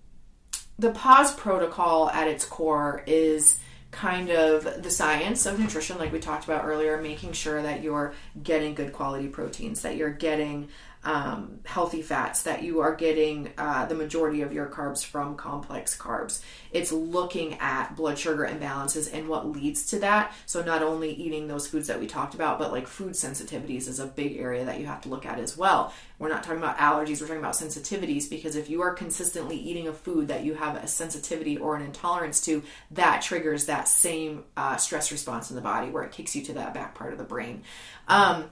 the 0.79 0.91
pause 0.91 1.33
protocol 1.35 2.09
at 2.09 2.27
its 2.27 2.43
core 2.43 3.03
is 3.05 3.59
kind 3.91 4.29
of 4.29 4.83
the 4.83 4.89
science 4.89 5.45
of 5.45 5.59
nutrition 5.59 5.97
like 5.97 6.11
we 6.11 6.19
talked 6.19 6.43
about 6.43 6.65
earlier 6.65 7.01
making 7.01 7.31
sure 7.31 7.61
that 7.61 7.81
you're 7.81 8.13
getting 8.43 8.73
good 8.73 8.91
quality 8.91 9.27
proteins 9.27 9.83
that 9.83 9.95
you're 9.95 10.09
getting 10.11 10.67
um, 11.07 11.61
healthy 11.63 12.01
fats, 12.01 12.43
that 12.43 12.63
you 12.63 12.81
are 12.81 12.93
getting 12.93 13.53
uh, 13.57 13.85
the 13.85 13.95
majority 13.95 14.41
of 14.41 14.51
your 14.51 14.67
carbs 14.67 15.05
from 15.05 15.37
complex 15.37 15.97
carbs. 15.97 16.41
It's 16.71 16.91
looking 16.91 17.53
at 17.61 17.95
blood 17.95 18.19
sugar 18.19 18.45
imbalances 18.45 19.09
and 19.13 19.29
what 19.29 19.47
leads 19.47 19.85
to 19.91 19.99
that. 19.99 20.33
So, 20.45 20.61
not 20.61 20.83
only 20.83 21.11
eating 21.11 21.47
those 21.47 21.65
foods 21.65 21.87
that 21.87 22.01
we 22.01 22.07
talked 22.07 22.35
about, 22.35 22.59
but 22.59 22.73
like 22.73 22.87
food 22.87 23.13
sensitivities 23.13 23.87
is 23.87 24.01
a 24.01 24.05
big 24.05 24.35
area 24.35 24.65
that 24.65 24.81
you 24.81 24.85
have 24.87 24.99
to 25.03 25.09
look 25.09 25.25
at 25.25 25.39
as 25.39 25.55
well. 25.55 25.93
We're 26.19 26.27
not 26.27 26.43
talking 26.43 26.59
about 26.59 26.77
allergies, 26.77 27.21
we're 27.21 27.27
talking 27.27 27.41
about 27.41 27.53
sensitivities 27.53 28.29
because 28.29 28.57
if 28.57 28.69
you 28.69 28.81
are 28.81 28.93
consistently 28.93 29.55
eating 29.55 29.87
a 29.87 29.93
food 29.93 30.27
that 30.27 30.43
you 30.43 30.55
have 30.55 30.75
a 30.75 30.87
sensitivity 30.87 31.57
or 31.57 31.77
an 31.77 31.83
intolerance 31.83 32.41
to, 32.41 32.63
that 32.91 33.21
triggers 33.21 33.67
that 33.67 33.87
same 33.87 34.43
uh, 34.57 34.75
stress 34.75 35.09
response 35.09 35.51
in 35.51 35.55
the 35.55 35.61
body 35.61 35.89
where 35.89 36.03
it 36.03 36.11
kicks 36.11 36.35
you 36.35 36.43
to 36.43 36.53
that 36.53 36.73
back 36.73 36.95
part 36.95 37.13
of 37.13 37.17
the 37.17 37.23
brain. 37.23 37.63
Um, 38.09 38.49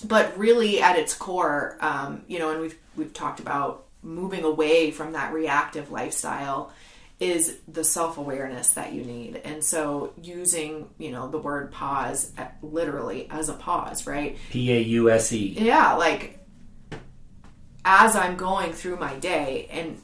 but 0.00 0.36
really 0.38 0.80
at 0.80 0.98
its 0.98 1.14
core, 1.14 1.76
um, 1.80 2.22
you 2.26 2.38
know, 2.38 2.50
and 2.50 2.60
we've 2.60 2.78
we've 2.96 3.12
talked 3.12 3.40
about 3.40 3.84
moving 4.02 4.44
away 4.44 4.90
from 4.90 5.12
that 5.12 5.32
reactive 5.32 5.90
lifestyle 5.90 6.72
is 7.18 7.58
the 7.66 7.82
self-awareness 7.82 8.72
that 8.72 8.92
you 8.92 9.02
need. 9.02 9.36
And 9.36 9.64
so 9.64 10.12
using 10.22 10.88
you 10.98 11.10
know 11.10 11.28
the 11.28 11.38
word 11.38 11.72
pause 11.72 12.32
literally 12.62 13.28
as 13.30 13.48
a 13.48 13.54
pause 13.54 14.06
right? 14.06 14.36
P-a-u-s-e 14.50 15.56
yeah 15.58 15.94
like 15.94 16.38
as 17.86 18.16
i'm 18.16 18.36
going 18.36 18.72
through 18.72 18.96
my 18.96 19.14
day 19.14 19.68
and 19.70 19.98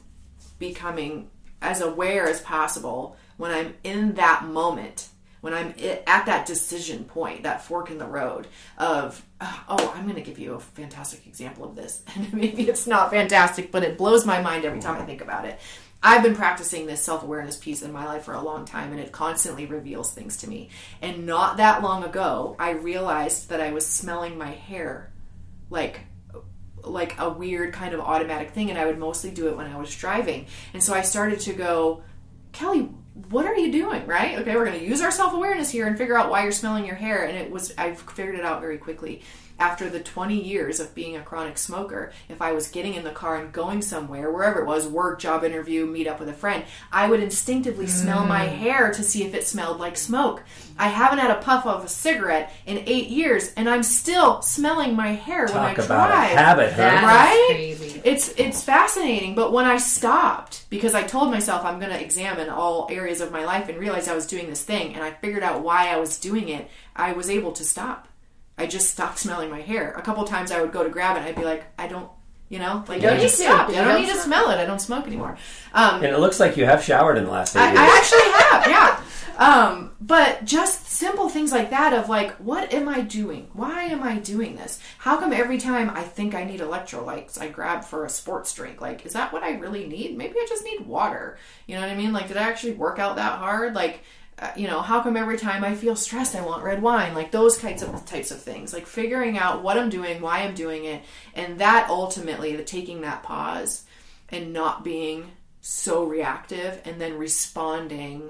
becoming 0.57 1.29
as 1.61 1.81
aware 1.81 2.27
as 2.27 2.41
possible 2.41 3.17
when 3.37 3.51
i'm 3.51 3.73
in 3.83 4.13
that 4.15 4.45
moment 4.45 5.09
when 5.43 5.53
I'm 5.53 5.75
at 6.07 6.25
that 6.27 6.45
decision 6.45 7.03
point, 7.03 7.43
that 7.43 7.65
fork 7.65 7.91
in 7.91 7.97
the 7.97 8.05
road 8.05 8.47
of, 8.77 9.21
oh, 9.41 9.63
oh 9.67 9.93
I'm 9.93 10.03
going 10.03 10.15
to 10.15 10.21
give 10.21 10.39
you 10.39 10.53
a 10.53 10.59
fantastic 10.61 11.27
example 11.27 11.65
of 11.65 11.75
this. 11.75 12.01
And 12.15 12.33
maybe 12.33 12.69
it's 12.69 12.87
not 12.87 13.09
fantastic, 13.09 13.69
but 13.69 13.83
it 13.83 13.97
blows 13.97 14.25
my 14.25 14.41
mind 14.41 14.63
every 14.63 14.79
time 14.79 14.93
I 14.93 14.99
mm-hmm. 14.99 15.07
think 15.07 15.21
about 15.21 15.43
it. 15.43 15.59
I've 16.01 16.23
been 16.23 16.37
practicing 16.37 16.85
this 16.85 17.03
self 17.03 17.23
awareness 17.23 17.57
piece 17.57 17.81
in 17.81 17.91
my 17.91 18.05
life 18.05 18.23
for 18.23 18.33
a 18.33 18.41
long 18.41 18.63
time, 18.63 18.91
and 18.91 19.01
it 19.01 19.11
constantly 19.11 19.65
reveals 19.65 20.13
things 20.13 20.37
to 20.37 20.49
me. 20.49 20.69
And 21.01 21.25
not 21.25 21.57
that 21.57 21.83
long 21.83 22.05
ago, 22.05 22.55
I 22.57 22.71
realized 22.71 23.49
that 23.49 23.59
I 23.59 23.73
was 23.73 23.85
smelling 23.85 24.37
my 24.37 24.51
hair 24.51 25.11
like 25.69 25.99
like 26.83 27.19
a 27.19 27.29
weird 27.29 27.73
kind 27.73 27.93
of 27.93 27.99
automatic 27.99 28.51
thing 28.51 28.69
and 28.69 28.79
I 28.79 28.85
would 28.85 28.97
mostly 28.97 29.31
do 29.31 29.49
it 29.49 29.57
when 29.57 29.67
I 29.67 29.77
was 29.77 29.93
driving. 29.93 30.47
And 30.73 30.81
so 30.81 30.93
I 30.93 31.01
started 31.01 31.41
to 31.41 31.53
go, 31.53 32.03
Kelly, 32.53 32.89
what 33.29 33.45
are 33.45 33.55
you 33.55 33.71
doing 33.71 34.05
right 34.07 34.39
okay 34.39 34.55
we're 34.55 34.65
going 34.65 34.79
to 34.79 34.85
use 34.85 35.01
our 35.01 35.11
self-awareness 35.11 35.69
here 35.69 35.85
and 35.85 35.97
figure 35.97 36.17
out 36.17 36.31
why 36.31 36.41
you're 36.41 36.51
smelling 36.51 36.85
your 36.85 36.95
hair 36.95 37.25
and 37.25 37.37
it 37.37 37.51
was 37.51 37.73
i 37.77 37.93
figured 37.93 38.35
it 38.35 38.43
out 38.43 38.59
very 38.59 38.77
quickly 38.77 39.21
after 39.59 39.89
the 39.89 39.99
20 39.99 40.41
years 40.41 40.79
of 40.79 40.93
being 40.95 41.15
a 41.15 41.21
chronic 41.21 41.57
smoker, 41.57 42.11
if 42.27 42.41
I 42.41 42.51
was 42.51 42.67
getting 42.67 42.95
in 42.95 43.03
the 43.03 43.11
car 43.11 43.37
and 43.37 43.51
going 43.51 43.81
somewhere, 43.81 44.31
wherever 44.31 44.61
it 44.61 44.65
was, 44.65 44.87
work, 44.87 45.19
job 45.19 45.43
interview, 45.43 45.85
meet 45.85 46.07
up 46.07 46.19
with 46.19 46.29
a 46.29 46.33
friend, 46.33 46.65
I 46.91 47.09
would 47.09 47.21
instinctively 47.21 47.87
smell 47.87 48.25
my 48.25 48.47
mm. 48.47 48.57
hair 48.57 48.91
to 48.91 49.03
see 49.03 49.23
if 49.23 49.33
it 49.33 49.47
smelled 49.47 49.79
like 49.79 49.95
smoke. 49.95 50.43
I 50.77 50.87
haven't 50.87 51.19
had 51.19 51.31
a 51.31 51.41
puff 51.41 51.65
of 51.65 51.85
a 51.85 51.87
cigarette 51.87 52.51
in 52.65 52.83
eight 52.87 53.09
years, 53.09 53.53
and 53.55 53.69
I'm 53.69 53.83
still 53.83 54.41
smelling 54.41 54.95
my 54.95 55.09
hair 55.09 55.45
Talk 55.45 55.55
when 55.55 55.63
I 55.63 55.71
about 55.73 56.07
drive. 56.07 56.31
A 56.31 56.35
habit, 56.35 56.73
huh? 56.73 56.81
right? 56.81 57.77
It's 58.03 58.33
it's 58.37 58.63
fascinating. 58.63 59.35
But 59.35 59.53
when 59.53 59.65
I 59.65 59.77
stopped, 59.77 60.65
because 60.69 60.95
I 60.95 61.03
told 61.03 61.29
myself 61.29 61.63
I'm 61.63 61.79
going 61.79 61.91
to 61.91 62.01
examine 62.01 62.49
all 62.49 62.87
areas 62.89 63.02
of 63.21 63.31
my 63.31 63.45
life 63.45 63.69
and 63.69 63.77
realized 63.77 64.09
I 64.09 64.15
was 64.15 64.27
doing 64.27 64.49
this 64.49 64.63
thing, 64.63 64.93
and 64.93 65.03
I 65.03 65.11
figured 65.11 65.43
out 65.43 65.61
why 65.61 65.89
I 65.89 65.97
was 65.97 66.17
doing 66.19 66.49
it, 66.49 66.69
I 66.95 67.13
was 67.13 67.29
able 67.29 67.51
to 67.53 67.63
stop. 67.63 68.07
I 68.57 68.67
just 68.67 68.89
stopped 68.89 69.19
smelling 69.19 69.49
my 69.49 69.61
hair. 69.61 69.93
A 69.93 70.01
couple 70.01 70.23
times 70.25 70.51
I 70.51 70.61
would 70.61 70.71
go 70.71 70.83
to 70.83 70.89
grab 70.89 71.17
it, 71.17 71.21
and 71.21 71.29
I'd 71.29 71.35
be 71.35 71.45
like, 71.45 71.65
I 71.77 71.87
don't, 71.87 72.09
you 72.49 72.59
know, 72.59 72.83
like 72.87 73.01
you 73.01 73.07
don't 73.07 73.17
I 73.17 73.21
just 73.21 73.37
stop. 73.37 73.69
I 73.69 73.73
don't, 73.73 74.01
need 74.01 74.09
to 74.09 74.17
smell 74.17 74.51
it. 74.51 74.57
I 74.57 74.65
don't 74.65 74.79
smoke 74.79 75.07
anymore. 75.07 75.37
Um, 75.73 75.95
and 76.03 76.13
it 76.13 76.19
looks 76.19 76.39
like 76.39 76.55
you 76.55 76.65
have 76.65 76.83
showered 76.83 77.17
in 77.17 77.25
the 77.25 77.31
last 77.31 77.55
eight 77.55 77.61
I, 77.61 77.67
years. 77.69 77.79
I 77.79 77.97
actually 77.97 78.31
have, 78.31 78.67
yeah. 78.67 79.02
Um, 79.37 79.91
but 79.99 80.45
just 80.45 80.85
simple 80.85 81.27
things 81.27 81.51
like 81.51 81.71
that 81.71 81.93
of 81.93 82.09
like, 82.09 82.35
what 82.37 82.73
am 82.73 82.87
I 82.87 83.01
doing? 83.01 83.49
Why 83.53 83.83
am 83.83 84.03
I 84.03 84.17
doing 84.17 84.55
this? 84.55 84.79
How 84.99 85.17
come 85.17 85.33
every 85.33 85.57
time 85.57 85.89
I 85.89 86.03
think 86.03 86.35
I 86.35 86.43
need 86.43 86.59
electrolytes, 86.59 87.39
I 87.39 87.47
grab 87.47 87.83
for 87.83 88.05
a 88.05 88.09
sports 88.09 88.53
drink? 88.53 88.79
Like, 88.79 89.05
is 89.05 89.13
that 89.13 89.33
what 89.33 89.43
I 89.43 89.53
really 89.53 89.87
need? 89.87 90.17
Maybe 90.17 90.35
I 90.35 90.45
just 90.47 90.63
need 90.63 90.85
water. 90.85 91.37
You 91.65 91.75
know 91.75 91.81
what 91.81 91.89
I 91.89 91.95
mean? 91.95 92.13
Like, 92.13 92.27
did 92.27 92.37
I 92.37 92.43
actually 92.43 92.73
work 92.73 92.99
out 92.99 93.15
that 93.15 93.39
hard? 93.39 93.73
Like, 93.73 94.01
uh, 94.39 94.51
you 94.55 94.67
know, 94.67 94.81
how 94.81 95.01
come 95.01 95.15
every 95.15 95.37
time 95.37 95.63
I 95.63 95.75
feel 95.75 95.95
stressed 95.95 96.35
I 96.35 96.41
want 96.41 96.63
red 96.63 96.81
wine? 96.81 97.13
Like 97.13 97.31
those 97.31 97.57
kinds 97.57 97.83
of 97.83 98.05
types 98.05 98.31
of 98.31 98.41
things. 98.41 98.73
Like 98.73 98.87
figuring 98.87 99.37
out 99.37 99.63
what 99.63 99.77
I'm 99.77 99.89
doing, 99.89 100.21
why 100.21 100.39
I'm 100.39 100.55
doing 100.55 100.85
it, 100.85 101.03
and 101.33 101.59
that 101.59 101.89
ultimately 101.89 102.55
the 102.55 102.63
taking 102.63 103.01
that 103.01 103.23
pause 103.23 103.83
and 104.29 104.51
not 104.51 104.83
being 104.83 105.31
so 105.61 106.03
reactive 106.03 106.81
and 106.83 106.99
then 106.99 107.17
responding 107.17 108.29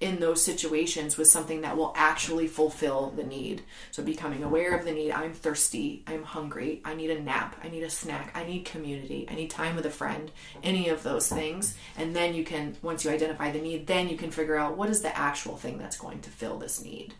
in 0.00 0.20
those 0.20 0.42
situations 0.42 1.16
with 1.16 1.28
something 1.28 1.62
that 1.62 1.76
will 1.76 1.92
actually 1.96 2.46
fulfill 2.46 3.12
the 3.16 3.24
need. 3.24 3.62
So 3.90 4.02
becoming 4.02 4.44
aware 4.44 4.76
of 4.76 4.84
the 4.84 4.92
need. 4.92 5.10
I'm 5.10 5.32
thirsty. 5.32 6.04
I'm 6.06 6.22
hungry. 6.22 6.80
I 6.84 6.94
need 6.94 7.10
a 7.10 7.20
nap. 7.20 7.56
I 7.64 7.68
need 7.68 7.82
a 7.82 7.90
snack. 7.90 8.30
I 8.34 8.44
need 8.44 8.64
community. 8.64 9.26
I 9.28 9.34
need 9.34 9.50
time 9.50 9.74
with 9.74 9.86
a 9.86 9.90
friend. 9.90 10.30
Any 10.62 10.88
of 10.88 11.02
those 11.02 11.28
things. 11.28 11.76
And 11.96 12.14
then 12.14 12.34
you 12.34 12.44
can, 12.44 12.76
once 12.80 13.04
you 13.04 13.10
identify 13.10 13.50
the 13.50 13.60
need, 13.60 13.88
then 13.88 14.08
you 14.08 14.16
can 14.16 14.30
figure 14.30 14.56
out 14.56 14.76
what 14.76 14.88
is 14.88 15.02
the 15.02 15.16
actual 15.16 15.56
thing 15.56 15.78
that's 15.78 15.98
going 15.98 16.20
to 16.20 16.30
fill 16.30 16.58
this 16.58 16.82
need. 16.82 17.14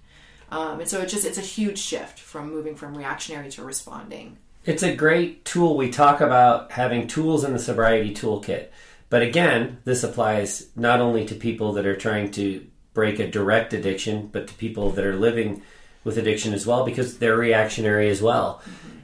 Um, 0.50 0.80
and 0.80 0.88
so 0.88 1.00
it's 1.00 1.12
just, 1.12 1.26
it's 1.26 1.38
a 1.38 1.42
huge 1.42 1.78
shift 1.78 2.18
from 2.20 2.50
moving 2.50 2.76
from 2.76 2.96
reactionary 2.96 3.50
to 3.50 3.64
responding. 3.64 4.38
It's 4.64 4.82
a 4.82 4.94
great 4.94 5.44
tool. 5.44 5.76
We 5.76 5.90
talk 5.90 6.20
about 6.20 6.72
having 6.72 7.06
tools 7.06 7.42
in 7.42 7.52
the 7.52 7.58
sobriety 7.58 8.14
toolkit. 8.14 8.68
But 9.10 9.22
again, 9.22 9.78
this 9.84 10.04
applies 10.04 10.68
not 10.76 11.00
only 11.00 11.24
to 11.26 11.34
people 11.34 11.72
that 11.74 11.86
are 11.86 11.96
trying 11.96 12.30
to 12.32 12.66
break 12.94 13.18
a 13.18 13.30
direct 13.30 13.72
addiction, 13.72 14.28
but 14.32 14.48
to 14.48 14.54
people 14.54 14.90
that 14.90 15.04
are 15.04 15.16
living 15.16 15.62
with 16.04 16.18
addiction 16.18 16.54
as 16.54 16.66
well 16.66 16.84
because 16.84 17.18
they're 17.18 17.36
reactionary 17.36 18.08
as 18.10 18.22
well. 18.22 18.62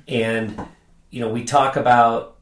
And 0.08 0.66
you 1.10 1.20
know, 1.20 1.28
we 1.28 1.44
talk 1.44 1.76
about 1.76 2.36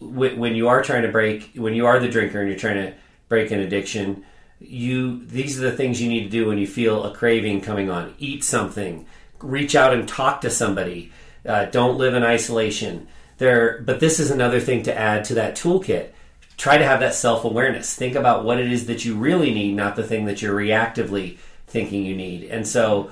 when 0.00 0.54
you 0.54 0.68
are 0.68 0.82
trying 0.82 1.02
to 1.02 1.08
break, 1.08 1.50
when 1.54 1.74
you 1.74 1.86
are 1.86 1.98
the 1.98 2.08
drinker 2.08 2.40
and 2.40 2.48
you're 2.48 2.58
trying 2.58 2.76
to 2.76 2.94
break 3.28 3.50
an 3.50 3.60
addiction, 3.60 4.24
you 4.60 5.24
these 5.26 5.58
are 5.58 5.70
the 5.70 5.76
things 5.76 6.00
you 6.00 6.08
need 6.08 6.24
to 6.24 6.30
do 6.30 6.46
when 6.46 6.58
you 6.58 6.66
feel 6.66 7.04
a 7.04 7.14
craving 7.14 7.60
coming 7.60 7.90
on. 7.90 8.14
Eat 8.18 8.44
something, 8.44 9.06
reach 9.40 9.74
out 9.74 9.92
and 9.92 10.08
talk 10.08 10.40
to 10.42 10.50
somebody. 10.50 11.12
Uh, 11.44 11.66
don't 11.66 11.98
live 11.98 12.14
in 12.14 12.22
isolation. 12.22 13.08
There, 13.38 13.82
but 13.82 14.00
this 14.00 14.20
is 14.20 14.30
another 14.30 14.60
thing 14.60 14.84
to 14.84 14.96
add 14.96 15.24
to 15.24 15.34
that 15.34 15.56
toolkit 15.56 16.10
try 16.56 16.78
to 16.78 16.84
have 16.84 17.00
that 17.00 17.14
self 17.14 17.44
awareness. 17.44 17.94
Think 17.94 18.14
about 18.14 18.44
what 18.44 18.58
it 18.58 18.70
is 18.70 18.86
that 18.86 19.04
you 19.04 19.16
really 19.16 19.52
need, 19.52 19.74
not 19.74 19.96
the 19.96 20.04
thing 20.04 20.24
that 20.26 20.42
you're 20.42 20.56
reactively 20.56 21.38
thinking 21.66 22.04
you 22.04 22.16
need. 22.16 22.44
And 22.44 22.66
so, 22.66 23.10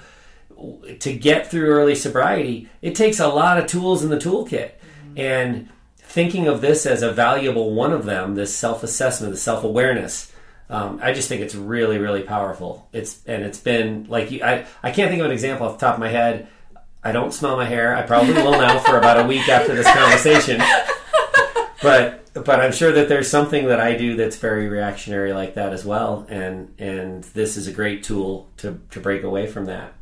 to 1.01 1.13
get 1.13 1.51
through 1.51 1.67
early 1.67 1.95
sobriety, 1.95 2.69
it 2.81 2.95
takes 2.95 3.19
a 3.19 3.29
lot 3.29 3.59
of 3.59 3.67
tools 3.67 4.05
in 4.05 4.11
the 4.11 4.19
toolkit. 4.19 4.73
Mm-hmm. 4.73 5.19
And 5.19 5.69
thinking 5.99 6.47
of 6.47 6.61
this 6.61 6.85
as 6.85 7.03
a 7.03 7.11
valuable 7.11 7.73
one 7.73 7.93
of 7.93 8.05
them, 8.05 8.35
this 8.35 8.55
self 8.55 8.83
assessment, 8.83 9.33
the 9.33 9.39
self 9.39 9.65
awareness. 9.65 10.31
Um, 10.71 11.01
I 11.03 11.13
just 11.13 11.29
think 11.29 11.43
it's 11.43 11.55
really, 11.55 11.99
really 11.99 12.23
powerful. 12.23 12.89
It's 12.93 13.21
and 13.27 13.43
it's 13.43 13.59
been 13.59 14.07
like 14.09 14.31
you, 14.31 14.43
I 14.43 14.65
I 14.83 14.91
can't 14.91 15.11
think 15.11 15.21
of 15.21 15.27
an 15.27 15.33
example 15.33 15.67
off 15.67 15.79
the 15.79 15.87
top 15.87 15.95
of 15.95 16.01
my 16.01 16.09
head. 16.09 16.49
I 17.05 17.13
don't 17.13 17.33
smell 17.35 17.57
my 17.57 17.65
hair. 17.65 17.97
I 17.97 18.03
probably 18.03 18.35
will 18.35 18.53
now 18.53 18.79
for 18.79 18.97
about 18.97 19.19
a 19.19 19.27
week 19.27 19.49
after 19.49 19.75
this 19.75 19.91
conversation. 19.93 20.63
But 21.83 22.23
but 22.35 22.61
I'm 22.61 22.73
sure 22.73 22.93
that 22.93 23.09
there's 23.09 23.29
something 23.29 23.67
that 23.67 23.81
I 23.81 23.97
do 23.97 24.17
that's 24.17 24.37
very 24.37 24.69
reactionary 24.69 25.33
like 25.33 25.55
that 25.55 25.73
as 25.73 25.85
well, 25.85 26.27
and 26.29 26.75
and 26.79 27.25
this 27.25 27.57
is 27.57 27.67
a 27.67 27.73
great 27.73 28.05
tool 28.05 28.49
to 28.59 28.81
to 28.91 29.01
break 29.01 29.23
away 29.23 29.47
from 29.47 29.67
that. 29.67 29.93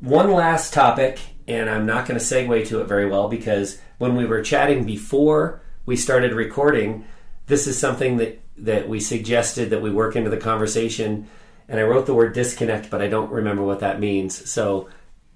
One 0.00 0.30
last 0.32 0.72
topic, 0.72 1.20
and 1.48 1.70
I'm 1.70 1.86
not 1.86 2.06
going 2.06 2.18
to 2.18 2.24
segue 2.24 2.66
to 2.68 2.80
it 2.80 2.84
very 2.86 3.08
well 3.08 3.28
because 3.28 3.80
when 3.98 4.14
we 4.16 4.26
were 4.26 4.42
chatting 4.42 4.84
before 4.84 5.62
we 5.86 5.96
started 5.96 6.32
recording, 6.32 7.04
this 7.46 7.66
is 7.66 7.78
something 7.78 8.18
that 8.18 8.40
that 8.58 8.88
we 8.88 9.00
suggested 9.00 9.70
that 9.70 9.80
we 9.80 9.90
work 9.90 10.14
into 10.16 10.30
the 10.30 10.36
conversation, 10.36 11.28
and 11.68 11.80
I 11.80 11.84
wrote 11.84 12.06
the 12.06 12.14
word 12.14 12.34
disconnect, 12.34 12.90
but 12.90 13.00
I 13.00 13.08
don't 13.08 13.30
remember 13.30 13.62
what 13.62 13.80
that 13.80 13.98
means. 13.98 14.50
So. 14.50 14.88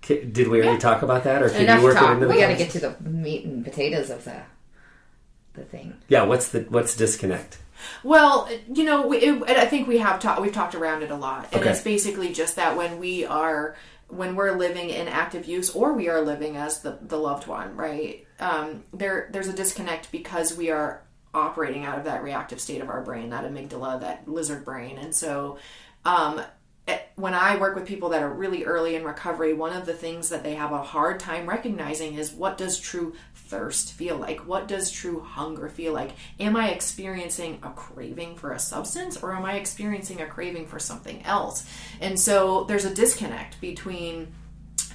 Did 0.02 0.46
we 0.46 0.58
already 0.58 0.74
yeah. 0.74 0.78
talk 0.78 1.02
about 1.02 1.24
that, 1.24 1.42
or 1.42 1.48
can 1.48 1.62
Enough 1.62 1.78
you 1.78 1.84
work 1.84 1.94
talk. 1.96 2.10
it 2.10 2.12
into 2.12 2.26
the? 2.26 2.34
We 2.34 2.40
got 2.40 2.48
to 2.48 2.56
get 2.56 2.70
to 2.70 2.78
the 2.78 3.10
meat 3.10 3.44
and 3.44 3.64
potatoes 3.64 4.08
of 4.08 4.22
that 4.22 4.46
the 5.56 5.64
thing. 5.64 5.94
Yeah, 6.08 6.24
what's 6.24 6.48
the 6.48 6.60
what's 6.68 6.96
disconnect? 6.96 7.58
Well, 8.02 8.48
you 8.72 8.84
know, 8.84 9.06
we, 9.06 9.18
it, 9.18 9.42
I 9.48 9.66
think 9.66 9.86
we 9.86 9.98
have 9.98 10.20
talked 10.20 10.40
we've 10.40 10.52
talked 10.52 10.74
around 10.74 11.02
it 11.02 11.10
a 11.10 11.16
lot, 11.16 11.48
and 11.52 11.62
okay. 11.62 11.70
it's 11.70 11.82
basically 11.82 12.32
just 12.32 12.56
that 12.56 12.76
when 12.76 12.98
we 12.98 13.24
are 13.24 13.76
when 14.08 14.36
we're 14.36 14.56
living 14.56 14.90
in 14.90 15.08
active 15.08 15.46
use 15.46 15.70
or 15.70 15.92
we 15.92 16.08
are 16.08 16.20
living 16.20 16.56
as 16.56 16.80
the, 16.80 16.98
the 17.02 17.18
loved 17.18 17.46
one, 17.46 17.74
right? 17.76 18.26
Um, 18.38 18.84
there 18.92 19.28
there's 19.32 19.48
a 19.48 19.52
disconnect 19.52 20.12
because 20.12 20.56
we 20.56 20.70
are 20.70 21.02
operating 21.34 21.84
out 21.84 21.98
of 21.98 22.04
that 22.04 22.22
reactive 22.22 22.60
state 22.60 22.80
of 22.80 22.88
our 22.88 23.02
brain, 23.02 23.30
that 23.30 23.44
amygdala, 23.44 24.00
that 24.00 24.28
lizard 24.28 24.64
brain. 24.64 24.96
And 24.98 25.14
so, 25.14 25.58
um, 26.04 26.40
when 27.16 27.34
I 27.34 27.56
work 27.56 27.74
with 27.74 27.86
people 27.86 28.10
that 28.10 28.22
are 28.22 28.32
really 28.32 28.64
early 28.64 28.94
in 28.94 29.04
recovery, 29.04 29.52
one 29.52 29.72
of 29.72 29.86
the 29.86 29.92
things 29.92 30.28
that 30.28 30.44
they 30.44 30.54
have 30.54 30.72
a 30.72 30.82
hard 30.82 31.18
time 31.18 31.48
recognizing 31.48 32.14
is 32.14 32.32
what 32.32 32.56
does 32.56 32.78
true 32.78 33.14
thirst 33.48 33.92
feel 33.92 34.16
like? 34.16 34.46
What 34.46 34.68
does 34.68 34.90
true 34.90 35.20
hunger 35.20 35.68
feel 35.68 35.92
like? 35.92 36.12
Am 36.40 36.56
I 36.56 36.70
experiencing 36.70 37.58
a 37.62 37.70
craving 37.70 38.36
for 38.36 38.52
a 38.52 38.58
substance 38.58 39.16
or 39.22 39.34
am 39.34 39.44
I 39.44 39.54
experiencing 39.54 40.20
a 40.20 40.26
craving 40.26 40.66
for 40.66 40.78
something 40.78 41.22
else? 41.24 41.66
And 42.00 42.18
so 42.18 42.64
there's 42.64 42.84
a 42.84 42.94
disconnect 42.94 43.60
between 43.60 44.32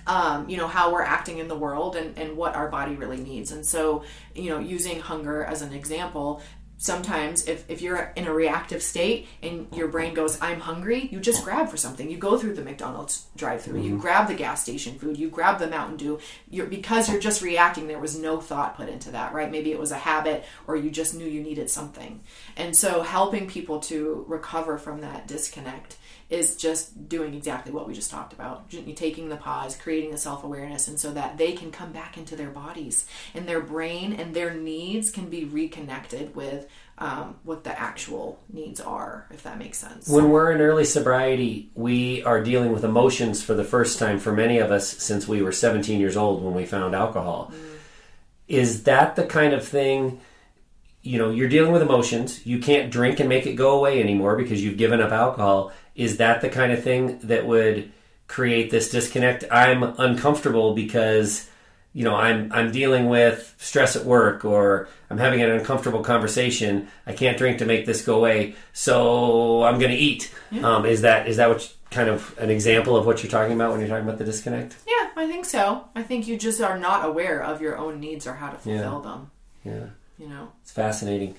um, 0.07 0.49
you 0.49 0.57
know 0.57 0.67
how 0.67 0.91
we're 0.91 1.03
acting 1.03 1.37
in 1.37 1.47
the 1.47 1.55
world 1.55 1.95
and, 1.95 2.17
and 2.17 2.35
what 2.35 2.55
our 2.55 2.69
body 2.69 2.95
really 2.95 3.17
needs 3.17 3.51
and 3.51 3.63
so 3.63 4.03
you 4.33 4.49
know 4.49 4.57
using 4.57 4.99
hunger 4.99 5.43
as 5.43 5.61
an 5.61 5.73
example 5.73 6.41
sometimes 6.81 7.45
if, 7.47 7.69
if 7.69 7.81
you're 7.81 8.11
in 8.15 8.25
a 8.25 8.33
reactive 8.33 8.81
state 8.81 9.27
and 9.43 9.67
your 9.73 9.87
brain 9.87 10.13
goes 10.13 10.41
i'm 10.41 10.59
hungry 10.59 11.07
you 11.11 11.19
just 11.19 11.43
grab 11.43 11.69
for 11.69 11.77
something. 11.77 12.09
You 12.09 12.17
go 12.17 12.37
through 12.37 12.55
the 12.55 12.63
mcdonald's 12.63 13.25
drive 13.35 13.61
through 13.61 13.79
mm-hmm. 13.79 13.89
you 13.89 13.97
grab 13.97 14.27
the 14.27 14.33
gas 14.33 14.63
station 14.63 14.97
food. 14.97 15.17
You 15.17 15.29
grab 15.29 15.59
the 15.59 15.67
mountain 15.67 15.97
dew. 15.97 16.19
You're 16.49 16.65
because 16.65 17.09
you're 17.09 17.19
just 17.19 17.41
reacting 17.41 17.87
there 17.87 17.99
was 17.99 18.17
no 18.17 18.39
thought 18.39 18.77
put 18.77 18.89
into 18.89 19.11
that 19.11 19.33
right? 19.33 19.51
Maybe 19.51 19.71
it 19.71 19.79
was 19.79 19.91
a 19.91 19.97
habit 19.97 20.45
or 20.67 20.75
you 20.75 20.89
just 20.89 21.13
knew 21.13 21.25
you 21.25 21.41
needed 21.41 21.69
something. 21.69 22.21
And 22.55 22.75
so 22.75 23.01
helping 23.01 23.47
people 23.47 23.79
to 23.81 24.25
recover 24.27 24.77
from 24.77 25.01
that 25.01 25.27
disconnect 25.27 25.97
is 26.31 26.55
just 26.55 27.09
doing 27.09 27.33
exactly 27.33 27.73
what 27.73 27.85
we 27.87 27.93
just 27.93 28.09
talked 28.09 28.31
about. 28.31 28.71
Taking 28.95 29.27
the 29.29 29.35
pause 29.35 29.75
creating 29.75 30.11
the 30.11 30.17
self-awareness 30.17 30.87
and 30.87 30.99
so 30.99 31.11
that 31.11 31.37
they 31.37 31.51
can 31.51 31.71
come 31.71 31.91
back 31.91 32.17
into 32.17 32.35
their 32.35 32.49
bodies 32.49 33.05
and 33.33 33.47
their 33.47 33.59
brain 33.59 34.13
and 34.13 34.33
their 34.33 34.53
needs 34.53 35.11
can 35.11 35.29
be 35.29 35.43
reconnected 35.43 36.33
with 36.33 36.67
um, 36.97 37.35
what 37.43 37.63
the 37.63 37.77
actual 37.77 38.39
needs 38.51 38.79
are 38.79 39.27
if 39.31 39.43
that 39.43 39.59
makes 39.59 39.77
sense. 39.77 40.07
When 40.07 40.29
we're 40.29 40.51
in 40.51 40.61
early 40.61 40.85
sobriety 40.85 41.69
we 41.75 42.23
are 42.23 42.41
dealing 42.41 42.71
with 42.71 42.85
emotions 42.85 43.43
for 43.43 43.53
the 43.53 43.65
first 43.65 43.99
time 43.99 44.17
for 44.17 44.31
many 44.31 44.59
of 44.59 44.71
us 44.71 44.87
since 44.87 45.27
we 45.27 45.41
were 45.41 45.51
17 45.51 45.99
years 45.99 46.15
old 46.15 46.43
when 46.43 46.53
we 46.53 46.65
found 46.65 46.95
alcohol. 46.95 47.51
Mm. 47.53 47.77
is 48.47 48.83
that 48.83 49.15
the 49.15 49.25
kind 49.25 49.53
of 49.53 49.67
thing 49.67 50.21
you 51.01 51.17
know 51.17 51.29
you're 51.29 51.49
dealing 51.49 51.71
with 51.71 51.81
emotions. 51.81 52.45
You 52.45 52.59
can't 52.59 52.91
drink 52.91 53.19
and 53.19 53.27
make 53.27 53.47
it 53.47 53.53
go 53.55 53.77
away 53.77 53.99
anymore 54.01 54.35
because 54.35 54.63
you've 54.63 54.77
given 54.77 55.01
up 55.01 55.11
alcohol 55.11 55.71
is 56.01 56.17
that 56.17 56.41
the 56.41 56.49
kind 56.49 56.71
of 56.71 56.83
thing 56.83 57.19
that 57.19 57.45
would 57.45 57.91
create 58.27 58.71
this 58.71 58.89
disconnect? 58.89 59.43
I'm 59.51 59.83
uncomfortable 59.83 60.73
because 60.73 61.47
you 61.93 62.05
know 62.05 62.15
i'm 62.15 62.49
i'm 62.53 62.71
dealing 62.71 63.09
with 63.09 63.53
stress 63.57 63.97
at 63.97 64.05
work 64.05 64.45
or 64.45 64.87
i'm 65.09 65.17
having 65.17 65.41
an 65.41 65.51
uncomfortable 65.51 66.01
conversation. 66.01 66.87
I 67.05 67.13
can't 67.13 67.37
drink 67.37 67.57
to 67.57 67.65
make 67.65 67.85
this 67.85 68.05
go 68.05 68.15
away 68.15 68.55
so 68.71 69.63
i'm 69.63 69.77
going 69.77 69.91
to 69.91 69.97
eat. 69.97 70.33
Yeah. 70.51 70.61
um, 70.61 70.85
is 70.85 71.01
that 71.01 71.27
is 71.27 71.37
that 71.37 71.49
what 71.49 71.61
you, 71.61 71.69
kind 71.89 72.09
of 72.09 72.33
an 72.39 72.49
example 72.49 72.95
of 72.95 73.05
what 73.05 73.21
you're 73.21 73.29
talking 73.29 73.53
about 73.53 73.71
when 73.71 73.81
you're 73.81 73.89
talking 73.89 74.07
about 74.07 74.17
the 74.17 74.23
disconnect? 74.23 74.77
Yeah 74.87 75.09
i 75.17 75.27
think 75.27 75.45
so. 75.45 75.85
I 75.95 76.03
think 76.03 76.27
you 76.27 76.37
just 76.37 76.61
are 76.61 76.79
not 76.79 77.05
aware 77.05 77.43
of 77.43 77.61
your 77.61 77.77
own 77.77 77.99
needs 77.99 78.25
or 78.25 78.33
how 78.33 78.49
to 78.49 78.57
fulfill 78.57 79.01
yeah. 79.03 79.11
them. 79.11 79.31
Yeah. 79.63 79.85
You 80.17 80.29
know? 80.29 80.51
It's 80.61 80.71
fascinating 80.71 81.35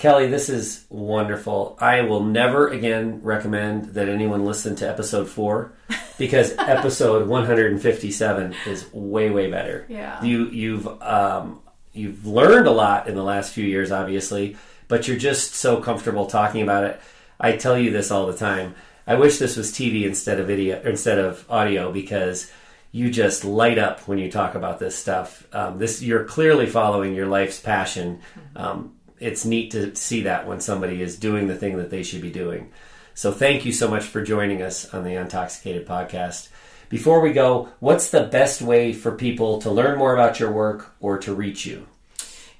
kelly 0.00 0.26
this 0.26 0.48
is 0.48 0.86
wonderful. 0.88 1.76
I 1.78 2.00
will 2.00 2.24
never 2.24 2.68
again 2.68 3.20
recommend 3.22 3.94
that 3.94 4.08
anyone 4.08 4.46
listen 4.46 4.74
to 4.76 4.88
episode 4.88 5.28
four 5.28 5.72
because 6.18 6.54
episode 6.58 7.28
157 7.28 8.54
is 8.66 8.92
way 8.92 9.30
way 9.30 9.50
better. 9.50 9.86
Yeah. 9.88 10.20
You 10.24 10.46
you've 10.48 10.88
um, 11.02 11.60
you've 11.92 12.26
learned 12.26 12.66
a 12.66 12.70
lot 12.72 13.08
in 13.08 13.14
the 13.14 13.22
last 13.22 13.52
few 13.52 13.64
years 13.64 13.92
obviously 13.92 14.56
but 14.88 15.06
you're 15.06 15.18
just 15.18 15.54
so 15.54 15.80
comfortable 15.80 16.26
talking 16.26 16.62
about 16.62 16.84
it. 16.84 17.00
I 17.38 17.56
tell 17.56 17.78
you 17.78 17.90
this 17.90 18.10
all 18.10 18.26
the 18.26 18.36
time. 18.36 18.74
I 19.06 19.16
wish 19.16 19.38
this 19.38 19.56
was 19.56 19.70
tv 19.70 20.04
instead 20.04 20.40
of 20.40 20.46
video 20.46 20.80
instead 20.82 21.18
of 21.18 21.44
audio 21.50 21.92
because 21.92 22.50
you 22.92 23.10
just 23.10 23.44
light 23.44 23.78
up 23.78 24.00
when 24.08 24.18
you 24.18 24.30
talk 24.30 24.54
about 24.54 24.78
this 24.78 24.96
stuff. 24.96 25.46
Um, 25.52 25.78
this 25.78 26.02
you're 26.02 26.24
clearly 26.24 26.66
following 26.66 27.14
your 27.14 27.26
life's 27.26 27.60
passion. 27.60 28.20
Um, 28.56 28.94
it's 29.20 29.44
neat 29.44 29.70
to 29.72 29.94
see 29.94 30.22
that 30.22 30.46
when 30.46 30.60
somebody 30.60 31.02
is 31.02 31.18
doing 31.18 31.46
the 31.46 31.54
thing 31.54 31.76
that 31.76 31.90
they 31.90 32.02
should 32.02 32.22
be 32.22 32.30
doing. 32.30 32.72
So 33.14 33.32
thank 33.32 33.64
you 33.64 33.72
so 33.72 33.88
much 33.88 34.04
for 34.04 34.22
joining 34.22 34.62
us 34.62 34.92
on 34.94 35.04
the 35.04 35.10
Untoxicated 35.10 35.86
podcast. 35.86 36.48
Before 36.88 37.20
we 37.20 37.32
go, 37.32 37.68
what's 37.78 38.10
the 38.10 38.24
best 38.24 38.62
way 38.62 38.92
for 38.92 39.12
people 39.12 39.60
to 39.60 39.70
learn 39.70 39.98
more 39.98 40.14
about 40.14 40.40
your 40.40 40.50
work 40.50 40.94
or 41.00 41.18
to 41.18 41.34
reach 41.34 41.66
you? 41.66 41.86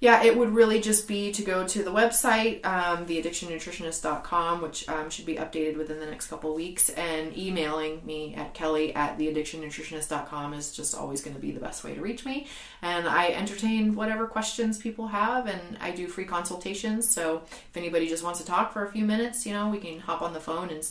Yeah, 0.01 0.23
it 0.23 0.37
would 0.37 0.55
really 0.55 0.81
just 0.81 1.07
be 1.07 1.31
to 1.33 1.43
go 1.43 1.67
to 1.67 1.83
the 1.83 1.93
website, 1.93 2.65
um, 2.65 3.05
theaddictionnutritionist.com, 3.05 4.63
which 4.63 4.89
um, 4.89 5.11
should 5.11 5.27
be 5.27 5.35
updated 5.35 5.77
within 5.77 6.01
the 6.01 6.07
next 6.07 6.29
couple 6.29 6.55
weeks, 6.55 6.89
and 6.89 7.37
emailing 7.37 8.01
me 8.07 8.35
at 8.35 8.55
kelly 8.55 8.95
at 8.95 9.19
theaddictionnutritionist.com 9.19 10.55
is 10.55 10.73
just 10.73 10.95
always 10.95 11.21
going 11.21 11.37
to 11.37 11.41
be 11.41 11.53
the 11.53 11.61
best 11.61 11.85
way 11.85 11.95
to 11.95 12.01
reach 12.01 12.25
me. 12.25 12.47
And 12.81 13.07
I 13.07 13.29
entertain 13.29 13.95
whatever 13.95 14.27
questions 14.27 14.79
people 14.79 15.09
have, 15.09 15.47
and 15.47 15.77
I 15.83 15.91
do 15.91 16.09
free 16.09 16.25
consultations. 16.25 17.07
So 17.07 17.43
if 17.45 17.77
anybody 17.77 18.09
just 18.09 18.25
wants 18.25 18.41
to 18.41 18.47
talk 18.47 18.73
for 18.73 18.87
a 18.87 18.91
few 18.91 19.05
minutes, 19.05 19.45
you 19.45 19.53
know, 19.53 19.69
we 19.69 19.79
can 19.79 20.01
hop 20.01 20.23
on 20.23 20.33
the 20.33 20.41
phone 20.41 20.71
and 20.71 20.83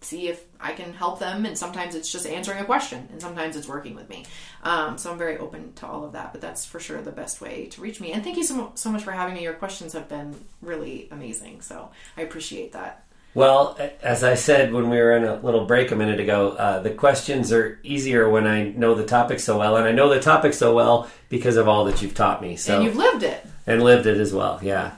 see 0.00 0.28
if 0.28 0.44
I 0.60 0.72
can 0.72 0.92
help 0.92 1.18
them. 1.18 1.44
And 1.44 1.56
sometimes 1.56 1.94
it's 1.94 2.10
just 2.10 2.26
answering 2.26 2.60
a 2.60 2.64
question, 2.64 3.08
and 3.10 3.20
sometimes 3.20 3.56
it's 3.56 3.68
working 3.68 3.94
with 3.94 4.08
me. 4.08 4.24
Um, 4.62 4.98
so 4.98 5.10
I'm 5.10 5.18
very 5.18 5.38
open 5.38 5.72
to 5.74 5.86
all 5.86 6.04
of 6.04 6.12
that. 6.12 6.32
But 6.32 6.40
that's 6.40 6.64
for 6.64 6.80
sure 6.80 7.02
the 7.02 7.12
best 7.12 7.40
way 7.40 7.66
to 7.66 7.80
reach 7.80 8.00
me. 8.00 8.12
And 8.12 8.22
thank 8.22 8.36
you 8.36 8.44
so, 8.44 8.72
so 8.74 8.90
much 8.90 9.02
for 9.02 9.12
having 9.12 9.34
me. 9.34 9.42
Your 9.42 9.54
questions 9.54 9.92
have 9.92 10.08
been 10.08 10.36
really 10.62 11.08
amazing. 11.10 11.62
So 11.62 11.90
I 12.16 12.22
appreciate 12.22 12.72
that. 12.72 13.04
Well, 13.34 13.78
as 14.02 14.24
I 14.24 14.34
said 14.34 14.72
when 14.72 14.90
we 14.90 14.96
were 14.96 15.16
in 15.16 15.24
a 15.24 15.36
little 15.36 15.64
break 15.66 15.92
a 15.92 15.96
minute 15.96 16.18
ago, 16.18 16.50
uh, 16.52 16.80
the 16.80 16.90
questions 16.90 17.52
are 17.52 17.78
easier 17.82 18.28
when 18.28 18.46
I 18.46 18.64
know 18.64 18.94
the 18.94 19.04
topic 19.04 19.38
so 19.38 19.58
well, 19.58 19.76
and 19.76 19.86
I 19.86 19.92
know 19.92 20.08
the 20.08 20.20
topic 20.20 20.54
so 20.54 20.74
well 20.74 21.08
because 21.28 21.56
of 21.56 21.68
all 21.68 21.84
that 21.84 22.02
you've 22.02 22.14
taught 22.14 22.42
me. 22.42 22.56
So 22.56 22.76
and 22.76 22.84
you've 22.84 22.96
lived 22.96 23.22
it 23.22 23.46
and 23.66 23.82
lived 23.82 24.06
it 24.06 24.16
as 24.16 24.32
well. 24.32 24.58
Yeah. 24.62 24.92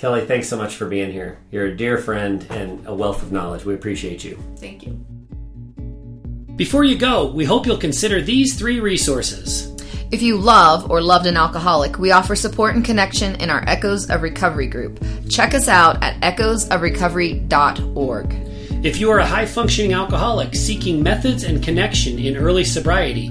Kelly, 0.00 0.24
thanks 0.24 0.48
so 0.48 0.56
much 0.56 0.74
for 0.76 0.88
being 0.88 1.12
here. 1.12 1.38
You're 1.50 1.66
a 1.66 1.76
dear 1.76 1.98
friend 1.98 2.46
and 2.48 2.86
a 2.86 2.94
wealth 2.94 3.22
of 3.22 3.32
knowledge. 3.32 3.66
We 3.66 3.74
appreciate 3.74 4.24
you. 4.24 4.42
Thank 4.56 4.86
you. 4.86 4.92
Before 6.56 6.84
you 6.84 6.96
go, 6.96 7.30
we 7.30 7.44
hope 7.44 7.66
you'll 7.66 7.76
consider 7.76 8.22
these 8.22 8.58
three 8.58 8.80
resources. 8.80 9.70
If 10.10 10.22
you 10.22 10.38
love 10.38 10.90
or 10.90 11.02
loved 11.02 11.26
an 11.26 11.36
alcoholic, 11.36 11.98
we 11.98 12.12
offer 12.12 12.34
support 12.34 12.76
and 12.76 12.82
connection 12.82 13.34
in 13.42 13.50
our 13.50 13.62
Echoes 13.68 14.08
of 14.08 14.22
Recovery 14.22 14.68
group. 14.68 15.04
Check 15.28 15.52
us 15.52 15.68
out 15.68 16.02
at 16.02 16.18
echoesofrecovery.org. 16.22 18.32
If 18.82 18.98
you 18.98 19.10
are 19.10 19.18
a 19.18 19.26
high 19.26 19.44
functioning 19.44 19.92
alcoholic 19.92 20.54
seeking 20.54 21.02
methods 21.02 21.44
and 21.44 21.62
connection 21.62 22.18
in 22.18 22.38
early 22.38 22.64
sobriety, 22.64 23.30